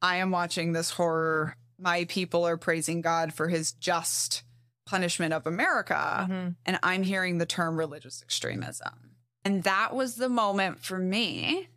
I 0.01 0.15
am 0.17 0.31
watching 0.31 0.73
this 0.73 0.89
horror. 0.91 1.55
My 1.79 2.05
people 2.05 2.45
are 2.47 2.57
praising 2.57 3.01
God 3.01 3.33
for 3.33 3.47
his 3.49 3.71
just 3.73 4.41
punishment 4.87 5.33
of 5.33 5.45
America. 5.45 6.27
Mhm. 6.29 6.55
And 6.65 6.79
I'm 6.81 7.03
hearing 7.03 7.37
the 7.37 7.45
term 7.45 7.77
religious 7.77 8.21
extremism. 8.23 9.15
And 9.45 9.63
that 9.63 9.93
was 9.93 10.15
the 10.15 10.29
moment 10.29 10.83
for 10.83 10.97
me, 10.97 11.67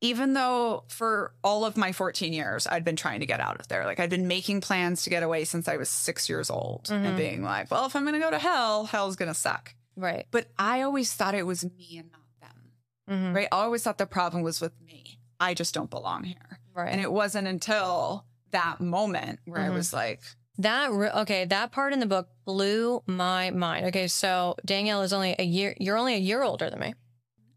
even 0.00 0.32
though 0.32 0.84
for 0.88 1.34
all 1.44 1.64
of 1.66 1.76
my 1.76 1.92
14 1.92 2.32
years, 2.32 2.66
I'd 2.66 2.84
been 2.84 2.96
trying 2.96 3.20
to 3.20 3.26
get 3.26 3.40
out 3.40 3.60
of 3.60 3.68
there. 3.68 3.84
Like 3.84 4.00
I'd 4.00 4.08
been 4.10 4.26
making 4.26 4.62
plans 4.62 5.02
to 5.02 5.10
get 5.10 5.22
away 5.22 5.44
since 5.44 5.68
I 5.68 5.76
was 5.76 5.90
six 5.90 6.28
years 6.28 6.48
old 6.50 6.84
Mhm. 6.86 7.04
and 7.04 7.16
being 7.16 7.42
like, 7.42 7.70
well, 7.70 7.84
if 7.86 7.94
I'm 7.94 8.02
going 8.04 8.14
to 8.14 8.20
go 8.20 8.30
to 8.30 8.38
hell, 8.38 8.86
hell's 8.86 9.16
going 9.16 9.28
to 9.30 9.34
suck. 9.34 9.74
Right. 9.96 10.26
But 10.30 10.48
I 10.58 10.80
always 10.82 11.12
thought 11.12 11.34
it 11.34 11.46
was 11.46 11.64
me 11.64 11.98
and 11.98 12.10
not 12.10 12.20
them, 12.40 12.72
Mhm. 13.32 13.34
right? 13.36 13.48
I 13.52 13.56
always 13.64 13.82
thought 13.82 13.98
the 13.98 14.06
problem 14.06 14.42
was 14.42 14.60
with 14.60 14.80
me. 14.80 15.18
I 15.38 15.52
just 15.54 15.74
don't 15.74 15.90
belong 15.90 16.24
here. 16.24 16.58
Right. 16.72 16.90
And 16.90 17.00
it 17.00 17.12
wasn't 17.12 17.46
until 17.48 18.24
that 18.52 18.80
moment 18.80 19.40
where 19.44 19.60
I 19.60 19.68
Mhm. 19.68 19.74
was 19.74 19.92
like, 19.92 20.22
That 20.60 20.92
re- 20.92 21.08
okay, 21.08 21.46
that 21.46 21.72
part 21.72 21.94
in 21.94 22.00
the 22.00 22.06
book 22.06 22.28
blew 22.44 23.02
my 23.06 23.48
mind. 23.50 23.86
Okay, 23.86 24.08
so 24.08 24.56
Danielle 24.62 25.00
is 25.00 25.14
only 25.14 25.34
a 25.38 25.42
year 25.42 25.74
you're 25.80 25.96
only 25.96 26.14
a 26.14 26.18
year 26.18 26.42
older 26.42 26.68
than 26.68 26.80
me. 26.80 26.94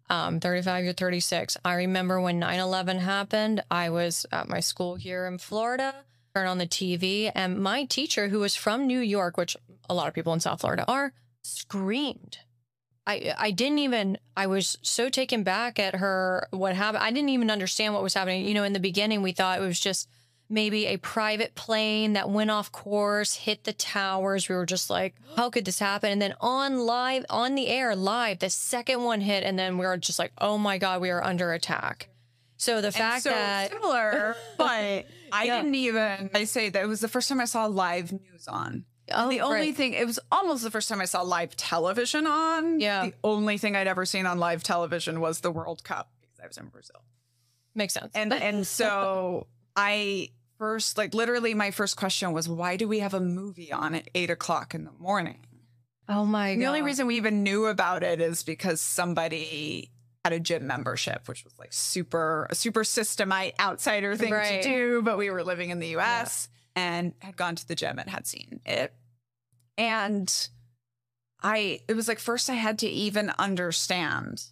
Um 0.10 0.40
35 0.40 0.86
you're 0.86 0.94
36. 0.94 1.58
I 1.66 1.74
remember 1.74 2.22
when 2.22 2.40
9/11 2.40 3.00
happened, 3.00 3.62
I 3.70 3.90
was 3.90 4.26
at 4.32 4.48
my 4.48 4.62
school 4.62 4.96
here 4.96 5.28
in 5.28 5.38
Florida, 5.38 5.94
turned 6.34 6.48
on 6.48 6.60
the 6.60 6.66
TV 6.66 7.30
and 7.36 7.62
my 7.62 7.84
teacher 7.84 8.30
who 8.30 8.40
was 8.40 8.56
from 8.56 8.88
New 8.88 9.02
York, 9.02 9.36
which 9.36 9.58
a 9.90 9.94
lot 9.94 10.08
of 10.08 10.14
people 10.14 10.32
in 10.32 10.40
South 10.40 10.62
Florida 10.62 10.86
are, 10.88 11.12
screamed. 11.44 12.38
I 13.06 13.34
I 13.38 13.52
didn't 13.52 13.80
even 13.80 14.18
I 14.38 14.48
was 14.48 14.78
so 14.82 15.10
taken 15.10 15.44
back 15.44 15.78
at 15.78 15.96
her 15.96 16.48
what 16.52 16.74
happened. 16.74 17.04
I 17.04 17.12
didn't 17.12 17.32
even 17.32 17.52
understand 17.52 17.94
what 17.94 18.02
was 18.02 18.14
happening. 18.14 18.46
You 18.46 18.54
know, 18.54 18.64
in 18.64 18.72
the 18.72 18.80
beginning 18.80 19.22
we 19.22 19.34
thought 19.34 19.60
it 19.60 19.66
was 19.66 19.82
just 19.82 20.08
maybe 20.54 20.86
a 20.86 20.98
private 20.98 21.56
plane 21.56 22.14
that 22.14 22.30
went 22.30 22.52
off 22.52 22.72
course, 22.72 23.34
hit 23.36 23.64
the 23.64 23.74
towers. 23.74 24.48
We 24.48 24.56
were 24.56 24.66
just 24.66 24.90
like, 24.90 25.16
how 25.36 25.50
could 25.50 25.66
this 25.66 25.80
happen? 25.80 26.12
And 26.12 26.22
then 26.22 26.36
on 26.40 26.80
live, 26.86 27.26
on 27.30 27.56
the 27.56 27.68
air, 27.68 27.96
live, 27.96 28.40
the 28.40 28.50
second 28.50 29.04
one 29.04 29.20
hit, 29.22 29.44
and 29.44 29.58
then 29.58 29.78
we 29.78 29.86
were 29.86 29.98
just 29.98 30.20
like, 30.20 30.32
oh 30.38 30.58
my 30.58 30.78
God, 30.78 31.02
we 31.02 31.10
are 31.10 31.24
under 31.24 31.52
attack. 31.54 32.10
So 32.58 32.80
the 32.82 32.92
fact 32.92 33.24
so 33.24 33.32
that 33.32 33.72
similar, 33.72 34.36
but 34.58 35.06
I 35.34 35.44
Yeah. 35.46 35.58
didn't 35.58 35.76
even. 35.76 36.30
I 36.34 36.44
say 36.46 36.70
that 36.70 36.84
it 36.84 36.88
was 36.88 37.02
the 37.02 37.08
first 37.10 37.28
time 37.28 37.42
I 37.42 37.46
saw 37.46 37.66
live 37.66 38.12
news 38.12 38.48
on. 38.48 38.86
oh, 39.12 39.30
the 39.30 39.42
only 39.42 39.56
right. 39.68 39.76
thing, 39.76 39.94
it 39.94 40.06
was 40.06 40.20
almost 40.32 40.64
the 40.64 40.72
first 40.72 40.88
time 40.88 41.02
I 41.02 41.06
saw 41.06 41.22
live 41.24 41.58
television 41.58 42.26
on. 42.28 42.80
Yeah. 42.80 43.08
The 43.08 43.14
only 43.24 43.58
thing 43.58 43.76
I'd 43.76 43.88
ever 43.88 44.06
seen 44.06 44.26
on 44.26 44.38
live 44.38 44.64
television 44.64 45.20
was 45.20 45.42
the 45.42 45.52
World 45.52 45.84
Cup 45.84 46.10
because 46.22 46.40
I 46.42 46.48
was 46.48 46.58
in 46.58 46.68
Brazil. 46.68 47.04
makes 47.76 47.94
sense. 47.96 48.12
And 48.16 48.32
and 48.32 48.66
so 48.80 49.48
I 49.76 50.30
first, 50.64 50.98
like 50.98 51.14
literally, 51.14 51.54
my 51.54 51.72
first 51.72 51.98
question 51.98 52.32
was, 52.32 52.48
why 52.48 52.78
do 52.78 52.88
we 52.88 53.00
have 53.00 53.14
a 53.14 53.20
movie 53.20 53.70
on 53.72 53.94
at 53.96 54.10
eight 54.16 54.30
o'clock 54.30 54.74
in 54.74 54.86
the 54.86 54.92
morning? 54.98 55.40
oh 56.10 56.26
my 56.26 56.50
And 56.50 56.60
God. 56.60 56.64
the 56.64 56.68
only 56.68 56.82
reason 56.82 57.06
we 57.08 57.16
even 57.18 57.44
knew 57.44 57.66
about 57.66 58.02
it 58.04 58.20
is 58.22 58.44
because 58.44 58.80
somebody 58.82 59.90
had 60.24 60.34
a 60.34 60.40
gym 60.40 60.66
membership, 60.68 61.28
which 61.28 61.44
was 61.44 61.54
like 61.60 61.74
super 61.74 62.48
a 62.50 62.56
super 62.56 62.84
systemite 62.84 63.54
outsider 63.60 64.16
thing 64.16 64.32
Right. 64.34 64.62
to 64.64 64.70
do. 64.70 65.02
But 65.02 65.18
we 65.18 65.30
were 65.30 65.44
living 65.44 65.70
in 65.70 65.80
the 65.80 65.96
US 65.98 66.48
and 66.78 67.14
had 67.20 67.36
gone 67.36 67.56
to 67.56 67.68
the 67.68 67.76
gym 67.76 68.00
and 68.00 68.10
had 68.10 68.26
seen 68.26 68.62
it. 68.66 68.94
And 69.78 70.30
I 71.42 71.82
it 71.90 71.94
was 71.96 72.08
like 72.08 72.20
first 72.20 72.50
I 72.50 72.54
had 72.56 72.80
to 72.80 72.88
even 72.88 73.32
understand 73.40 74.44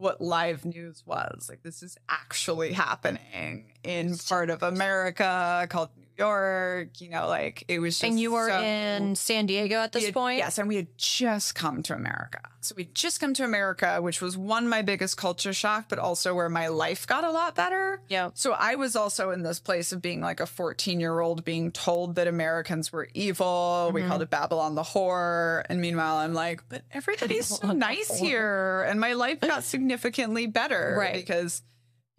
what 0.00 0.20
live 0.20 0.64
news 0.64 1.02
was. 1.06 1.46
Like 1.48 1.62
this 1.62 1.82
is 1.82 1.96
actually 2.08 2.72
happening 2.72 3.72
in 3.84 4.16
part 4.16 4.50
of 4.50 4.62
America 4.62 5.66
called 5.68 5.90
York, 6.24 7.00
you 7.00 7.10
know, 7.10 7.26
like 7.26 7.64
it 7.68 7.78
was 7.80 7.94
just 7.98 8.04
and 8.04 8.20
you 8.20 8.32
were 8.32 8.48
so- 8.48 8.60
in 8.62 9.16
San 9.16 9.46
Diego 9.46 9.76
at 9.76 9.92
this 9.92 10.04
had- 10.06 10.14
point? 10.14 10.38
Yes, 10.38 10.58
and 10.58 10.68
we 10.68 10.76
had 10.76 10.88
just 10.96 11.54
come 11.54 11.82
to 11.84 11.94
America. 11.94 12.40
So 12.62 12.74
we'd 12.76 12.94
just 12.94 13.20
come 13.20 13.32
to 13.34 13.44
America, 13.44 14.02
which 14.02 14.20
was 14.20 14.36
one, 14.36 14.68
my 14.68 14.82
biggest 14.82 15.16
culture 15.16 15.54
shock, 15.54 15.86
but 15.88 15.98
also 15.98 16.34
where 16.34 16.50
my 16.50 16.68
life 16.68 17.06
got 17.06 17.24
a 17.24 17.30
lot 17.30 17.54
better. 17.54 18.02
Yeah. 18.08 18.30
So 18.34 18.52
I 18.52 18.74
was 18.74 18.94
also 18.96 19.30
in 19.30 19.42
this 19.42 19.58
place 19.58 19.92
of 19.92 20.02
being 20.02 20.20
like 20.20 20.40
a 20.40 20.46
14 20.46 21.00
year 21.00 21.20
old 21.20 21.42
being 21.42 21.72
told 21.72 22.16
that 22.16 22.26
Americans 22.28 22.92
were 22.92 23.08
evil. 23.14 23.90
We 23.94 24.02
Mhm. 24.02 24.08
called 24.08 24.22
it 24.22 24.30
Babylon 24.30 24.74
the 24.74 24.82
whore. 24.82 25.64
And 25.70 25.80
meanwhile, 25.80 26.16
I'm 26.16 26.34
like, 26.34 26.62
but 26.68 26.82
everybody's 26.92 27.46
so 27.46 27.72
nice 27.72 28.18
here. 28.18 28.82
And 28.86 29.00
my 29.00 29.14
life 29.14 29.40
got 29.40 29.64
significantly 29.64 30.46
better. 30.46 30.96
Right. 30.98 31.14
Because 31.14 31.62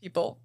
people, 0.02 0.39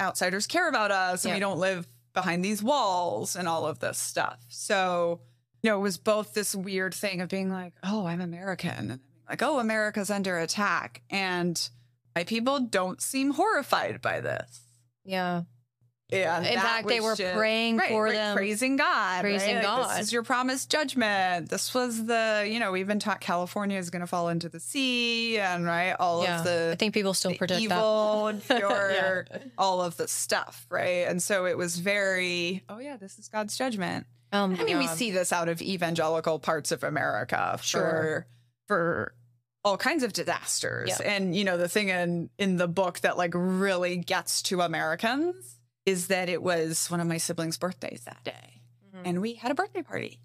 outsiders 0.00 0.46
care 0.46 0.68
about 0.68 0.90
us 0.92 1.24
and 1.24 1.30
Yeah. 1.30 1.36
we 1.36 1.40
don't 1.40 1.58
live 1.58 1.88
behind 2.14 2.44
these 2.44 2.62
walls 2.62 3.36
and 3.36 3.46
all 3.46 3.66
of 3.66 3.80
this 3.80 3.98
stuff. 3.98 4.38
So, 4.48 5.20
you 5.62 5.70
know, 5.70 5.78
it 5.78 5.82
was 5.82 5.98
both 5.98 6.32
this 6.34 6.54
weird 6.54 6.94
thing 6.94 7.20
of 7.20 7.28
being 7.28 7.50
like, 7.50 7.74
oh, 7.82 8.06
I'm 8.06 8.20
American. 8.20 8.92
And 8.92 9.00
like, 9.28 9.42
oh, 9.42 9.58
America's 9.58 10.10
under 10.10 10.38
attack. 10.38 11.02
And 11.10 11.68
my 12.14 12.24
people 12.24 12.60
don't 12.60 13.02
seem 13.02 13.32
horrified 13.32 14.00
by 14.00 14.20
this. 14.20 14.60
Yeah. 15.04 15.42
Yeah. 16.14 16.40
In 16.40 16.58
fact, 16.58 16.88
they 16.88 17.00
were 17.00 17.16
praying 17.16 17.80
for 17.80 18.10
them. 18.10 18.36
Praising 18.36 18.76
God. 18.76 19.22
Praising 19.22 19.56
right? 19.56 19.64
Like, 19.64 19.64
God. 19.64 19.98
This 19.98 20.06
is 20.06 20.12
your 20.12 20.22
promised 20.22 20.70
judgment. 20.70 21.48
This 21.50 21.74
was 21.74 22.04
the, 22.06 22.46
you 22.48 22.60
know, 22.60 22.72
we've 22.72 22.86
been 22.86 22.98
taught 22.98 23.20
California 23.20 23.78
is 23.78 23.90
going 23.90 24.00
to 24.00 24.06
fall 24.06 24.28
into 24.28 24.48
the 24.48 24.60
sea 24.60 25.38
and, 25.38 25.64
right, 25.64 25.92
all 25.98 26.22
yeah. 26.22 26.38
of 26.38 26.44
the 26.44 26.70
I 26.72 26.76
think 26.76 26.94
people 26.94 27.14
still 27.14 27.34
predict 27.34 27.60
evil, 27.60 28.32
that. 28.48 28.58
pure, 28.58 29.26
Yeah. 29.30 29.38
all 29.58 29.82
of 29.82 29.96
the 29.96 30.08
stuff, 30.08 30.66
right? 30.70 31.06
And 31.08 31.22
so 31.22 31.46
it 31.46 31.56
was 31.58 31.78
very, 31.78 32.62
oh 32.68 32.78
yeah, 32.78 32.96
this 32.96 33.18
is 33.18 33.28
God's 33.28 33.56
judgment. 33.56 34.06
Oh 34.32 34.48
my 34.48 34.58
I 34.60 34.64
mean, 34.64 34.78
we 34.78 34.86
see 34.88 35.10
this 35.10 35.32
out 35.32 35.48
of 35.48 35.62
evangelical 35.62 36.38
parts 36.38 36.72
of 36.72 36.82
America 36.82 37.56
for 37.58 37.64
Sure. 37.64 38.26
for 38.66 39.14
all 39.64 39.76
kinds 39.76 40.02
of 40.02 40.12
disasters. 40.12 40.88
Yeah. 41.00 41.08
And 41.08 41.34
you 41.36 41.44
know, 41.44 41.56
the 41.56 41.68
thing 41.68 41.88
in 41.88 42.30
in 42.38 42.56
the 42.56 42.68
book 42.68 43.00
that 43.00 43.16
like 43.16 43.32
really 43.34 43.96
gets 43.96 44.42
to 44.42 44.60
Americans 44.60 45.36
is 45.86 46.08
that 46.08 46.28
it 46.28 46.42
was 46.42 46.90
one 46.90 47.00
of 47.00 47.06
my 47.06 47.18
siblings' 47.18 47.58
birthdays 47.58 48.02
that 48.04 48.22
day, 48.24 48.60
Mhm. 48.94 49.02
and 49.04 49.20
we 49.20 49.34
had 49.34 49.50
a 49.50 49.54
birthday 49.54 49.82
party. 49.82 50.20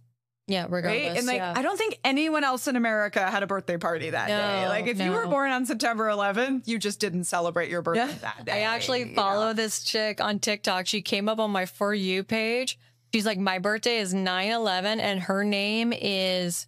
Yeah, 0.48 0.66
regardless. 0.68 1.10
Right? 1.10 1.18
And 1.18 1.28
like, 1.28 1.38
yeah. 1.38 1.54
I 1.56 1.62
don't 1.62 1.78
think 1.78 2.00
anyone 2.04 2.44
else 2.44 2.68
in 2.68 2.76
America 2.76 3.30
had 3.30 3.44
a 3.44 3.48
birthday 3.48 3.78
party 3.78 4.10
that 4.10 4.28
day. 4.30 4.68
Like, 4.68 4.88
if 4.88 5.00
you 5.00 5.12
were 5.12 5.28
born 5.28 5.52
on 5.52 5.68
September 5.68 6.08
11th, 6.10 6.68
you 6.68 6.80
just 6.80 7.00
didn't 7.00 7.26
celebrate 7.26 7.70
your 7.70 7.84
birthday 7.84 8.18
that 8.22 8.46
day. 8.46 8.52
I 8.54 8.60
actually 8.62 9.02
you 9.02 9.06
know? 9.08 9.14
follow 9.14 9.54
this 9.54 9.84
chick 9.84 10.20
on 10.20 10.40
TikTok. 10.40 10.88
She 10.88 11.04
came 11.04 11.30
up 11.30 11.38
on 11.38 11.52
my 11.52 11.68
For 11.68 11.94
You 11.94 12.24
page. 12.24 12.80
She's 13.14 13.28
like, 13.28 13.38
My 13.38 13.60
birthday 13.60 13.98
is 14.00 14.12
9 14.12 14.50
11, 14.52 15.00
and 15.00 15.20
her 15.22 15.44
name 15.44 15.94
is 15.94 16.66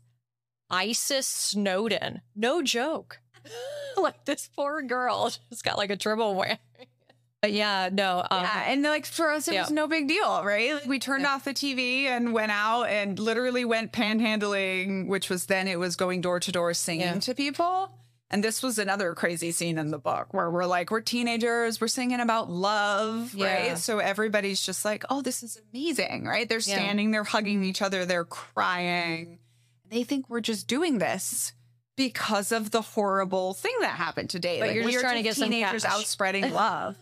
Isis 0.70 1.26
Snowden. 1.28 2.22
No 2.36 2.62
joke. 2.62 3.20
like, 3.98 4.26
this 4.26 4.48
poor 4.56 4.84
girl 4.84 5.32
just 5.50 5.64
got 5.64 5.78
like 5.78 5.90
a 5.90 5.98
triple 5.98 6.36
whammy. 6.36 6.60
But 7.42 7.54
yeah, 7.54 7.90
no. 7.92 8.20
Um, 8.30 8.44
Yeah, 8.44 8.64
and 8.68 8.84
like 8.84 9.06
for 9.08 9.32
us, 9.32 9.48
it 9.48 9.56
Yeah. 9.56 9.62
was 9.62 9.72
no 9.72 9.88
big 9.88 10.08
deal, 10.08 10.44
right? 10.44 10.76
Like 10.76 10.86
we 10.86 11.00
turned 11.00 11.26
off 11.26 11.44
the 11.44 11.54
TV 11.56 12.06
and 12.06 12.34
went 12.34 12.52
out 12.52 12.84
and 12.84 13.18
literally 13.18 13.66
went 13.66 13.92
panhandling, 13.92 15.08
which 15.08 15.28
was 15.30 15.48
then 15.48 15.68
it 15.68 15.80
was 15.80 15.96
going 15.96 16.22
door 16.22 16.40
to 16.40 16.52
door 16.52 16.74
singing 16.76 17.02
Yeah. 17.08 17.20
to 17.20 17.34
people. 17.34 17.92
And 18.30 18.44
this 18.44 18.62
was 18.64 18.78
another 18.78 19.14
crazy 19.16 19.52
scene 19.52 19.78
in 19.80 19.90
the 19.92 19.98
book 19.98 20.34
where 20.34 20.50
we're 20.52 20.66
like, 20.68 20.90
we're 20.92 21.02
teenagers, 21.02 21.82
we're 21.82 21.88
singing 21.90 22.20
about 22.22 22.50
love, 22.50 23.34
Yeah. 23.34 23.70
right? 23.70 23.78
So 23.78 23.98
everybody's 24.00 24.62
just 24.62 24.86
like, 24.86 25.04
oh, 25.10 25.22
this 25.22 25.42
is 25.44 25.60
amazing, 25.74 26.26
right? 26.26 26.48
They're 26.48 26.60
Yeah. 26.60 26.76
standing, 26.78 27.10
they're 27.12 27.24
hugging 27.26 27.64
each 27.64 27.82
other, 27.82 28.06
they're 28.06 28.24
crying. 28.24 29.40
They 29.90 30.04
think 30.04 30.30
we're 30.30 30.40
just 30.42 30.68
doing 30.68 31.00
this 31.00 31.54
because 31.98 32.52
of 32.54 32.70
the 32.72 32.82
horrible 32.82 33.54
thing 33.56 33.74
that 33.82 33.96
happened 33.98 34.30
today. 34.30 34.60
But 34.60 34.74
you're 34.76 34.84
just 34.84 34.96
we're 34.96 35.02
trying 35.02 35.18
to 35.18 35.24
get 35.24 35.36
some 35.36 35.50
teenagers 35.50 35.84
cash. 35.84 35.92
out 35.92 36.06
spreading 36.06 36.54
love. 36.54 36.96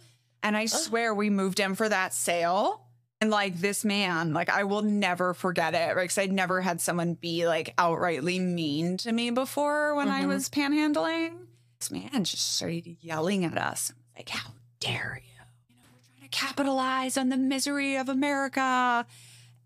And 0.44 0.56
I 0.56 0.66
swear 0.68 1.14
we 1.14 1.30
moved 1.30 1.60
in 1.60 1.76
for 1.76 1.88
that 1.90 2.14
sale. 2.14 2.86
And 3.22 3.30
like 3.30 3.60
this 3.60 3.84
man, 3.84 4.34
like 4.34 4.50
I 4.50 4.64
will 4.64 4.82
never 4.82 5.34
forget 5.34 5.74
it. 5.76 5.96
Right. 5.96 6.08
Cause 6.08 6.18
I'd 6.18 6.32
never 6.32 6.62
had 6.62 6.80
someone 6.80 7.16
be 7.16 7.46
like 7.48 7.76
outrightly 7.76 8.40
mean 8.40 8.96
to 8.98 9.12
me 9.12 9.30
before 9.32 9.94
when 9.96 10.08
I 10.08 10.22
Mhm. 10.24 10.28
was 10.30 10.50
panhandling. 10.50 11.48
This 11.80 11.92
man 11.92 12.24
just 12.24 12.56
started 12.56 12.98
yelling 13.02 13.44
at 13.44 13.58
us. 13.58 13.92
Like, 14.16 14.30
how 14.30 14.52
dare 14.80 15.22
you? 15.22 15.32
You 15.68 15.76
know, 15.76 15.82
we're 15.94 16.16
trying 16.18 16.30
to 16.30 16.38
capitalize 16.38 17.18
on 17.18 17.28
the 17.28 17.36
misery 17.38 17.98
of 17.98 18.08
America. 18.08 19.06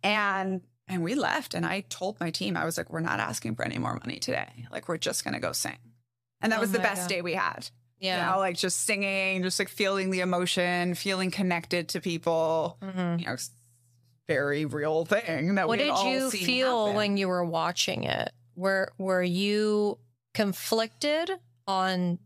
And 0.03 0.61
and 0.87 1.01
we 1.03 1.15
left. 1.15 1.53
And 1.53 1.65
I 1.65 1.81
told 1.81 2.19
my 2.19 2.29
team, 2.31 2.57
I 2.57 2.65
was 2.65 2.77
like, 2.77 2.89
we're 2.91 2.99
not 2.99 3.19
asking 3.19 3.55
for 3.55 3.63
any 3.63 3.77
more 3.77 3.93
money 4.03 4.17
today. 4.19 4.65
Like, 4.71 4.89
we're 4.89 4.97
just 4.97 5.23
gonna 5.23 5.39
go 5.39 5.51
sing. 5.53 5.77
And 6.41 6.51
that 6.51 6.57
Oh 6.57 6.61
was 6.61 6.71
the 6.73 6.79
best 6.79 7.03
God. 7.03 7.09
day 7.09 7.21
we 7.21 7.35
had. 7.35 7.69
Yeah. 7.99 8.27
You 8.27 8.33
know, 8.33 8.39
like 8.39 8.57
just 8.57 8.81
singing, 8.85 9.43
just 9.43 9.57
like 9.59 9.69
feeling 9.69 10.09
the 10.11 10.19
emotion, 10.21 10.95
feeling 10.95 11.31
connected 11.31 11.89
to 11.89 12.01
people. 12.01 12.77
Mhm. 12.81 13.19
You 13.19 13.25
know, 13.27 13.35
very 14.27 14.65
real 14.65 15.05
thing 15.05 15.55
that 15.55 15.67
What 15.67 15.79
did 15.79 15.97
you 16.05 16.31
feel 16.31 16.85
happen. 16.85 16.95
when 16.95 17.17
you 17.17 17.27
were 17.27 17.43
watching 17.43 18.03
it? 18.05 18.31
Were 18.55 18.91
were 18.97 19.23
you 19.23 19.97
conflicted 20.33 21.31
on 21.67 22.19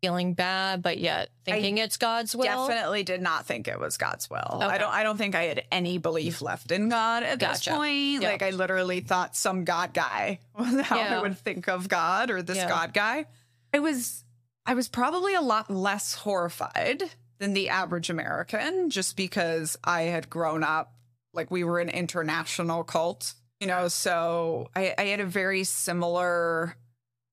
feeling 0.00 0.34
bad, 0.34 0.82
but 0.82 0.98
yet 0.98 1.28
thinking 1.44 1.78
it's 1.78 1.96
God's 1.96 2.34
will? 2.34 2.44
Definitely 2.44 3.02
did 3.04 3.20
not 3.22 3.46
think 3.46 3.68
it 3.68 3.78
was 3.78 3.96
God's 3.96 4.28
will. 4.30 4.38
Okay. 4.54 4.64
I 4.64 4.78
don't. 4.78 4.92
I 4.92 5.02
don't 5.02 5.16
think 5.16 5.34
I 5.34 5.44
had 5.44 5.64
any 5.70 5.98
belief 5.98 6.40
left 6.42 6.70
in 6.72 6.88
God 6.88 7.22
at 7.22 7.38
Gotcha. 7.38 7.70
this 7.70 7.76
point. 7.76 8.22
Yeah. 8.22 8.30
Like 8.30 8.42
I 8.42 8.50
literally 8.50 9.00
thought 9.00 9.36
some 9.36 9.64
God 9.64 9.92
guy 9.94 10.38
was 10.58 10.80
how 10.82 10.96
Yeah. 10.98 11.18
I 11.18 11.22
would 11.22 11.38
think 11.38 11.68
of 11.68 11.88
God 11.88 12.30
or 12.30 12.42
this 12.42 12.56
Yeah. 12.56 12.68
God 12.68 12.92
guy. 12.94 13.26
I 13.74 13.78
was. 13.78 14.24
I 14.66 14.74
was 14.74 14.88
probably 14.88 15.34
a 15.34 15.40
lot 15.40 15.70
less 15.70 16.14
horrified 16.14 17.02
than 17.38 17.52
the 17.52 17.68
average 17.68 18.10
American, 18.10 18.90
just 18.90 19.16
because 19.16 19.76
I 19.82 20.02
had 20.02 20.30
grown 20.30 20.62
up 20.62 20.92
like 21.34 21.50
we 21.50 21.64
were 21.64 21.80
an 21.80 21.88
international 21.88 22.84
cult, 22.84 23.34
you 23.58 23.66
know. 23.66 23.88
So 23.88 24.68
I, 24.76 24.94
I 24.96 25.02
had 25.06 25.20
a 25.20 25.26
very 25.26 25.64
similar, 25.64 26.76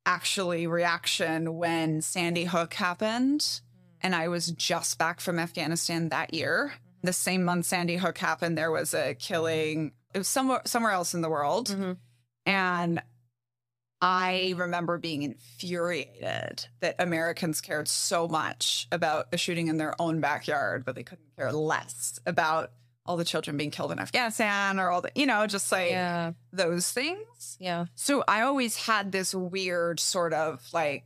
actually, 0.05 0.65
reaction 0.67 1.55
when 1.55 2.01
Sandy 2.01 2.45
Hook 2.45 2.73
happened 2.73 3.61
and 4.01 4.15
I 4.15 4.29
was 4.29 4.47
just 4.51 4.97
back 4.97 5.19
from 5.19 5.37
Afghanistan 5.37 6.09
that 6.09 6.33
year. 6.33 6.73
The 7.03 7.13
same 7.13 7.43
month 7.43 7.65
Sandy 7.65 7.97
Hook 7.97 8.17
happened, 8.17 8.57
there 8.57 8.71
was 8.71 8.93
a 8.93 9.13
killing. 9.15 9.91
It 10.13 10.17
was 10.19 10.27
somewhere 10.27 10.61
somewhere 10.65 10.91
else 10.93 11.13
in 11.13 11.21
the 11.21 11.29
world, 11.29 11.67
Mhm. 11.69 11.97
and 12.45 13.01
I 14.01 14.53
remember 14.55 14.97
being 14.97 15.23
infuriated 15.23 16.65
that 16.79 16.95
Americans 16.99 17.59
cared 17.61 17.87
so 17.87 18.27
much 18.27 18.87
about 18.91 19.27
a 19.33 19.37
shooting 19.37 19.67
in 19.67 19.77
their 19.77 19.99
own 20.01 20.21
backyard, 20.21 20.85
but 20.85 20.95
they 20.95 21.03
couldn't 21.03 21.35
care 21.35 21.51
less 21.51 22.19
about 22.25 22.71
all 23.05 23.17
the 23.17 23.25
children 23.25 23.57
being 23.57 23.71
killed 23.71 23.91
in 23.91 23.99
Afghanistan 23.99 24.79
or 24.79 24.89
all 24.89 25.01
the, 25.01 25.11
you 25.15 25.25
know, 25.25 25.47
just 25.47 25.71
like 25.71 25.89
Yeah. 25.89 26.33
those 26.53 26.91
things. 26.91 27.57
Yeah. 27.59 27.85
So 27.95 28.23
I 28.27 28.41
always 28.41 28.77
had 28.77 29.11
this 29.11 29.33
weird 29.33 29.99
sort 29.99 30.31
of 30.31 30.65
like 30.71 31.05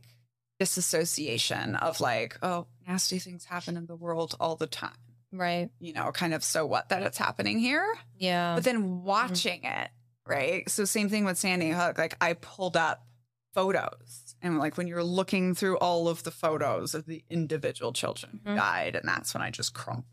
disassociation 0.60 1.76
of 1.76 2.00
like, 2.00 2.38
oh, 2.42 2.66
nasty 2.86 3.18
things 3.18 3.44
happen 3.44 3.76
in 3.76 3.86
the 3.86 3.96
world 3.96 4.36
all 4.38 4.56
the 4.56 4.66
time. 4.66 4.92
Right. 5.32 5.70
You 5.80 5.94
know, 5.94 6.12
kind 6.12 6.34
of 6.34 6.44
so 6.44 6.66
what 6.66 6.90
that 6.90 7.02
it's 7.02 7.18
happening 7.18 7.58
here. 7.58 7.86
Yeah. 8.18 8.54
But 8.54 8.64
then 8.64 8.82
mm-hmm. 8.82 9.04
watching 9.04 9.64
it, 9.64 9.90
right? 10.26 10.68
So 10.70 10.84
same 10.84 11.08
thing 11.08 11.24
with 11.24 11.38
Sandy 11.38 11.70
Hook. 11.70 11.98
Like 11.98 12.16
I 12.20 12.34
pulled 12.34 12.76
up 12.76 13.04
photos 13.54 14.34
and 14.42 14.58
like 14.58 14.76
when 14.76 14.86
you're 14.86 15.04
looking 15.04 15.54
through 15.54 15.78
all 15.78 16.08
of 16.08 16.22
the 16.24 16.30
photos 16.30 16.94
of 16.94 17.06
the 17.06 17.24
individual 17.30 17.92
children 17.92 18.40
who 18.44 18.50
Mhm. 18.52 18.56
died, 18.56 18.96
and 18.96 19.08
that's 19.08 19.32
when 19.34 19.42
I 19.42 19.50
just 19.50 19.74
crumpled. 19.74 20.06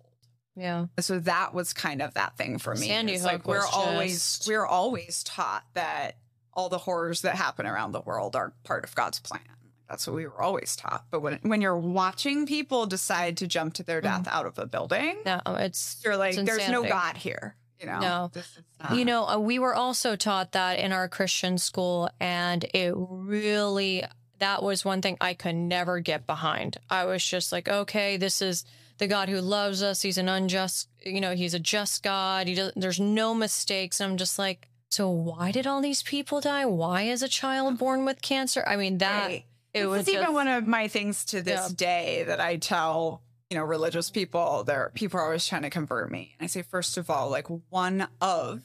yeah. 0.55 0.86
So 0.99 1.20
that 1.20 1.53
was 1.53 1.74
kind 1.74 2.01
of 2.01 2.14
that 2.16 2.38
thing 2.38 2.57
for 2.59 2.76
me. 2.76 2.88
Sandy 2.88 3.14
It's 3.14 3.24
Hook 3.24 3.32
like 3.32 3.47
we're 3.47 3.57
was 3.57 3.70
always 3.74 4.41
we're 4.47 4.66
always 4.66 5.24
taught 5.24 5.64
that 5.74 6.18
all 6.53 6.68
the 6.70 6.78
horrors 6.78 7.22
that 7.22 7.36
happen 7.36 7.66
around 7.66 7.93
the 7.93 8.01
world 8.01 8.36
are 8.36 8.53
part 8.64 8.84
of 8.84 8.93
God's 8.93 9.20
plan. 9.20 9.41
That's 9.89 10.05
what 10.07 10.16
we 10.16 10.26
were 10.26 10.41
always 10.41 10.76
taught. 10.76 11.05
But 11.09 11.22
when 11.22 11.39
when 11.41 11.62
you're 11.62 11.78
watching 11.78 12.45
people 12.45 12.86
decide 12.86 13.38
to 13.38 13.47
jump 13.47 13.74
to 13.76 13.84
their 13.84 14.01
death 14.01 14.28
out 14.28 14.45
of 14.45 14.57
a 14.59 14.66
building, 14.66 15.18
No, 15.26 15.41
it's 15.47 15.99
you're 16.03 16.16
like, 16.18 16.34
Mm-hmm. 16.36 16.47
it's 16.47 16.57
there's 16.57 16.70
no. 16.70 16.84
God 16.84 17.18
here. 17.18 17.55
You 17.82 17.88
know, 17.88 17.99
No. 17.99 18.32
This 18.34 18.45
is 18.57 18.63
You 18.95 19.05
know, 19.05 19.27
uh, 19.27 19.38
we 19.39 19.59
were 19.59 19.73
also 19.75 20.15
taught 20.15 20.51
that 20.53 20.79
in 20.79 20.91
our 20.91 21.07
Christian 21.07 21.57
school, 21.57 22.09
and 22.19 22.63
it 22.73 22.93
really, 22.95 24.03
that 24.39 24.63
was 24.63 24.86
one 24.86 25.01
thing 25.01 25.17
I 25.21 25.34
could 25.34 25.55
never 25.55 25.99
get 25.99 26.25
behind. 26.27 26.77
I 26.89 27.05
was 27.05 27.23
just 27.25 27.51
like, 27.51 27.67
okay, 27.67 28.17
this 28.17 28.41
is 28.41 28.65
the 28.97 29.07
God 29.07 29.29
who 29.29 29.39
loves 29.39 29.82
us. 29.84 30.01
He's 30.01 30.17
an 30.17 30.29
unjust, 30.29 30.89
you 31.03 31.21
know, 31.21 31.34
he's 31.36 31.53
a 31.53 31.59
just 31.59 32.03
God. 32.03 32.47
He 32.47 32.55
does, 32.55 32.71
there's 32.75 32.99
no 32.99 33.34
mistakes. 33.34 33.99
I'm 34.01 34.17
just 34.17 34.38
like, 34.38 34.67
so 34.89 35.09
why 35.09 35.51
did 35.51 35.65
all 35.65 35.82
these 35.82 36.03
people 36.03 36.41
die? 36.41 36.65
Why 36.65 37.03
is 37.03 37.23
a 37.23 37.27
child 37.29 37.77
born 37.77 38.05
with 38.05 38.21
cancer? 38.21 38.63
I 38.67 38.75
mean, 38.75 38.97
that 38.99 39.27
Right. 39.27 39.45
it 39.73 39.82
This 39.82 39.88
was 39.89 40.09
even 40.09 40.34
one 40.34 40.47
of 40.47 40.67
my 40.67 40.88
things 40.88 41.23
to 41.25 41.41
this 41.41 41.69
Yeah. 41.69 41.75
day 41.75 42.23
that 42.27 42.39
I 42.41 42.57
tell, 42.57 43.21
you 43.51 43.57
know, 43.57 43.65
religious 43.65 44.09
people. 44.09 44.63
There, 44.63 44.91
people 44.95 45.19
are 45.19 45.23
always 45.25 45.45
trying 45.45 45.63
to 45.63 45.69
convert 45.69 46.09
me. 46.09 46.35
And 46.39 46.45
I 46.45 46.47
say, 46.47 46.61
first 46.61 46.97
of 46.97 47.09
all, 47.09 47.29
like 47.29 47.47
one 47.69 48.07
of 48.21 48.61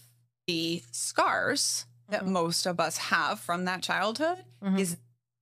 the 0.47 0.80
scars 0.93 1.87
that 2.09 2.22
Mhm. 2.22 2.28
most 2.28 2.66
of 2.66 2.78
us 2.78 2.97
have 2.97 3.41
from 3.41 3.64
that 3.64 3.82
childhood 3.82 4.45
Mhm. 4.62 4.78
is 4.78 4.97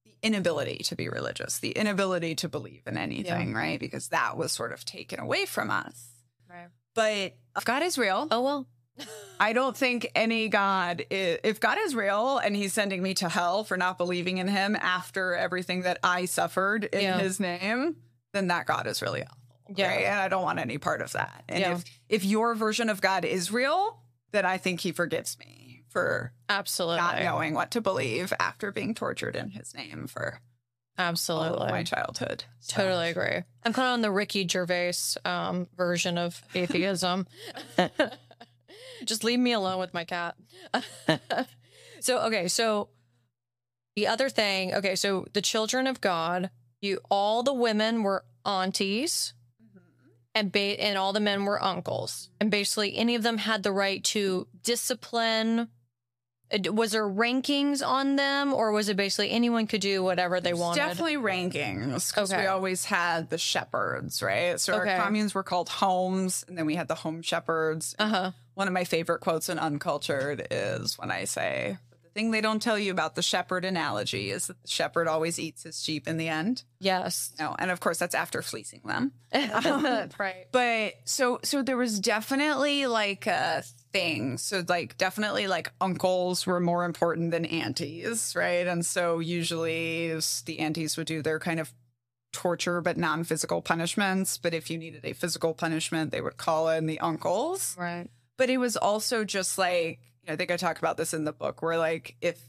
the 0.07 0.17
inability 0.23 0.79
to 0.85 0.97
be 0.97 1.11
religious, 1.11 1.59
the 1.59 1.73
inability 1.73 2.35
to 2.37 2.49
believe 2.49 2.85
in 2.87 2.97
anything, 2.97 3.53
right? 3.53 3.79
Because 3.79 4.09
that 4.09 4.39
was 4.39 4.51
sort 4.51 4.73
of 4.73 4.87
taken 4.87 5.21
away 5.21 5.45
from 5.45 5.71
us. 5.71 6.07
Right. 6.49 6.69
But 6.95 7.37
if 7.55 7.67
God 7.67 7.83
is 7.83 7.99
real, 7.99 8.27
oh 8.31 8.41
well, 8.41 8.67
I 9.39 9.53
don't 9.53 9.77
think 9.77 10.11
any 10.15 10.49
God, 10.49 11.05
is, 11.11 11.39
if 11.45 11.61
God 11.61 11.77
is 11.83 11.95
real 11.95 12.39
and 12.39 12.57
he's 12.57 12.73
sending 12.73 13.03
me 13.03 13.13
to 13.15 13.29
hell 13.29 13.63
for 13.63 13.77
not 13.77 13.99
believing 13.99 14.39
in 14.39 14.49
him 14.49 14.75
after 14.77 15.35
everything 15.35 15.83
that 15.83 15.99
I 16.03 16.25
suffered 16.25 16.85
in 16.85 17.03
Yeah. 17.03 17.19
his 17.19 17.39
name, 17.39 17.97
then 18.35 18.49
that 18.49 18.67
God 18.67 18.87
is 18.87 19.01
really 19.01 19.23
awful. 19.23 19.39
Yeah. 19.75 19.89
Right? 19.89 20.05
And 20.05 20.21
I 20.21 20.29
don't 20.29 20.43
want 20.43 20.59
any 20.59 20.77
part 20.77 21.01
of 21.01 21.13
that. 21.13 21.45
And 21.49 21.61
Yeah. 21.61 21.73
if, 21.77 21.85
if 22.11 22.25
your 22.25 22.55
version 22.55 22.91
of 22.91 23.01
God 23.01 23.25
is 23.25 23.51
real, 23.51 24.03
then 24.33 24.45
I 24.45 24.59
think 24.59 24.81
he 24.81 24.93
forgives 24.93 25.39
me 25.39 25.85
for 25.89 26.33
absolutely, 26.49 26.99
not 26.99 27.23
knowing 27.23 27.55
what 27.55 27.71
to 27.71 27.81
believe 27.81 28.33
after 28.41 28.71
being 28.73 28.95
tortured 28.95 29.37
in 29.37 29.51
his 29.51 29.73
name 29.75 30.09
for 30.09 30.41
absolutely. 30.99 31.69
my 31.71 31.83
childhood. 31.85 32.45
So- 32.61 32.83
Totally 32.83 33.11
agree. 33.11 33.43
I'm 33.65 33.73
kind 33.73 33.87
of 33.89 33.93
on 33.95 34.03
the 34.03 34.11
Ricky 34.11 34.47
Gervais 34.47 34.93
um, 35.25 35.69
version 35.77 36.19
of 36.19 36.43
atheism. 36.55 37.27
Just 39.05 39.23
leave 39.25 39.39
me 39.39 39.53
alone 39.53 39.79
with 39.79 39.95
my 39.95 40.05
cat. 40.05 40.35
so, 42.01 42.19
okay, 42.27 42.49
so 42.49 42.89
the 43.97 44.07
other 44.09 44.29
thing, 44.29 44.75
okay, 44.75 44.97
so 44.97 45.27
the 45.33 45.43
children 45.43 45.87
of 45.87 46.01
God, 46.01 46.51
you 46.85 47.01
all 47.11 47.43
the 47.43 47.53
women 47.55 48.03
were 48.03 48.25
aunties 48.47 49.35
and 50.35 50.53
ba- 50.53 50.81
and 50.83 50.99
all 50.99 51.13
the 51.13 51.21
men 51.21 51.45
were 51.45 51.63
uncles. 51.63 52.29
And 52.41 52.51
basically 52.51 52.97
any 52.97 53.15
of 53.15 53.23
them 53.23 53.39
had 53.39 53.63
the 53.63 53.73
right 53.73 54.03
to 54.05 54.47
discipline 54.63 55.69
Uh, 56.53 56.71
was 56.73 56.93
there 56.93 57.09
rankings 57.09 57.85
on 57.85 58.17
them 58.17 58.53
or 58.53 58.71
was 58.71 58.91
it 58.91 58.97
basically 58.99 59.31
anyone 59.31 59.67
could 59.67 59.81
do 59.81 60.05
whatever 60.05 60.41
they 60.43 60.51
There's 60.51 60.61
wanted? 60.61 60.81
Definitely 60.81 61.17
rankings 61.17 62.11
because 62.11 62.31
Okay. 62.31 62.43
we 62.43 62.47
always 62.47 62.85
had 62.85 63.31
the 63.31 63.39
shepherds, 63.39 64.23
right? 64.23 64.61
So 64.61 64.75
Okay. 64.75 64.91
our 64.95 65.07
communes 65.07 65.35
were 65.35 65.43
called 65.43 65.71
homes, 65.71 66.45
and 66.47 66.57
then 66.59 66.67
we 66.67 66.75
had 66.77 66.87
the 66.87 66.97
home 66.97 67.23
shepherds. 67.23 67.97
Uh-huh. 67.99 68.33
one 68.53 68.69
of 68.69 68.75
my 68.75 68.85
favorite 68.85 69.21
quotes 69.21 69.49
in 69.49 69.59
Uncultured 69.59 70.47
is 70.51 70.97
when 70.99 71.11
I 71.11 71.25
say, 71.25 71.79
thing 72.15 72.31
they 72.31 72.41
don't 72.41 72.63
tell 72.63 72.79
you 72.79 72.91
about 72.93 73.15
the 73.15 73.23
shepherd 73.23 73.65
analogy 73.65 74.31
is 74.31 74.47
that 74.47 74.63
the 74.63 74.69
shepherd 74.69 75.09
always 75.09 75.39
eats 75.39 75.65
his 75.65 75.83
sheep 75.83 76.07
in 76.07 76.17
the 76.17 76.29
end. 76.29 76.63
Yes. 76.79 77.33
No, 77.39 77.55
and 77.59 77.71
of 77.71 77.81
course 77.81 77.99
that's 77.99 78.15
after 78.15 78.41
fleecing 78.41 78.83
them. 78.85 79.13
right. 79.35 79.67
Um, 79.67 80.49
but 80.53 80.95
so 81.05 81.41
so 81.43 81.63
there 81.63 81.77
was 81.77 81.99
definitely 82.01 82.87
like 82.87 83.27
a 83.27 83.63
thing. 83.93 84.39
So 84.39 84.65
like 84.67 84.97
definitely 84.97 85.49
like 85.49 85.73
uncles 85.81 86.47
were 86.47 86.61
more 86.61 86.85
important 86.85 87.33
than 87.33 87.45
aunties, 87.45 88.35
right? 88.37 88.67
And 88.67 88.87
so 88.87 89.19
usually 89.19 90.19
the 90.47 90.61
aunties 90.61 90.97
would 90.97 91.07
do 91.07 91.21
their 91.21 91.39
kind 91.39 91.61
of 91.61 91.73
torture 92.33 92.81
but 92.81 92.97
non-physical 92.97 93.63
punishments, 93.63 94.39
but 94.39 94.53
if 94.53 94.69
you 94.69 94.77
needed 94.77 95.05
a 95.05 95.13
physical 95.13 95.55
punishment, 95.55 96.11
they 96.11 96.21
would 96.21 96.37
call 96.37 96.69
in 96.69 96.87
the 96.87 97.01
uncles. 97.01 97.77
Right. 97.79 98.09
But 98.37 98.51
it 98.51 98.59
was 98.59 98.77
also 98.77 99.25
just 99.25 99.57
like, 99.57 100.01
I 100.29 100.37
think 100.37 100.51
I 100.51 100.57
talk 100.57 100.79
about 100.79 100.97
this 100.97 101.15
in 101.15 101.25
the 101.25 101.33
book 101.33 101.63
where 101.63 101.79
like 101.79 102.17
if 102.21 102.41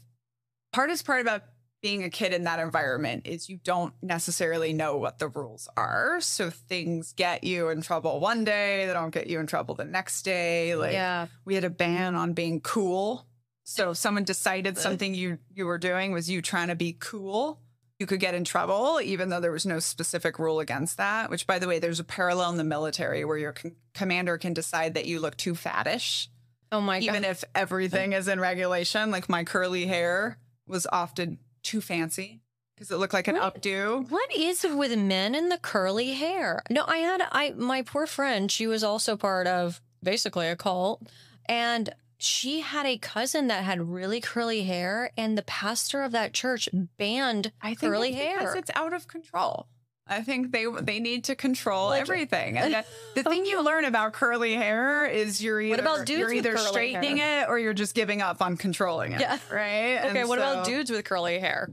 hardest 0.74 1.06
part 1.06 1.20
about 1.20 1.42
being 1.82 2.04
a 2.04 2.10
kid 2.10 2.32
in 2.32 2.44
that 2.44 2.58
environment 2.58 3.26
is 3.26 3.48
you 3.48 3.58
don't 3.62 3.94
necessarily 4.02 4.72
know 4.72 4.96
what 4.96 5.18
the 5.18 5.28
rules 5.28 5.68
are. 5.76 6.20
So 6.20 6.50
things 6.50 7.12
get 7.12 7.44
you 7.44 7.68
in 7.68 7.82
trouble 7.82 8.18
one 8.18 8.44
day, 8.44 8.86
they 8.86 8.92
don't 8.92 9.12
get 9.12 9.26
you 9.26 9.38
in 9.38 9.46
trouble 9.46 9.74
the 9.74 9.84
next 9.84 10.22
day. 10.22 10.74
Like 10.74 10.94
yeah. 10.94 11.26
we 11.44 11.54
had 11.54 11.64
a 11.64 11.70
ban 11.70 12.14
on 12.14 12.32
being 12.32 12.60
cool. 12.60 13.26
So 13.64 13.90
if 13.90 13.98
someone 13.98 14.24
decided 14.24 14.78
something 14.78 15.14
you 15.14 15.38
you 15.54 15.66
were 15.66 15.78
doing 15.78 16.12
was 16.12 16.30
you 16.30 16.40
trying 16.40 16.68
to 16.68 16.76
be 16.76 16.92
cool, 16.92 17.60
you 17.98 18.06
could 18.06 18.20
get 18.20 18.34
in 18.34 18.44
trouble 18.44 19.00
even 19.00 19.28
though 19.28 19.40
there 19.40 19.52
was 19.52 19.66
no 19.66 19.78
specific 19.78 20.38
rule 20.38 20.60
against 20.60 20.96
that, 20.96 21.30
which 21.30 21.46
by 21.46 21.58
the 21.58 21.68
way 21.68 21.78
there's 21.78 22.00
a 22.00 22.04
parallel 22.04 22.50
in 22.50 22.56
the 22.56 22.64
military 22.64 23.24
where 23.24 23.38
your 23.38 23.54
commander 23.94 24.38
can 24.38 24.54
decide 24.54 24.94
that 24.94 25.06
you 25.06 25.20
look 25.20 25.36
too 25.36 25.54
fattish 25.54 26.28
Oh 26.72 26.80
my 26.80 26.98
god. 26.98 27.04
even 27.04 27.22
god. 27.22 27.30
if 27.30 27.44
everything 27.54 28.12
is 28.12 28.28
in 28.28 28.40
regulation. 28.40 29.10
Like 29.10 29.28
my 29.28 29.44
curly 29.44 29.86
hair 29.86 30.38
was 30.66 30.86
often 30.92 31.38
too 31.62 31.80
fancy 31.80 32.40
because 32.74 32.90
it 32.90 32.96
looked 32.96 33.14
like 33.14 33.28
an 33.28 33.36
What? 33.36 33.60
updo. 33.60 34.08
What 34.10 34.34
is 34.34 34.64
with 34.64 34.96
men 34.98 35.34
and 35.34 35.50
the 35.50 35.58
curly 35.58 36.12
hair? 36.14 36.62
No, 36.70 36.84
I 36.86 36.98
had 36.98 37.22
I 37.32 37.50
my 37.56 37.82
poor 37.82 38.06
friend, 38.06 38.50
she 38.50 38.66
was 38.66 38.82
also 38.84 39.16
part 39.16 39.46
of 39.46 39.80
basically 40.02 40.48
a 40.48 40.56
cult 40.56 41.02
and 41.48 41.90
she 42.18 42.60
had 42.60 42.86
a 42.86 42.96
cousin 42.98 43.46
that 43.48 43.62
had 43.64 43.80
really 43.90 44.20
curly 44.20 44.62
hair 44.62 45.10
and 45.18 45.36
the 45.36 45.42
pastor 45.42 46.02
of 46.02 46.12
that 46.12 46.32
church 46.32 46.68
banned 46.98 47.52
I 47.60 47.74
think 47.74 47.92
curly 47.92 48.12
hair. 48.12 48.38
because 48.38 48.54
it's 48.54 48.70
out 48.74 48.92
of 48.94 49.06
control. 49.06 49.66
I 50.08 50.22
think 50.22 50.52
they 50.52 50.66
they 50.82 51.00
need 51.00 51.24
to 51.24 51.34
control 51.34 51.88
Like- 51.88 52.02
everything. 52.02 52.58
And 52.58 52.74
the, 52.74 52.84
the 53.14 53.22
thing 53.30 53.44
you 53.44 53.62
learn 53.62 53.84
about 53.84 54.12
curly 54.12 54.54
hair 54.54 55.06
is 55.06 55.42
you're 55.42 55.60
either 55.60 56.04
you're 56.06 56.32
either 56.32 56.56
straightening 56.58 57.18
it 57.18 57.48
or 57.48 57.58
you're 57.58 57.74
just 57.74 57.94
giving 57.94 58.22
up 58.22 58.40
on 58.40 58.56
controlling 58.56 59.12
it. 59.12 59.20
Yeah. 59.20 59.38
Right. 59.50 59.98
Okay, 60.04 60.20
And 60.20 60.28
what 60.28 60.38
about 60.38 60.64
dudes 60.64 60.90
with 60.90 61.04
curly 61.04 61.38
hair? 61.40 61.70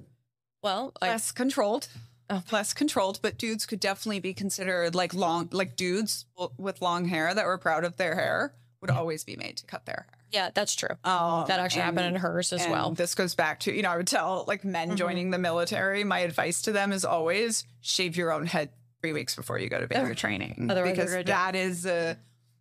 Well, 0.63 0.93
I, 1.01 1.09
less 1.09 1.31
controlled. 1.31 1.87
Oh. 2.29 2.41
Less 2.51 2.73
controlled, 2.73 3.19
but 3.21 3.37
dudes 3.37 3.65
could 3.65 3.79
definitely 3.79 4.21
be 4.21 4.33
considered 4.33 4.95
like 4.95 5.13
long, 5.13 5.49
like 5.51 5.75
dudes 5.75 6.25
with 6.57 6.81
long 6.81 7.05
hair 7.05 7.33
that 7.33 7.45
were 7.45 7.57
proud 7.57 7.83
of 7.83 7.97
their 7.97 8.15
hair 8.15 8.53
would 8.81 8.89
always 8.89 9.23
be 9.23 9.35
made 9.35 9.57
to 9.57 9.65
cut 9.65 9.85
their 9.85 10.07
hair. 10.09 10.12
Yeah, 10.33 10.49
that's 10.53 10.75
true. 10.75 10.89
Um, 11.03 11.45
that 11.47 11.59
actually 11.59 11.83
happened 11.83 12.07
in 12.07 12.15
hers 12.15 12.51
as 12.51 12.63
and 12.63 12.71
well. 12.71 12.91
This 12.91 13.13
goes 13.13 13.35
back 13.35 13.59
to, 13.61 13.73
you 13.73 13.83
know, 13.83 13.91
I 13.91 13.97
would 13.97 14.07
tell 14.07 14.43
like 14.47 14.65
men 14.65 14.97
joining 14.97 15.29
the 15.29 15.37
military, 15.37 16.03
my 16.03 16.19
advice 16.19 16.63
to 16.63 16.71
them 16.71 16.91
is 16.91 17.05
always 17.05 17.63
shave 17.81 18.17
your 18.17 18.31
own 18.31 18.47
head 18.47 18.69
three 19.01 19.13
weeks 19.13 19.35
before 19.35 19.59
you 19.59 19.69
go 19.69 19.79
to 19.79 19.87
basic 19.87 20.17
training. 20.17 20.67
Otherwise 20.69 20.91
because 20.97 21.25
that 21.25 21.55
is 21.55 21.85
a, 21.85 22.17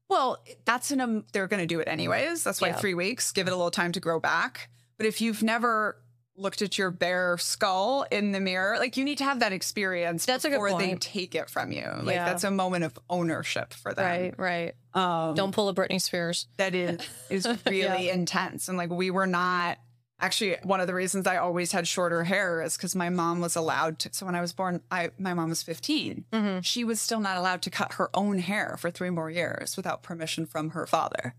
well, 0.09 0.39
that's 0.67 0.91
an, 0.91 1.01
um, 1.01 1.25
they're 1.33 1.47
going 1.49 1.63
to 1.63 1.67
do 1.67 1.81
it 1.81 1.89
anyways. 1.89 2.45
That's 2.45 2.61
why 2.61 2.69
Yeah. 2.69 2.77
three 2.77 2.95
weeks, 2.95 3.33
give 3.33 3.47
it 3.47 3.53
a 3.53 3.57
little 3.57 3.71
time 3.71 3.93
to 3.93 4.01
grow 4.01 4.21
back. 4.21 4.69
But 4.99 5.07
if 5.07 5.21
you've 5.23 5.43
never 5.43 5.97
looked 6.37 6.63
at 6.63 6.79
your 6.79 6.91
bare 6.91 7.37
skull 7.39 8.07
in 8.11 8.33
the 8.33 8.41
mirror, 8.41 8.79
like 8.79 8.97
you 8.97 9.05
need 9.05 9.19
to 9.19 9.25
have 9.25 9.41
that 9.41 9.53
experience 9.53 10.25
That's 10.25 10.45
a 10.45 10.49
good 10.49 10.61
before 10.63 10.79
they 10.79 10.95
take 10.95 11.35
it 11.35 11.51
from 11.51 11.73
you. 11.73 11.85
Like 12.03 12.15
Yeah. 12.17 12.25
that's 12.25 12.45
a 12.45 12.51
moment 12.51 12.85
of 12.85 12.99
ownership 13.11 13.75
for 13.75 13.93
them. 13.93 14.05
Right, 14.07 14.39
right. 14.39 14.75
Um, 14.95 15.35
Don't 15.35 15.53
pull 15.53 15.69
a 15.69 15.75
Britney 15.75 16.01
Spears. 16.01 16.47
that 16.57 16.75
is 16.75 17.01
is 17.29 17.47
really 17.67 18.09
intense 18.09 18.69
and 18.69 18.79
like 18.79 18.91
we 18.91 19.11
were 19.11 19.27
not 19.27 19.79
actually 20.21 20.57
one 20.63 20.81
of 20.81 20.87
the 20.87 20.95
reasons 20.95 21.27
i 21.27 21.37
always 21.37 21.73
had 21.73 21.89
shorter 21.89 22.23
hair 22.23 22.63
is 22.63 22.77
because 22.77 22.95
my 22.95 23.09
mom 23.09 23.41
was 23.41 23.57
allowed 23.57 23.99
to 23.99 24.09
so 24.13 24.25
when 24.25 24.37
i 24.37 24.41
was 24.41 24.53
born 24.53 24.81
i 24.91 25.11
my 25.19 25.35
mom 25.35 25.49
was 25.49 25.63
15 25.65 26.25
Mm-hmm. 26.33 26.61
she 26.61 26.85
was 26.85 27.01
still 27.01 27.19
not 27.19 27.37
allowed 27.37 27.61
to 27.63 27.71
cut 27.71 27.95
her 27.95 28.09
own 28.15 28.39
hair 28.39 28.77
for 28.79 28.89
three 28.91 29.11
more 29.11 29.31
years 29.31 29.77
without 29.77 30.03
permission 30.05 30.47
from 30.47 30.71
her 30.71 30.87
father 30.87 31.35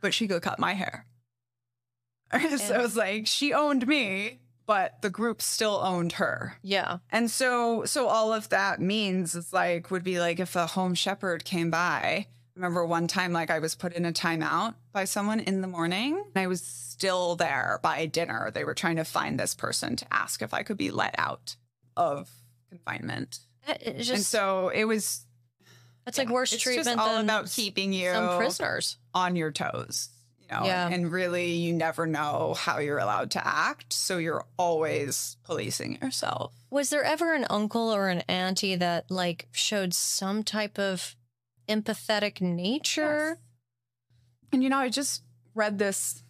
but 0.00 0.14
she 0.14 0.26
could 0.26 0.40
cut 0.42 0.58
my 0.58 0.72
hair 0.72 1.04
so 2.56 2.80
it's 2.80 2.96
like 2.96 3.26
she 3.26 3.52
owned 3.52 3.86
me 3.86 4.38
but 4.64 5.02
the 5.02 5.10
group 5.10 5.42
still 5.42 5.80
owned 5.82 6.12
her 6.12 6.56
Yeah. 6.62 6.98
and 7.10 7.30
so 7.30 7.84
so 7.84 8.06
all 8.06 8.32
of 8.32 8.48
that 8.50 8.80
means 8.80 9.34
is 9.34 9.52
like 9.52 9.90
would 9.90 10.04
be 10.04 10.20
like 10.20 10.38
if 10.40 10.54
a 10.56 10.66
home 10.66 10.94
shepherd 10.94 11.44
came 11.44 11.70
by. 11.70 12.26
Remember 12.54 12.84
one 12.84 13.06
time 13.08 13.32
like 13.32 13.50
I 13.50 13.58
was 13.58 13.74
put 13.74 13.94
in 13.94 14.04
a 14.04 14.12
timeout 14.12 14.74
by 14.92 15.04
someone 15.04 15.40
in 15.40 15.62
the 15.62 15.66
morning 15.68 16.22
and 16.34 16.42
I 16.42 16.46
was 16.46 16.62
still 16.62 17.34
there 17.34 17.80
by 17.82 18.06
dinner. 18.06 18.50
They 18.52 18.64
were 18.64 18.74
trying 18.74 18.96
to 18.96 19.04
find 19.04 19.40
this 19.40 19.54
person 19.54 19.96
to 19.96 20.06
ask 20.12 20.42
if 20.42 20.52
I 20.54 20.62
could 20.62 20.76
be 20.76 20.90
let 20.90 21.14
out 21.18 21.56
of 21.96 22.30
confinement. 22.68 23.38
It's 23.66 24.10
and 24.10 24.20
so 24.22 24.68
it 24.68 24.84
was 24.84 25.24
that's 26.04 26.18
like 26.18 26.28
worse 26.28 26.52
it's 26.52 26.62
treatment 26.62 26.86
just 26.86 26.98
all 26.98 27.16
than 27.16 27.24
about 27.24 27.50
keeping 27.50 27.92
you 27.92 28.12
some 28.12 28.36
prisoners. 28.36 28.96
on 29.14 29.34
your 29.34 29.50
toes. 29.50 30.10
Know, 30.52 30.66
Yeah. 30.66 30.88
and 30.88 31.10
really 31.10 31.52
you 31.52 31.72
never 31.72 32.06
know 32.06 32.52
how 32.54 32.78
you're 32.78 32.98
allowed 32.98 33.30
to 33.32 33.46
act. 33.46 33.92
So 33.94 34.18
you're 34.18 34.44
always 34.58 35.36
policing 35.44 35.98
yourself. 36.02 36.52
Was 36.70 36.90
there 36.90 37.02
ever 37.04 37.32
an 37.34 37.46
uncle 37.48 37.88
or 37.94 38.08
an 38.08 38.20
auntie 38.28 38.76
that 38.76 39.10
like 39.10 39.48
showed 39.52 39.94
some 39.94 40.42
type 40.44 40.78
of 40.78 41.16
empathetic 41.68 42.40
nature? 42.42 43.38
And 44.52 44.62
you 44.62 44.68
know, 44.68 44.78
I 44.78 44.90
just 44.90 45.22
read 45.54 45.78
this 45.78 46.22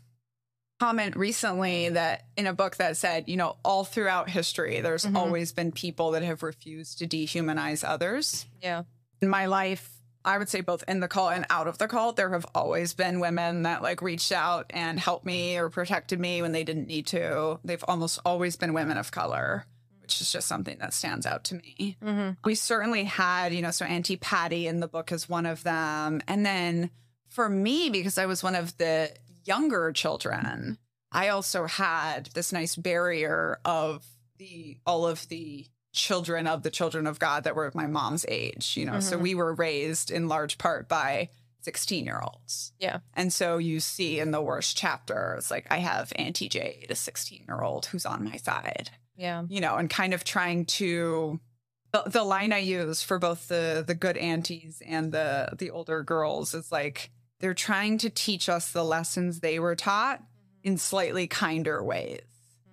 comment 0.79 1.17
recently 1.17 1.89
that 1.91 2.27
in 2.37 2.47
a 2.47 2.53
book 2.53 2.77
that 2.77 2.97
said, 2.97 3.29
you 3.29 3.37
know, 3.37 3.57
all 3.65 3.85
throughout 3.85 4.31
history, 4.31 4.81
there's 4.81 5.05
Mhm. 5.05 5.17
always 5.17 5.53
been 5.53 5.73
people 5.73 6.13
that 6.13 6.23
have 6.23 6.43
refused 6.43 6.99
to 6.99 7.07
dehumanize 7.07 7.83
others. 7.87 8.47
Yeah. 8.61 8.83
In 9.21 9.29
my 9.29 9.47
life, 9.47 9.91
I 10.25 10.39
would 10.39 10.49
say 10.49 10.61
both 10.61 10.85
in 10.87 11.01
the 11.01 11.09
cult 11.09 11.33
and 11.33 11.47
out 11.51 11.67
of 11.67 11.79
the 11.79 11.89
cult, 11.89 12.17
there 12.17 12.31
have 12.31 12.47
always 12.55 12.95
been 12.95 13.21
women 13.21 13.63
that 13.63 13.83
like 13.83 14.03
reached 14.03 14.33
out 14.33 14.67
and 14.71 14.99
helped 14.99 15.27
me 15.27 15.57
or 15.57 15.69
protected 15.69 16.21
me 16.21 16.43
when 16.43 16.53
they 16.53 16.65
didn't 16.65 16.87
need 16.87 17.07
to. 17.09 17.59
They've 17.65 17.85
almost 17.89 18.21
always 18.25 18.57
been 18.57 18.73
women 18.75 18.99
of 18.99 19.11
color, 19.11 19.67
which 20.01 20.21
is 20.21 20.31
just 20.31 20.47
something 20.47 20.79
that 20.79 20.95
stands 20.95 21.27
out 21.27 21.45
to 21.45 21.57
me 21.57 21.97
Mm-hmm. 22.03 22.31
we 22.45 22.55
certainly 22.55 23.05
had, 23.05 23.53
you 23.55 23.63
know, 23.63 23.71
so 23.71 23.85
Auntie 23.85 24.17
Patty 24.17 24.67
in 24.67 24.81
the 24.81 24.89
book 24.89 25.11
is 25.13 25.29
one 25.29 25.47
of 25.47 25.63
them. 25.65 26.23
And 26.29 26.45
then 26.47 26.91
for 27.29 27.49
me, 27.49 27.91
because 27.91 28.19
I 28.19 28.27
was 28.27 28.43
one 28.43 28.55
of 28.55 28.77
the 28.79 29.11
younger 29.45 29.93
children, 29.93 30.79
I 31.11 31.29
also 31.29 31.67
had 31.67 32.27
this 32.35 32.53
nice 32.53 32.77
barrier 32.77 33.59
of 33.65 34.05
the 34.39 34.79
all 34.87 35.07
of 35.07 35.29
the 35.29 35.67
children 35.93 36.47
of 36.47 36.63
the 36.63 36.71
children 36.71 37.07
of 37.07 37.19
God 37.19 37.45
that 37.45 37.55
were 37.55 37.67
of 37.67 37.75
my 37.75 37.87
mom's 37.87 38.25
age, 38.29 38.75
you 38.77 38.85
know. 38.87 39.01
So 39.01 39.19
Mhm. 39.19 39.23
we 39.23 39.35
were 39.35 39.55
raised 39.55 40.11
in 40.11 40.27
large 40.29 40.59
part 40.59 40.89
by 40.89 41.29
16 41.61 42.05
year 42.05 42.21
olds. 42.21 42.73
Yeah. 42.79 43.01
And 43.15 43.33
so 43.33 43.59
you 43.59 43.79
see 43.79 44.19
in 44.19 44.31
the 44.33 44.41
worst 44.43 44.77
chapter, 44.77 45.35
it's 45.39 45.51
like 45.51 45.67
I 45.71 45.79
have 45.79 46.13
Auntie 46.17 46.49
Jade, 46.49 46.87
a 46.91 46.95
16 46.97 47.45
year 47.47 47.61
old 47.63 47.87
who's 47.87 48.05
on 48.07 48.25
my 48.25 48.37
side 48.37 48.91
Yeah. 49.17 49.45
you 49.49 49.61
know, 49.61 49.77
and 49.77 49.89
kind 49.89 50.13
of 50.15 50.25
trying 50.25 50.65
to 50.67 51.41
the, 51.93 52.03
the 52.07 52.25
line 52.25 52.53
I 52.55 52.59
use 52.59 53.03
for 53.03 53.19
both 53.19 53.49
the 53.49 53.85
the 53.87 53.95
good 53.95 54.17
aunties 54.17 54.81
and 54.85 55.13
the 55.13 55.51
the 55.57 55.71
older 55.71 56.03
girls 56.03 56.55
is 56.55 56.73
like 56.73 57.11
they're 57.39 57.53
trying 57.55 57.99
to 57.99 58.09
teach 58.09 58.49
us 58.49 58.73
the 58.73 58.85
lessons 58.85 59.41
they 59.41 59.59
were 59.59 59.77
taught 59.77 60.23
in 60.65 60.79
slightly 60.79 61.27
kinder 61.27 61.83
ways. 61.85 62.23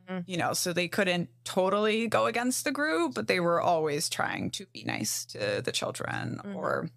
Mhm. 0.10 0.23
You 0.27 0.38
know, 0.38 0.53
so 0.53 0.73
they 0.73 0.88
couldn't 0.88 1.30
totally 1.44 2.07
go 2.07 2.26
against 2.26 2.64
the 2.64 2.72
group, 2.72 3.14
but 3.14 3.27
they 3.27 3.40
were 3.40 3.61
always 3.61 4.10
trying 4.10 4.49
to 4.52 4.65
be 4.68 4.84
nice 4.84 5.26
to 5.26 5.61
the 5.61 5.72
children 5.72 6.41
Mhm. 6.44 6.56
or, 6.56 6.90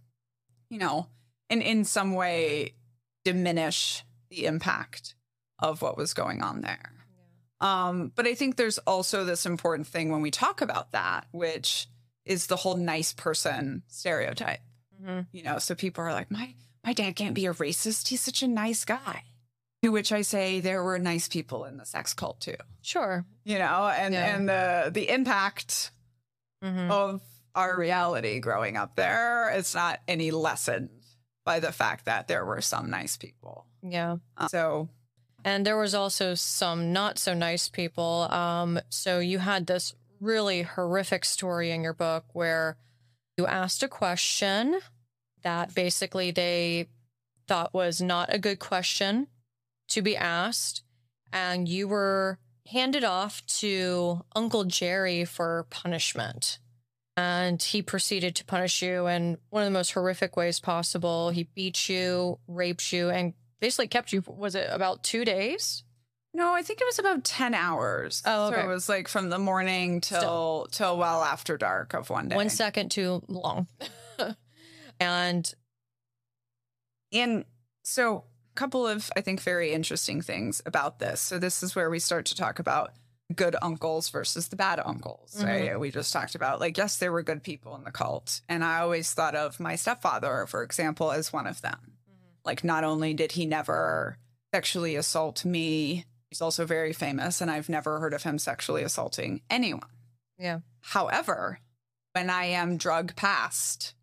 you 0.71 0.79
know, 0.79 1.09
and 1.51 1.63
in 1.63 1.85
some 1.85 2.15
way 2.15 2.75
diminish 3.25 4.05
the 4.31 4.47
impact 4.47 5.15
of 5.59 5.83
what 5.83 5.97
was 5.97 6.15
going 6.15 6.43
on 6.43 6.63
there. 6.63 7.07
Um, 7.61 8.09
but 8.17 8.27
I 8.27 8.35
think 8.35 8.57
there's 8.57 8.79
also 8.79 9.25
this 9.25 9.47
important 9.47 9.87
thing 9.87 10.11
when 10.11 10.23
we 10.23 10.31
talk 10.33 10.61
about 10.61 10.91
that, 10.93 11.29
which 11.31 11.87
is 12.25 12.47
the 12.47 12.57
whole 12.57 12.77
nice 12.77 13.13
person 13.13 13.83
stereotype. 13.89 14.61
hmm 15.01 15.21
You 15.33 15.43
know, 15.43 15.59
so 15.59 15.75
people 15.75 16.03
are 16.05 16.13
like, 16.13 16.31
my 16.31 16.55
my 16.85 16.93
dad 16.93 17.15
can't 17.15 17.35
be 17.35 17.47
a 17.47 17.55
racist. 17.55 18.09
He's 18.09 18.23
such 18.23 18.43
a 18.43 18.49
nice 18.49 18.85
guy. 18.85 19.23
To 19.83 19.91
which 19.91 20.13
I 20.13 20.23
say 20.23 20.61
there 20.61 20.83
were 20.85 20.99
nice 20.99 21.27
people 21.29 21.65
in 21.65 21.77
the 21.77 21.85
sex 21.85 22.15
cult 22.15 22.41
too. 22.41 22.57
Sure. 22.83 23.25
You 23.45 23.59
know, 23.59 23.89
and 23.89 24.15
Yeah. 24.15 24.37
and 24.37 24.49
the 24.49 24.91
the 24.93 25.09
impact 25.09 25.91
hmm 26.63 26.91
of 26.91 27.21
our 27.55 27.77
reality 27.77 28.39
growing 28.41 28.77
up 28.77 28.95
there, 28.97 29.51
it's 29.51 29.75
not 29.75 30.01
any 30.09 30.31
lessened 30.31 30.89
by 31.45 31.59
the 31.61 31.73
fact 31.73 32.05
that 32.07 32.29
there 32.29 32.45
were 32.47 32.61
some 32.63 32.89
nice 32.91 33.17
people. 33.17 33.67
Yeah. 33.83 34.17
Uh, 34.37 34.49
so 34.49 34.89
And 35.45 35.67
there 35.67 35.77
was 35.77 35.95
also 35.95 36.35
some 36.37 36.93
not 36.93 37.19
so 37.19 37.35
nice 37.35 37.69
people. 37.69 38.29
Um, 38.31 38.79
so 38.89 39.19
you 39.19 39.41
had 39.41 39.67
this 39.67 39.95
really 40.21 40.63
horrific 40.63 41.25
story 41.25 41.73
in 41.73 41.83
your 41.83 41.93
book 41.95 42.25
where 42.33 42.77
you 43.37 43.47
asked 43.49 43.83
a 43.83 43.89
question 43.89 44.79
that 45.43 45.75
basically 45.75 46.31
they 46.31 46.87
thought 47.49 47.75
was 47.75 48.01
not 48.01 48.33
a 48.33 48.39
good 48.39 48.61
question 48.61 49.27
to 49.93 50.03
be 50.03 50.17
asked. 50.17 50.83
And 51.33 51.69
you 51.69 51.89
were 51.89 52.39
handed 52.69 53.05
off 53.05 53.45
to 53.47 54.23
Uncle 54.37 54.65
Jerry 54.65 55.25
for 55.25 55.67
punishment. 55.71 56.59
And 57.17 57.63
he 57.63 57.83
proceeded 57.83 58.35
to 58.37 58.45
punish 58.45 58.81
you 58.83 59.07
in 59.07 59.37
one 59.51 59.63
of 59.63 59.67
the 59.67 59.71
most 59.79 59.93
horrific 59.93 60.37
ways 60.37 60.61
possible. 60.61 61.31
He 61.31 61.45
beat 61.55 61.89
you, 61.89 62.39
raped 62.49 62.93
you, 62.93 63.11
and 63.11 63.35
basically 63.61 63.89
kept 63.89 64.13
you, 64.13 64.23
was 64.27 64.55
it 64.55 64.69
about 64.71 65.03
two 65.05 65.25
days? 65.25 65.85
no, 66.35 66.55
I 66.55 66.63
think 66.63 66.81
it 66.81 66.87
was 66.87 66.99
about 66.99 67.25
ten 67.25 67.53
hours. 67.53 68.23
Oh, 68.25 68.49
So 68.49 68.55
okay. 68.57 68.65
it 68.65 68.67
was 68.67 68.89
like 68.89 69.07
from 69.07 69.29
the 69.29 69.39
morning 69.39 70.01
till 70.01 70.19
Still. 70.19 70.69
till 70.73 70.97
well 70.97 71.23
after 71.23 71.59
dark 71.59 71.93
of 71.93 72.09
one 72.09 72.29
day. 72.29 72.37
One 72.37 72.49
second 72.49 72.91
too 72.91 73.23
long. 73.29 73.67
and 75.01 75.53
And 77.13 77.45
so, 77.85 78.25
couple 78.55 78.87
of, 78.87 79.11
I 79.17 79.21
think, 79.21 79.41
very 79.41 79.73
interesting 79.73 80.23
things 80.23 80.63
about 80.67 80.99
this. 80.99 81.21
So, 81.21 81.39
this 81.39 81.63
is 81.63 81.75
where 81.75 81.91
we 81.91 81.99
start 81.99 82.27
to 82.27 82.35
talk 82.35 82.59
about 82.59 82.93
good 83.35 83.57
uncles 83.63 84.11
versus 84.11 84.49
the 84.49 84.57
bad 84.57 84.79
uncles, 84.85 85.37
Mhm. 85.39 85.45
right? 85.47 85.81
We 85.81 85.91
just 85.91 86.13
talked 86.13 86.35
about, 86.35 86.61
like, 86.61 86.77
yes, 86.77 86.99
there 86.99 87.13
were 87.13 87.23
good 87.23 87.43
people 87.43 87.75
in 87.77 87.85
the 87.85 87.91
cult. 87.91 88.43
And 88.49 88.63
I 88.63 88.81
always 88.81 89.13
thought 89.15 89.35
of 89.35 89.59
my 89.59 89.75
stepfather, 89.77 90.47
for 90.47 90.63
example, 90.63 91.13
as 91.13 91.33
one 91.33 91.47
of 91.47 91.63
them. 91.63 91.97
Like, 92.45 92.63
not 92.63 92.85
only 92.85 93.15
did 93.15 93.33
he 93.33 93.47
never 93.47 94.19
sexually 94.53 94.97
assault 94.97 95.45
me, 95.47 96.05
he's 96.29 96.43
also 96.43 96.67
very 96.67 96.93
famous, 96.93 97.41
and 97.41 97.51
I've 97.51 97.71
never 97.71 98.01
heard 98.01 98.13
of 98.13 98.23
him 98.25 98.39
sexually 98.39 98.83
assaulting 98.83 99.41
anyone. 99.49 99.89
Yeah. 100.37 100.61
However, 100.81 101.61
when 102.13 102.29
I 102.29 102.47
am 102.47 102.77
drug 102.77 103.17
passed 103.17 103.95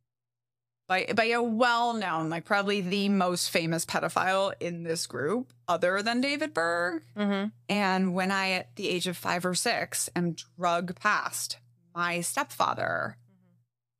by 0.90 1.06
by 1.16 1.26
a 1.26 1.42
well-known, 1.42 2.30
like 2.30 2.44
probably 2.44 2.82
the 2.82 3.08
most 3.08 3.50
famous 3.50 3.86
pedophile 3.86 4.52
in 4.60 4.84
this 4.84 5.08
group, 5.08 5.54
other 5.70 6.02
than 6.02 6.20
David 6.20 6.54
Berg, 6.54 7.04
mhm. 7.16 7.54
and 7.70 8.14
when 8.14 8.32
I, 8.32 8.52
at 8.52 8.76
the 8.76 8.90
age 8.90 9.08
of 9.08 9.16
five 9.16 9.46
or 9.46 9.56
six, 9.56 10.10
am 10.16 10.36
drug 10.58 11.00
past 11.00 11.60
my 11.96 12.20
stepfather 12.20 13.18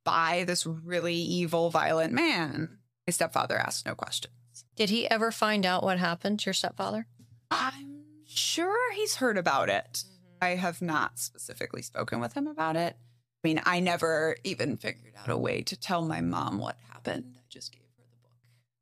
by 0.04 0.44
this 0.46 0.66
really 0.66 1.14
evil, 1.14 1.70
violent 1.70 2.12
man, 2.12 2.78
my 3.06 3.12
stepfather 3.12 3.56
asked 3.56 3.86
no 3.86 3.94
questions. 3.94 4.34
did 4.74 4.90
he 4.90 5.08
ever 5.08 5.30
find 5.30 5.64
out 5.64 5.82
what 5.82 5.98
happened 5.98 6.40
to 6.40 6.46
your 6.46 6.54
stepfather? 6.54 7.06
I'm 7.50 8.04
sure 8.26 8.92
he's 8.94 9.16
heard 9.16 9.38
about 9.38 9.68
it. 9.68 10.04
I 10.42 10.50
have 10.50 10.80
not 10.82 11.18
specifically 11.18 11.82
spoken 11.82 12.20
with 12.20 12.34
him 12.34 12.46
about 12.46 12.76
it. 12.76 12.96
I 13.42 13.48
mean, 13.48 13.60
I 13.64 13.80
never 13.80 14.36
even 14.44 14.76
figured 14.76 15.14
out 15.18 15.30
a 15.30 15.36
way 15.36 15.62
to 15.62 15.76
tell 15.76 16.02
my 16.02 16.20
mom 16.20 16.58
what 16.58 16.76
happened. 16.92 17.34
I 17.36 17.42
just 17.48 17.72
gave 17.72 17.82
her 17.96 18.04
the 18.04 18.22
book. 18.22 18.32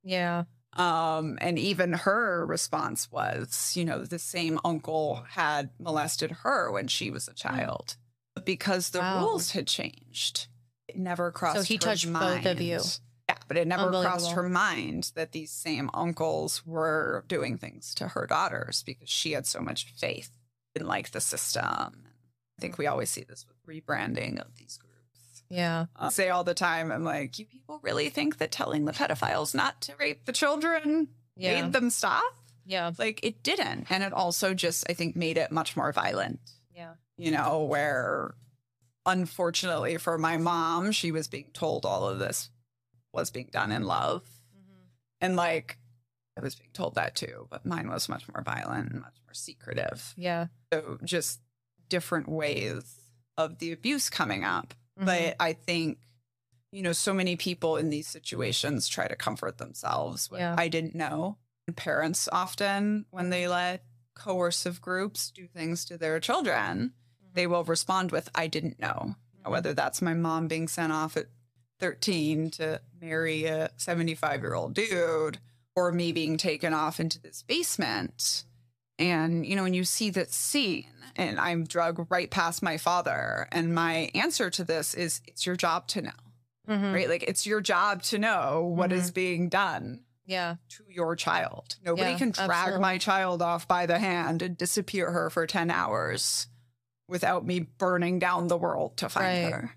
Yeah. 0.02 0.44
Um, 0.76 1.38
and 1.40 1.58
even 1.58 1.92
her 1.92 2.44
response 2.46 3.10
was, 3.10 3.72
you 3.76 3.84
know, 3.84 4.04
the 4.04 4.18
same 4.18 4.60
uncle 4.64 5.24
had 5.30 5.70
molested 5.78 6.30
her 6.42 6.70
when 6.72 6.88
she 6.88 7.10
was 7.10 7.28
a 7.28 7.34
child. 7.34 7.96
But 8.34 8.44
because 8.44 8.90
the 8.90 8.98
Wow. 9.00 9.24
rules 9.26 9.52
had 9.52 9.66
changed, 9.66 10.48
it 10.88 10.96
never 10.96 11.30
crossed 11.32 11.58
So 11.58 11.62
he 11.64 11.78
touched 11.78 12.04
both 12.06 12.12
mind. 12.12 12.46
of 12.46 12.60
you. 12.60 12.80
Yeah, 13.28 13.36
but 13.46 13.56
it 13.56 13.68
never 13.68 13.90
crossed 13.90 14.32
her 14.32 14.48
mind 14.48 15.12
that 15.14 15.32
these 15.32 15.50
same 15.52 15.90
uncles 15.94 16.64
were 16.66 17.24
doing 17.28 17.58
things 17.58 17.94
to 17.96 18.08
her 18.08 18.26
daughters 18.26 18.82
because 18.82 19.08
she 19.08 19.32
had 19.32 19.46
so 19.46 19.60
much 19.60 19.84
faith 19.96 20.30
in 20.74 20.86
like 20.86 21.10
the 21.10 21.20
system. 21.20 21.62
I 21.64 22.60
think 22.60 22.78
we 22.78 22.86
always 22.86 23.10
see 23.10 23.24
this 23.24 23.46
with 23.46 23.56
rebranding 23.68 24.40
of 24.40 24.54
these 24.56 24.78
groups. 24.78 25.42
Yeah. 25.50 25.86
I 25.96 26.08
say 26.10 26.28
all 26.30 26.44
the 26.44 26.54
time, 26.54 26.90
I'm 26.92 27.04
like, 27.04 27.38
you 27.38 27.46
people 27.46 27.80
really 27.82 28.08
think 28.08 28.38
that 28.38 28.50
telling 28.52 28.84
the 28.84 28.92
pedophiles 28.92 29.54
not 29.54 29.80
to 29.82 29.94
rape 29.98 30.24
the 30.24 30.32
children 30.32 31.08
Yeah. 31.36 31.62
made 31.62 31.72
them 31.72 31.90
stop? 31.90 32.34
Yeah. 32.64 32.92
Like 32.98 33.20
it 33.22 33.42
didn't. 33.42 33.86
And 33.90 34.02
it 34.02 34.12
also 34.12 34.52
just, 34.54 34.84
I 34.90 34.92
think, 34.94 35.16
made 35.16 35.38
it 35.38 35.50
much 35.52 35.76
more 35.76 35.92
violent, 35.92 36.40
Yeah. 36.74 36.94
you 37.16 37.30
know, 37.30 37.62
where 37.62 38.34
unfortunately 39.06 39.96
for 39.96 40.18
my 40.18 40.36
mom, 40.36 40.92
she 40.92 41.12
was 41.12 41.28
being 41.28 41.50
told 41.52 41.86
all 41.86 42.06
of 42.08 42.18
this 42.18 42.50
was 43.12 43.30
being 43.30 43.48
done 43.50 43.72
in 43.72 43.84
love. 43.84 44.22
Mm-hmm. 44.54 44.82
And 45.22 45.36
like, 45.36 45.78
I 46.36 46.40
was 46.42 46.54
being 46.54 46.70
told 46.72 46.94
that 46.96 47.16
too, 47.16 47.46
but 47.50 47.64
mine 47.66 47.88
was 47.88 48.08
much 48.08 48.24
more 48.32 48.42
violent 48.42 48.90
and 48.92 49.00
much 49.00 49.16
more 49.26 49.34
secretive. 49.34 50.12
Yeah. 50.16 50.48
So 50.72 50.98
just 51.02 51.40
different 51.88 52.28
ways 52.28 52.94
of 53.38 53.58
the 53.58 53.72
abuse 53.72 54.10
coming 54.10 54.44
up. 54.44 54.74
Mhm. 55.00 55.06
But 55.06 55.36
I 55.40 55.54
think, 55.54 55.98
you 56.72 56.82
know, 56.82 56.92
so 56.92 57.14
many 57.14 57.36
people 57.36 57.76
in 57.78 57.88
these 57.88 58.06
situations 58.08 58.88
try 58.88 59.08
to 59.08 59.16
comfort 59.16 59.56
themselves. 59.56 60.30
with, 60.30 60.40
Yeah. 60.40 60.54
I 60.58 60.68
didn't 60.68 60.94
know. 60.94 61.38
And 61.66 61.74
parents 61.76 62.28
often, 62.30 63.06
when 63.10 63.30
they 63.30 63.48
let 63.48 63.84
coercive 64.14 64.80
groups 64.82 65.30
do 65.30 65.46
things 65.46 65.84
to 65.86 65.96
their 65.96 66.18
children, 66.20 66.92
they 67.32 67.46
will 67.46 67.64
respond 67.64 68.10
with, 68.10 68.28
I 68.34 68.48
didn't 68.48 68.78
know. 68.80 69.14
Know, 69.44 69.50
Whether 69.50 69.72
that's 69.72 70.02
my 70.02 70.14
mom 70.14 70.48
being 70.48 70.66
sent 70.68 70.92
off 70.92 71.16
at 71.16 71.28
13 71.78 72.50
to 72.52 72.80
marry 73.00 73.44
a 73.44 73.70
75 73.76 74.40
year 74.42 74.54
old 74.54 74.74
dude, 74.74 75.38
or 75.76 75.92
me 75.92 76.10
being 76.10 76.36
taken 76.36 76.74
off 76.74 76.98
into 76.98 77.20
this 77.20 77.42
basement. 77.42 78.44
And, 78.98 79.46
you 79.46 79.54
know, 79.54 79.62
when 79.62 79.74
you 79.74 79.84
see 79.84 80.10
that 80.10 80.32
scene, 80.32 80.97
and 81.18 81.38
I'm 81.38 81.64
drug 81.64 82.06
right 82.10 82.30
past 82.30 82.62
my 82.62 82.78
father, 82.78 83.46
and 83.52 83.74
my 83.74 84.10
answer 84.14 84.48
to 84.50 84.64
this 84.64 84.94
is, 84.94 85.20
it's 85.26 85.44
your 85.44 85.56
job 85.56 85.86
to 85.88 86.02
know, 86.02 86.10
Mhm. 86.68 86.94
right? 86.94 87.08
Like, 87.08 87.24
it's 87.24 87.44
your 87.46 87.60
job 87.60 88.02
to 88.04 88.18
know 88.18 88.62
what 88.62 88.92
is 88.92 89.10
being 89.10 89.48
done 89.48 90.04
Yeah. 90.24 90.56
to 90.70 90.84
your 90.88 91.16
child. 91.16 91.76
Nobody 91.82 92.12
Yeah, 92.12 92.18
can 92.18 92.30
drag 92.30 92.50
absolutely. 92.50 92.80
my 92.80 92.98
child 92.98 93.42
off 93.42 93.66
by 93.68 93.84
the 93.86 93.98
hand 93.98 94.40
and 94.42 94.56
disappear 94.56 95.10
her 95.10 95.28
for 95.28 95.46
10 95.46 95.70
hours 95.70 96.46
without 97.08 97.44
me 97.44 97.60
burning 97.60 98.18
down 98.18 98.48
the 98.48 98.56
world 98.56 98.96
to 98.98 99.08
find 99.08 99.44
Right. 99.44 99.52
her. 99.52 99.76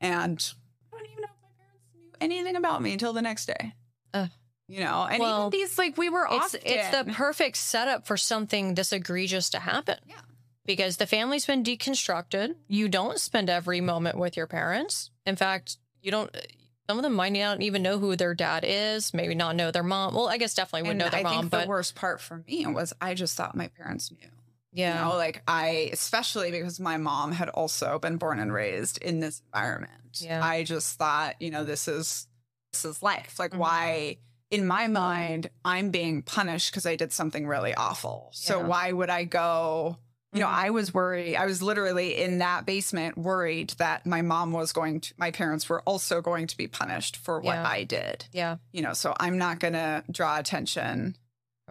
And 0.00 0.52
I 0.92 0.96
don't 0.96 1.06
even 1.10 1.22
know 1.22 1.28
if 1.28 1.42
my 1.42 1.48
parents 1.58 1.84
knew 1.94 2.12
anything 2.20 2.56
about 2.56 2.80
me 2.82 2.92
until 2.92 3.12
the 3.12 3.22
next 3.22 3.46
day. 3.46 3.74
You 4.68 4.80
know, 4.80 5.02
and 5.04 5.20
Well, 5.20 5.48
even 5.48 5.50
these, 5.50 5.76
like, 5.76 5.98
we 5.98 6.08
were 6.08 6.26
It's 6.30 6.54
it's 6.54 6.88
the 6.96 7.12
perfect 7.12 7.58
setup 7.58 8.06
for 8.06 8.16
something 8.16 8.74
this 8.74 8.90
egregious 8.92 9.50
to 9.50 9.58
happen. 9.58 9.98
Yeah. 10.06 10.20
Because 10.64 10.96
the 10.96 11.06
family's 11.06 11.44
been 11.46 11.64
deconstructed. 11.64 12.54
You 12.68 12.88
don't 12.88 13.18
spend 13.18 13.50
every 13.50 13.80
moment 13.80 14.16
with 14.16 14.36
your 14.36 14.46
parents. 14.46 15.10
In 15.26 15.36
fact, 15.36 15.76
you 16.00 16.10
don't 16.10 16.30
some 16.88 16.98
of 16.98 17.02
them 17.04 17.14
might 17.14 17.32
not 17.32 17.62
even 17.62 17.80
know 17.82 17.98
who 17.98 18.16
their 18.16 18.34
dad 18.34 18.64
is, 18.66 19.14
maybe 19.14 19.34
not 19.34 19.54
know 19.56 19.70
their 19.70 19.82
mom. 19.84 20.14
Well, 20.14 20.28
I 20.28 20.36
guess 20.36 20.54
definitely 20.54 20.82
would 20.88 20.90
and 20.90 20.98
know 20.98 21.08
their 21.08 21.20
I 21.20 21.22
mom, 21.22 21.40
think 21.42 21.50
but 21.52 21.62
the 21.62 21.68
worst 21.68 21.94
part 21.94 22.20
for 22.20 22.42
me 22.46 22.66
was 22.66 22.92
I 23.00 23.14
just 23.14 23.36
thought 23.36 23.56
my 23.56 23.68
parents 23.68 24.10
knew. 24.10 24.28
yeah. 24.72 24.98
You 25.04 25.10
know, 25.12 25.16
like 25.16 25.42
I, 25.46 25.90
especially 25.92 26.50
because 26.50 26.80
my 26.80 26.96
mom 26.96 27.32
had 27.32 27.48
also 27.50 27.98
been 27.98 28.16
born 28.16 28.38
and 28.40 28.52
raised 28.52 28.98
in 28.98 29.20
this 29.20 29.42
environment. 29.54 30.20
Yeah. 30.20 30.44
I 30.44 30.64
just 30.64 30.98
thought, 30.98 31.36
you 31.40 31.50
know, 31.50 31.64
this 31.64 31.86
is 31.88 32.26
this 32.72 32.84
is 32.84 33.02
life. 33.02 33.38
Like, 33.38 33.52
Mhm. 33.52 33.58
why? 33.58 34.16
In 34.50 34.66
my 34.66 34.86
mind, 34.86 35.48
I'm 35.64 35.90
being 35.90 36.22
punished 36.22 36.70
because 36.72 36.84
I 36.84 36.96
did 36.96 37.12
something 37.12 37.46
really 37.46 37.74
awful. 37.74 38.30
So 38.32 38.60
why 38.60 38.92
would 38.92 39.08
I 39.08 39.24
go? 39.24 39.98
You 40.32 40.40
know, 40.40 40.46
Mhm. 40.46 40.54
I 40.54 40.70
was 40.70 40.94
worried. 40.94 41.36
I 41.36 41.44
was 41.44 41.60
literally 41.62 42.16
in 42.22 42.38
that 42.38 42.64
basement, 42.64 43.18
worried 43.18 43.70
that 43.78 44.06
my 44.06 44.22
mom 44.22 44.52
was 44.52 44.72
going 44.72 45.00
to, 45.02 45.14
my 45.18 45.30
parents 45.30 45.68
were 45.68 45.82
also 45.82 46.22
going 46.22 46.46
to 46.46 46.56
be 46.56 46.66
punished 46.66 47.16
for 47.18 47.38
what 47.40 47.54
Yeah. 47.56 47.68
I 47.68 47.84
did 47.84 48.26
yeah. 48.32 48.56
you 48.72 48.80
know, 48.82 48.94
so 48.94 49.14
I'm 49.20 49.36
not 49.36 49.58
going 49.60 49.74
to 49.74 50.02
draw 50.10 50.38
attention 50.38 51.16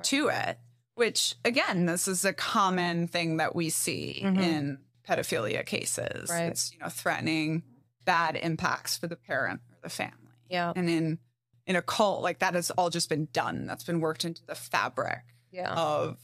to 0.04 0.28
it, 0.30 0.60
which 0.94 1.36
again, 1.44 1.88
this 1.88 2.08
is 2.08 2.24
a 2.24 2.34
common 2.34 3.08
thing 3.08 3.38
that 3.38 3.56
we 3.56 3.70
see 3.72 4.22
Mhm. 4.24 4.40
in 4.42 4.80
pedophilia 5.08 5.66
cases. 5.66 6.30
Right. 6.30 6.44
It's, 6.52 6.72
you 6.72 6.80
know, 6.80 6.90
threatening 6.90 7.64
bad 8.06 8.36
impacts 8.36 8.96
for 8.96 9.08
the 9.08 9.16
parent 9.16 9.62
or 9.72 9.78
the 9.82 9.90
family. 9.90 10.16
Yeah. 10.50 10.72
And 10.76 10.88
in 10.90 11.20
in 11.68 11.76
a 11.76 11.82
cult, 11.82 12.22
like 12.24 12.40
that 12.40 12.56
has 12.56 12.70
all 12.72 12.90
just 12.90 13.08
been 13.08 13.28
done. 13.32 13.66
That's 13.68 13.84
been 13.84 14.02
worked 14.02 14.26
into 14.26 14.44
the 14.46 14.56
fabric 14.56 15.22
Yeah. 15.52 15.72
of 15.74 16.18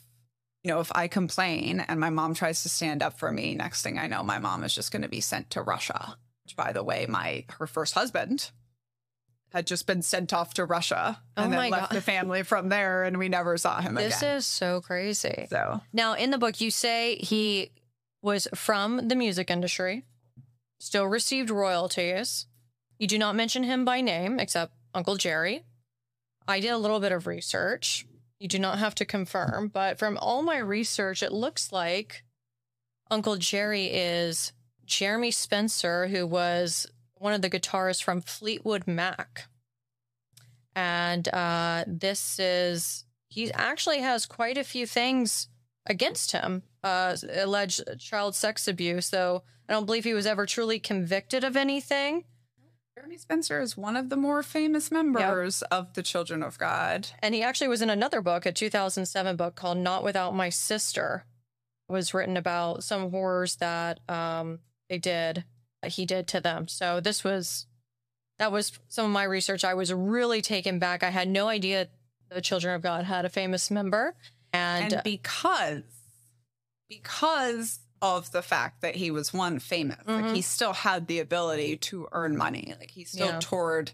you 0.67 0.73
know, 0.73 0.81
if 0.81 0.91
I 0.93 1.07
complain 1.07 1.79
and 1.79 1.97
my 1.97 2.09
mom 2.09 2.33
tries 2.33 2.63
to 2.63 2.69
stand 2.69 3.01
up 3.01 3.17
for 3.17 3.31
me, 3.31 3.55
next 3.55 3.83
thing 3.83 3.97
I 3.97 4.07
know, 4.07 4.21
my 4.21 4.37
mom 4.37 4.65
is 4.65 4.75
just 4.75 4.91
going 4.91 5.03
to 5.03 5.07
be 5.07 5.21
sent 5.21 5.49
to 5.51 5.61
Russia. 5.61 6.17
Which, 6.43 6.57
by 6.57 6.73
the 6.73 6.83
way, 6.83 7.05
my 7.07 7.45
her 7.57 7.67
first 7.67 7.93
husband 7.93 8.51
had 9.53 9.65
just 9.65 9.87
been 9.87 10.01
sent 10.01 10.33
off 10.33 10.53
to 10.55 10.65
Russia 10.65 11.21
Oh 11.37 11.43
and 11.43 11.53
then 11.53 11.69
left 11.69 11.91
God. 11.91 11.95
the 11.95 12.01
family 12.01 12.43
from 12.43 12.67
there, 12.67 13.03
and 13.05 13.17
we 13.17 13.29
never 13.29 13.57
saw 13.57 13.79
him 13.79 13.95
This 13.95 14.17
again. 14.17 14.35
This 14.35 14.43
is 14.43 14.45
so 14.45 14.81
crazy. 14.81 15.47
so 15.49 15.79
Now, 15.93 16.15
in 16.15 16.31
the 16.31 16.37
book, 16.37 16.59
you 16.59 16.69
say 16.69 17.15
he 17.15 17.71
was 18.21 18.49
from 18.53 19.07
the 19.07 19.15
music 19.15 19.49
industry, 19.49 20.03
still 20.81 21.05
received 21.05 21.49
royalties. 21.49 22.45
You 22.99 23.07
do 23.07 23.17
not 23.17 23.35
mention 23.35 23.63
him 23.63 23.85
by 23.85 24.01
name 24.01 24.37
except 24.37 24.73
Uncle 24.93 25.15
Jerry. 25.15 25.63
I 26.45 26.59
did 26.59 26.71
a 26.71 26.77
little 26.77 26.99
bit 26.99 27.11
of 27.13 27.27
research. 27.27 28.05
You 28.39 28.47
do 28.47 28.59
not 28.59 28.77
have 28.77 28.95
to 28.95 29.05
confirm, 29.05 29.69
but 29.69 29.97
from 29.97 30.17
all 30.17 30.43
my 30.43 30.57
research, 30.57 31.23
it 31.23 31.31
looks 31.31 31.71
like 31.71 32.23
Uncle 33.09 33.37
Jerry 33.37 33.85
is 33.85 34.53
Jeremy 34.85 35.31
Spencer, 35.31 36.07
who 36.07 36.27
was 36.27 36.87
one 37.15 37.33
of 37.33 37.41
the 37.41 37.49
guitarists 37.49 38.03
from 38.03 38.21
Fleetwood 38.21 38.87
Mac. 38.87 39.47
And 40.75 41.27
uh, 41.33 41.83
this 41.87 42.37
is, 42.37 43.05
he 43.27 43.51
actually 43.53 43.99
has 43.99 44.27
quite 44.27 44.57
a 44.57 44.63
few 44.63 44.85
things 44.85 45.47
against 45.87 46.31
him, 46.31 46.61
uh, 46.83 47.17
alleged 47.33 47.81
child 47.99 48.35
sex 48.35 48.67
abuse, 48.67 49.09
though 49.09 49.43
I 49.67 49.73
don't 49.73 49.85
believe 49.87 50.03
he 50.03 50.13
was 50.13 50.27
ever 50.27 50.45
truly 50.45 50.79
convicted 50.79 51.43
of 51.43 51.57
anything. 51.57 52.25
Jeremy 52.97 53.17
Spencer 53.17 53.61
is 53.61 53.77
one 53.77 53.95
of 53.95 54.09
the 54.09 54.17
more 54.17 54.41
famous 54.41 54.89
members 54.89 55.61
yep. 55.61 55.67
of 55.71 55.93
the 55.93 56.01
Children 56.01 56.41
of 56.41 56.57
God. 56.57 57.07
And 57.19 57.35
he 57.35 57.43
actually 57.43 57.67
was 57.67 57.83
in 57.83 57.91
another 57.91 58.21
book, 58.21 58.47
a 58.47 58.51
2007 58.51 59.35
book 59.35 59.53
called 59.53 59.77
Not 59.77 60.03
Without 60.03 60.33
My 60.33 60.49
Sister. 60.49 61.23
It 61.87 61.91
was 61.91 62.15
written 62.15 62.35
about 62.35 62.83
some 62.83 63.11
horrors 63.11 63.57
that 63.57 63.99
um, 64.09 64.61
they 64.89 64.97
did, 64.97 65.43
that 65.83 65.91
he 65.91 66.07
did 66.07 66.27
to 66.29 66.41
them. 66.41 66.67
So 66.67 66.99
this 66.99 67.23
was, 67.23 67.67
that 68.39 68.51
was 68.51 68.79
some 68.87 69.05
of 69.05 69.11
my 69.11 69.25
research. 69.25 69.63
I 69.63 69.75
was 69.75 69.93
really 69.93 70.41
taken 70.41 70.79
back. 70.79 71.03
I 71.03 71.11
had 71.11 71.27
no 71.27 71.47
idea 71.49 71.89
the 72.29 72.41
Children 72.41 72.73
of 72.73 72.81
God 72.81 73.05
had 73.05 73.25
a 73.25 73.29
famous 73.29 73.69
member. 73.69 74.15
And, 74.51 74.93
and 74.93 75.03
because, 75.03 75.83
because 76.89 77.77
of 78.01 78.31
the 78.31 78.41
fact 78.41 78.81
that 78.81 78.95
he 78.95 79.11
was 79.11 79.33
one 79.33 79.59
famous. 79.59 79.97
Mm-hmm. 80.05 80.25
Like 80.25 80.35
he 80.35 80.41
still 80.41 80.73
had 80.73 81.07
the 81.07 81.19
ability 81.19 81.77
to 81.77 82.07
earn 82.11 82.37
money. 82.37 82.73
Like 82.79 82.91
he 82.91 83.03
still 83.03 83.27
yeah. 83.27 83.39
toured 83.39 83.91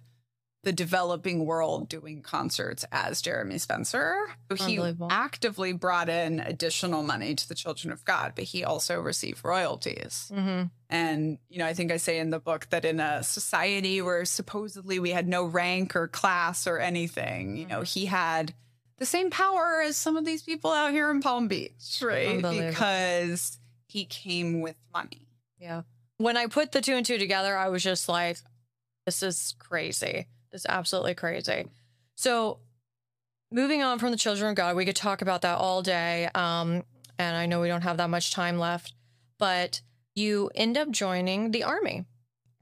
the 0.64 0.72
developing 0.72 1.46
world 1.46 1.90
doing 1.90 2.22
concerts 2.22 2.86
as 2.90 3.22
Jeremy 3.22 3.58
Spencer. 3.58 4.16
He 4.56 4.80
actively 5.10 5.74
brought 5.74 6.08
in 6.08 6.40
additional 6.40 7.04
money 7.04 7.36
to 7.36 7.50
the 7.50 7.56
Children 7.56 7.92
of 7.92 8.06
God, 8.06 8.32
but 8.36 8.46
he 8.46 8.64
also 8.64 9.02
received 9.02 9.44
royalties. 9.44 10.32
Mm-hmm. 10.34 10.68
And, 10.90 11.38
you 11.50 11.60
know, 11.60 11.66
I 11.66 11.74
think 11.74 11.92
I 11.92 11.98
say 11.98 12.18
in 12.18 12.30
the 12.30 12.40
book 12.40 12.68
that 12.70 12.86
in 12.86 13.02
a 13.02 13.24
society 13.24 14.02
where 14.02 14.24
supposedly 14.24 15.00
we 15.00 15.10
had 15.10 15.28
no 15.28 15.44
rank 15.44 15.98
or 15.98 16.08
class 16.08 16.66
or 16.66 16.80
anything, 16.80 17.58
you 17.58 17.68
know, 17.68 17.80
mm-hmm. 17.80 18.00
he 18.00 18.06
had 18.06 18.54
the 19.00 19.06
same 19.06 19.32
power 19.32 19.82
as 19.84 19.98
some 19.98 20.16
of 20.16 20.24
these 20.24 20.44
people 20.44 20.72
out 20.72 20.92
here 20.92 21.12
in 21.12 21.20
Palm 21.20 21.50
Beach, 21.50 22.02
right? 22.02 22.42
Because 22.42 23.58
he 23.94 24.06
came 24.06 24.60
with 24.60 24.76
money. 24.92 25.28
Yeah. 25.60 25.84
When 26.18 26.36
I 26.36 26.48
put 26.48 26.72
the 26.72 26.82
two 26.82 26.96
and 26.96 27.06
two 27.06 27.20
together, 27.20 27.56
I 27.56 27.70
was 27.70 27.84
just 27.84 28.10
like, 28.10 28.40
this 29.06 29.22
is 29.22 29.54
crazy. 29.60 30.26
This 30.52 30.62
is 30.62 30.66
absolutely 30.68 31.14
crazy. 31.14 31.68
So, 32.16 32.60
moving 33.52 33.84
on 33.84 34.00
from 34.00 34.10
the 34.10 34.18
children 34.18 34.50
of 34.50 34.56
God, 34.56 34.76
we 34.76 34.86
could 34.86 34.96
talk 34.96 35.22
about 35.22 35.44
that 35.44 35.60
all 35.60 35.84
day. 35.84 36.28
Um, 36.34 36.84
and 37.20 37.38
I 37.38 37.46
know 37.46 37.62
we 37.62 37.68
don't 37.68 37.82
have 37.82 37.98
that 37.98 38.10
much 38.10 38.34
time 38.34 38.58
left, 38.58 38.94
but 39.38 39.82
you 40.16 40.50
end 40.56 40.76
up 40.76 40.90
joining 40.90 41.52
the 41.52 41.64
army. 41.64 42.06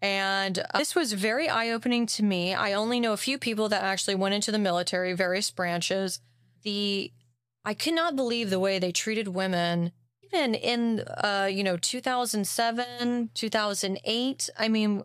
And 0.01 0.59
uh, 0.59 0.79
this 0.79 0.95
was 0.95 1.13
very 1.13 1.47
eye 1.47 1.69
opening 1.69 2.07
to 2.07 2.23
me. 2.23 2.53
I 2.53 2.73
only 2.73 2.99
know 2.99 3.13
a 3.13 3.17
few 3.17 3.37
people 3.37 3.69
that 3.69 3.83
actually 3.83 4.15
went 4.15 4.35
into 4.35 4.51
the 4.51 4.59
military, 4.59 5.13
various 5.13 5.49
branches. 5.49 6.19
The 6.63 7.13
I 7.63 7.73
could 7.73 7.93
not 7.93 8.17
believe 8.17 8.49
the 8.49 8.59
way 8.59 8.79
they 8.79 8.91
treated 8.91 9.29
women 9.29 9.93
even 10.33 10.55
in 10.55 10.99
uh, 11.23 11.47
you 11.51 11.63
know 11.63 11.77
2007 11.77 13.29
2008 13.33 14.49
i 14.57 14.67
mean 14.67 15.03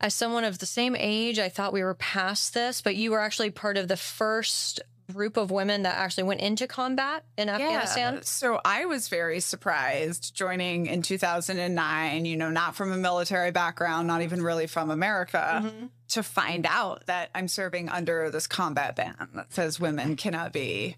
as 0.00 0.14
someone 0.14 0.44
of 0.44 0.58
the 0.58 0.66
same 0.66 0.96
age 0.96 1.38
i 1.38 1.48
thought 1.48 1.72
we 1.72 1.82
were 1.82 1.94
past 1.94 2.54
this 2.54 2.80
but 2.80 2.96
you 2.96 3.10
were 3.10 3.20
actually 3.20 3.50
part 3.50 3.76
of 3.76 3.88
the 3.88 3.96
first 3.96 4.80
group 5.10 5.38
of 5.38 5.50
women 5.50 5.84
that 5.84 5.96
actually 5.96 6.24
went 6.24 6.40
into 6.40 6.66
combat 6.66 7.24
in 7.38 7.48
afghanistan 7.48 8.14
yeah. 8.14 8.20
so 8.22 8.60
i 8.64 8.84
was 8.84 9.08
very 9.08 9.40
surprised 9.40 10.34
joining 10.34 10.84
in 10.84 11.00
2009 11.00 12.26
you 12.26 12.36
know 12.36 12.50
not 12.50 12.76
from 12.76 12.92
a 12.92 12.96
military 12.96 13.50
background 13.50 14.06
not 14.06 14.20
even 14.20 14.42
really 14.42 14.66
from 14.66 14.90
america 14.90 15.62
mm-hmm. 15.64 15.86
to 16.08 16.22
find 16.22 16.66
out 16.68 17.06
that 17.06 17.30
i'm 17.34 17.48
serving 17.48 17.88
under 17.88 18.30
this 18.30 18.46
combat 18.46 18.96
ban 18.96 19.28
that 19.34 19.50
says 19.50 19.80
women 19.80 20.14
cannot 20.14 20.52
be 20.52 20.94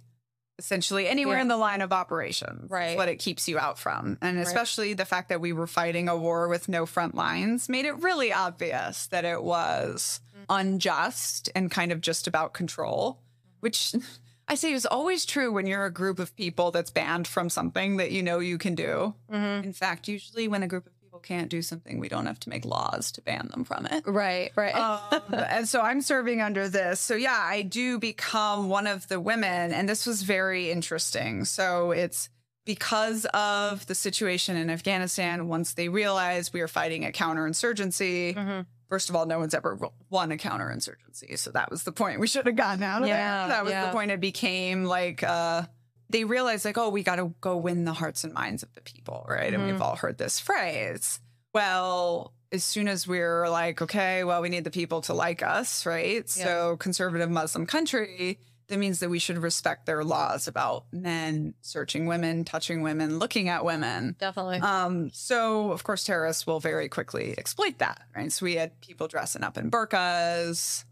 essentially 0.61 1.09
anywhere 1.09 1.37
yeah. 1.37 1.43
in 1.43 1.49
the 1.49 1.57
line 1.57 1.81
of 1.81 1.91
operations. 1.93 2.70
Right. 2.70 2.97
What 2.97 3.09
it 3.09 3.16
keeps 3.16 3.49
you 3.49 3.59
out 3.59 3.78
from. 3.78 4.19
And 4.20 4.39
especially 4.39 4.89
right. 4.89 4.97
the 4.99 5.07
fact 5.07 5.31
that 5.31 5.41
we 5.41 5.53
were 5.53 5.66
fighting 5.66 6.09
a 6.09 6.16
war 6.16 6.49
with 6.49 6.69
no 6.69 6.85
front 6.85 7.15
lines 7.15 7.69
made 7.69 7.87
it 7.87 7.99
really 8.03 8.32
obvious 8.32 9.07
that 9.07 9.24
it 9.24 9.43
was 9.43 10.20
mm-hmm. 10.32 10.45
unjust 10.51 11.49
and 11.55 11.70
kind 11.70 11.93
of 11.93 12.03
just 12.03 12.27
about 12.27 12.53
control, 12.53 13.19
which 13.61 13.95
I 14.49 14.55
say 14.55 14.73
is 14.73 14.85
always 14.85 15.24
true 15.24 15.51
when 15.51 15.66
you're 15.66 15.87
a 15.87 15.93
group 15.93 16.19
of 16.19 16.37
people 16.37 16.70
that's 16.70 16.91
banned 16.91 17.27
from 17.27 17.49
something 17.49 17.97
that 17.97 18.12
you 18.12 18.23
know 18.23 18.39
you 18.41 18.59
can 18.59 18.74
do. 18.74 19.15
Mm-hmm. 19.32 19.65
In 19.65 19.73
fact, 19.73 20.09
usually 20.09 20.47
when 20.47 20.62
a 20.62 20.69
group 20.69 20.87
of 20.87 20.93
can't 21.23 21.49
do 21.49 21.63
something, 21.63 21.99
we 21.99 22.09
don't 22.09 22.27
have 22.27 22.41
to 22.41 22.49
make 22.49 22.65
laws 22.65 23.13
to 23.13 23.23
ban 23.23 23.49
them 23.51 23.65
from 23.65 23.87
it. 23.87 24.05
Right, 24.07 24.51
right. 24.57 24.75
um, 24.75 25.23
and 25.33 25.69
so 25.69 25.81
I'm 25.81 26.01
serving 26.01 26.41
under 26.41 26.69
this. 26.69 27.01
So 27.01 27.15
yeah, 27.15 27.39
I 27.39 27.63
do 27.63 27.99
become 27.99 28.69
one 28.69 28.87
of 28.87 29.09
the 29.09 29.21
women, 29.21 29.73
and 29.73 29.89
this 29.89 30.07
was 30.07 30.23
very 30.23 30.71
interesting. 30.71 31.45
So 31.45 31.93
it's 31.93 32.29
because 32.65 33.25
of 33.27 33.87
the 33.87 33.95
situation 33.95 34.57
in 34.57 34.71
Afghanistan. 34.71 35.49
Once 35.49 35.75
they 35.75 35.89
realized 35.89 36.53
we 36.53 36.61
were 36.61 36.69
fighting 36.69 37.05
a 37.05 37.11
counterinsurgency. 37.11 38.35
Mm-hmm. 38.35 38.61
First 38.89 39.09
of 39.09 39.17
all, 39.17 39.27
no 39.27 39.39
one's 39.39 39.55
ever 39.55 39.79
won 40.09 40.33
a 40.33 40.37
counterinsurgency, 40.37 41.39
so 41.39 41.53
that 41.53 41.71
was 41.71 41.85
the 41.85 41.93
point. 41.93 42.19
We 42.19 42.27
should 42.27 42.47
have 42.47 42.57
gotten 42.57 42.83
out 42.83 43.03
of 43.03 43.09
yeah, 43.09 43.47
That 43.47 43.63
was 43.63 43.73
yeah. 43.73 43.87
the 43.87 43.93
point. 43.93 44.11
It 44.11 44.21
became 44.21 44.85
like. 44.85 45.23
Uh, 45.23 45.63
they 46.11 46.24
realize 46.24 46.65
like, 46.65 46.78
oh, 46.78 46.89
we 46.89 47.03
got 47.03 47.16
to 47.16 47.32
go 47.41 47.57
win 47.57 47.85
the 47.85 47.93
hearts 47.93 48.24
and 48.24 48.32
minds 48.32 48.62
of 48.62 48.73
the 48.74 48.81
people, 48.81 49.24
right? 49.28 49.47
Mm-hmm. 49.47 49.55
And 49.55 49.65
we've 49.65 49.74
mm-hmm. 49.74 49.82
all 49.82 49.97
heard 49.97 50.19
this 50.19 50.41
phrase. 50.41 51.20
Well, 51.53 52.32
as 52.53 52.65
soon 52.65 52.89
as 52.89 53.07
we're 53.07 53.49
like, 53.49 53.81
okay, 53.82 54.24
well, 54.24 54.43
we 54.43 54.49
need 54.49 54.65
the 54.65 54.70
people 54.70 55.03
to 55.03 55.15
like 55.15 55.43
us, 55.43 55.87
right? 55.87 56.24
Yeah. 56.37 56.45
So, 56.45 56.77
conservative 56.77 57.31
Muslim 57.31 57.66
country, 57.66 58.41
that 58.69 58.78
means 58.78 59.01
that 59.01 59.11
we 59.11 59.19
should 59.19 59.39
respect 59.39 59.87
their 59.87 60.05
laws 60.05 60.49
about 60.49 60.85
men 60.93 61.55
searching 61.61 62.07
women, 62.07 62.45
touching 62.45 62.82
women, 62.82 63.19
looking 63.19 63.49
at 63.49 63.65
women. 63.65 64.16
Definitely. 64.19 64.59
Um, 64.59 65.11
so, 65.12 65.70
of 65.73 65.85
course, 65.85 66.05
terrorists 66.05 66.47
will 66.47 66.61
very 66.61 66.89
quickly 66.89 67.35
exploit 67.39 67.78
that, 67.78 68.03
right? 68.16 68.32
So, 68.32 68.45
we 68.45 68.57
had 68.57 68.81
people 68.81 69.07
dressing 69.07 69.45
up 69.45 69.57
in 69.57 69.70
burqas, 69.70 70.51
mm-hmm. 70.51 70.87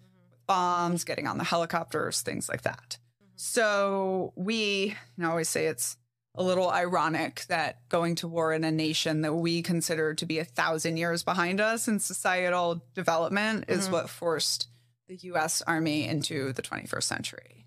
bombs, 0.46 1.04
getting 1.04 1.26
on 1.26 1.38
the 1.38 1.44
helicopters, 1.44 2.22
things 2.22 2.48
like 2.48 2.62
that. 2.62 2.98
So 3.38 4.32
we 4.34 4.96
I 5.20 5.24
always 5.24 5.48
say 5.48 5.66
it's 5.66 5.96
a 6.34 6.42
little 6.42 6.68
ironic 6.68 7.44
that 7.48 7.88
going 7.88 8.16
to 8.16 8.28
war 8.28 8.52
in 8.52 8.64
a 8.64 8.72
nation 8.72 9.22
that 9.22 9.34
we 9.34 9.62
consider 9.62 10.14
to 10.14 10.26
be 10.26 10.40
a 10.40 10.44
thousand 10.44 10.96
years 10.96 11.22
behind 11.22 11.60
us 11.60 11.86
in 11.86 12.00
societal 12.00 12.82
development 12.94 13.66
mm-hmm. 13.66 13.78
is 13.78 13.88
what 13.88 14.10
forced 14.10 14.66
the 15.06 15.16
US 15.32 15.62
Army 15.62 16.06
into 16.06 16.52
the 16.52 16.62
21st 16.62 17.02
century. 17.04 17.64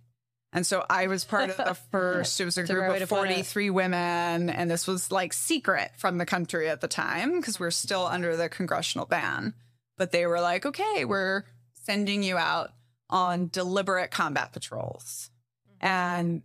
And 0.53 0.67
so 0.67 0.85
I 0.89 1.07
was 1.07 1.23
part 1.23 1.49
of 1.49 1.57
the 1.57 1.73
first, 1.91 2.41
it 2.41 2.45
was 2.45 2.57
a 2.57 2.63
group 2.63 3.01
of 3.01 3.07
43 3.07 3.69
women, 3.69 4.49
and 4.49 4.69
this 4.69 4.85
was 4.85 5.09
like 5.09 5.31
secret 5.31 5.91
from 5.97 6.17
the 6.17 6.25
country 6.25 6.67
at 6.67 6.81
the 6.81 6.89
time 6.89 7.39
because 7.39 7.61
we're 7.61 7.71
still 7.71 8.05
under 8.05 8.35
the 8.35 8.49
congressional 8.49 9.05
ban. 9.05 9.53
But 9.97 10.11
they 10.11 10.25
were 10.25 10.41
like, 10.41 10.65
okay, 10.65 11.05
we're 11.05 11.45
sending 11.85 12.23
you 12.23 12.37
out 12.37 12.73
on 13.09 13.47
deliberate 13.47 14.11
combat 14.11 14.51
patrols. 14.51 15.30
And 15.81 16.43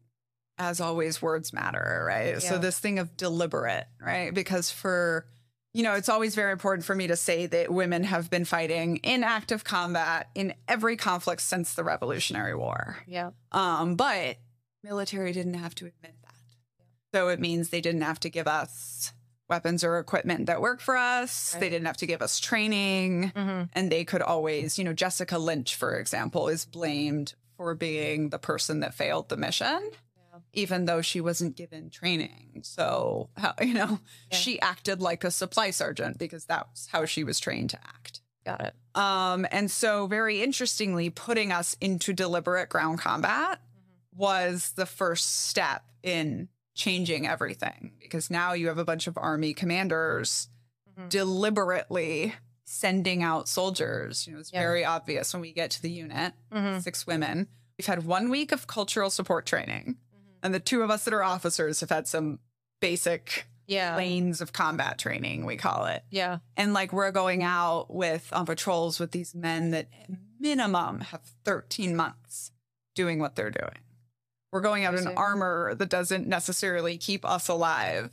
as 0.58 0.80
always, 0.80 1.22
words 1.22 1.52
matter, 1.52 2.04
right? 2.06 2.34
Yeah. 2.34 2.38
So 2.38 2.58
this 2.58 2.78
thing 2.78 2.98
of 2.98 3.16
deliberate, 3.16 3.86
right? 4.00 4.32
Because 4.32 4.70
for, 4.70 5.26
you 5.74 5.82
know, 5.82 5.92
it's 5.92 6.08
always 6.08 6.34
very 6.34 6.50
important 6.50 6.86
for 6.86 6.94
me 6.94 7.06
to 7.06 7.16
say 7.16 7.46
that 7.46 7.70
women 7.70 8.04
have 8.04 8.30
been 8.30 8.46
fighting 8.46 8.96
in 8.98 9.22
active 9.22 9.62
combat 9.62 10.30
in 10.34 10.54
every 10.66 10.96
conflict 10.96 11.42
since 11.42 11.74
the 11.74 11.84
Revolutionary 11.84 12.54
War. 12.54 12.96
Yeah. 13.06 13.32
Um, 13.52 13.96
but 13.96 14.38
military 14.82 15.32
didn't 15.32 15.54
have 15.54 15.74
to 15.74 15.84
admit 15.84 16.14
that. 16.22 16.34
So 17.14 17.28
it 17.28 17.38
means 17.38 17.68
they 17.68 17.82
didn't 17.82 18.02
have 18.02 18.20
to 18.20 18.30
give 18.30 18.46
us 18.48 19.12
weapons 19.48 19.84
or 19.84 19.98
equipment 19.98 20.46
that 20.46 20.60
work 20.60 20.80
for 20.80 20.96
us. 20.96 21.52
Right. 21.54 21.60
They 21.60 21.68
didn't 21.68 21.86
have 21.86 21.98
to 21.98 22.06
give 22.06 22.22
us 22.22 22.40
training. 22.40 23.32
Mm-hmm. 23.36 23.64
And 23.74 23.92
they 23.92 24.04
could 24.04 24.22
always, 24.22 24.78
you 24.78 24.84
know, 24.84 24.92
Jessica 24.92 25.38
Lynch, 25.38 25.74
for 25.74 25.98
example, 25.98 26.48
is 26.48 26.64
blamed 26.64 27.34
for 27.56 27.74
being 27.74 28.30
the 28.30 28.38
person 28.38 28.80
that 28.80 28.94
failed 28.94 29.28
the 29.28 29.36
mission, 29.36 29.90
even 30.52 30.84
though 30.84 31.02
she 31.02 31.20
wasn't 31.20 31.56
given 31.56 31.90
training. 31.90 32.60
So, 32.62 33.30
how, 33.36 33.54
you 33.60 33.74
know, 33.74 34.00
yeah. 34.30 34.36
she 34.36 34.60
acted 34.60 35.00
like 35.00 35.24
a 35.24 35.30
supply 35.30 35.70
sergeant 35.70 36.18
because 36.18 36.44
that's 36.44 36.86
how 36.88 37.04
she 37.04 37.24
was 37.24 37.40
trained 37.40 37.70
to 37.70 37.78
act. 37.78 38.20
Got 38.44 38.60
it. 38.60 38.74
Um, 38.94 39.46
and 39.50 39.70
so, 39.70 40.06
very 40.06 40.42
interestingly, 40.42 41.10
putting 41.10 41.52
us 41.52 41.76
into 41.80 42.12
deliberate 42.12 42.68
ground 42.68 43.00
combat 43.00 43.58
mm-hmm. 43.58 44.20
was 44.20 44.72
the 44.76 44.86
first 44.86 45.46
step 45.46 45.82
in 46.02 46.48
changing 46.74 47.26
everything 47.26 47.92
because 48.00 48.30
now 48.30 48.52
you 48.52 48.68
have 48.68 48.78
a 48.78 48.84
bunch 48.84 49.06
of 49.06 49.16
army 49.16 49.54
commanders 49.54 50.48
mm-hmm. 50.88 51.08
deliberately 51.08 52.34
sending 52.66 53.22
out 53.22 53.48
soldiers. 53.48 54.26
You 54.26 54.34
know, 54.34 54.40
it's 54.40 54.50
very 54.50 54.84
obvious 54.84 55.32
when 55.32 55.40
we 55.40 55.52
get 55.52 55.70
to 55.72 55.82
the 55.82 55.90
unit, 55.90 56.34
mm-hmm. 56.52 56.80
six 56.80 57.06
women. 57.06 57.48
we've 57.78 57.86
had 57.86 58.04
one 58.04 58.28
week 58.30 58.52
of 58.52 58.66
cultural 58.66 59.08
support 59.10 59.46
training, 59.46 59.96
and 60.42 60.52
the 60.54 60.60
two 60.60 60.82
of 60.82 60.90
us 60.90 61.04
that 61.04 61.14
are 61.14 61.22
officers 61.22 61.80
have 61.80 61.90
had 61.90 62.06
some 62.08 62.38
basic 62.80 63.46
Yeah. 63.66 63.96
lanes 63.96 64.40
of 64.40 64.52
combat 64.52 64.98
training, 64.98 65.44
we 65.46 65.56
call 65.56 65.86
it. 65.86 66.02
Yeah. 66.10 66.38
And 66.56 66.72
like 66.74 66.92
we're 66.92 67.10
going 67.12 67.42
out 67.42 67.92
with 67.92 68.28
on 68.32 68.46
patrols 68.46 68.98
with 69.00 69.12
these 69.12 69.34
men 69.34 69.70
that 69.72 69.88
minimum 70.38 71.00
have 71.00 71.22
13 71.44 71.96
months 71.96 72.50
doing 72.94 73.18
what 73.18 73.34
they're 73.36 73.50
doing. 73.50 73.78
We're 74.52 74.60
going 74.60 74.84
out 74.84 74.94
in 74.94 75.06
armor 75.08 75.74
that 75.74 75.88
doesn't 75.88 76.26
necessarily 76.28 76.96
keep 76.98 77.24
us 77.24 77.48
alive 77.48 78.12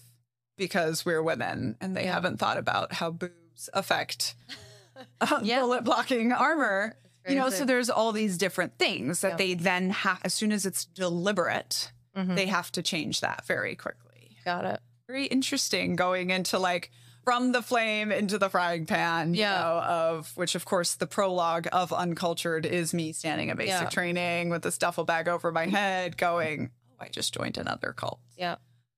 because 0.57 1.05
we're 1.05 1.21
women 1.23 1.77
and 1.79 1.95
they 1.95 2.05
Yeah. 2.05 2.13
haven't 2.13 2.37
thought 2.37 2.57
about 2.57 2.93
how 2.93 3.11
boobs 3.11 3.33
affect 3.73 4.35
uh, 5.21 5.39
Yeah. 5.43 5.61
bullet 5.61 5.83
blocking 5.83 6.31
armor. 6.31 6.95
You 7.27 7.35
know, 7.35 7.49
so 7.49 7.63
there's 7.63 7.89
all 7.89 8.11
these 8.11 8.37
different 8.37 8.77
things 8.77 9.21
that 9.21 9.31
Yeah. 9.31 9.35
they 9.37 9.53
then 9.53 9.91
have, 9.91 10.19
as 10.25 10.33
soon 10.33 10.51
as 10.51 10.65
it's 10.65 10.83
deliberate, 10.83 11.91
Mhm. 12.17 12.35
they 12.35 12.47
have 12.47 12.69
to 12.73 12.81
change 12.83 13.21
that 13.21 13.45
very 13.45 13.75
quickly 13.75 14.37
Got 14.43 14.65
it. 14.65 14.81
very 15.07 15.25
interesting 15.27 15.95
going 15.95 16.31
into 16.31 16.59
like 16.59 16.91
from 17.23 17.53
the 17.53 17.61
flame 17.61 18.11
into 18.11 18.37
the 18.37 18.49
frying 18.49 18.85
pan, 18.85 19.33
you 19.33 19.39
Yeah. 19.39 19.57
know, 19.61 19.79
of 19.79 20.35
which 20.35 20.53
of 20.55 20.65
course 20.65 20.95
the 20.95 21.07
prologue 21.07 21.67
of 21.71 21.93
Uncultured 21.93 22.65
is 22.65 22.93
me 22.93 23.13
standing 23.13 23.49
at 23.49 23.55
basic 23.55 23.83
Yeah. 23.83 23.89
training 23.89 24.49
with 24.49 24.61
this 24.63 24.77
duffel 24.77 25.05
bag 25.05 25.29
over 25.29 25.49
my 25.53 25.67
head 25.67 26.17
going, 26.17 26.71
Oh, 26.91 27.05
I 27.05 27.07
just 27.07 27.33
joined 27.33 27.57
another 27.57 27.93
cult. 27.93 28.19
Yeah. 28.35 28.57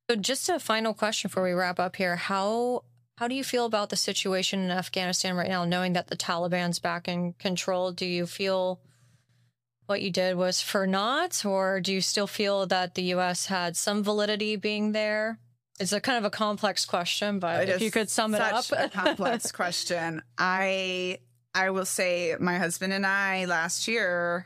So 0.09 0.15
just 0.15 0.49
a 0.49 0.59
final 0.59 0.95
question 0.95 1.27
before 1.29 1.43
we 1.43 1.51
wrap 1.53 1.79
up 1.79 1.95
here. 1.95 2.15
How 2.15 2.83
how 3.17 3.27
do 3.27 3.35
you 3.35 3.43
feel 3.43 3.65
about 3.65 3.89
the 3.89 3.95
situation 3.95 4.59
in 4.59 4.71
Afghanistan 4.71 5.35
right 5.35 5.47
now, 5.47 5.63
knowing 5.63 5.93
that 5.93 6.07
the 6.07 6.17
Taliban's 6.17 6.79
back 6.79 7.07
in 7.07 7.33
control? 7.33 7.91
Do 7.91 8.05
you 8.05 8.25
feel 8.25 8.81
what 9.85 10.01
you 10.01 10.11
did 10.11 10.35
was 10.35 10.61
for 10.61 10.85
naught, 10.85 11.45
or 11.45 11.79
do 11.79 11.93
you 11.93 12.01
still 12.01 12.27
feel 12.27 12.65
that 12.65 12.95
the 12.95 13.03
US 13.13 13.45
had 13.45 13.77
some 13.77 14.03
validity 14.03 14.55
being 14.55 14.91
there? 14.91 15.39
It's 15.79 15.93
a 15.93 16.01
kind 16.01 16.17
of 16.17 16.25
a 16.25 16.29
complex 16.29 16.85
question, 16.85 17.39
but 17.39 17.63
It 17.63 17.69
if 17.69 17.81
you 17.81 17.91
could 17.91 18.09
sum 18.09 18.33
it 18.33 18.41
up. 18.41 18.65
a 18.71 18.89
complex 18.89 19.51
question. 19.51 20.21
I 20.37 21.19
I 21.53 21.69
will 21.69 21.85
say 21.85 22.35
my 22.39 22.57
husband 22.57 22.91
and 22.93 23.05
I 23.05 23.45
last 23.45 23.87
year 23.87 24.45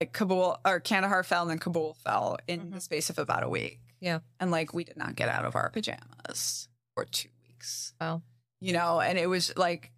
like 0.00 0.12
Kabul 0.12 0.58
or 0.64 0.80
Kandahar 0.80 1.22
fell 1.22 1.42
and 1.42 1.50
then 1.50 1.58
Kabul 1.58 1.94
fell 2.02 2.38
in 2.48 2.60
mm-hmm. 2.60 2.74
the 2.74 2.80
space 2.80 3.10
of 3.10 3.18
about 3.18 3.42
a 3.42 3.48
week. 3.48 3.80
Yeah. 4.00 4.20
And 4.38 4.50
like 4.50 4.72
we 4.72 4.84
did 4.84 4.96
not 4.96 5.14
get 5.16 5.28
out 5.28 5.44
of 5.44 5.54
our 5.54 5.70
pajamas 5.70 6.68
for 6.94 7.04
two 7.04 7.28
weeks. 7.60 7.92
Wow. 8.00 8.22
You 8.60 8.72
know, 8.72 9.00
and 9.00 9.18
it 9.18 9.26
was 9.28 9.56
like 9.56 9.92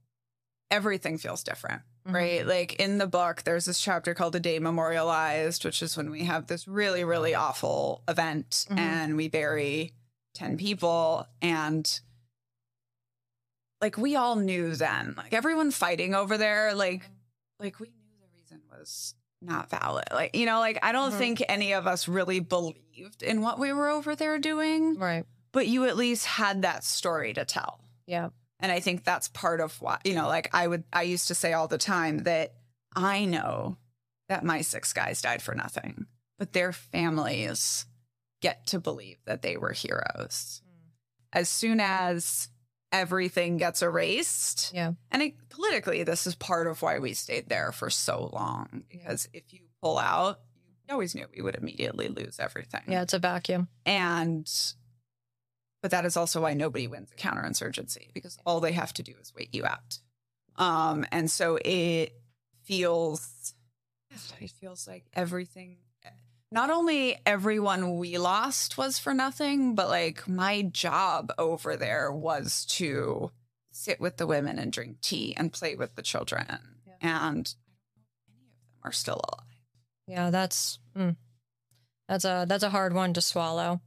everything 0.70 1.18
feels 1.18 1.42
different. 1.42 1.82
Mhm. 2.06 2.14
Right. 2.14 2.46
Like 2.46 2.74
in 2.80 2.98
the 2.98 3.06
book, 3.06 3.42
there's 3.44 3.64
this 3.66 3.80
chapter 3.80 4.14
called 4.14 4.32
The 4.32 4.40
Day 4.40 4.58
Memorialized, 4.58 5.64
which 5.64 5.82
is 5.82 5.96
when 5.96 6.10
we 6.10 6.24
have 6.24 6.46
this 6.46 6.66
really, 6.66 7.04
really 7.04 7.34
awful 7.34 8.02
event 8.08 8.66
Mhm. 8.70 8.78
and 8.78 9.16
we 9.16 9.28
bury 9.28 9.92
10 10.34 10.56
people. 10.56 11.26
And 11.40 12.00
like 13.80 13.96
we 13.96 14.16
all 14.16 14.36
knew 14.36 14.74
then, 14.74 15.14
like 15.16 15.32
everyone 15.32 15.70
fighting 15.70 16.14
over 16.14 16.36
there, 16.38 16.74
like, 16.74 17.02
like 17.58 17.78
we 17.80 17.88
knew 17.88 18.16
the 18.20 18.28
reason 18.40 18.62
was 18.70 19.14
not 19.40 19.70
valid. 19.70 20.04
Like, 20.12 20.34
you 20.36 20.46
know, 20.46 20.60
like 20.60 20.78
I 20.82 20.92
don't 20.92 21.12
Mhm. 21.12 21.18
think 21.18 21.42
any 21.48 21.72
of 21.72 21.86
us 21.86 22.06
really 22.08 22.38
believed 22.40 23.22
in 23.22 23.40
what 23.40 23.58
we 23.58 23.72
were 23.72 23.88
over 23.88 24.14
there 24.16 24.38
doing, 24.38 24.98
Right. 24.98 25.26
But 25.52 25.66
you 25.66 25.84
at 25.84 25.96
least 25.96 26.26
had 26.26 26.62
that 26.62 26.84
story 26.84 27.32
to 27.34 27.44
tell. 27.44 27.80
Yeah. 28.06 28.30
And 28.60 28.70
I 28.70 28.80
think 28.80 29.04
that's 29.04 29.28
part 29.28 29.60
of 29.60 29.80
why, 29.82 29.98
you 30.04 30.14
know, 30.14 30.28
like 30.28 30.48
I 30.54 30.66
would, 30.66 30.84
I 30.92 31.02
used 31.02 31.28
to 31.28 31.34
say 31.34 31.52
all 31.52 31.68
the 31.68 31.78
time 31.78 32.18
that 32.24 32.54
I 32.94 33.24
know 33.24 33.76
that 34.28 34.44
my 34.44 34.60
six 34.60 34.92
guys 34.92 35.20
died 35.22 35.42
for 35.42 35.54
nothing, 35.54 36.06
but 36.38 36.52
their 36.52 36.72
families 36.72 37.86
get 38.40 38.66
to 38.68 38.78
believe 38.80 39.18
that 39.26 39.42
they 39.42 39.56
were 39.56 39.72
heroes. 39.72 40.62
Mm. 40.64 40.90
As 41.32 41.48
soon 41.48 41.80
as 41.80 42.48
everything 42.92 43.56
gets 43.56 43.82
erased, 43.82 44.72
Yeah. 44.74 44.92
and 45.10 45.22
it, 45.22 45.34
politically, 45.48 46.02
this 46.04 46.26
is 46.26 46.34
part 46.34 46.66
of 46.66 46.82
why 46.82 46.98
we 46.98 47.14
stayed 47.14 47.48
there 47.48 47.72
for 47.72 47.90
so 47.90 48.30
long, 48.32 48.84
because 48.90 49.28
if 49.32 49.52
you 49.52 49.60
pull 49.82 49.98
out, 49.98 50.40
you 50.88 50.92
always 50.92 51.14
knew 51.14 51.26
we 51.34 51.42
would 51.42 51.54
immediately 51.56 52.08
lose 52.08 52.38
everything. 52.38 52.82
Yeah. 52.86 53.02
It's 53.02 53.14
a 53.14 53.18
vacuum. 53.18 53.68
And, 53.86 54.48
but 55.82 55.90
that 55.90 56.04
is 56.04 56.16
also 56.16 56.40
why 56.40 56.54
nobody 56.54 56.86
wins 56.86 57.10
a 57.12 57.16
counterinsurgency 57.16 58.12
because 58.14 58.38
all 58.46 58.60
they 58.60 58.72
have 58.72 58.94
to 58.94 59.02
do 59.02 59.14
is 59.20 59.34
wait 59.34 59.54
you 59.54 59.66
out. 59.66 59.98
Um, 60.56 61.04
and 61.12 61.30
so 61.30 61.58
it 61.62 62.14
feels, 62.62 63.54
it 64.40 64.50
feels 64.50 64.86
like 64.86 65.04
everything, 65.14 65.76
not 66.52 66.70
only 66.70 67.16
everyone 67.24 67.96
we 67.96 68.18
lost 68.18 68.76
was 68.76 68.98
for 68.98 69.14
nothing, 69.14 69.74
but 69.74 69.88
like 69.88 70.28
my 70.28 70.62
job 70.62 71.32
over 71.38 71.76
there 71.76 72.12
was 72.12 72.66
to 72.66 73.30
sit 73.72 74.00
with 74.00 74.18
the 74.18 74.26
women 74.26 74.58
and 74.58 74.70
drink 74.70 75.00
tea 75.00 75.34
and 75.36 75.52
play 75.52 75.74
with 75.74 75.94
the 75.94 76.02
children. 76.02 76.46
Yeah. 76.86 76.92
And 77.00 77.54
many 78.28 78.50
of 78.50 78.60
them 78.60 78.80
are 78.84 78.92
still 78.92 79.14
alive. 79.14 79.46
Yeah, 80.06 80.30
that's 80.30 80.78
mm, 80.94 81.16
that's 82.06 82.26
a 82.26 82.44
that's 82.46 82.64
a 82.64 82.70
hard 82.70 82.92
one 82.92 83.14
to 83.14 83.22
swallow. 83.22 83.80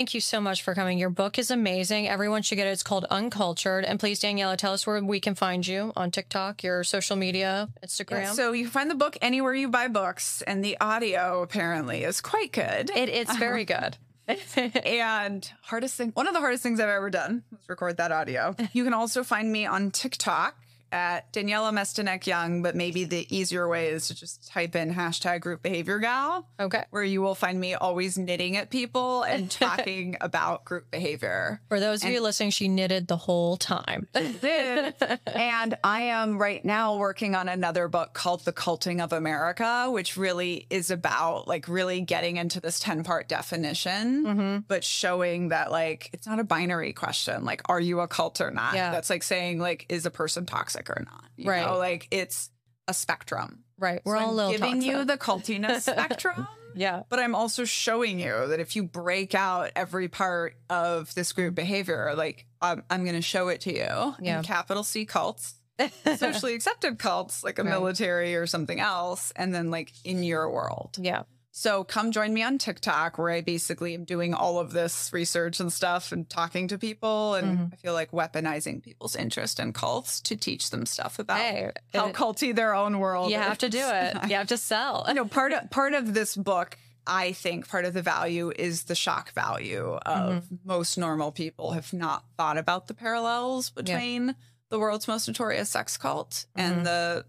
Thank 0.00 0.14
you 0.14 0.22
so 0.22 0.40
much 0.40 0.62
for 0.62 0.74
coming. 0.74 0.96
Your 0.96 1.10
book 1.10 1.38
is 1.38 1.50
amazing. 1.50 2.08
Everyone 2.08 2.40
should 2.40 2.54
get 2.54 2.66
it. 2.66 2.70
It's 2.70 2.82
called 2.82 3.04
Uncultured. 3.10 3.84
And 3.84 4.00
please, 4.00 4.18
Daniella, 4.18 4.56
tell 4.56 4.72
us 4.72 4.86
where 4.86 5.04
we 5.04 5.20
can 5.20 5.34
find 5.34 5.66
you 5.66 5.92
on 5.94 6.10
TikTok, 6.10 6.62
your 6.62 6.84
social 6.84 7.16
media, 7.16 7.68
Instagram. 7.84 8.22
Yeah, 8.22 8.32
so 8.32 8.52
you 8.52 8.64
can 8.64 8.70
find 8.70 8.90
the 8.90 8.94
book 8.94 9.18
anywhere 9.20 9.52
you 9.52 9.68
buy 9.68 9.88
books, 9.88 10.40
and 10.46 10.64
the 10.64 10.78
audio 10.80 11.42
apparently 11.42 12.02
is 12.02 12.22
quite 12.22 12.50
good. 12.50 12.88
it, 12.96 13.10
it's 13.10 13.36
very 13.38 13.66
good. 13.66 13.98
and 14.56 15.52
hardest 15.60 15.96
thing, 15.96 16.12
one 16.14 16.26
of 16.26 16.32
the 16.32 16.40
hardest 16.40 16.62
things 16.62 16.80
I've 16.80 16.88
ever 16.88 17.10
done 17.10 17.42
was 17.50 17.68
record 17.68 17.98
that 17.98 18.10
audio. 18.10 18.56
You 18.72 18.84
can 18.84 18.94
also 18.94 19.22
find 19.22 19.52
me 19.52 19.66
on 19.66 19.90
TikTok 19.90 20.56
at 20.92 21.32
Daniella 21.32 21.70
Mestanek 21.72 22.26
Young, 22.26 22.62
but 22.62 22.74
maybe 22.74 23.04
the 23.04 23.26
easier 23.34 23.68
way 23.68 23.88
is 23.88 24.08
to 24.08 24.14
just 24.14 24.48
type 24.48 24.74
in 24.74 24.94
hashtag 24.94 25.40
group 25.40 25.62
behavior 25.62 25.98
gal, 25.98 26.48
okay. 26.58 26.84
where 26.90 27.04
you 27.04 27.22
will 27.22 27.34
find 27.34 27.60
me 27.60 27.74
always 27.74 28.18
knitting 28.18 28.56
at 28.56 28.70
people 28.70 29.22
and 29.22 29.50
talking 29.50 30.16
about 30.20 30.64
group 30.64 30.90
behavior. 30.90 31.60
For 31.68 31.80
those 31.80 32.02
of 32.02 32.06
And- 32.06 32.14
you 32.14 32.20
listening, 32.22 32.50
she 32.50 32.68
knitted 32.68 33.08
the 33.08 33.16
whole 33.16 33.56
time. 33.56 34.08
and 34.14 35.76
I 35.84 36.02
am 36.02 36.38
right 36.38 36.64
now 36.64 36.96
working 36.96 37.34
on 37.34 37.48
another 37.48 37.88
book 37.88 38.12
called 38.14 38.44
The 38.44 38.52
Culting 38.52 39.00
of 39.00 39.12
America, 39.12 39.88
which 39.90 40.16
really 40.16 40.66
is 40.70 40.90
about 40.90 41.46
like 41.48 41.68
really 41.68 42.00
getting 42.00 42.36
into 42.36 42.60
this 42.60 42.80
10 42.80 43.04
part 43.04 43.28
definition, 43.28 44.24
hmm 44.24 44.56
but 44.68 44.84
showing 44.84 45.48
that 45.48 45.70
like 45.70 46.10
it's 46.12 46.26
not 46.26 46.38
a 46.38 46.44
binary 46.44 46.92
question. 46.92 47.44
Like, 47.44 47.62
are 47.68 47.80
you 47.80 48.00
a 48.00 48.08
cult 48.08 48.40
or 48.40 48.50
not? 48.50 48.74
Yeah. 48.74 48.90
That's 48.90 49.10
like 49.10 49.22
saying, 49.22 49.58
like, 49.58 49.86
is 49.88 50.06
a 50.06 50.10
person 50.10 50.46
toxic 50.46 50.79
or 50.88 51.02
not? 51.04 51.24
You 51.36 51.50
Right. 51.50 51.66
know, 51.66 51.76
like 51.76 52.08
it's 52.10 52.50
a 52.88 52.94
spectrum. 52.94 53.64
Right. 53.78 54.00
We're 54.04 54.18
So 54.18 54.24
all 54.24 54.40
I'm 54.40 54.52
giving 54.52 54.82
you 54.82 55.04
the 55.04 55.16
cultiness 55.18 55.82
spectrum. 55.90 56.46
yeah. 56.74 57.02
But 57.08 57.18
I'm 57.18 57.34
also 57.34 57.64
showing 57.64 58.18
you 58.20 58.46
that 58.48 58.60
if 58.60 58.76
you 58.76 58.84
break 58.84 59.34
out 59.34 59.70
every 59.76 60.08
part 60.08 60.54
of 60.68 61.14
this 61.14 61.32
group 61.32 61.54
behavior, 61.54 62.14
like 62.16 62.46
I'm, 62.62 62.82
I'm 62.90 63.04
going 63.04 63.16
to 63.16 63.22
show 63.22 63.48
it 63.48 63.62
to 63.62 63.72
you 63.72 64.14
Yeah. 64.20 64.38
in 64.38 64.42
capital 64.44 64.82
C 64.84 65.04
cults, 65.06 65.54
socially 66.16 66.54
accepted 66.54 66.98
cults, 66.98 67.42
like 67.42 67.58
a 67.58 67.62
Right. 67.64 67.70
military 67.70 68.34
or 68.36 68.46
something 68.46 68.80
else, 68.80 69.32
and 69.36 69.54
then 69.54 69.70
like 69.70 69.92
in 70.04 70.22
your 70.22 70.50
world. 70.50 70.96
yeah. 71.00 71.22
So 71.60 71.84
come 71.84 72.10
join 72.10 72.32
me 72.32 72.42
on 72.42 72.56
TikTok, 72.56 73.18
where 73.18 73.28
I 73.28 73.42
basically 73.42 73.92
am 73.92 74.04
doing 74.04 74.32
all 74.32 74.58
of 74.58 74.72
this 74.72 75.12
research 75.12 75.60
and 75.60 75.70
stuff 75.70 76.10
and 76.10 76.26
talking 76.26 76.68
to 76.68 76.78
people. 76.78 77.34
And 77.34 77.58
Mhm. 77.58 77.72
I 77.74 77.76
feel 77.76 77.92
like 77.92 78.12
weaponizing 78.12 78.82
people's 78.82 79.14
interest 79.14 79.60
in 79.60 79.74
cults 79.74 80.22
to 80.22 80.36
teach 80.36 80.70
them 80.70 80.86
stuff 80.86 81.18
about 81.18 81.36
Hey, 81.38 81.70
how 81.92 82.06
it- 82.06 82.14
culty 82.14 82.54
their 82.54 82.74
own 82.74 82.98
world 82.98 83.30
you 83.30 83.36
have 83.36 83.58
to 83.58 83.68
do 83.68 83.78
it. 83.86 84.16
You 84.30 84.36
have 84.40 84.48
to 84.48 84.56
sell. 84.56 85.04
you 85.08 85.12
know 85.12 85.26
part 85.26 85.52
of 85.52 85.68
part 85.70 85.92
of 85.92 86.14
this 86.14 86.34
book 86.34 86.78
i 87.06 87.32
think 87.32 87.68
part 87.68 87.84
of 87.84 87.92
the 87.92 88.02
value 88.02 88.50
is 88.56 88.84
the 88.84 88.94
shock 88.94 89.32
value 89.32 89.98
of 90.06 90.44
most 90.64 90.96
normal 90.96 91.30
people 91.30 91.72
have 91.72 91.92
not 91.92 92.24
thought 92.38 92.56
about 92.56 92.86
the 92.86 92.94
parallels 92.94 93.68
between 93.68 94.34
the 94.70 94.78
world's 94.78 95.06
most 95.08 95.28
notorious 95.28 95.68
sex 95.68 95.98
cult 95.98 96.46
Mhm. 96.56 96.62
and 96.62 96.86
the 96.86 97.24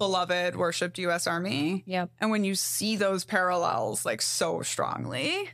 beloved 0.00 0.56
worshipped 0.56 0.98
us 0.98 1.26
army 1.28 1.84
Yep. 1.86 2.10
and 2.20 2.30
when 2.32 2.42
you 2.42 2.54
see 2.56 2.96
those 2.96 3.24
parallels 3.24 4.04
like 4.04 4.20
so 4.22 4.62
strongly 4.62 5.48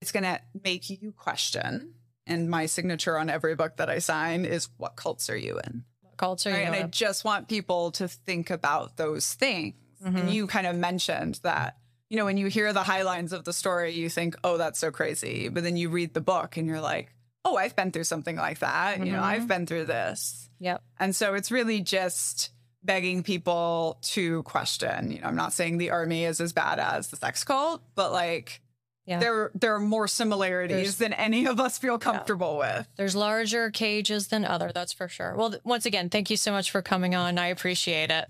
it's 0.00 0.10
going 0.12 0.24
to 0.24 0.40
make 0.64 0.90
you 0.90 1.12
question 1.12 1.94
and 2.26 2.50
my 2.50 2.66
signature 2.66 3.16
on 3.18 3.30
every 3.30 3.54
book 3.54 3.76
that 3.76 3.88
i 3.90 3.98
sign 4.00 4.44
is 4.44 4.68
what 4.78 4.96
cults 4.96 5.30
are 5.30 5.36
you 5.36 5.60
in 5.64 5.84
Culture. 6.16 6.50
Right? 6.50 6.58
you 6.60 6.64
And 6.66 6.74
I 6.74 6.82
just 6.82 7.24
want 7.24 7.48
people 7.48 7.92
to 7.92 8.06
think 8.06 8.50
about 8.50 8.98
those 8.98 9.32
things. 9.32 9.74
And 10.04 10.18
Mhm. 10.18 10.32
you 10.34 10.46
kind 10.46 10.66
of 10.66 10.76
mentioned 10.76 11.40
that, 11.44 11.78
you 12.10 12.18
know, 12.18 12.26
when 12.26 12.36
you 12.36 12.48
hear 12.48 12.74
the 12.74 12.82
highlines 12.82 13.32
of 13.32 13.44
the 13.44 13.54
story, 13.54 13.92
you 13.94 14.10
think, 14.10 14.36
oh, 14.44 14.58
that's 14.58 14.78
so 14.78 14.90
crazy. 14.90 15.48
But 15.48 15.62
then 15.62 15.78
you 15.78 15.88
read 15.88 16.12
the 16.12 16.20
book 16.20 16.58
and 16.58 16.66
you're 16.68 16.82
like, 16.82 17.14
oh, 17.46 17.56
I've 17.56 17.74
been 17.74 17.90
through 17.90 18.04
something 18.04 18.36
like 18.36 18.58
that. 18.58 18.98
You 19.02 19.12
know. 19.12 19.22
I've 19.22 19.48
been 19.48 19.64
through 19.64 19.86
this. 19.86 20.50
Yep. 20.58 20.82
And 20.98 21.16
so 21.16 21.32
it's 21.32 21.50
really 21.50 21.80
just 21.80 22.50
begging 22.82 23.22
people 23.22 23.98
to 24.02 24.42
question. 24.44 25.10
You 25.12 25.20
know, 25.20 25.26
I'm 25.28 25.36
not 25.36 25.52
saying 25.52 25.78
the 25.78 25.90
army 25.90 26.24
is 26.24 26.40
as 26.40 26.52
bad 26.52 26.78
as 26.78 27.08
the 27.08 27.16
sex 27.16 27.44
cult, 27.44 27.82
but 27.94 28.12
like 28.12 28.60
yeah. 29.06 29.18
there 29.18 29.50
there 29.54 29.74
are 29.74 29.80
more 29.80 30.08
similarities 30.08 30.76
There's, 30.76 30.96
than 30.96 31.12
any 31.12 31.46
of 31.46 31.60
us 31.60 31.78
feel 31.78 31.98
comfortable 31.98 32.58
yeah. 32.60 32.78
with. 32.78 32.88
There's 32.96 33.16
larger 33.16 33.70
cages 33.70 34.28
than 34.28 34.44
other, 34.44 34.72
that's 34.74 34.92
for 34.92 35.08
sure. 35.08 35.34
Well, 35.36 35.54
once 35.64 35.86
again, 35.86 36.08
thank 36.08 36.30
you 36.30 36.36
so 36.36 36.52
much 36.52 36.70
for 36.70 36.82
coming 36.82 37.14
on. 37.14 37.38
I 37.38 37.48
appreciate 37.48 38.10
it. 38.10 38.28